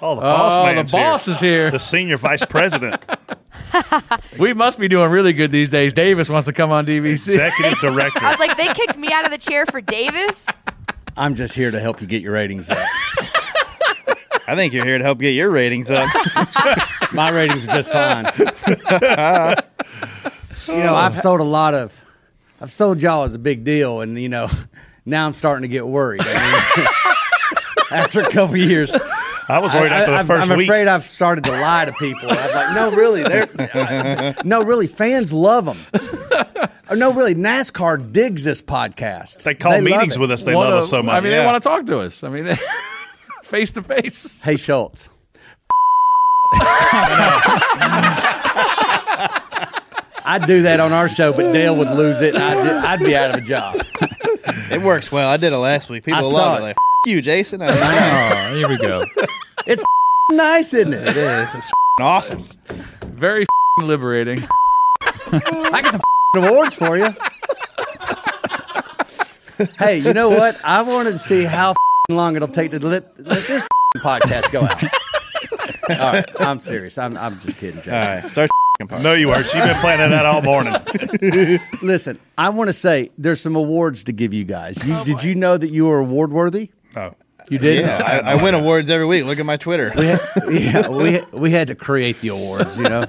Oh, 0.00 0.14
the 0.14 0.20
boss 0.20 0.52
Oh, 0.56 0.74
the 0.74 0.84
boss 0.92 1.24
here. 1.26 1.34
is 1.34 1.40
here. 1.40 1.70
The 1.70 1.78
senior 1.78 2.16
vice 2.18 2.44
president, 2.44 3.04
We 4.38 4.54
must 4.54 4.78
be 4.78 4.86
doing 4.88 5.10
really 5.10 5.32
good 5.32 5.50
these 5.52 5.68
days. 5.70 5.92
Davis 5.92 6.28
wants 6.28 6.46
to 6.46 6.52
come 6.52 6.70
on 6.70 6.86
DBC. 6.86 7.28
executive 7.34 7.78
director. 7.80 8.24
I 8.24 8.30
was 8.30 8.38
like, 8.38 8.56
they 8.56 8.68
kicked 8.74 8.96
me 8.96 9.12
out 9.12 9.24
of 9.24 9.30
the 9.32 9.38
chair 9.38 9.66
for 9.66 9.80
Davis. 9.80 10.46
I'm 11.16 11.34
just 11.34 11.54
here 11.54 11.70
to 11.70 11.80
help 11.80 12.00
you 12.00 12.06
get 12.06 12.22
your 12.22 12.32
ratings 12.34 12.70
up. 12.70 12.78
I 14.46 14.54
think 14.54 14.72
you're 14.72 14.84
here 14.84 14.98
to 14.98 15.04
help 15.04 15.18
get 15.18 15.30
your 15.30 15.50
ratings 15.50 15.90
up. 15.90 16.08
My 17.12 17.30
ratings 17.30 17.66
are 17.66 17.72
just 17.82 17.92
fine. 17.92 18.32
you 20.68 20.82
know, 20.84 20.94
I've 20.94 21.18
sold 21.20 21.40
a 21.40 21.44
lot 21.44 21.74
of, 21.74 21.92
I've 22.60 22.72
sold 22.72 23.02
y'all 23.02 23.24
as 23.24 23.34
a 23.34 23.38
big 23.38 23.64
deal, 23.64 24.00
and 24.00 24.18
you 24.20 24.28
know, 24.28 24.48
now 25.04 25.26
I'm 25.26 25.34
starting 25.34 25.62
to 25.62 25.68
get 25.68 25.86
worried. 25.86 26.22
I 26.24 26.62
mean, 26.76 26.86
after 28.00 28.22
a 28.22 28.30
couple 28.30 28.56
years, 28.56 28.94
I 29.50 29.58
was 29.60 29.72
worried 29.72 29.92
after 29.92 30.10
the 30.10 30.16
I'm- 30.18 30.26
first 30.26 30.50
I'm 30.50 30.60
afraid 30.60 30.88
I've 30.88 31.04
started 31.06 31.44
to 31.44 31.52
lie 31.52 31.84
to 31.86 31.92
people. 31.94 32.30
I'm 32.30 32.54
like, 32.54 32.74
no, 32.74 32.90
really, 32.90 33.22
they're 33.22 34.34
no, 34.44 34.62
really, 34.62 34.86
fans 34.86 35.32
love 35.32 35.64
them. 35.64 35.78
Or 36.90 36.96
no, 36.96 37.12
really, 37.12 37.34
NASCAR 37.34 38.12
digs 38.12 38.44
this 38.44 38.60
podcast. 38.62 39.42
They 39.42 39.54
call 39.54 39.72
love 39.72 39.82
meetings 39.84 40.18
with 40.18 40.30
us. 40.30 40.42
They 40.44 40.54
Wanna- 40.54 40.70
love 40.70 40.78
us 40.84 40.90
so 40.90 41.02
much. 41.02 41.14
I 41.14 41.20
mean, 41.20 41.32
Yeah. 41.32 41.40
they 41.40 41.46
want 41.46 41.62
to 41.62 41.68
talk 41.68 41.86
to 41.86 41.98
us. 42.00 42.22
I 42.24 42.28
mean, 42.30 42.56
face 43.44 43.70
to 43.72 43.82
face. 43.82 44.42
Hey, 44.42 44.56
Schultz. 44.56 45.08
I'd 50.24 50.46
do 50.46 50.62
that 50.62 50.78
on 50.80 50.92
our 50.92 51.08
show, 51.08 51.32
but 51.32 51.52
Dale 51.52 51.74
would 51.74 51.90
lose 51.90 52.20
it. 52.20 52.34
And 52.34 52.42
I'd, 52.42 52.84
I'd 52.84 53.00
be 53.00 53.16
out 53.16 53.30
of 53.34 53.42
a 53.42 53.46
job. 53.46 53.76
it 54.70 54.82
works 54.82 55.10
well. 55.10 55.28
I 55.28 55.36
did 55.38 55.52
it 55.52 55.56
last 55.56 55.88
week. 55.88 56.04
People 56.04 56.18
I 56.18 56.22
love 56.22 56.58
saw 56.60 56.66
it. 56.66 56.70
it. 56.72 56.76
Like, 57.04 57.12
you, 57.14 57.22
Jason. 57.22 57.62
I 57.62 57.68
Oh, 58.50 58.56
here 58.56 58.68
we 58.68 58.76
go. 58.78 59.04
It's 59.66 59.82
nice, 60.30 60.72
isn't 60.72 60.94
it? 60.94 61.08
it 61.08 61.16
is. 61.18 61.54
It's 61.54 61.66
f- 61.66 61.72
awesome. 62.00 62.38
Very 63.08 63.44
liberating. 63.82 64.42
I 65.02 65.80
got 65.82 65.92
some 65.92 66.00
awards 66.36 66.74
for 66.74 66.96
you. 66.96 67.10
hey, 69.78 69.98
you 69.98 70.14
know 70.14 70.30
what? 70.30 70.58
I 70.64 70.80
wanted 70.80 71.10
to 71.12 71.18
see 71.18 71.44
how 71.44 71.74
long 72.08 72.34
it'll 72.36 72.48
take 72.48 72.70
to 72.70 72.78
let, 72.78 73.20
let 73.20 73.46
this 73.46 73.68
podcast 73.98 74.50
go 74.52 74.62
out. 74.62 74.82
All 76.00 76.12
right, 76.12 76.24
I'm 76.40 76.60
serious. 76.60 76.96
I'm, 76.96 77.18
I'm 77.18 77.38
just 77.40 77.58
kidding, 77.58 77.82
Jason. 77.82 77.92
All 77.94 78.00
right, 78.00 78.30
start. 78.30 78.50
part. 78.88 79.02
no, 79.02 79.12
you 79.12 79.28
weren't. 79.28 79.52
You've 79.52 79.64
been 79.64 79.76
planning 79.80 80.10
that 80.10 80.24
all 80.24 80.40
morning. 80.40 80.76
Listen, 81.82 82.18
I 82.38 82.48
want 82.50 82.68
to 82.68 82.72
say 82.74 83.10
there's 83.18 83.40
some 83.40 83.56
awards 83.56 84.04
to 84.04 84.12
give 84.12 84.32
you 84.32 84.44
guys. 84.44 84.82
You, 84.86 84.94
oh, 84.94 85.04
did 85.04 85.22
you 85.22 85.34
know 85.34 85.58
that 85.58 85.68
you 85.68 85.86
were 85.86 85.98
award 85.98 86.30
worthy? 86.32 86.70
Oh, 87.00 87.14
You 87.48 87.58
did. 87.58 87.80
Yeah, 87.80 88.02
I, 88.24 88.32
I 88.32 88.42
win 88.42 88.54
awards 88.54 88.90
every 88.90 89.06
week. 89.06 89.24
Look 89.24 89.38
at 89.38 89.46
my 89.46 89.56
Twitter. 89.56 89.92
we 89.96 90.06
had, 90.06 90.20
yeah, 90.50 90.88
we 90.88 91.20
we 91.32 91.50
had 91.50 91.68
to 91.68 91.74
create 91.74 92.20
the 92.20 92.28
awards, 92.28 92.76
you 92.78 92.84
know. 92.88 93.04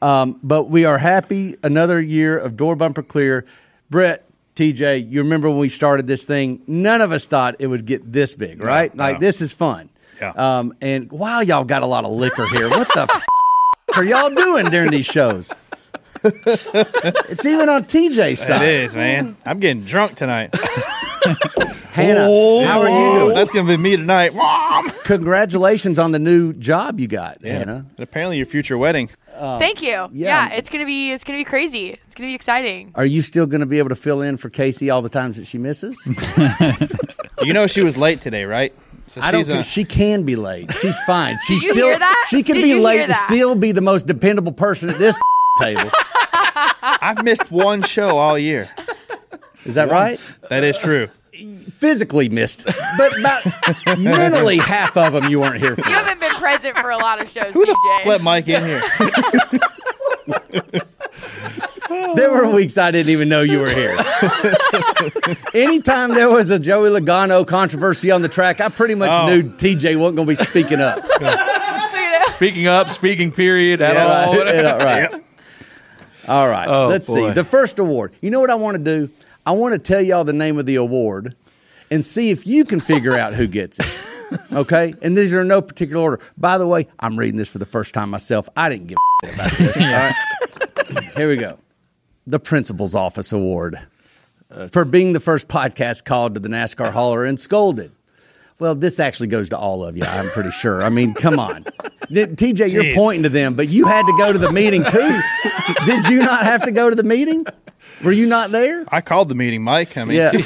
Um, 0.00 0.38
but 0.42 0.64
we 0.64 0.84
are 0.84 0.98
happy. 0.98 1.56
Another 1.62 2.00
year 2.00 2.38
of 2.38 2.56
door 2.56 2.76
bumper 2.76 3.02
clear. 3.02 3.44
Brett, 3.90 4.24
TJ, 4.56 5.10
you 5.10 5.22
remember 5.22 5.48
when 5.50 5.58
we 5.58 5.68
started 5.68 6.06
this 6.06 6.24
thing? 6.24 6.62
None 6.66 7.00
of 7.00 7.10
us 7.12 7.26
thought 7.26 7.56
it 7.58 7.66
would 7.66 7.84
get 7.84 8.12
this 8.12 8.34
big, 8.34 8.60
right? 8.62 8.94
no. 8.94 9.02
Like 9.04 9.20
this 9.20 9.40
is 9.40 9.52
fun. 9.52 9.90
Yeah. 10.20 10.30
Um, 10.30 10.74
and 10.80 11.10
wow, 11.12 11.40
y'all 11.40 11.64
got 11.64 11.82
a 11.82 11.86
lot 11.86 12.04
of 12.04 12.10
liquor 12.12 12.46
here. 12.48 12.68
What 12.68 12.88
the 12.94 13.06
f- 13.12 13.24
are 13.96 14.04
y'all 14.04 14.34
doing 14.34 14.66
during 14.66 14.90
these 14.90 15.06
shows? 15.06 15.52
it's 16.24 17.46
even 17.46 17.68
on 17.68 17.84
TJ's 17.84 18.18
It 18.18 18.36
side. 18.38 18.62
is, 18.62 18.96
man. 18.96 19.36
I'm 19.44 19.60
getting 19.60 19.84
drunk 19.84 20.16
tonight. 20.16 20.54
Hannah, 21.92 22.66
how 22.66 22.80
are 22.80 22.88
you 22.88 22.94
oh. 22.94 23.18
doing? 23.18 23.34
That's 23.34 23.50
gonna 23.50 23.68
be 23.68 23.76
me 23.76 23.96
tonight. 23.96 24.34
Mom. 24.34 24.90
Congratulations 25.04 25.98
on 25.98 26.12
the 26.12 26.18
new 26.18 26.52
job 26.52 27.00
you 27.00 27.08
got, 27.08 27.42
Hannah. 27.42 27.86
And 27.96 28.00
apparently, 28.00 28.36
your 28.36 28.46
future 28.46 28.78
wedding. 28.78 29.10
Um, 29.36 29.58
Thank 29.58 29.82
you. 29.82 29.88
yeah. 29.88 30.08
Yeah. 30.12 30.52
it's 30.52 30.70
gonna 30.70 30.86
be 30.86 31.12
it's 31.12 31.24
gonna 31.24 31.38
be 31.38 31.44
crazy. 31.44 31.90
It's 31.90 32.14
gonna 32.14 32.28
be 32.28 32.34
exciting. 32.34 32.92
Are 32.94 33.06
you 33.06 33.22
still 33.22 33.46
going 33.46 33.60
to 33.60 33.66
be 33.66 33.78
able 33.78 33.90
to 33.90 33.96
fill 33.96 34.22
in 34.22 34.36
for 34.36 34.50
Casey 34.50 34.90
all 34.90 35.02
the 35.02 35.08
times 35.08 35.36
that 35.36 35.46
she 35.46 35.58
misses? 35.58 35.96
You 37.44 37.52
know 37.52 37.66
she 37.66 37.82
was 37.82 37.96
late 37.96 38.20
today, 38.20 38.44
right? 38.44 38.74
So 39.06 39.20
I 39.22 39.30
don't. 39.30 39.40
she's 39.40 39.50
uh, 39.50 39.58
a- 39.58 39.62
she 39.62 39.84
can 39.84 40.24
be 40.24 40.36
late. 40.36 40.72
She's 40.74 40.98
fine. 41.00 41.38
She's 41.46 41.62
you 41.62 41.72
still. 41.72 41.86
hear 41.86 41.98
that? 41.98 42.26
She 42.30 42.42
can 42.42 42.56
Did 42.56 42.62
be 42.62 42.74
late 42.74 43.00
and 43.00 43.14
still 43.14 43.54
be 43.54 43.72
the 43.72 43.80
most 43.80 44.06
dependable 44.06 44.52
person 44.52 44.90
at 44.90 44.98
this 44.98 45.16
table. 45.60 45.90
I've 46.82 47.24
missed 47.24 47.50
one 47.50 47.82
show 47.82 48.18
all 48.18 48.38
year. 48.38 48.68
Is 49.64 49.74
that 49.74 49.90
right? 49.90 50.18
That 50.50 50.64
is 50.64 50.78
true. 50.78 51.08
Physically 51.76 52.28
missed, 52.28 52.64
but 52.96 53.16
about 53.18 53.44
mentally 53.98 54.58
half 54.58 54.96
of 54.96 55.12
them 55.12 55.28
you 55.30 55.38
weren't 55.40 55.58
here 55.58 55.76
for. 55.76 55.88
You 55.88 55.94
haven't 55.94 56.18
been 56.18 56.34
present 56.34 56.76
for 56.76 56.90
a 56.90 56.96
lot 56.96 57.20
of 57.22 57.28
shows, 57.30 57.52
Who 57.52 57.64
DJ. 57.64 58.06
Let 58.06 58.22
Mike 58.22 58.48
in 58.48 58.64
here. 58.64 58.82
There 62.14 62.30
were 62.30 62.48
weeks 62.50 62.76
I 62.76 62.90
didn't 62.90 63.10
even 63.10 63.28
know 63.28 63.42
you 63.42 63.60
were 63.60 63.70
here. 63.70 63.96
Anytime 65.54 66.12
there 66.14 66.28
was 66.30 66.50
a 66.50 66.58
Joey 66.58 66.90
Logano 66.90 67.46
controversy 67.46 68.10
on 68.10 68.22
the 68.22 68.28
track, 68.28 68.60
I 68.60 68.68
pretty 68.68 68.94
much 68.94 69.10
Oh. 69.12 69.26
knew 69.26 69.42
TJ 69.44 69.96
wasn't 69.98 70.16
going 70.16 70.26
to 70.28 70.32
be 70.32 70.34
speaking 70.34 70.80
up. 70.80 71.04
Speaking 72.30 72.68
up, 72.68 72.90
speaking 72.90 73.32
period 73.32 73.82
at 73.82 73.94
Yeah, 73.94 74.06
all. 74.26 74.36
right, 74.38 74.54
yeah, 74.54 74.84
right. 74.84 75.10
All 76.28 76.46
right. 76.48 76.68
Oh, 76.68 76.86
Let's 76.86 77.08
boy. 77.08 77.28
see. 77.28 77.30
The 77.34 77.42
first 77.42 77.78
award. 77.80 78.12
You 78.20 78.30
know 78.30 78.38
what 78.38 78.50
I 78.50 78.54
want 78.54 78.76
to 78.76 78.82
do? 78.84 79.08
I 79.48 79.52
want 79.52 79.72
to 79.72 79.78
tell 79.78 80.02
y'all 80.02 80.24
the 80.24 80.34
name 80.34 80.58
of 80.58 80.66
the 80.66 80.74
award 80.74 81.34
and 81.90 82.04
see 82.04 82.28
if 82.28 82.46
you 82.46 82.66
can 82.66 82.80
figure 82.80 83.16
out 83.16 83.32
who 83.32 83.46
gets 83.46 83.78
it. 83.80 83.86
Okay? 84.52 84.92
And 85.00 85.16
these 85.16 85.32
are 85.32 85.40
in 85.40 85.48
no 85.48 85.62
particular 85.62 86.02
order. 86.02 86.20
By 86.36 86.58
the 86.58 86.66
way, 86.66 86.86
I'm 87.00 87.18
reading 87.18 87.38
this 87.38 87.48
for 87.48 87.56
the 87.56 87.64
first 87.64 87.94
time 87.94 88.10
myself. 88.10 88.46
I 88.54 88.68
didn't 88.68 88.88
give 88.88 88.98
a 89.24 89.28
about 89.32 89.52
this. 89.52 89.74
All 89.78 89.84
right? 89.84 90.14
Here 91.16 91.28
we 91.30 91.38
go. 91.38 91.58
The 92.26 92.38
Principal's 92.38 92.94
Office 92.94 93.32
Award 93.32 93.78
uh, 94.50 94.68
for 94.68 94.84
being 94.84 95.14
the 95.14 95.20
first 95.20 95.48
podcast 95.48 96.04
called 96.04 96.34
to 96.34 96.40
the 96.40 96.50
NASCAR 96.50 96.92
hauler 96.92 97.24
and 97.24 97.40
scolded. 97.40 97.90
Well, 98.60 98.74
this 98.74 98.98
actually 98.98 99.28
goes 99.28 99.48
to 99.50 99.56
all 99.58 99.84
of 99.84 99.96
you, 99.96 100.02
I'm 100.04 100.28
pretty 100.30 100.50
sure. 100.50 100.82
I 100.82 100.88
mean, 100.88 101.14
come 101.14 101.38
on. 101.38 101.64
Did- 102.10 102.36
TJ, 102.36 102.72
you're 102.72 102.94
pointing 102.94 103.22
to 103.22 103.28
them, 103.28 103.54
but 103.54 103.68
you 103.68 103.86
had 103.86 104.04
to 104.06 104.12
go 104.18 104.32
to 104.32 104.38
the 104.38 104.50
meeting 104.50 104.82
too. 104.84 105.20
Did 105.86 106.06
you 106.08 106.18
not 106.18 106.44
have 106.44 106.64
to 106.64 106.72
go 106.72 106.90
to 106.90 106.96
the 106.96 107.02
meeting? 107.04 107.46
Were 108.02 108.12
you 108.12 108.26
not 108.26 108.50
there? 108.50 108.84
I 108.88 109.00
called 109.00 109.28
the 109.28 109.34
meeting, 109.34 109.62
Mike. 109.62 109.96
I 109.96 110.04
mean, 110.04 110.16
Yeah. 110.16 110.32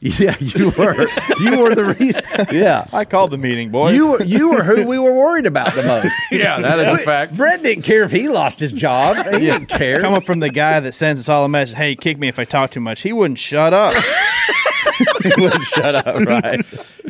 Yeah, 0.00 0.36
you 0.38 0.70
were. 0.78 1.08
You 1.40 1.58
were 1.58 1.74
the 1.74 1.96
reason. 1.98 2.22
Yeah. 2.52 2.86
I 2.92 3.04
called 3.04 3.32
the 3.32 3.38
meeting, 3.38 3.70
boys. 3.70 3.96
You 3.96 4.06
were 4.08 4.22
you 4.22 4.50
were 4.50 4.62
who 4.62 4.86
we 4.86 4.98
were 4.98 5.12
worried 5.12 5.46
about 5.46 5.74
the 5.74 5.82
most. 5.82 6.14
Yeah, 6.30 6.60
that 6.60 6.78
is 6.78 6.88
a 6.88 6.98
fact. 6.98 7.36
Brett 7.36 7.62
didn't 7.62 7.82
care 7.82 8.02
if 8.04 8.12
he 8.12 8.28
lost 8.28 8.60
his 8.60 8.72
job. 8.72 9.16
He 9.26 9.40
didn't 9.46 9.66
care. 9.66 10.00
Coming 10.00 10.20
from 10.20 10.40
the 10.40 10.50
guy 10.50 10.78
that 10.80 10.94
sends 10.94 11.20
us 11.22 11.28
all 11.28 11.44
a 11.44 11.48
message, 11.48 11.76
hey, 11.76 11.96
kick 11.96 12.18
me 12.18 12.28
if 12.28 12.38
I 12.38 12.44
talk 12.44 12.70
too 12.72 12.78
much. 12.80 13.02
He 13.02 13.12
wouldn't 13.12 13.38
shut 13.38 13.72
up. 13.72 13.94
he 15.22 15.32
wouldn't 15.40 15.62
shut 15.64 15.94
up, 15.94 16.06
right? 16.20 16.64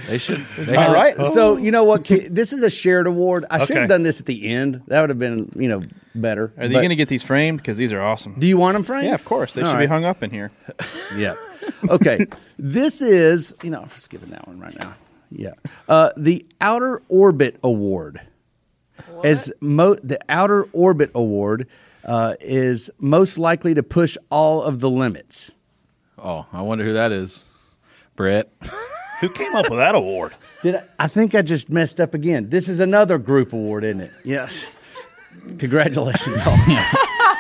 They 0.09 0.19
should. 0.19 0.39
They 0.59 0.77
All 0.77 0.94
have- 0.94 1.27
So 1.27 1.57
you 1.57 1.70
know 1.70 1.85
what? 1.85 2.05
Ki- 2.05 2.28
This 2.28 2.53
is 2.53 2.62
a 2.62 2.70
shared 2.70 3.07
award. 3.07 3.44
I 3.51 3.59
should 3.61 3.70
Okay. 3.73 3.81
have 3.81 3.89
done 3.89 4.03
this 4.03 4.20
at 4.20 4.27
the 4.27 4.48
end. 4.48 4.82
That 4.89 5.01
would 5.01 5.11
have 5.11 5.19
been 5.19 5.51
you 5.57 5.69
know 5.69 5.82
better. 6.15 6.53
Are 6.59 6.69
they 6.69 6.74
But 6.74 6.81
going 6.81 6.90
to 6.90 6.97
get 6.97 7.09
these 7.09 7.23
framed? 7.23 7.59
Because 7.59 7.77
these 7.77 7.93
are 7.93 8.01
awesome. 8.01 8.35
Do 8.39 8.47
you 8.47 8.57
want 8.59 8.74
them 8.74 8.85
framed? 8.85 9.07
Yeah, 9.07 9.15
of 9.15 9.24
course. 9.24 9.55
They 9.55 9.62
All 9.62 9.69
should 9.69 9.74
be 9.78 9.81
right. 9.81 9.89
hung 9.89 10.05
up 10.05 10.23
in 10.23 10.31
here. 10.31 10.51
Yeah. 11.16 11.35
Okay. 11.89 12.27
this 12.59 13.03
is 13.03 13.55
you 13.62 13.70
know 13.70 13.81
I'm 13.82 13.89
just 13.90 14.11
giving 14.11 14.31
that 14.31 14.47
one 14.47 14.61
right 14.61 14.78
now. 14.78 14.94
Yeah. 15.31 15.55
Uh, 15.89 16.11
the 16.16 16.47
Outer 16.61 17.03
Orbit 17.09 17.57
Award. 17.65 18.20
As 19.24 19.51
mo- 19.61 19.97
the 20.03 20.19
Outer 20.28 20.65
Orbit 20.73 21.11
Award 21.15 21.66
uh, 22.05 22.35
is 22.40 22.90
most 23.01 23.39
likely 23.39 23.74
to 23.74 23.82
push 23.82 24.16
all 24.31 24.62
of 24.62 24.78
the 24.81 24.89
limits. 24.90 25.53
Oh, 26.19 26.47
I 26.53 26.62
wonder 26.62 26.85
who 26.85 26.93
that 26.93 27.11
is. 27.12 27.44
Brett. 28.16 28.51
Who 29.20 29.28
came 29.30 29.55
up 29.55 29.70
with 29.70 29.78
that 29.78 29.94
award? 29.94 30.36
Did 30.62 30.76
I, 30.76 30.82
I 30.98 31.09
think 31.09 31.34
I 31.34 31.43
just 31.43 31.70
messed 31.70 32.01
up 32.01 32.12
again? 32.14 32.51
This 32.51 32.68
is 32.68 32.80
another 32.80 33.16
group 33.18 33.52
award, 33.52 33.84
isn't 33.84 34.01
it? 34.01 34.12
Yes. 34.24 34.66
Congratulations, 35.59 36.40
all. 36.47 36.56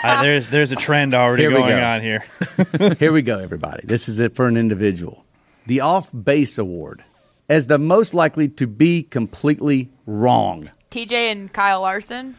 Uh, 0.04 0.22
there's 0.22 0.46
there's 0.48 0.72
a 0.72 0.76
trend 0.76 1.14
already 1.14 1.42
Here 1.44 1.50
going 1.50 1.76
go. 1.76 1.82
on 1.82 2.00
here. 2.00 2.24
Here 2.98 3.12
we 3.12 3.22
go, 3.22 3.38
everybody. 3.38 3.86
This 3.86 4.08
is 4.08 4.20
it 4.20 4.34
for 4.36 4.46
an 4.46 4.56
individual. 4.56 5.24
The 5.66 5.80
Off 5.80 6.10
Base 6.12 6.58
Award 6.58 7.02
as 7.48 7.66
the 7.66 7.78
most 7.78 8.14
likely 8.14 8.48
to 8.48 8.66
be 8.66 9.02
completely 9.02 9.90
wrong. 10.06 10.70
TJ 10.90 11.12
and 11.32 11.52
Kyle 11.52 11.80
Larson. 11.82 12.36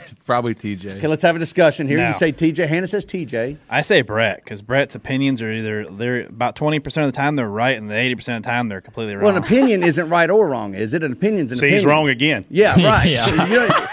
Probably 0.24 0.54
TJ. 0.54 0.96
Okay, 0.96 1.06
let's 1.06 1.22
have 1.22 1.36
a 1.36 1.38
discussion 1.38 1.86
here. 1.88 1.98
No. 1.98 2.08
You 2.08 2.14
say 2.14 2.32
TJ. 2.32 2.66
Hannah 2.68 2.86
says 2.86 3.04
TJ. 3.04 3.56
I 3.68 3.82
say 3.82 4.02
Brett 4.02 4.36
because 4.44 4.62
Brett's 4.62 4.94
opinions 4.94 5.42
are 5.42 5.50
either 5.50 5.86
they're 5.86 6.22
about 6.26 6.56
twenty 6.56 6.78
percent 6.78 7.06
of 7.06 7.12
the 7.12 7.16
time 7.16 7.36
they're 7.36 7.48
right, 7.48 7.76
and 7.76 7.90
the 7.90 7.96
eighty 7.96 8.14
percent 8.14 8.36
of 8.38 8.42
the 8.42 8.48
time 8.48 8.68
they're 8.68 8.80
completely 8.80 9.14
wrong. 9.14 9.24
Well, 9.24 9.36
an 9.36 9.42
opinion 9.42 9.82
isn't 9.82 10.08
right 10.08 10.30
or 10.30 10.48
wrong, 10.48 10.74
is 10.74 10.94
it? 10.94 11.02
An 11.02 11.12
opinion's 11.12 11.52
an 11.52 11.58
See, 11.58 11.66
opinion. 11.66 11.78
he's 11.80 11.86
wrong 11.86 12.08
again. 12.08 12.44
Yeah, 12.50 12.74
right. 12.84 13.08
Yeah. 13.08 13.46
You 13.46 13.54
know- 13.54 13.86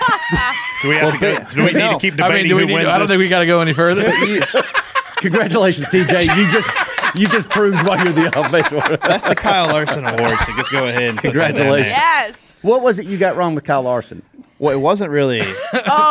Do 0.81 0.87
we 0.89 0.95
have 0.95 1.13
to 1.13 1.19
go? 1.19 1.43
Do 1.53 1.61
we 1.61 1.65
need 1.67 1.73
No. 1.79 1.93
to 1.93 1.99
keep 1.99 2.13
I 2.13 2.17
debating 2.17 2.35
mean, 2.43 2.47
do 2.49 2.55
we 2.55 2.61
who 2.61 2.67
need, 2.67 2.73
wins 2.75 2.87
I 2.87 2.97
don't 2.97 3.07
think 3.07 3.19
we 3.19 3.27
got 3.27 3.39
to 3.39 3.45
go 3.45 3.59
any 3.61 3.73
further. 3.73 4.03
Congratulations, 5.17 5.89
TJ. 5.89 6.35
You 6.37 6.49
just 6.49 6.71
you 7.17 7.27
just 7.27 7.49
proved 7.49 7.85
why 7.87 8.01
you're 8.03 8.13
the 8.13 8.27
off 8.39 8.51
base. 8.51 8.69
That's 9.01 9.23
the 9.27 9.35
Kyle 9.35 9.67
Larson 9.67 10.05
Award. 10.05 10.37
So 10.45 10.55
just 10.55 10.71
go 10.71 10.87
ahead 10.87 11.03
and 11.09 11.17
put 11.17 11.33
that 11.33 11.33
down 11.33 11.47
Congratulations. 11.55 11.87
Yes. 11.91 12.35
What 12.61 12.81
was 12.81 12.99
it 12.99 13.05
you 13.07 13.17
got 13.17 13.35
wrong 13.35 13.55
with 13.55 13.63
Kyle 13.65 13.81
Larson? 13.81 14.21
Well, 14.59 14.73
it 14.75 14.79
wasn't 14.79 15.11
really. 15.11 15.41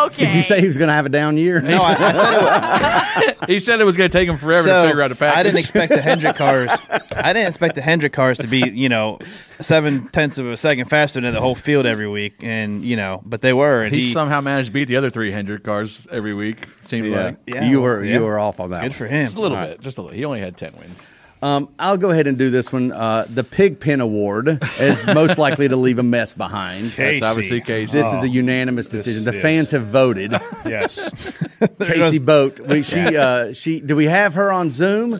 Okay. 0.08 0.24
Did 0.26 0.34
you 0.34 0.42
say 0.42 0.60
he 0.60 0.66
was 0.66 0.78
going 0.78 0.88
to 0.88 0.94
have 0.94 1.04
a 1.04 1.10
down 1.10 1.36
year? 1.36 1.60
No, 1.60 1.76
I, 1.76 1.92
I 1.98 2.12
said 2.12 2.32
it 2.32 3.38
was, 3.40 3.46
he 3.48 3.58
said 3.60 3.80
it 3.80 3.84
was 3.84 3.96
going 3.96 4.08
to 4.10 4.16
take 4.16 4.26
him 4.28 4.38
forever 4.38 4.66
so 4.66 4.82
to 4.84 4.88
figure 4.88 5.02
out 5.02 5.12
a 5.12 5.14
package. 5.14 5.38
I 5.38 5.42
didn't 5.42 5.58
expect 5.58 5.92
the 5.92 6.00
Hendrick 6.00 6.36
cars. 6.36 6.70
I 7.14 7.32
didn't 7.34 7.48
expect 7.48 7.74
the 7.74 7.82
Hendrick 7.82 8.12
cars 8.14 8.38
to 8.38 8.46
be, 8.46 8.60
you 8.70 8.88
know, 8.88 9.18
seven 9.60 10.08
tenths 10.08 10.38
of 10.38 10.46
a 10.46 10.56
second 10.56 10.86
faster 10.86 11.20
than 11.20 11.34
the 11.34 11.40
whole 11.40 11.54
field 11.54 11.84
every 11.84 12.08
week, 12.08 12.36
and 12.40 12.82
you 12.84 12.96
know, 12.96 13.20
but 13.26 13.42
they 13.42 13.52
were. 13.52 13.82
And 13.82 13.94
he, 13.94 14.02
he, 14.02 14.12
somehow 14.12 14.40
managed 14.40 14.68
to 14.68 14.72
beat 14.72 14.86
the 14.88 14.96
other 14.96 15.10
three 15.10 15.30
Hendrick 15.30 15.62
cars 15.62 16.06
every 16.10 16.32
week. 16.32 16.66
Seemed 16.80 17.08
Yeah. 17.08 17.24
like 17.24 17.36
Yeah, 17.46 17.68
you 17.68 17.82
were 17.82 18.02
yeah. 18.02 18.14
you 18.14 18.24
were 18.24 18.38
off 18.38 18.60
on 18.60 18.70
that. 18.70 18.80
good 18.80 18.92
one. 18.92 18.96
for 18.98 19.06
him. 19.08 19.24
just 19.26 19.36
a 19.36 19.40
little 19.42 19.58
All 19.58 19.66
bit, 19.66 19.80
just 19.80 19.98
a 19.98 20.02
little. 20.02 20.16
He 20.16 20.24
only 20.24 20.40
had 20.40 20.56
ten 20.56 20.72
wins. 20.78 21.08
Um, 21.40 21.68
I'll 21.78 21.96
go 21.96 22.10
ahead 22.10 22.26
and 22.26 22.36
do 22.36 22.50
this 22.50 22.72
one. 22.72 22.90
Uh, 22.90 23.26
the 23.28 23.44
Pigpen 23.44 24.00
Award 24.00 24.60
is 24.80 25.04
most 25.06 25.38
likely 25.38 25.68
to 25.68 25.76
leave 25.76 25.98
a 25.98 26.02
mess 26.02 26.34
behind. 26.34 26.92
Casey. 26.92 27.20
That's 27.20 27.30
obviously 27.30 27.60
Casey. 27.60 27.92
This 27.96 28.06
is 28.08 28.14
Oh. 28.14 28.22
a 28.22 28.26
unanimous 28.26 28.88
decision. 28.88 29.24
The 29.24 29.34
is. 29.36 29.42
fans 29.42 29.70
have 29.70 29.86
voted. 29.86 30.32
Yes. 30.66 31.38
Casey 31.80 32.18
Boat. 32.18 32.58
We, 32.60 32.82
she, 32.82 33.16
uh, 33.16 33.52
she. 33.52 33.80
Do 33.80 33.94
we 33.96 34.06
have 34.06 34.34
her 34.34 34.50
on 34.52 34.70
Zoom? 34.70 35.12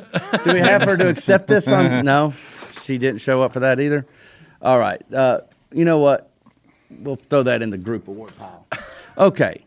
Do 0.44 0.52
we 0.52 0.58
have 0.58 0.82
her 0.82 0.96
to 0.96 1.08
accept 1.08 1.46
this? 1.46 1.68
On 1.68 2.04
no, 2.04 2.34
she 2.82 2.98
didn't 2.98 3.20
show 3.20 3.40
up 3.42 3.52
for 3.52 3.60
that 3.60 3.80
either. 3.80 4.04
All 4.60 4.78
right. 4.78 5.00
Uh, 5.12 5.40
you 5.72 5.84
know 5.84 5.98
what? 5.98 6.30
We'll 6.90 7.16
throw 7.16 7.44
that 7.44 7.62
in 7.62 7.70
the 7.70 7.78
group 7.78 8.08
award 8.08 8.32
pile. 8.36 8.66
Okay. 9.16 9.62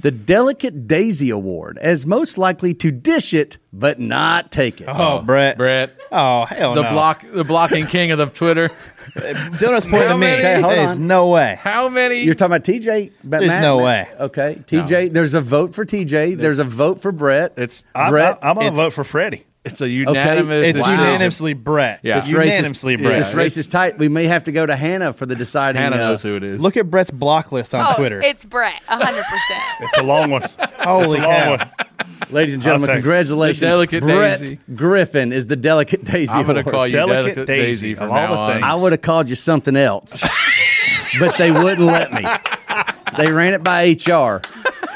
The 0.00 0.10
Delicate 0.12 0.86
Daisy 0.86 1.30
Award 1.30 1.76
as 1.78 2.06
most 2.06 2.38
likely 2.38 2.72
to 2.74 2.90
dish 2.92 3.34
it 3.34 3.58
but 3.72 3.98
not 3.98 4.52
take 4.52 4.80
it. 4.80 4.84
oh, 4.88 5.18
oh 5.18 5.22
Brett. 5.22 5.56
Brett, 5.58 6.00
Oh, 6.12 6.44
hell 6.44 6.74
the 6.74 6.82
no. 6.82 6.90
block, 6.92 7.24
the 7.30 7.44
blocking 7.44 7.86
king 7.88 8.10
of 8.12 8.18
the 8.18 8.26
Twitter. 8.26 8.70
Donut's 9.16 9.86
pointing 9.86 10.08
How 10.08 10.12
to 10.12 10.14
me. 10.14 10.26
many? 10.26 10.40
Okay, 10.44 10.60
hold 10.60 10.74
There's 10.74 10.96
on. 10.98 11.06
no 11.06 11.28
way. 11.28 11.58
How 11.60 11.88
many? 11.88 12.22
You're 12.22 12.34
talking 12.34 12.54
about 12.54 12.64
TJ? 12.64 13.12
About 13.24 13.38
There's 13.40 13.48
Matt? 13.48 13.62
no 13.62 13.76
Matt? 13.80 13.84
way. 14.18 14.24
Okay, 14.26 14.62
TJ. 14.66 15.12
There's 15.12 15.34
a 15.34 15.40
vote 15.40 15.74
for 15.74 15.84
TJ. 15.84 16.36
There's 16.38 16.58
a 16.60 16.64
vote 16.64 17.02
for 17.02 17.10
Brett. 17.10 17.54
it's 17.56 17.86
I'm, 17.94 18.10
Brett, 18.10 18.38
I'm 18.42 18.54
going 18.54 18.66
to 18.66 18.72
it's- 18.72 18.84
vote 18.84 18.92
for 18.92 19.04
Freddie. 19.04 19.44
It's 19.64 19.80
a 19.80 19.88
unanimous. 19.88 20.64
It's 20.66 20.78
decision. 20.78 21.00
unanimously 21.00 21.52
Brett. 21.54 22.00
Yeah. 22.02 22.18
It's 22.18 22.26
This 22.26 22.34
race 22.34 22.48
is- 22.48 22.54
unanimously 22.56 22.96
Brett. 22.96 23.18
This 23.18 23.34
race 23.34 23.56
is 23.56 23.66
tight. 23.66 23.98
We 23.98 24.08
may 24.08 24.24
have 24.24 24.44
to 24.44 24.52
go 24.52 24.64
to 24.64 24.76
Hannah 24.76 25.12
for 25.12 25.26
the 25.26 25.34
deciding. 25.34 25.80
Hannah 25.80 25.96
uh, 25.96 26.00
knows 26.00 26.22
who 26.22 26.36
it 26.36 26.42
is. 26.42 26.60
Look 26.60 26.76
at 26.76 26.90
Brett's 26.90 27.10
block 27.10 27.52
list 27.52 27.74
on 27.74 27.86
oh, 27.92 27.96
Twitter. 27.96 28.20
it's 28.22 28.44
Brett, 28.44 28.82
hundred 28.86 29.24
percent. 29.24 29.62
It's 29.80 29.98
a 29.98 30.02
long 30.02 30.30
one. 30.30 30.42
Holy 30.80 31.04
it's 31.04 31.14
a 31.14 31.16
long 31.18 31.26
cow. 31.26 31.50
one. 31.56 31.70
Ladies 32.30 32.54
and 32.54 32.62
gentlemen, 32.62 32.90
I'll 32.90 32.96
take 32.96 33.00
it. 33.00 33.02
congratulations. 33.02 33.60
Delicate 33.60 34.02
Brett 34.02 34.40
Daisy. 34.40 34.58
Griffin 34.74 35.32
is 35.32 35.46
the 35.46 35.56
Delicate 35.56 36.04
Daisy. 36.04 36.32
I'm 36.32 36.46
going 36.46 36.62
to 36.62 36.70
call 36.70 36.86
you 36.86 36.92
Delicate 36.92 37.34
Delicate, 37.34 37.46
Daisy, 37.46 37.88
Daisy, 37.88 37.94
from 37.94 38.10
all 38.10 38.16
now 38.16 38.32
the 38.32 38.38
on. 38.38 38.52
things. 38.52 38.64
I 38.64 38.74
would 38.74 38.92
have 38.92 39.02
called 39.02 39.28
you 39.30 39.36
something 39.36 39.76
else, 39.76 40.22
but 41.20 41.36
they 41.36 41.50
wouldn't 41.52 41.80
let 41.86 42.12
me. 42.12 42.24
They 43.16 43.32
ran 43.32 43.54
it 43.54 43.62
by 43.64 43.90
HR. 43.92 44.40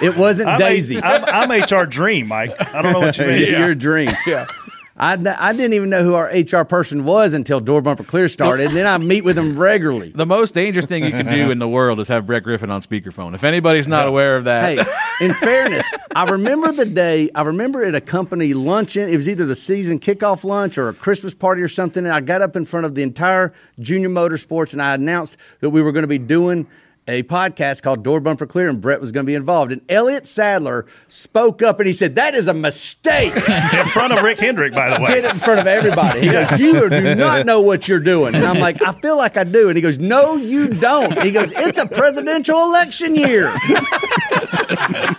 It 0.02 0.16
wasn't 0.16 0.48
I'm, 0.48 0.58
Daisy. 0.58 0.96
A, 0.96 1.00
I'm, 1.02 1.50
I'm 1.50 1.62
HR 1.62 1.86
Dream, 1.86 2.26
Mike. 2.28 2.54
I 2.74 2.82
don't 2.82 2.92
know 2.92 3.00
what 3.00 3.16
you 3.18 3.26
mean. 3.28 3.50
Your 3.52 3.74
dream. 3.74 4.10
Yeah. 4.26 4.46
I, 4.94 5.14
I 5.14 5.52
didn't 5.52 5.72
even 5.72 5.88
know 5.88 6.04
who 6.04 6.14
our 6.14 6.26
HR 6.26 6.64
person 6.64 7.04
was 7.04 7.32
until 7.32 7.60
Door 7.60 7.80
Bumper 7.82 8.04
Clear 8.04 8.28
started, 8.28 8.66
and 8.68 8.76
then 8.76 8.86
I 8.86 8.98
meet 8.98 9.24
with 9.24 9.36
them 9.36 9.58
regularly. 9.58 10.10
The 10.10 10.26
most 10.26 10.54
dangerous 10.54 10.84
thing 10.84 11.02
you 11.02 11.10
can 11.10 11.26
do 11.26 11.50
in 11.50 11.58
the 11.58 11.66
world 11.66 11.98
is 11.98 12.08
have 12.08 12.26
Brett 12.26 12.42
Griffin 12.44 12.70
on 12.70 12.82
speakerphone. 12.82 13.34
If 13.34 13.42
anybody's 13.42 13.88
not 13.88 14.06
aware 14.06 14.36
of 14.36 14.44
that, 14.44 14.78
Hey, 14.78 15.24
in 15.24 15.32
fairness, 15.34 15.92
I 16.14 16.30
remember 16.30 16.70
the 16.72 16.84
day. 16.84 17.30
I 17.34 17.42
remember 17.42 17.82
at 17.82 17.94
a 17.94 18.02
company 18.02 18.52
luncheon. 18.52 19.08
It 19.08 19.16
was 19.16 19.28
either 19.30 19.46
the 19.46 19.56
season 19.56 19.98
kickoff 19.98 20.44
lunch 20.44 20.76
or 20.76 20.90
a 20.90 20.94
Christmas 20.94 21.32
party 21.34 21.62
or 21.62 21.68
something. 21.68 22.04
And 22.04 22.12
I 22.14 22.20
got 22.20 22.42
up 22.42 22.54
in 22.54 22.66
front 22.66 22.84
of 22.84 22.94
the 22.94 23.02
entire 23.02 23.54
Junior 23.80 24.10
Motorsports 24.10 24.74
and 24.74 24.82
I 24.82 24.94
announced 24.94 25.38
that 25.60 25.70
we 25.70 25.80
were 25.80 25.92
going 25.92 26.04
to 26.04 26.08
be 26.08 26.18
doing 26.18 26.68
a 27.08 27.24
podcast 27.24 27.82
called 27.82 28.04
Door 28.04 28.20
Bumper 28.20 28.46
Clear, 28.46 28.68
and 28.68 28.80
Brett 28.80 29.00
was 29.00 29.10
going 29.10 29.26
to 29.26 29.30
be 29.30 29.34
involved. 29.34 29.72
And 29.72 29.82
Elliott 29.88 30.26
Sadler 30.26 30.86
spoke 31.08 31.60
up 31.60 31.80
and 31.80 31.86
he 31.88 31.92
said, 31.92 32.14
That 32.16 32.34
is 32.34 32.46
a 32.48 32.54
mistake. 32.54 33.34
in 33.48 33.86
front 33.86 34.12
of 34.12 34.22
Rick 34.22 34.38
Hendrick, 34.38 34.72
by 34.72 34.96
the 34.96 35.02
way. 35.02 35.14
Did 35.14 35.24
it 35.24 35.32
in 35.34 35.40
front 35.40 35.60
of 35.60 35.66
everybody. 35.66 36.20
He 36.20 36.28
goes, 36.28 36.58
You 36.60 36.88
do 36.88 37.14
not 37.16 37.44
know 37.44 37.60
what 37.60 37.88
you're 37.88 37.98
doing. 37.98 38.34
And 38.34 38.44
I'm 38.44 38.58
like, 38.60 38.80
I 38.82 38.92
feel 38.92 39.16
like 39.16 39.36
I 39.36 39.44
do. 39.44 39.68
And 39.68 39.76
he 39.76 39.82
goes, 39.82 39.98
No, 39.98 40.36
you 40.36 40.68
don't. 40.68 41.20
He 41.22 41.32
goes, 41.32 41.52
It's 41.56 41.78
a 41.78 41.86
presidential 41.86 42.62
election 42.62 43.16
year. 43.16 43.52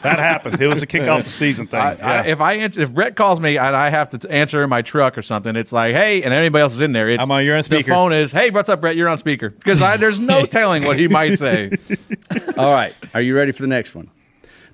That 0.03 0.17
happened. 0.19 0.61
It 0.61 0.67
was 0.67 0.81
a 0.81 0.87
kick 0.87 1.07
off 1.07 1.23
the 1.23 1.29
season 1.29 1.67
thing. 1.67 1.79
I, 1.79 1.95
I, 2.21 2.25
if 2.27 2.41
I 2.41 2.53
answer, 2.53 2.81
if 2.81 2.93
Brett 2.93 3.15
calls 3.15 3.39
me 3.39 3.57
and 3.57 3.75
I 3.75 3.89
have 3.89 4.09
to 4.09 4.17
t- 4.17 4.29
answer 4.29 4.63
in 4.63 4.69
my 4.69 4.81
truck 4.81 5.17
or 5.17 5.21
something, 5.21 5.55
it's 5.55 5.71
like, 5.71 5.93
hey, 5.95 6.23
and 6.23 6.33
anybody 6.33 6.61
else 6.61 6.73
is 6.73 6.81
in 6.81 6.91
there. 6.91 7.09
It's, 7.09 7.21
I'm 7.21 7.29
on- 7.31 7.45
you're 7.45 7.55
on 7.55 7.59
The 7.59 7.63
speaker. 7.63 7.91
phone 7.91 8.13
is, 8.13 8.31
hey, 8.31 8.49
what's 8.49 8.69
up, 8.69 8.81
Brett? 8.81 8.95
You're 8.95 9.09
on 9.09 9.17
speaker 9.17 9.49
because 9.49 9.79
there's 9.79 10.19
no 10.19 10.45
telling 10.47 10.83
what 10.85 10.97
he 10.97 11.07
might 11.07 11.35
say. 11.37 11.71
All 12.57 12.73
right. 12.73 12.93
Are 13.13 13.21
you 13.21 13.35
ready 13.35 13.51
for 13.51 13.61
the 13.61 13.67
next 13.67 13.95
one? 13.95 14.09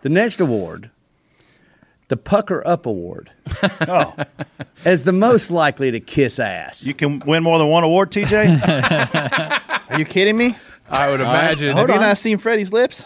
The 0.01 0.09
next 0.09 0.39
award, 0.39 0.89
the 2.07 2.17
Pucker 2.17 2.65
Up 2.65 2.85
Award, 2.85 3.31
oh, 3.87 4.15
as 4.85 5.03
the 5.03 5.11
most 5.11 5.51
likely 5.51 5.91
to 5.91 5.99
kiss 5.99 6.39
ass. 6.39 6.85
you 6.85 6.93
can 6.93 7.19
win 7.19 7.43
more 7.43 7.57
than 7.59 7.67
one 7.67 7.83
award, 7.83 8.11
TJ. 8.11 8.61
Are 9.89 9.99
you 9.99 10.05
kidding 10.05 10.37
me? 10.37 10.55
I 10.89 11.09
would 11.11 11.21
All 11.21 11.27
right, 11.27 11.51
imagine. 11.51 11.75
Have 11.75 11.89
you 11.89 11.95
not 11.95 12.17
seen 12.17 12.37
Freddie's 12.39 12.73
lips? 12.73 13.03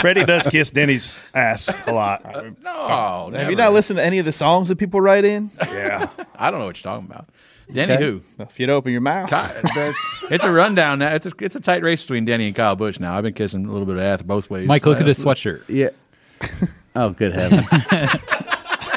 Freddie 0.00 0.24
does 0.24 0.46
kiss 0.46 0.70
Denny's 0.70 1.18
ass 1.34 1.68
a 1.86 1.92
lot. 1.92 2.24
Uh, 2.24 2.50
no, 2.62 3.30
Have 3.34 3.50
you 3.50 3.56
not 3.56 3.72
listened 3.74 3.98
to 3.98 4.02
any 4.04 4.18
of 4.18 4.24
the 4.24 4.32
songs 4.32 4.68
that 4.68 4.76
people 4.76 5.00
write 5.02 5.24
in? 5.26 5.50
Yeah. 5.60 6.08
I 6.34 6.50
don't 6.50 6.60
know 6.60 6.66
what 6.66 6.82
you're 6.82 6.90
talking 6.92 7.06
about. 7.10 7.28
Denny 7.72 7.92
Okay. 7.94 8.02
who? 8.02 8.20
If 8.38 8.58
you'd 8.60 8.70
open 8.70 8.92
your 8.92 9.00
mouth. 9.00 9.30
Kyle, 9.30 9.50
it's, 9.64 9.98
it's 10.30 10.44
a 10.44 10.50
rundown 10.50 10.98
now. 10.98 11.14
It's 11.14 11.26
a, 11.26 11.32
it's 11.40 11.54
a 11.56 11.60
tight 11.60 11.82
race 11.82 12.00
between 12.02 12.24
Denny 12.24 12.46
and 12.48 12.56
Kyle 12.56 12.76
Busch 12.76 12.98
now. 13.00 13.16
I've 13.16 13.22
been 13.22 13.34
kissing 13.34 13.66
a 13.66 13.70
little 13.72 13.86
bit 13.86 13.96
of 13.96 14.02
ass 14.02 14.22
both 14.22 14.50
ways. 14.50 14.66
Mike, 14.66 14.84
look 14.86 14.98
uh, 14.98 15.00
at 15.00 15.06
his 15.06 15.22
sweatshirt. 15.22 15.62
Yeah. 15.68 15.90
Oh, 16.96 17.10
good 17.10 17.32
heavens. 17.32 17.68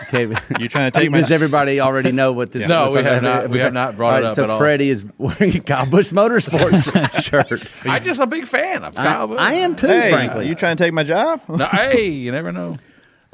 okay. 0.07 0.23
You 0.59 0.67
trying 0.67 0.91
to 0.91 0.99
take 0.99 1.11
my- 1.11 1.19
Does 1.21 1.31
everybody 1.31 1.79
already 1.79 2.11
know 2.11 2.31
what 2.33 2.51
this? 2.51 2.67
No, 2.67 2.85
what's 2.85 2.95
we 2.95 2.99
on- 3.01 3.05
have 3.05 3.21
not- 3.23 3.49
we 3.49 3.59
have 3.59 3.71
not 3.73 3.95
brought 3.95 4.23
it 4.23 4.25
up 4.29 4.35
So 4.35 4.45
at 4.45 4.49
all. 4.49 4.57
Freddie 4.57 4.89
is 4.89 5.05
wearing 5.19 5.55
a 5.55 5.59
Kyle 5.59 5.85
Busch 5.85 6.11
Motorsports 6.11 7.21
shirt. 7.23 7.69
I'm 7.85 8.03
just 8.03 8.19
a 8.19 8.25
big 8.25 8.47
fan 8.47 8.83
of 8.83 8.95
Kyle 8.95 9.27
Busch. 9.27 9.39
I 9.39 9.53
am 9.55 9.75
too, 9.75 9.85
Hey, 9.87 10.11
frankly. 10.11 10.47
you 10.47 10.55
trying 10.55 10.75
to 10.75 10.83
take 10.83 10.91
my 10.91 11.03
job? 11.03 11.41
No, 11.47 11.65
hey, 11.67 12.09
you 12.09 12.31
never 12.31 12.51
know. 12.51 12.73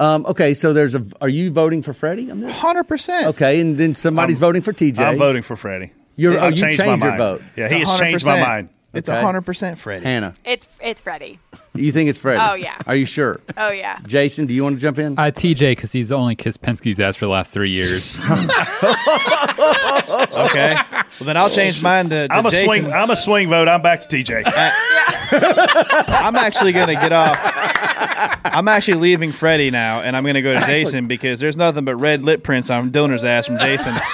Um, 0.00 0.24
okay, 0.26 0.54
so 0.54 0.72
there's 0.72 0.94
a. 0.94 1.04
Are 1.20 1.28
you 1.28 1.50
voting 1.52 1.82
for 1.82 1.92
Freddie 1.92 2.30
on 2.30 2.40
this? 2.40 2.56
Hundred 2.58 2.84
percent. 2.84 3.26
Okay, 3.28 3.60
and 3.60 3.76
then 3.78 3.94
somebody's 3.94 4.38
I'm- 4.38 4.40
voting 4.48 4.62
for 4.62 4.72
TJ. 4.72 4.98
I'm 4.98 5.18
voting 5.18 5.42
for 5.42 5.56
Freddie. 5.56 5.92
You're, 6.16 6.32
oh, 6.40 6.46
you 6.48 6.56
changed 6.56 6.78
changed 6.78 6.80
your 6.80 6.96
mind. 6.96 7.18
vote. 7.18 7.42
Yeah, 7.56 7.68
he 7.68 7.80
has 7.80 7.98
changed 7.98 8.26
my 8.26 8.40
mind. 8.40 8.68
It's 8.92 9.08
Okay. 9.08 9.20
hundred 9.20 9.42
percent 9.42 9.78
Freddie. 9.78 10.04
Hannah, 10.04 10.34
It's 10.44 10.66
it's 10.80 11.00
Freddie. 11.00 11.38
you 11.74 11.92
think 11.92 12.08
it's 12.08 12.18
Freddie? 12.18 12.42
Oh, 12.42 12.54
yeah. 12.54 12.76
Are 12.88 12.96
you 12.96 13.06
sure? 13.06 13.40
Oh 13.56 13.70
yeah. 13.70 14.00
Jason, 14.04 14.46
do 14.46 14.52
you 14.54 14.64
want 14.64 14.74
to 14.76 14.82
jump 14.82 14.98
in? 14.98 15.16
Uh, 15.16 15.30
TJ, 15.30 15.70
because 15.72 15.92
he's 15.92 16.10
only 16.10 16.34
kissed 16.34 16.60
Penske's 16.60 16.98
ass 16.98 17.14
for 17.14 17.26
the 17.26 17.30
last 17.30 17.52
three 17.52 17.70
years. 17.70 18.18
Okay. 20.10 20.74
Well, 21.20 21.26
then 21.26 21.36
I'll 21.36 21.50
change 21.50 21.82
mine 21.82 22.08
to. 22.10 22.26
to 22.28 22.34
I'm 22.34 22.44
a 22.46 22.50
Jason. 22.50 22.66
swing. 22.66 22.92
I'm 22.92 23.10
a 23.10 23.16
swing 23.16 23.48
vote. 23.48 23.68
I'm 23.68 23.82
back 23.82 24.00
to 24.00 24.08
TJ. 24.08 24.42
I'm 26.08 26.34
actually 26.36 26.72
going 26.72 26.88
to 26.88 26.94
get 26.94 27.12
off. 27.12 27.36
I'm 28.00 28.68
actually 28.68 28.98
leaving 29.00 29.32
Freddie 29.32 29.70
now, 29.70 30.00
and 30.00 30.16
I'm 30.16 30.22
going 30.24 30.34
to 30.34 30.42
go 30.42 30.52
to 30.52 30.58
Actually- 30.58 30.84
Jason 30.84 31.06
because 31.06 31.40
there's 31.40 31.56
nothing 31.56 31.84
but 31.84 31.96
red 31.96 32.24
lip 32.24 32.42
prints 32.42 32.70
on 32.70 32.90
Dillner's 32.90 33.24
ass 33.24 33.46
from 33.46 33.58
Jason. 33.58 33.94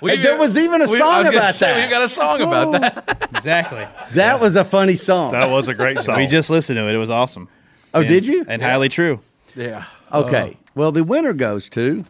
Hey, 0.00 0.22
there 0.22 0.38
was 0.38 0.56
even 0.56 0.80
a 0.80 0.84
we- 0.86 0.96
song 0.96 1.26
about 1.26 1.54
say, 1.54 1.66
that. 1.66 1.86
We 1.86 1.90
got 1.90 2.02
a 2.02 2.08
song 2.08 2.40
about 2.40 2.72
that. 2.72 3.28
exactly. 3.34 3.86
That 4.14 4.40
was 4.40 4.56
a 4.56 4.64
funny 4.64 4.94
song. 4.96 5.32
That 5.32 5.50
was 5.50 5.68
a 5.68 5.74
great 5.74 6.00
song. 6.00 6.16
We 6.16 6.26
just 6.26 6.48
listened 6.50 6.76
to 6.78 6.88
it. 6.88 6.94
It 6.94 6.98
was 6.98 7.10
awesome. 7.10 7.48
Oh, 7.92 8.00
And- 8.00 8.08
did 8.08 8.26
you? 8.26 8.44
And 8.48 8.62
highly 8.62 8.88
true. 8.88 9.20
Yeah. 9.56 9.84
Okay. 10.12 10.50
Uh-huh. 10.52 10.70
well, 10.74 10.92
the 10.92 11.04
winner 11.04 11.32
goes 11.32 11.68
to 11.70 12.04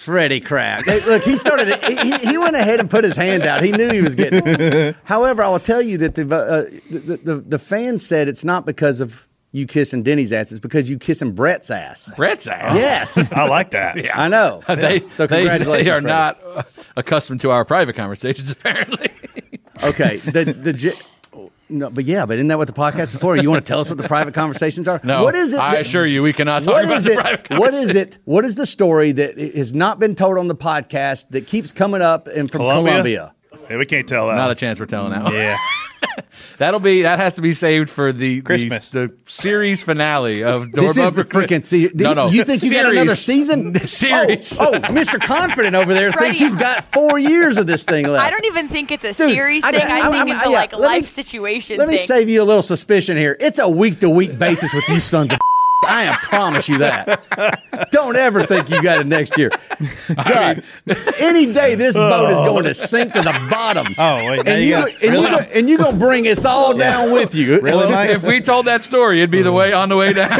Freddie 0.00 0.40
Kraft. 0.40 0.86
Look, 0.86 1.22
he 1.22 1.36
started. 1.36 1.82
he, 1.84 1.96
he- 1.96 2.28
he 2.30 2.38
went 2.38 2.56
ahead 2.56 2.80
and 2.80 2.88
put 2.90 3.04
his 3.04 3.16
hand 3.16 3.42
out. 3.42 3.62
He 3.62 3.72
knew 3.72 3.90
he 3.90 4.00
was 4.02 4.14
getting. 4.14 4.94
However, 5.04 5.42
I 5.42 5.48
will 5.48 5.60
tell 5.60 5.82
you 5.82 5.98
that 5.98 6.14
the, 6.14 6.22
uh, 6.22 6.62
the 6.90 7.16
the 7.22 7.36
the 7.36 7.58
fans 7.58 8.04
said 8.06 8.28
it's 8.28 8.44
not 8.44 8.64
because 8.66 9.00
of 9.00 9.26
you 9.52 9.66
kissing 9.66 10.02
Denny's 10.02 10.32
ass. 10.32 10.52
It's 10.52 10.60
because 10.60 10.88
you 10.88 10.98
kissing 10.98 11.32
Brett's 11.32 11.70
ass. 11.70 12.10
Brett's 12.16 12.46
ass. 12.46 12.74
Yes, 12.76 13.32
I 13.32 13.46
like 13.48 13.72
that. 13.72 13.96
I 14.18 14.28
know. 14.28 14.62
They, 14.68 15.00
so 15.08 15.26
congratulations. 15.28 15.84
they 15.84 15.90
are 15.90 16.00
Freddie. 16.00 16.06
not 16.06 16.38
uh, 16.56 16.62
accustomed 16.96 17.40
to 17.42 17.50
our 17.50 17.64
private 17.64 17.96
conversations, 17.96 18.50
apparently. 18.50 19.10
okay. 19.84 20.18
The 20.18 20.44
the. 20.44 20.94
J- 21.70 21.74
No, 21.76 21.90
but 21.90 22.04
yeah, 22.04 22.26
but 22.26 22.36
isn't 22.38 22.48
that 22.48 22.58
what 22.58 22.66
the 22.66 22.72
podcast 22.72 23.14
is 23.14 23.16
for? 23.16 23.36
You 23.36 23.50
want 23.50 23.64
to 23.64 23.68
tell 23.68 23.80
us 23.80 23.88
what 23.88 23.98
the 23.98 24.06
private 24.08 24.34
conversations 24.34 24.86
are? 24.88 25.00
No, 25.04 25.22
what 25.24 25.34
is 25.34 25.54
it? 25.54 25.60
I 25.60 25.76
assure 25.76 26.04
you, 26.06 26.22
we 26.22 26.32
cannot 26.32 26.62
talk 26.64 26.82
about 26.84 26.96
is 26.96 27.04
the 27.04 27.12
it? 27.12 27.18
private 27.18 27.58
What 27.58 27.74
is 27.74 27.94
it? 27.94 28.18
What 28.24 28.44
is 28.44 28.54
the 28.56 28.66
story 28.66 29.12
that 29.12 29.38
has 29.38 29.72
not 29.74 29.98
been 29.98 30.14
told 30.14 30.36
on 30.38 30.48
the 30.48 30.54
podcast 30.56 31.28
that 31.30 31.46
keeps 31.46 31.72
coming 31.72 32.02
up 32.02 32.26
and 32.28 32.50
from 32.50 32.58
Columbia? 32.60 32.90
Columbia? 32.92 33.34
Yeah, 33.70 33.76
we 33.78 33.86
can't 33.86 34.08
tell 34.08 34.28
that. 34.28 34.34
Not 34.34 34.50
a 34.50 34.54
chance 34.54 34.78
we're 34.80 34.86
telling 34.86 35.12
now. 35.12 35.30
Yeah. 35.30 35.56
That'll 36.58 36.80
be 36.80 37.02
that 37.02 37.18
has 37.18 37.34
to 37.34 37.42
be 37.42 37.54
saved 37.54 37.88
for 37.90 38.12
the 38.12 38.42
Christmas. 38.42 38.90
the, 38.90 39.08
the 39.08 39.14
series 39.30 39.82
finale 39.82 40.42
of 40.44 40.70
Door 40.72 40.84
This 40.88 40.96
is 40.96 41.14
the 41.14 41.24
freaking 41.24 41.64
se- 41.64 41.90
No, 41.94 42.12
no. 42.14 42.28
You 42.28 42.44
think 42.44 42.62
you 42.62 42.70
got 42.70 42.90
another 42.92 43.14
season? 43.16 43.78
Series. 43.88 44.58
Oh, 44.58 44.70
oh, 44.74 44.78
Mr. 44.80 45.20
Confident 45.20 45.74
over 45.74 45.92
there 45.94 46.12
thinks 46.12 46.38
he's 46.38 46.56
got 46.56 46.84
four 46.84 47.18
years 47.18 47.58
of 47.58 47.66
this 47.66 47.84
thing 47.84 48.06
left. 48.06 48.24
I 48.26 48.30
don't 48.30 48.44
even 48.46 48.68
think 48.68 48.90
it's 48.90 49.04
a 49.04 49.08
Dude, 49.08 49.16
series 49.32 49.64
I- 49.64 49.72
thing. 49.72 49.82
I- 49.82 50.00
I, 50.00 50.08
I- 50.08 50.10
think 50.10 50.30
I- 50.30 50.36
it's 50.38 50.46
a 50.46 50.50
yeah, 50.50 50.56
like 50.56 50.72
let 50.72 50.80
me- 50.80 50.86
life 50.86 51.08
situation 51.08 51.78
Let 51.78 51.88
me 51.88 51.96
thing. 51.96 52.06
save 52.06 52.28
you 52.28 52.42
a 52.42 52.44
little 52.44 52.62
suspicion 52.62 53.16
here. 53.16 53.36
It's 53.40 53.58
a 53.58 53.68
week 53.68 54.00
to 54.00 54.10
week 54.10 54.38
basis 54.38 54.72
with 54.74 54.88
you 54.88 55.00
sons 55.00 55.32
of. 55.32 55.38
I 55.84 56.04
am 56.04 56.14
promise 56.14 56.68
you 56.68 56.78
that. 56.78 57.88
Don't 57.90 58.16
ever 58.16 58.44
think 58.46 58.68
you 58.70 58.82
got 58.82 59.00
it 59.00 59.06
next 59.06 59.36
year. 59.38 59.50
God, 60.14 60.62
any 61.18 61.52
day 61.52 61.74
this 61.74 61.96
oh. 61.96 62.08
boat 62.08 62.30
is 62.30 62.40
going 62.40 62.64
to 62.64 62.74
sink 62.74 63.12
to 63.14 63.22
the 63.22 63.48
bottom. 63.50 63.86
Oh, 63.98 64.16
wait. 64.30 64.46
and 64.46 64.60
you 64.60 64.66
you, 64.66 64.72
got- 64.72 64.88
and 64.90 65.02
you 65.02 65.10
really? 65.10 65.30
go- 65.30 65.50
and 65.54 65.70
you 65.70 65.78
gonna 65.78 65.96
bring 65.96 66.28
us 66.28 66.44
all 66.44 66.76
down 66.76 67.12
with 67.12 67.34
you. 67.34 67.60
Really, 67.60 67.76
Well, 67.76 67.90
Mike? 67.90 68.10
if 68.10 68.22
we 68.22 68.40
told 68.40 68.66
that 68.66 68.84
story, 68.84 69.20
it'd 69.20 69.30
be 69.30 69.42
the 69.42 69.52
way 69.52 69.72
on 69.72 69.88
the 69.88 69.96
way 69.96 70.12
down. 70.12 70.30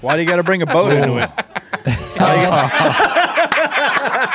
Why 0.00 0.16
do 0.16 0.22
you 0.22 0.28
got 0.28 0.36
to 0.36 0.42
bring 0.42 0.62
a 0.62 0.66
boat 0.66 0.92
into 0.92 1.18
it? 1.18 1.30
Oh. 2.16 3.10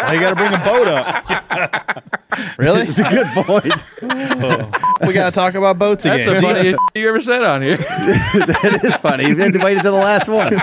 Why 0.10 0.16
you 0.16 0.22
got 0.22 0.30
to 0.30 0.36
bring 0.36 0.54
a 0.54 0.58
boat 0.58 0.88
up? 0.88 2.04
Really? 2.58 2.84
It's 2.88 3.00
a 3.00 3.04
good 3.04 3.28
point. 3.28 3.74
we 5.08 5.14
got 5.14 5.26
to 5.26 5.32
talk 5.32 5.56
about 5.56 5.80
boats 5.80 6.04
That's 6.04 6.22
again. 6.24 6.42
That's 6.42 6.60
the 6.60 6.74
funniest 6.74 6.80
you 6.94 7.10
ever 7.10 7.20
said 7.22 7.44
on 7.44 7.62
here. 7.62 7.78
that 7.78 8.80
is 8.84 8.94
funny. 8.98 9.28
You 9.28 9.36
had 9.36 9.54
to 9.54 9.60
wait 9.60 9.78
until 9.78 9.94
the 9.94 9.98
last 9.98 10.28
one. 10.28 10.54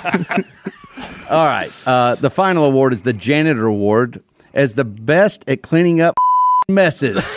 All 1.28 1.44
right. 1.44 1.70
Uh, 1.84 2.14
the 2.14 2.30
final 2.30 2.64
award 2.64 2.92
is 2.92 3.02
the 3.02 3.12
Janitor 3.12 3.66
Award 3.66 4.22
as 4.54 4.74
the 4.74 4.84
best 4.84 5.44
at 5.48 5.62
cleaning 5.62 6.00
up 6.00 6.14
messes. 6.68 7.36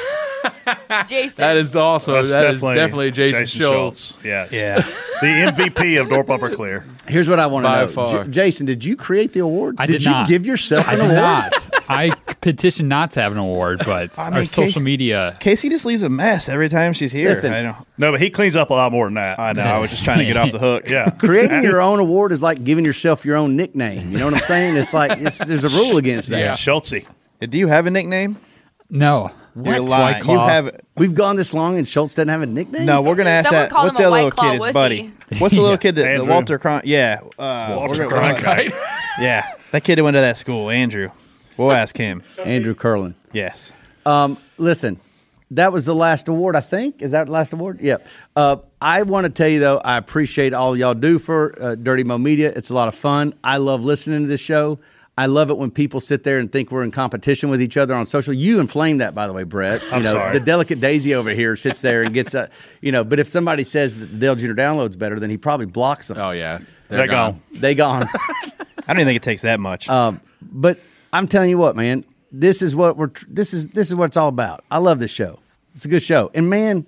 Jason. 1.07 1.41
That 1.41 1.57
is 1.57 1.76
also 1.76 2.14
That's 2.14 2.31
that 2.31 2.45
is 2.45 2.61
definitely, 2.61 2.76
definitely 2.76 3.11
Jason, 3.11 3.45
Schultz. 3.45 4.18
Yes. 4.23 4.52
Yeah. 4.52 4.81
The 5.22 5.52
MVP 5.52 5.99
of 5.99 6.10
Door 6.10 6.23
Bumper 6.26 6.49
Clear. 6.49 6.86
Here's 7.07 7.30
what 7.30 7.40
I 7.40 7.48
want 7.48 7.65
to 7.65 7.72
know. 7.72 7.88
far. 7.88 8.23
J- 8.26 8.31
Jason, 8.31 8.65
did 8.65 8.86
you 8.86 8.95
create 8.95 9.34
the 9.34 9.40
award? 9.40 9.76
I 9.80 9.86
did, 9.86 9.94
did 9.94 10.03
you 10.06 10.11
not. 10.11 10.27
give 10.27 10.45
yourself 10.45 10.88
I 10.88 10.94
an 10.94 10.99
did 10.99 11.18
award? 11.18 11.53
Not. 11.90 11.98
I 11.99 12.10
petition 12.41 12.88
not 12.88 13.11
to 13.11 13.22
have 13.22 13.32
an 13.32 13.38
award, 13.38 13.82
but 13.86 14.18
I 14.18 14.30
our 14.32 14.45
social 14.45 14.80
Kate- 14.80 14.84
media. 14.86 15.38
Casey 15.40 15.70
just 15.70 15.86
leaves 15.86 16.02
a 16.03 16.10
mess 16.10 16.48
every 16.49 16.70
time 16.70 16.94
she's 16.94 17.11
here. 17.11 17.30
Listen. 17.30 17.52
I 17.53 17.61
know. 17.64 17.76
No, 17.98 18.11
but 18.11 18.22
he 18.22 18.30
cleans 18.30 18.56
up 18.56 18.70
a 18.70 18.74
lot 18.74 18.91
more 18.91 19.07
than 19.07 19.16
that. 19.16 19.40
I 19.40 19.53
know. 19.53 19.64
I 19.64 19.80
was 19.80 19.90
just 19.90 20.03
trying 20.03 20.20
to 20.20 20.26
get 20.26 20.38
off 20.38 20.52
the 20.52 20.60
hook. 20.60 20.86
Yeah. 20.90 21.10
Creating 21.11 21.64
your 21.64 21.82
own 21.82 21.99
award 21.99 22.32
is 22.32 22.41
like 22.41 22.64
giving 22.64 22.86
yourself 22.86 23.26
your 23.26 23.36
own 23.36 23.56
nickname. 23.56 24.11
You 24.11 24.18
know 24.20 24.26
what 24.26 24.36
I'm 24.36 24.40
saying? 24.41 24.78
It's 24.78 24.94
like 24.94 25.20
it's, 25.20 25.38
there's 25.40 25.64
a 25.64 25.70
rule 25.70 25.98
against 25.98 26.30
that. 26.30 26.40
Yeah. 26.40 26.53
Schultzy. 26.53 27.06
Do 27.41 27.57
you 27.57 27.68
have 27.68 27.86
a 27.86 27.91
nickname? 27.91 28.38
No. 28.90 29.32
You're 29.56 29.82
White 29.82 29.82
lying. 29.84 30.18
You 30.18 30.24
Claw. 30.24 30.48
have. 30.48 30.80
We've 30.95 31.14
gone 31.14 31.36
this 31.36 31.53
long 31.53 31.78
and 31.78 31.88
Schultz 31.88 32.14
doesn't 32.14 32.30
have 32.30 32.41
a 32.41 32.45
nickname. 32.45 32.86
No, 32.86 33.02
we're 33.02 33.16
gonna 33.16 33.30
ask 33.30 33.49
Someone 33.49 33.70
that. 33.70 33.76
What's 33.76 33.99
him 33.99 34.03
that 34.06 34.11
little 34.11 34.32
Claw 34.32 34.44
kid? 34.52 34.53
His 34.53 34.64
wussy. 34.64 34.74
buddy. 34.74 35.11
What's 35.40 35.56
the 35.56 35.61
little 35.70 35.78
kid? 35.78 35.95
That, 35.95 36.18
the 36.18 36.26
Walter 36.26 36.57
Cron. 36.60 36.82
Yeah. 36.86 37.20
Uh, 37.38 37.76
Walter 37.78 38.07
Cronkite. 38.07 38.70
Yeah. 39.20 39.52
That 39.72 39.84
kid 39.84 39.98
that 39.98 40.03
went 40.03 40.16
to 40.16 40.22
that 40.22 40.38
school, 40.38 40.70
Andrew. 40.70 41.10
We'll 41.60 41.73
ask 41.73 41.98
him. 41.98 42.23
Andrew 42.38 42.73
Curlin. 42.73 43.15
Yes. 43.34 43.73
Um, 44.06 44.38
listen, 44.57 44.98
that 45.52 45.73
was 45.73 45.86
the 45.86 45.94
last 45.94 46.30
award, 46.30 46.56
I 46.56 46.61
think. 46.61 47.02
Is 47.02 47.11
that 47.11 47.26
the 47.26 47.31
last 47.34 47.52
award? 47.52 47.80
Yeah. 47.81 47.98
Uh, 48.34 48.57
I 48.81 49.03
want 49.03 49.26
to 49.26 49.30
tell 49.30 49.49
you, 49.49 49.60
though, 49.60 49.80
I 49.80 49.98
appreciate 49.98 50.53
all 50.53 50.77
y'all 50.77 50.94
do 50.94 51.19
for 51.19 51.53
uh, 51.61 51.76
Dirty 51.76 52.06
Mo 52.06 52.18
Media. 52.18 52.53
It's 52.56 52.69
a 52.69 52.76
lot 52.76 52.88
of 52.88 52.95
fun. 52.95 53.34
I 53.44 53.57
love 53.57 53.84
listening 53.84 54.22
to 54.22 54.27
this 54.27 54.40
show. 54.40 54.80
I 55.18 55.26
love 55.26 55.49
it 55.49 55.57
when 55.57 55.69
people 55.69 55.99
sit 55.99 56.23
there 56.23 56.38
and 56.38 56.49
think 56.49 56.72
we're 56.72 56.84
in 56.84 56.91
competition 56.91 57.49
with 57.49 57.61
each 57.61 57.76
other 57.76 57.94
on 57.94 58.06
social. 58.06 58.34
You 58.34 58.61
inflame 58.61 58.99
that, 58.99 59.14
by 59.14 59.27
the 59.27 59.34
way, 59.34 59.44
Brett. 59.44 59.81
You 59.84 59.90
I'm 59.91 60.03
know, 60.03 60.14
sorry. 60.14 60.31
the 60.31 60.40
delicate 60.40 60.80
Daisy 60.80 61.14
over 61.14 61.31
here 61.31 61.57
sits 61.57 61.81
there 61.81 62.03
and 62.03 62.14
gets 62.14 62.34
a, 62.36 62.49
you 62.80 62.94
know. 62.94 63.03
But 63.03 63.19
if 63.19 63.27
somebody 63.27 63.65
says 63.65 63.98
that 63.98 64.06
the 64.06 64.18
Dale 64.18 64.36
Jr. 64.36 64.53
download's 64.53 64.95
better, 64.95 65.19
then 65.19 65.30
he 65.30 65.36
probably 65.36 65.65
blocks 65.65 66.07
them. 66.07 66.19
Oh 66.19 66.31
yeah, 66.31 66.60
They're 66.88 67.06
gone. 67.06 67.41
They 67.52 67.76
gone. 67.76 68.07
I 68.88 68.94
don't 68.94 69.02
even 69.02 69.07
think 69.07 69.18
it 69.18 69.23
takes 69.23 69.41
that 69.41 69.60
much. 69.60 69.90
Um, 69.90 70.22
but 70.41 70.80
I'm 71.14 71.27
telling 71.27 71.49
you 71.49 71.57
what, 71.57 71.76
man, 71.76 72.06
this 72.31 72.61
is 72.61 72.76
what 72.76 72.98
we're. 72.98 73.11
This 73.27 73.53
is 73.53 73.68
this 73.68 73.88
is 73.88 73.95
what 73.95 74.06
it's 74.06 74.18
all 74.18 74.30
about. 74.30 74.64
I 74.69 74.77
love 74.77 74.99
this 74.99 75.11
show. 75.11 75.40
It's 75.73 75.86
a 75.86 75.88
good 75.88 76.03
show. 76.03 76.30
And 76.34 76.49
man, 76.49 76.86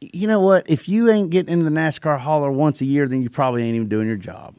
you 0.00 0.26
know 0.26 0.40
what? 0.40 0.68
If 0.68 0.88
you 0.88 1.10
ain't 1.10 1.30
getting 1.30 1.52
into 1.52 1.64
the 1.64 1.70
NASCAR 1.70 2.18
hauler 2.18 2.50
once 2.50 2.80
a 2.80 2.84
year, 2.84 3.06
then 3.06 3.22
you 3.22 3.30
probably 3.30 3.62
ain't 3.62 3.76
even 3.76 3.88
doing 3.88 4.06
your 4.08 4.16
job, 4.16 4.54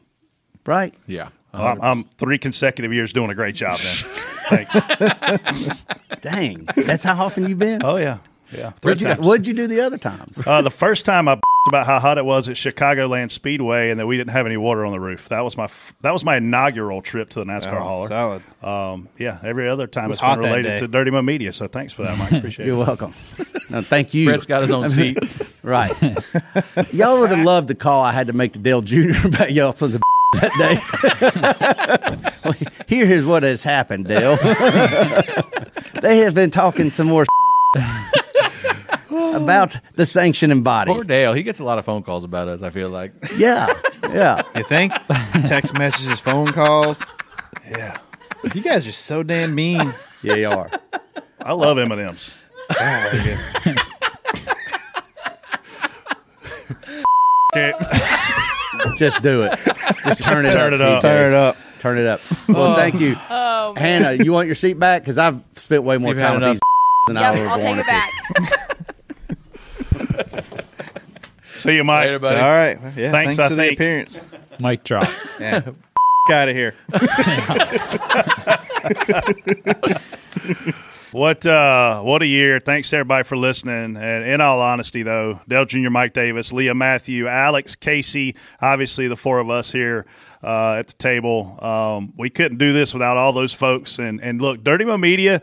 right? 0.66 0.94
Yeah. 1.06 1.28
I'm, 1.52 1.80
I'm 1.82 2.04
three 2.18 2.38
consecutive 2.38 2.92
years 2.92 3.12
doing 3.12 3.30
a 3.30 3.34
great 3.34 3.54
job. 3.54 3.78
Then, 3.78 4.10
thanks. 4.66 5.84
Dang, 6.20 6.66
that's 6.74 7.04
how 7.04 7.24
often 7.24 7.46
you've 7.48 7.58
been. 7.58 7.84
Oh 7.84 7.96
yeah, 7.96 8.18
yeah. 8.56 8.72
What'd 8.82 9.00
you, 9.00 9.14
what'd 9.14 9.46
you 9.46 9.54
do 9.54 9.66
the 9.66 9.80
other 9.80 9.98
times? 9.98 10.40
Uh, 10.46 10.62
the 10.62 10.70
first 10.70 11.04
time 11.04 11.28
I 11.28 11.38
about 11.68 11.86
how 11.86 11.98
hot 11.98 12.18
it 12.18 12.24
was 12.26 12.48
at 12.50 12.56
Chicagoland 12.56 13.30
Speedway 13.30 13.88
and 13.90 13.98
that 13.98 14.06
we 14.06 14.18
didn't 14.18 14.32
have 14.32 14.44
any 14.44 14.58
water 14.58 14.84
on 14.84 14.92
the 14.92 15.00
roof. 15.00 15.30
That 15.30 15.40
was 15.40 15.56
my 15.56 15.64
f- 15.64 15.94
that 16.02 16.12
was 16.12 16.22
my 16.24 16.36
inaugural 16.36 17.00
trip 17.00 17.30
to 17.30 17.38
the 17.38 17.46
NASCAR 17.46 17.78
Oh, 17.80 17.82
hauler. 17.82 18.08
solid. 18.08 18.42
Um, 18.62 19.08
yeah, 19.18 19.38
every 19.42 19.66
other 19.68 19.86
time 19.86 20.04
It 20.06 20.08
was 20.08 20.16
it's 20.18 20.20
been 20.22 20.28
hot 20.28 20.38
related 20.40 20.78
to 20.80 20.88
Dirty 20.88 21.10
Mo 21.10 21.22
Media. 21.22 21.52
So 21.54 21.66
thanks 21.66 21.92
for 21.94 22.02
that, 22.02 22.18
Mike. 22.18 22.32
Appreciate 22.38 22.66
it. 22.66 22.68
You're 22.68 22.76
welcome. 22.78 23.14
No, 23.70 23.80
thank 23.80 24.12
you. 24.12 24.26
Brett's 24.26 24.44
got 24.46 24.60
his 24.60 24.70
own 24.72 24.88
seat. 24.90 25.18
right. 25.62 25.90
Y'all 26.92 27.18
would 27.20 27.30
have 27.30 27.44
loved 27.44 27.68
the 27.68 27.74
call 27.74 28.02
I 28.02 28.12
had 28.12 28.26
to 28.26 28.34
make 28.34 28.52
to 28.52 28.58
Dale 28.58 28.82
Jr. 28.82 29.26
about 29.26 29.52
y'all 29.52 29.72
sons 29.72 29.94
of 29.94 30.02
that 30.40 30.52
day. 30.58 32.30
Well, 32.44 32.54
Here 32.88 33.10
is 33.10 33.24
what 33.24 33.42
has 33.42 33.62
happened, 33.62 34.06
Dale. 34.06 34.36
they 36.02 36.18
have 36.18 36.34
been 36.34 36.50
talking 36.50 36.90
some 36.90 37.06
more 37.06 37.24
about 39.16 39.78
the 39.94 40.06
sanctioning 40.06 40.62
body. 40.62 40.92
Poor 40.92 41.04
Dale. 41.04 41.32
He 41.32 41.42
gets 41.42 41.60
a 41.60 41.64
lot 41.64 41.78
of 41.78 41.84
phone 41.84 42.02
calls 42.02 42.24
about 42.24 42.48
us, 42.48 42.62
I 42.62 42.70
feel 42.70 42.88
like. 42.88 43.12
Yeah. 43.36 43.66
Yeah. 44.02 44.42
You 44.56 44.64
think? 44.64 44.92
Text 45.46 45.74
messages, 45.74 46.20
phone 46.20 46.52
calls. 46.52 47.04
Yeah. 47.68 47.98
You 48.54 48.60
guys 48.62 48.86
are 48.86 48.92
so 48.92 49.22
damn 49.22 49.54
mean. 49.54 49.94
Yeah, 50.22 50.34
you 50.34 50.48
are. 50.50 50.70
I 51.40 51.52
love 51.52 51.78
M 51.78 51.92
and 51.92 52.00
M's. 52.00 52.30
Just 58.98 59.22
do 59.22 59.42
it. 59.42 59.58
Just 60.04 60.22
turn 60.22 60.46
it 60.46 60.52
Turn 60.52 60.74
up. 60.74 60.80
it 60.80 60.82
up. 60.82 61.02
Turn 61.02 61.32
it 61.32 61.36
up. 61.36 61.56
Turn 61.78 61.98
it 61.98 62.06
up. 62.06 62.20
Well, 62.48 62.72
Oh. 62.72 62.76
thank 62.76 63.00
you. 63.00 63.16
Oh. 63.30 63.74
Hannah, 63.76 64.12
you 64.12 64.32
want 64.32 64.46
your 64.46 64.54
seat 64.54 64.78
back? 64.78 65.02
Because 65.02 65.18
I've 65.18 65.40
spent 65.54 65.82
way 65.82 65.98
more 65.98 66.12
You've 66.12 66.20
time 66.22 66.34
had 66.34 66.34
with 66.34 66.42
enough. 66.42 66.54
these 66.54 66.60
than 67.08 67.16
I 67.16 67.20
Yep, 67.32 67.38
would 67.38 67.48
I'll 67.48 67.56
take 67.56 67.66
wanted 67.66 67.84
it 67.88 68.48
to. 68.48 68.63
Back. 71.54 71.60
See 71.60 71.76
you, 71.76 71.84
Mike. 71.84 72.06
Later, 72.06 72.18
buddy. 72.18 72.40
All 72.40 72.48
right. 72.48 72.78
Yeah. 72.96 73.10
Thanks, 73.10 73.36
Thanks, 73.36 73.38
I 73.38 73.48
for 73.48 73.56
think. 73.56 73.78
the 73.78 73.84
appearance. 73.84 74.20
Mic 74.60 74.84
drop. 74.84 75.08
Yeah. 75.38 75.62
out 76.30 76.48
of 76.48 76.56
here. 76.56 76.74
What 81.14 81.46
uh, 81.46 82.02
what 82.02 82.22
a 82.22 82.26
year! 82.26 82.58
Thanks 82.58 82.92
everybody 82.92 83.22
for 83.22 83.36
listening. 83.36 83.96
And 83.96 84.24
in 84.24 84.40
all 84.40 84.60
honesty, 84.60 85.04
though, 85.04 85.38
Dale 85.46 85.64
Jr., 85.64 85.88
Mike 85.88 86.12
Davis, 86.12 86.52
Leah 86.52 86.74
Matthew, 86.74 87.28
Alex 87.28 87.76
Casey, 87.76 88.34
obviously 88.60 89.06
the 89.06 89.14
four 89.14 89.38
of 89.38 89.48
us 89.48 89.70
here 89.70 90.06
uh, 90.42 90.78
at 90.80 90.88
the 90.88 90.94
table, 90.94 91.56
um, 91.64 92.12
we 92.18 92.30
couldn't 92.30 92.58
do 92.58 92.72
this 92.72 92.92
without 92.92 93.16
all 93.16 93.32
those 93.32 93.54
folks. 93.54 94.00
And 94.00 94.20
and 94.20 94.42
look, 94.42 94.64
Dirty 94.64 94.84
Mo 94.84 94.98
Media 94.98 95.40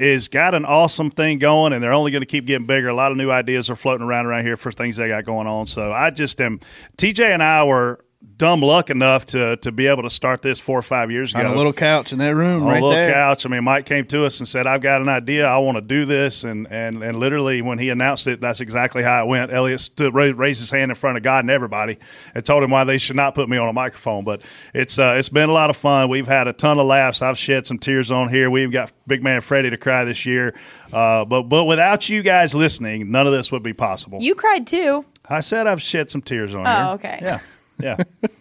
is 0.00 0.28
got 0.28 0.54
an 0.54 0.64
awesome 0.64 1.10
thing 1.10 1.38
going, 1.38 1.74
and 1.74 1.82
they're 1.82 1.92
only 1.92 2.10
going 2.10 2.22
to 2.22 2.26
keep 2.26 2.46
getting 2.46 2.66
bigger. 2.66 2.88
A 2.88 2.94
lot 2.94 3.12
of 3.12 3.18
new 3.18 3.30
ideas 3.30 3.68
are 3.68 3.76
floating 3.76 4.06
around 4.06 4.24
around 4.24 4.44
here 4.44 4.56
for 4.56 4.72
things 4.72 4.96
they 4.96 5.08
got 5.08 5.26
going 5.26 5.46
on. 5.46 5.66
So 5.66 5.92
I 5.92 6.10
just 6.10 6.40
am. 6.40 6.60
TJ 6.96 7.20
and 7.26 7.42
I 7.42 7.64
were 7.64 8.02
dumb 8.36 8.60
luck 8.60 8.90
enough 8.90 9.24
to 9.26 9.56
to 9.58 9.72
be 9.72 9.86
able 9.86 10.02
to 10.02 10.10
start 10.10 10.42
this 10.42 10.58
four 10.58 10.78
or 10.78 10.82
five 10.82 11.10
years 11.10 11.32
ago 11.34 11.40
On 11.40 11.46
a 11.46 11.56
little 11.56 11.72
couch 11.72 12.12
in 12.12 12.18
that 12.18 12.34
room 12.34 12.62
on 12.62 12.68
right 12.68 12.82
a 12.82 12.86
little 12.86 12.90
there. 12.90 13.12
couch. 13.12 13.46
I 13.46 13.48
mean, 13.48 13.64
Mike 13.64 13.86
came 13.86 14.06
to 14.06 14.24
us 14.24 14.40
and 14.40 14.48
said, 14.48 14.66
"I've 14.66 14.82
got 14.82 15.00
an 15.00 15.08
idea. 15.08 15.46
I 15.46 15.58
want 15.58 15.76
to 15.76 15.80
do 15.82 16.04
this." 16.04 16.44
And 16.44 16.66
and 16.70 17.02
and 17.02 17.18
literally, 17.18 17.62
when 17.62 17.78
he 17.78 17.88
announced 17.90 18.26
it, 18.26 18.40
that's 18.40 18.60
exactly 18.60 19.02
how 19.02 19.24
it 19.24 19.28
went. 19.28 19.52
Elliott 19.52 19.80
stood, 19.80 20.14
raised 20.14 20.60
his 20.60 20.70
hand 20.70 20.90
in 20.90 20.94
front 20.94 21.16
of 21.16 21.22
God 21.22 21.44
and 21.44 21.50
everybody, 21.50 21.98
and 22.34 22.44
told 22.44 22.62
him 22.62 22.70
why 22.70 22.84
they 22.84 22.98
should 22.98 23.16
not 23.16 23.34
put 23.34 23.48
me 23.48 23.56
on 23.56 23.68
a 23.68 23.72
microphone. 23.72 24.24
But 24.24 24.42
it's 24.74 24.98
uh, 24.98 25.14
it's 25.18 25.28
been 25.28 25.48
a 25.48 25.52
lot 25.52 25.70
of 25.70 25.76
fun. 25.76 26.08
We've 26.08 26.26
had 26.28 26.46
a 26.48 26.52
ton 26.52 26.78
of 26.78 26.86
laughs. 26.86 27.22
I've 27.22 27.38
shed 27.38 27.66
some 27.66 27.78
tears 27.78 28.10
on 28.10 28.28
here. 28.28 28.50
We've 28.50 28.72
got 28.72 28.92
big 29.06 29.22
man 29.22 29.40
Freddie 29.40 29.70
to 29.70 29.76
cry 29.78 30.04
this 30.04 30.26
year. 30.26 30.54
Uh, 30.92 31.24
but 31.24 31.42
but 31.44 31.64
without 31.64 32.08
you 32.08 32.22
guys 32.22 32.54
listening, 32.54 33.10
none 33.10 33.26
of 33.26 33.32
this 33.32 33.50
would 33.52 33.62
be 33.62 33.72
possible. 33.72 34.20
You 34.20 34.34
cried 34.34 34.66
too. 34.66 35.04
I 35.28 35.40
said 35.40 35.66
I've 35.66 35.80
shed 35.80 36.10
some 36.10 36.22
tears 36.22 36.54
on 36.54 36.64
here. 36.66 36.74
Oh, 36.74 36.84
here. 36.86 36.94
okay. 36.94 37.18
Yeah, 37.22 37.38
yeah. 37.82 37.96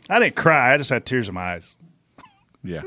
I 0.10 0.20
didn't 0.20 0.36
cry. 0.36 0.74
I 0.74 0.78
just 0.78 0.90
had 0.90 1.06
tears 1.06 1.28
in 1.28 1.34
my 1.34 1.54
eyes. 1.56 1.76
Yeah. 2.64 2.82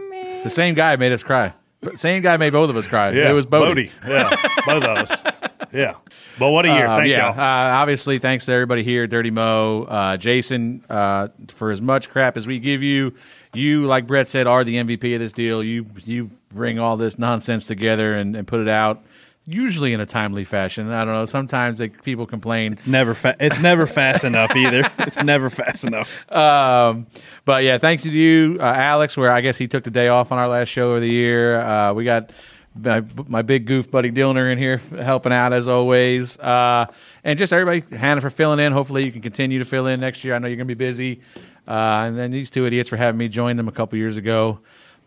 The 0.44 0.50
same 0.50 0.74
guy 0.74 0.96
made 0.96 1.12
us 1.12 1.22
cry. 1.22 1.54
Same 1.96 2.22
guy 2.22 2.36
made 2.36 2.52
both 2.52 2.70
of 2.70 2.76
us 2.76 2.86
cry. 2.86 3.10
Yeah, 3.10 3.30
It 3.30 3.32
was 3.32 3.46
Bodie. 3.46 3.90
Yeah, 4.06 4.30
both 4.66 4.84
of 4.84 5.10
us. 5.10 5.34
Yeah. 5.72 5.94
But 6.38 6.50
what 6.50 6.64
a 6.64 6.68
year. 6.68 6.86
Um, 6.86 7.00
Thank 7.00 7.10
yeah, 7.10 7.30
y'all. 7.30 7.38
Uh, 7.38 7.76
obviously, 7.80 8.18
thanks 8.18 8.46
to 8.46 8.52
everybody 8.52 8.82
here, 8.82 9.06
Dirty 9.06 9.30
Mo, 9.30 9.84
uh, 9.84 10.16
Jason, 10.16 10.84
uh, 10.88 11.28
for 11.48 11.70
as 11.70 11.80
much 11.82 12.08
crap 12.10 12.36
as 12.36 12.46
we 12.46 12.58
give 12.58 12.82
you. 12.82 13.14
You, 13.54 13.86
like 13.86 14.06
Brett 14.06 14.28
said, 14.28 14.46
are 14.46 14.64
the 14.64 14.76
MVP 14.76 15.14
of 15.14 15.20
this 15.20 15.32
deal. 15.32 15.62
You 15.62 15.86
you 16.04 16.30
bring 16.52 16.78
all 16.78 16.96
this 16.96 17.18
nonsense 17.18 17.66
together 17.66 18.14
and, 18.14 18.34
and 18.36 18.46
put 18.46 18.60
it 18.60 18.68
out, 18.68 19.02
usually 19.46 19.92
in 19.92 20.00
a 20.00 20.06
timely 20.06 20.44
fashion. 20.44 20.90
I 20.90 21.04
don't 21.04 21.14
know. 21.14 21.26
Sometimes 21.26 21.80
like, 21.80 22.02
people 22.02 22.26
complain. 22.26 22.72
It's 22.72 22.86
never 22.86 23.14
fa- 23.14 23.36
it's 23.40 23.58
never 23.58 23.86
fast 23.86 24.24
enough 24.24 24.54
either. 24.54 24.88
It's 25.00 25.22
never 25.22 25.50
fast 25.50 25.84
enough. 25.84 26.10
Um, 26.32 27.06
but 27.44 27.62
yeah, 27.62 27.78
thanks 27.78 28.02
to 28.04 28.10
you, 28.10 28.56
uh, 28.60 28.64
Alex. 28.64 29.16
Where 29.16 29.30
I 29.30 29.40
guess 29.40 29.58
he 29.58 29.68
took 29.68 29.84
the 29.84 29.90
day 29.90 30.08
off 30.08 30.32
on 30.32 30.38
our 30.38 30.48
last 30.48 30.68
show 30.68 30.92
of 30.92 31.00
the 31.02 31.08
year. 31.08 31.60
Uh, 31.60 31.92
we 31.92 32.04
got 32.04 32.30
my, 32.74 33.02
my 33.28 33.42
big 33.42 33.66
goof 33.66 33.90
buddy 33.90 34.10
Dillner 34.10 34.50
in 34.50 34.58
here 34.58 34.78
helping 34.78 35.32
out 35.32 35.52
as 35.52 35.68
always, 35.68 36.38
uh, 36.38 36.86
and 37.22 37.38
just 37.38 37.52
everybody, 37.52 37.96
Hannah 37.96 38.20
for 38.20 38.30
filling 38.30 38.60
in. 38.60 38.72
Hopefully, 38.72 39.04
you 39.04 39.12
can 39.12 39.20
continue 39.20 39.58
to 39.58 39.64
fill 39.64 39.86
in 39.86 40.00
next 40.00 40.24
year. 40.24 40.34
I 40.34 40.38
know 40.38 40.48
you're 40.48 40.56
gonna 40.56 40.64
be 40.66 40.74
busy, 40.74 41.20
uh, 41.68 42.04
and 42.06 42.18
then 42.18 42.30
these 42.30 42.50
two 42.50 42.66
idiots 42.66 42.88
for 42.88 42.96
having 42.96 43.18
me 43.18 43.28
join 43.28 43.56
them 43.56 43.68
a 43.68 43.72
couple 43.72 43.98
years 43.98 44.16
ago. 44.16 44.60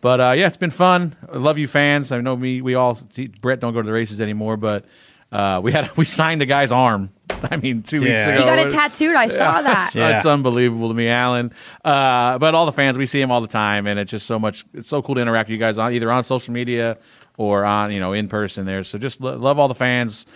But 0.06 0.22
uh, 0.22 0.32
yeah, 0.38 0.45
it's 0.45 0.56
been 0.56 0.69
fun. 0.69 1.15
I 1.34 1.38
love 1.38 1.57
you 1.57 1.68
fans. 1.68 2.11
I 2.11 2.22
know 2.22 2.36
me. 2.38 2.61
We 2.61 2.76
all 2.76 2.95
Brett 3.41 3.60
don't 3.60 3.73
go 3.73 3.82
to 3.82 3.86
the 3.88 3.91
races 3.91 4.22
anymore, 4.22 4.56
but. 4.56 4.86
Uh, 5.32 5.60
we 5.61 5.72
had 5.72 5.90
we 5.98 6.06
signed 6.06 6.40
the 6.40 6.45
guy's 6.45 6.72
arm. 6.72 7.10
I 7.30 7.57
mean, 7.57 7.82
two 7.82 7.99
weeks 7.99 8.26
ago. 8.27 8.38
You 8.38 8.45
got 8.45 8.60
it 8.60 8.69
tattooed. 8.69 9.15
I 9.15 9.27
saw 9.27 9.64
that. 9.64 9.88
It's, 9.95 10.18
it's 10.18 10.26
unbelievable 10.27 10.90
to 10.90 10.94
me, 10.94 11.10
Alan. 11.10 11.52
Uh, 11.84 12.38
but 12.38 12.53
all 12.53 12.68
the 12.68 12.72
fans, 12.72 12.99
we 12.99 13.07
see 13.07 13.19
him 13.19 13.32
all 13.32 13.41
the 13.41 13.48
time, 13.48 13.88
and 13.88 13.99
it's 13.99 14.11
just 14.11 14.27
so 14.27 14.38
much. 14.38 14.64
It's 14.76 14.88
so 14.88 15.02
cool 15.02 15.15
to 15.15 15.22
interact 15.22 15.49
with 15.49 15.53
you 15.53 15.60
guys 15.60 15.80
on 15.80 15.91
either 15.91 16.11
on 16.11 16.23
social 16.23 16.53
media 16.53 16.99
or 17.38 17.65
on 17.65 17.91
you 17.91 17.99
know 17.99 18.14
in 18.14 18.30
person 18.30 18.68
there. 18.68 18.84
So 18.84 18.99
just 18.99 19.19
lo- 19.19 19.36
love 19.36 19.57
all 19.57 19.68
the 19.68 19.73
fans, 19.73 20.27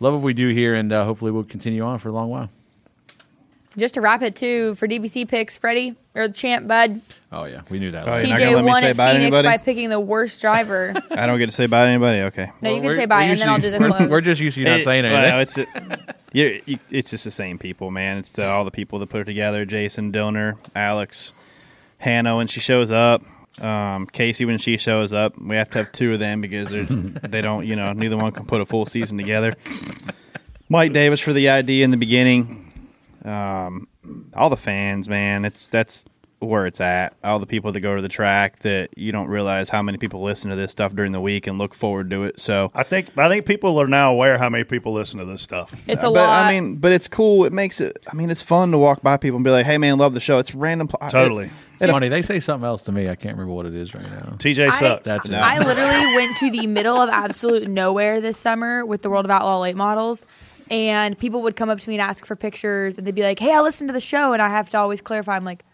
love 0.00 0.14
what 0.14 0.22
we 0.22 0.32
do 0.32 0.48
here, 0.48 0.74
and 0.74 0.90
uh, 0.90 1.04
hopefully 1.04 1.30
we'll 1.30 1.44
continue 1.44 1.82
on 1.82 1.98
for 1.98 2.08
a 2.08 2.12
long 2.12 2.30
while. 2.30 2.48
Just 3.76 3.94
to 3.94 4.00
wrap 4.00 4.22
it 4.22 4.34
too, 4.34 4.74
for 4.76 4.88
DBC 4.88 5.28
picks, 5.28 5.58
Freddie 5.58 5.94
or 6.18 6.28
the 6.28 6.34
champ, 6.34 6.66
Bud. 6.66 7.00
Oh 7.30 7.44
yeah, 7.44 7.60
we 7.70 7.78
knew 7.78 7.90
that. 7.92 8.08
Oh, 8.08 8.16
you're 8.16 8.28
not 8.28 8.38
gonna 8.38 8.50
let 8.50 8.60
TJ 8.60 8.64
me 8.64 8.66
won 8.70 8.80
say 8.82 8.90
at 8.90 8.96
bye 8.96 9.06
to 9.06 9.18
Phoenix 9.18 9.36
anybody? 9.36 9.48
by 9.48 9.56
picking 9.58 9.88
the 9.90 10.00
worst 10.00 10.40
driver. 10.40 10.94
I 11.10 11.26
don't 11.26 11.38
get 11.38 11.46
to 11.46 11.52
say 11.52 11.66
bye 11.66 11.84
to 11.84 11.90
anybody. 11.90 12.20
Okay. 12.22 12.50
No, 12.60 12.74
you 12.74 12.82
can 12.82 12.96
say 12.96 13.06
bye, 13.06 13.24
and 13.24 13.40
then 13.40 13.48
I'll 13.48 13.58
do 13.58 13.70
the 13.70 13.78
usually- 13.78 13.96
close. 13.98 14.10
We're 14.10 14.20
just 14.20 14.40
used 14.40 14.54
to 14.54 14.60
you 14.60 14.66
not 14.66 14.80
It- 14.80 14.84
saying 14.84 15.04
anything. 15.04 15.22
well, 15.22 15.40
it's 15.40 15.58
you're, 16.32 16.58
you, 16.66 16.78
it's 16.90 17.10
just 17.10 17.24
the 17.24 17.30
same 17.30 17.58
people, 17.58 17.90
man. 17.90 18.18
It's 18.18 18.38
uh, 18.38 18.44
all 18.44 18.64
the 18.64 18.70
people 18.70 18.98
that 18.98 19.08
put 19.08 19.20
it 19.22 19.24
together: 19.24 19.64
Jason, 19.64 20.12
Dillner, 20.12 20.56
Alex, 20.74 21.32
Hannah 21.98 22.36
when 22.36 22.46
she 22.48 22.60
shows 22.60 22.90
up, 22.90 23.22
um, 23.62 24.06
Casey 24.06 24.44
when 24.44 24.58
she 24.58 24.76
shows 24.76 25.12
up. 25.12 25.38
We 25.40 25.56
have 25.56 25.70
to 25.70 25.78
have 25.78 25.92
two 25.92 26.12
of 26.14 26.18
them 26.18 26.40
because 26.40 26.70
they're, 26.70 26.84
they 26.84 27.40
don't, 27.40 27.66
you 27.66 27.76
know, 27.76 27.92
neither 27.92 28.16
one 28.16 28.32
can 28.32 28.44
put 28.46 28.60
a 28.60 28.64
full 28.66 28.86
season 28.86 29.16
together. 29.18 29.54
Mike 30.68 30.92
Davis 30.92 31.20
for 31.20 31.32
the 31.32 31.48
idea 31.48 31.84
in 31.84 31.90
the 31.90 31.96
beginning. 31.96 32.64
Um, 33.24 33.88
all 34.34 34.50
the 34.50 34.56
fans, 34.56 35.08
man. 35.08 35.44
It's 35.44 35.66
that's 35.66 36.04
where 36.40 36.66
it's 36.66 36.80
at. 36.80 37.14
All 37.24 37.38
the 37.38 37.46
people 37.46 37.72
that 37.72 37.80
go 37.80 37.96
to 37.96 38.02
the 38.02 38.08
track 38.08 38.60
that 38.60 38.96
you 38.96 39.10
don't 39.10 39.28
realize 39.28 39.68
how 39.68 39.82
many 39.82 39.98
people 39.98 40.22
listen 40.22 40.50
to 40.50 40.56
this 40.56 40.70
stuff 40.70 40.94
during 40.94 41.12
the 41.12 41.20
week 41.20 41.46
and 41.46 41.58
look 41.58 41.74
forward 41.74 42.10
to 42.10 42.24
it. 42.24 42.40
So 42.40 42.70
I 42.74 42.84
think 42.84 43.16
I 43.18 43.28
think 43.28 43.44
people 43.46 43.80
are 43.80 43.88
now 43.88 44.12
aware 44.12 44.38
how 44.38 44.48
many 44.48 44.64
people 44.64 44.92
listen 44.92 45.18
to 45.18 45.24
this 45.24 45.42
stuff. 45.42 45.72
It's 45.86 46.02
a 46.02 46.06
but, 46.06 46.12
lot. 46.12 46.46
I 46.46 46.52
mean, 46.52 46.76
but 46.76 46.92
it's 46.92 47.08
cool. 47.08 47.44
It 47.44 47.52
makes 47.52 47.80
it. 47.80 47.98
I 48.10 48.14
mean, 48.14 48.30
it's 48.30 48.42
fun 48.42 48.70
to 48.70 48.78
walk 48.78 49.02
by 49.02 49.16
people 49.16 49.36
and 49.36 49.44
be 49.44 49.50
like, 49.50 49.66
"Hey, 49.66 49.78
man, 49.78 49.98
love 49.98 50.14
the 50.14 50.20
show." 50.20 50.38
It's 50.38 50.54
random. 50.54 50.88
pl- 50.88 51.08
Totally. 51.08 51.46
It, 51.46 51.50
It's 51.80 51.90
funny. 51.90 52.08
They 52.08 52.22
say 52.22 52.40
something 52.40 52.66
else 52.66 52.82
to 52.82 52.92
me. 52.92 53.08
I 53.08 53.14
can't 53.14 53.34
remember 53.36 53.54
what 53.54 53.66
it 53.66 53.74
is 53.74 53.94
right 53.94 54.04
now. 54.04 54.36
TJ 54.38 54.68
I- 54.68 54.78
sucks. 54.78 55.04
That's 55.04 55.28
it. 55.28 55.34
I 55.34 55.58
literally 55.58 56.14
went 56.14 56.36
to 56.38 56.50
the 56.50 56.66
middle 56.66 56.96
of 56.96 57.08
absolute 57.08 57.68
nowhere 57.68 58.20
this 58.20 58.38
summer 58.38 58.84
with 58.86 59.02
the 59.02 59.10
World 59.10 59.24
of 59.24 59.30
Outlaw 59.30 59.60
late 59.60 59.76
models. 59.76 60.24
And 60.70 61.18
people 61.18 61.42
would 61.42 61.56
come 61.56 61.70
up 61.70 61.80
to 61.80 61.88
me 61.88 61.94
and 61.96 62.02
ask 62.02 62.24
for 62.26 62.36
pictures, 62.36 62.98
and 62.98 63.06
they'd 63.06 63.14
be 63.14 63.22
like, 63.22 63.38
"Hey, 63.38 63.52
I 63.54 63.60
listened 63.60 63.88
to 63.88 63.92
the 63.94 64.00
show," 64.00 64.32
and 64.32 64.42
I 64.42 64.48
have 64.48 64.68
to 64.70 64.78
always 64.78 65.00
clarify. 65.00 65.36
I'm 65.36 65.44
like, 65.44 65.64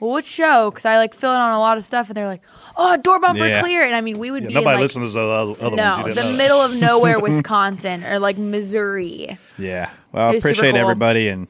"Well, 0.00 0.10
what 0.10 0.24
show?" 0.24 0.70
Because 0.70 0.84
I 0.84 0.96
like 0.98 1.14
fill 1.14 1.32
in 1.32 1.40
on 1.40 1.52
a 1.52 1.58
lot 1.58 1.76
of 1.78 1.84
stuff, 1.84 2.08
and 2.08 2.16
they're 2.16 2.26
like, 2.26 2.42
"Oh, 2.76 2.96
door 2.96 3.18
bumper 3.20 3.46
Yeah. 3.46 3.60
clear," 3.60 3.82
and 3.82 3.94
I 3.94 4.00
mean, 4.00 4.18
we 4.18 4.30
would 4.30 4.42
Yeah, 4.44 4.48
be 4.48 4.54
nobody 4.54 4.74
in, 4.74 4.80
like, 4.80 4.82
listens 4.82 5.12
to 5.12 5.18
the 5.18 5.26
other, 5.64 5.76
no, 5.76 6.00
ones. 6.02 6.14
the 6.14 6.22
didn't 6.22 6.32
know. 6.32 6.38
middle 6.38 6.60
of 6.62 6.76
nowhere, 6.76 7.18
Wisconsin 7.28 8.04
or 8.04 8.18
like 8.18 8.38
Missouri. 8.38 9.38
yeah. 9.58 9.90
Well, 10.12 10.26
I 10.26 10.30
It 10.30 10.34
was 10.34 10.42
super 10.42 10.52
appreciate 10.52 10.72
cool. 10.72 10.80
everybody, 10.80 11.28
and 11.28 11.48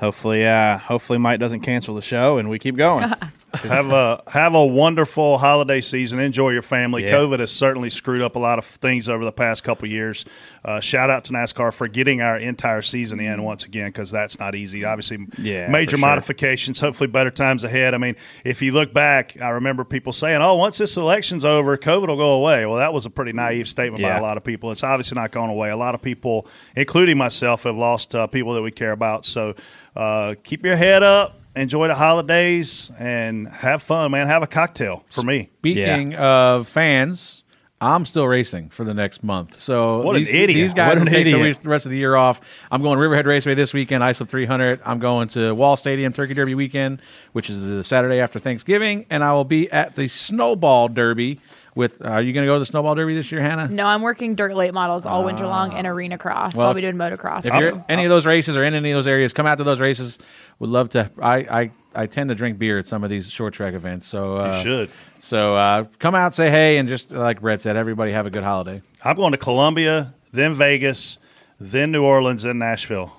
hopefully, 0.00 0.46
uh, 0.46 0.78
hopefully, 0.78 1.18
Mike 1.18 1.38
doesn't 1.40 1.60
cancel 1.60 1.94
the 1.94 2.02
show 2.02 2.38
and 2.38 2.48
we 2.50 2.58
keep 2.58 2.76
going. 2.76 3.10
have 3.54 3.90
a 3.90 4.22
have 4.28 4.54
a 4.54 4.64
wonderful 4.64 5.38
holiday 5.38 5.80
season. 5.80 6.18
Enjoy 6.18 6.50
your 6.50 6.62
family. 6.62 7.04
Yeah. 7.04 7.12
COVID 7.12 7.40
has 7.40 7.52
certainly 7.52 7.90
screwed 7.90 8.22
up 8.22 8.36
a 8.36 8.38
lot 8.38 8.58
of 8.58 8.64
things 8.64 9.08
over 9.08 9.24
the 9.24 9.32
past 9.32 9.64
couple 9.64 9.88
years. 9.88 10.24
Uh, 10.64 10.80
shout 10.80 11.10
out 11.10 11.24
to 11.24 11.32
NASCAR 11.32 11.72
for 11.72 11.88
getting 11.88 12.20
our 12.22 12.36
entire 12.36 12.82
season 12.82 13.18
in 13.20 13.42
once 13.42 13.64
again 13.64 13.88
because 13.88 14.10
that's 14.10 14.38
not 14.38 14.54
easy. 14.54 14.84
Obviously, 14.84 15.26
Yeah, 15.38 15.68
major 15.68 15.92
for 15.92 15.96
sure. 15.98 16.08
modifications. 16.08 16.80
Hopefully, 16.80 17.08
better 17.08 17.30
times 17.30 17.64
ahead. 17.64 17.94
I 17.94 17.98
mean, 17.98 18.16
if 18.44 18.62
you 18.62 18.72
look 18.72 18.92
back, 18.94 19.36
I 19.40 19.50
remember 19.50 19.84
people 19.84 20.12
saying, 20.12 20.40
"Oh, 20.40 20.54
once 20.54 20.78
this 20.78 20.96
election's 20.96 21.44
over, 21.44 21.76
COVID 21.76 22.08
will 22.08 22.16
go 22.16 22.32
away." 22.32 22.64
Well, 22.66 22.78
that 22.78 22.92
was 22.92 23.06
a 23.06 23.10
pretty 23.10 23.32
naive 23.32 23.68
statement 23.68 24.02
by 24.02 24.16
a 24.16 24.22
lot 24.22 24.36
of 24.36 24.44
people. 24.44 24.70
It's 24.72 24.84
obviously 24.84 25.16
not 25.16 25.30
going 25.32 25.50
away. 25.50 25.70
A 25.70 25.76
lot 25.76 25.94
of 25.94 26.00
people, 26.02 26.46
including 26.76 27.18
myself, 27.18 27.64
have 27.64 27.76
lost 27.76 28.14
uh, 28.14 28.26
people 28.28 28.54
that 28.54 28.62
we 28.62 28.70
care 28.70 28.92
about. 28.92 29.26
So 29.26 29.54
uh, 29.96 30.36
keep 30.42 30.64
your 30.64 30.76
head 30.76 31.02
up. 31.02 31.38
Enjoy 31.54 31.86
the 31.88 31.94
holidays 31.94 32.90
and 32.98 33.46
have 33.48 33.82
fun, 33.82 34.10
man. 34.12 34.26
Have 34.26 34.42
a 34.42 34.46
cocktail 34.46 35.04
for 35.10 35.22
me. 35.22 35.50
Speaking 35.56 36.14
of 36.14 36.66
fans, 36.66 37.44
I'm 37.78 38.06
still 38.06 38.26
racing 38.26 38.70
for 38.70 38.84
the 38.84 38.94
next 38.94 39.22
month. 39.22 39.60
So 39.60 40.00
What 40.02 40.16
an 40.16 40.22
these, 40.22 40.30
idiot. 40.30 40.48
these 40.54 40.72
guys 40.72 40.94
What 40.96 41.04
will 41.04 41.10
take 41.10 41.24
the 41.24 41.32
idiot. 41.32 41.40
rest- 41.48 41.62
the 41.64 41.68
rest 41.68 41.84
of 41.84 41.90
the 41.92 41.98
year 41.98 42.14
off. 42.16 42.40
I'm 42.70 42.80
going 42.80 42.98
Riverhead 42.98 43.26
Raceway 43.26 43.54
this 43.54 43.74
weekend, 43.74 44.02
Islip 44.02 44.30
300. 44.30 44.80
I'm 44.84 44.98
going 44.98 45.28
to 45.28 45.52
Wall 45.54 45.76
Stadium 45.76 46.12
Turkey 46.12 46.32
Derby 46.32 46.54
weekend, 46.54 47.02
which 47.32 47.50
is 47.50 47.58
the 47.60 47.82
Saturday 47.84 48.18
after 48.20 48.38
Thanksgiving, 48.38 49.04
and 49.10 49.22
I 49.22 49.32
will 49.32 49.44
be 49.44 49.70
at 49.70 49.94
the 49.96 50.08
Snowball 50.08 50.88
Derby. 50.88 51.38
With 51.74 52.04
are 52.04 52.20
you 52.20 52.34
going 52.34 52.44
to 52.44 52.50
go 52.50 52.54
to 52.54 52.58
the 52.58 52.66
Snowball 52.66 52.94
Derby 52.94 53.14
this 53.14 53.32
year, 53.32 53.40
Hannah? 53.40 53.66
No, 53.68 53.86
I'm 53.86 54.02
working 54.02 54.34
dirt 54.34 54.54
late 54.54 54.74
models 54.74 55.06
all 55.06 55.24
winter 55.24 55.46
long 55.46 55.72
and 55.72 55.86
arena 55.86 56.18
cross. 56.18 56.52
so 56.52 56.58
Well, 56.58 56.68
I'll 56.68 56.74
be 56.74 56.82
doing 56.82 56.96
motocross. 56.96 57.46
If 57.46 57.54
you're 57.54 57.78
at 57.78 57.84
any 57.88 58.04
of 58.04 58.10
those 58.10 58.26
races 58.26 58.56
or 58.56 58.62
in 58.62 58.74
any 58.74 58.90
of 58.90 58.96
those 58.96 59.06
areas, 59.06 59.32
come 59.32 59.46
out 59.46 59.56
to 59.56 59.64
those 59.64 59.80
races. 59.80 60.18
Would 60.58 60.68
love 60.68 60.90
to. 60.90 61.10
I 61.20 61.36
I, 61.38 61.70
I 61.94 62.06
tend 62.06 62.28
to 62.28 62.34
drink 62.34 62.58
beer 62.58 62.78
at 62.78 62.86
some 62.86 63.04
of 63.04 63.10
these 63.10 63.30
short 63.30 63.54
track 63.54 63.72
events. 63.72 64.06
So 64.06 64.36
uh, 64.36 64.62
should. 64.62 64.90
So 65.18 65.56
uh, 65.56 65.84
come 65.98 66.14
out, 66.14 66.34
say 66.34 66.50
hey, 66.50 66.76
and 66.76 66.88
just 66.88 67.10
like 67.10 67.40
Brett 67.40 67.62
said, 67.62 67.76
everybody 67.76 68.12
have 68.12 68.26
a 68.26 68.30
good 68.30 68.44
holiday. 68.44 68.82
I'm 69.02 69.16
going 69.16 69.32
to 69.32 69.38
Columbia, 69.38 70.12
then 70.32 70.52
Vegas, 70.54 71.18
then 71.58 71.90
New 71.90 72.04
Orleans, 72.04 72.42
then 72.42 72.58
Nashville. 72.58 73.12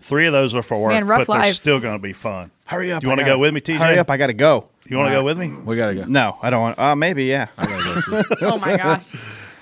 Three 0.00 0.26
of 0.26 0.32
those 0.32 0.54
are 0.54 0.62
for 0.62 0.80
work, 0.80 0.92
Man, 0.92 1.06
rough 1.06 1.26
but 1.26 1.42
they're 1.42 1.52
still 1.52 1.80
going 1.80 1.96
to 1.98 2.02
be 2.02 2.12
fun. 2.12 2.52
Hurry 2.64 2.92
up! 2.92 3.00
Do 3.02 3.06
You 3.06 3.08
want 3.10 3.20
to 3.20 3.26
go 3.26 3.38
with 3.38 3.52
me, 3.52 3.60
TJ? 3.60 3.78
Hurry 3.78 3.98
up! 3.98 4.10
I 4.10 4.16
got 4.16 4.28
to 4.28 4.32
go. 4.32 4.68
You 4.88 4.96
want 4.96 5.08
to 5.08 5.14
go 5.14 5.22
with 5.22 5.38
me? 5.38 5.48
We 5.48 5.76
got 5.76 5.88
to 5.88 5.94
go. 5.94 6.04
No, 6.06 6.38
I 6.40 6.48
don't 6.50 6.60
want. 6.62 6.78
Uh, 6.78 6.96
maybe 6.96 7.24
yeah. 7.24 7.48
I 7.58 7.66
gotta 7.66 8.24
oh 8.42 8.58
my 8.58 8.76
gosh. 8.76 9.14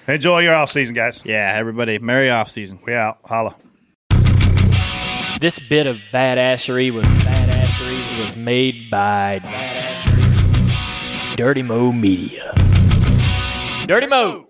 Enjoy 0.07 0.39
your 0.39 0.55
off 0.55 0.70
season, 0.70 0.94
guys. 0.94 1.23
Yeah, 1.24 1.53
everybody, 1.57 1.98
merry 1.98 2.31
off 2.31 2.48
season. 2.48 2.78
We 2.86 2.94
out. 2.94 3.19
Holla. 3.24 3.57
This 5.40 5.59
bit 5.69 5.89
of 5.89 5.98
badassery 6.12 6.93
was 6.93 7.05
badassery 7.05 8.24
was 8.24 8.36
made 8.36 8.89
by 8.89 9.40
badassery. 9.43 11.36
Dirty 11.36 11.62
Mo 11.62 11.90
Media. 11.93 12.55
Dirty 13.86 14.07
Mo. 14.07 14.45